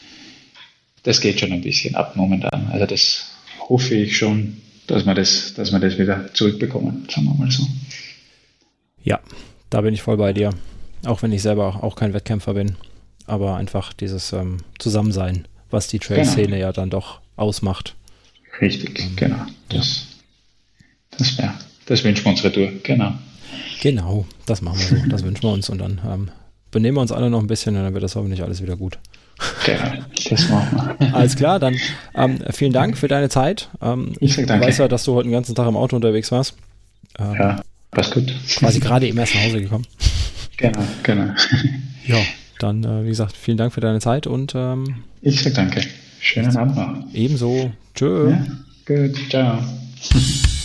das 1.04 1.22
geht 1.22 1.40
schon 1.40 1.54
ein 1.54 1.62
bisschen 1.62 1.94
ab 1.94 2.16
momentan. 2.16 2.68
Also 2.72 2.88
das 2.88 3.32
hoffe 3.70 3.94
ich 3.94 4.18
schon, 4.18 4.58
dass 4.88 5.06
wir 5.06 5.14
das, 5.14 5.54
dass 5.54 5.72
wir 5.72 5.80
das 5.80 6.00
wieder 6.00 6.34
zurückbekommen, 6.34 7.06
sagen 7.10 7.28
wir 7.28 7.36
mal 7.36 7.52
so. 7.52 7.64
Ja, 9.04 9.20
da 9.70 9.82
bin 9.82 9.94
ich 9.94 10.02
voll 10.02 10.18
bei 10.18 10.34
dir. 10.34 10.50
Auch 11.06 11.22
wenn 11.22 11.32
ich 11.32 11.44
selber 11.44 11.84
auch 11.84 11.96
kein 11.96 12.14
Wettkämpfer 12.14 12.56
bin. 12.56 12.76
Aber 13.30 13.58
einfach 13.58 13.94
dieses 13.94 14.34
ähm, 14.34 14.58
Zusammensein, 14.80 15.48
was 15.70 15.88
die 15.88 16.00
Trail-Szene 16.00 16.48
genau. 16.48 16.60
ja 16.60 16.72
dann 16.72 16.90
doch 16.90 17.20
ausmacht. 17.36 17.96
Richtig, 18.60 19.00
ähm, 19.00 19.16
genau. 19.16 19.46
Das, 19.70 20.08
das 21.18 21.38
wäre, 21.38 21.54
das 21.86 22.04
wünschen 22.04 22.26
wir 22.26 22.32
uns 22.32 22.44
Retour, 22.44 22.72
genau. 22.84 23.14
Genau, 23.82 24.26
das 24.46 24.62
machen 24.62 24.80
wir 24.80 25.00
so. 25.00 25.10
Das 25.10 25.24
wünschen 25.24 25.44
wir 25.44 25.52
uns 25.52 25.70
und 25.70 25.78
dann 25.78 26.02
ähm, 26.06 26.32
benehmen 26.72 26.98
wir 26.98 27.02
uns 27.02 27.12
alle 27.12 27.30
noch 27.30 27.40
ein 27.40 27.48
bisschen 27.48 27.76
und 27.76 27.84
dann 27.84 27.94
wird 27.94 28.04
das 28.04 28.16
hoffentlich 28.16 28.42
alles 28.42 28.62
wieder 28.62 28.76
gut. 28.76 28.98
Genau, 29.66 30.04
das 30.30 30.50
machen 30.50 30.98
wir. 31.00 31.16
Alles 31.16 31.36
klar, 31.36 31.60
dann 31.60 31.78
ähm, 32.16 32.40
vielen 32.52 32.74
Dank 32.74 32.98
für 32.98 33.08
deine 33.08 33.30
Zeit. 33.30 33.70
Ähm, 33.82 34.14
ich 34.20 34.36
sage 34.36 34.48
danke. 34.48 34.66
Ich 34.66 34.70
weiß 34.70 34.80
ja, 34.80 34.88
dass 34.88 35.04
du 35.04 35.14
heute 35.14 35.28
den 35.28 35.34
ganzen 35.34 35.56
Tag 35.56 35.68
im 35.68 35.78
Auto 35.78 35.96
unterwegs 35.96 36.32
warst. 36.32 36.56
Ähm, 37.20 37.36
ja. 37.40 37.62
Passt 37.92 38.14
gut. 38.14 38.34
Quasi 38.58 38.80
gerade 38.80 39.08
eben 39.08 39.18
erst 39.18 39.36
nach 39.36 39.44
Hause 39.44 39.62
gekommen. 39.62 39.86
Genau, 40.58 40.84
genau. 41.04 41.34
Ja, 42.06 42.18
dann, 42.60 42.84
äh, 42.84 43.04
wie 43.04 43.10
gesagt, 43.10 43.36
vielen 43.36 43.58
Dank 43.58 43.74
für 43.74 43.82
deine 43.82 44.00
Zeit 44.00 44.28
und 44.28 44.54
ähm, 44.56 45.04
ich 45.22 45.42
sage 45.42 45.56
danke. 45.56 45.82
Schönen 46.20 46.56
Abend 46.56 46.76
noch. 46.76 47.14
Ebenso. 47.14 47.72
Tschö. 47.96 48.30
Ja, 48.30 48.46
gut, 48.86 49.18
ciao. 49.30 49.60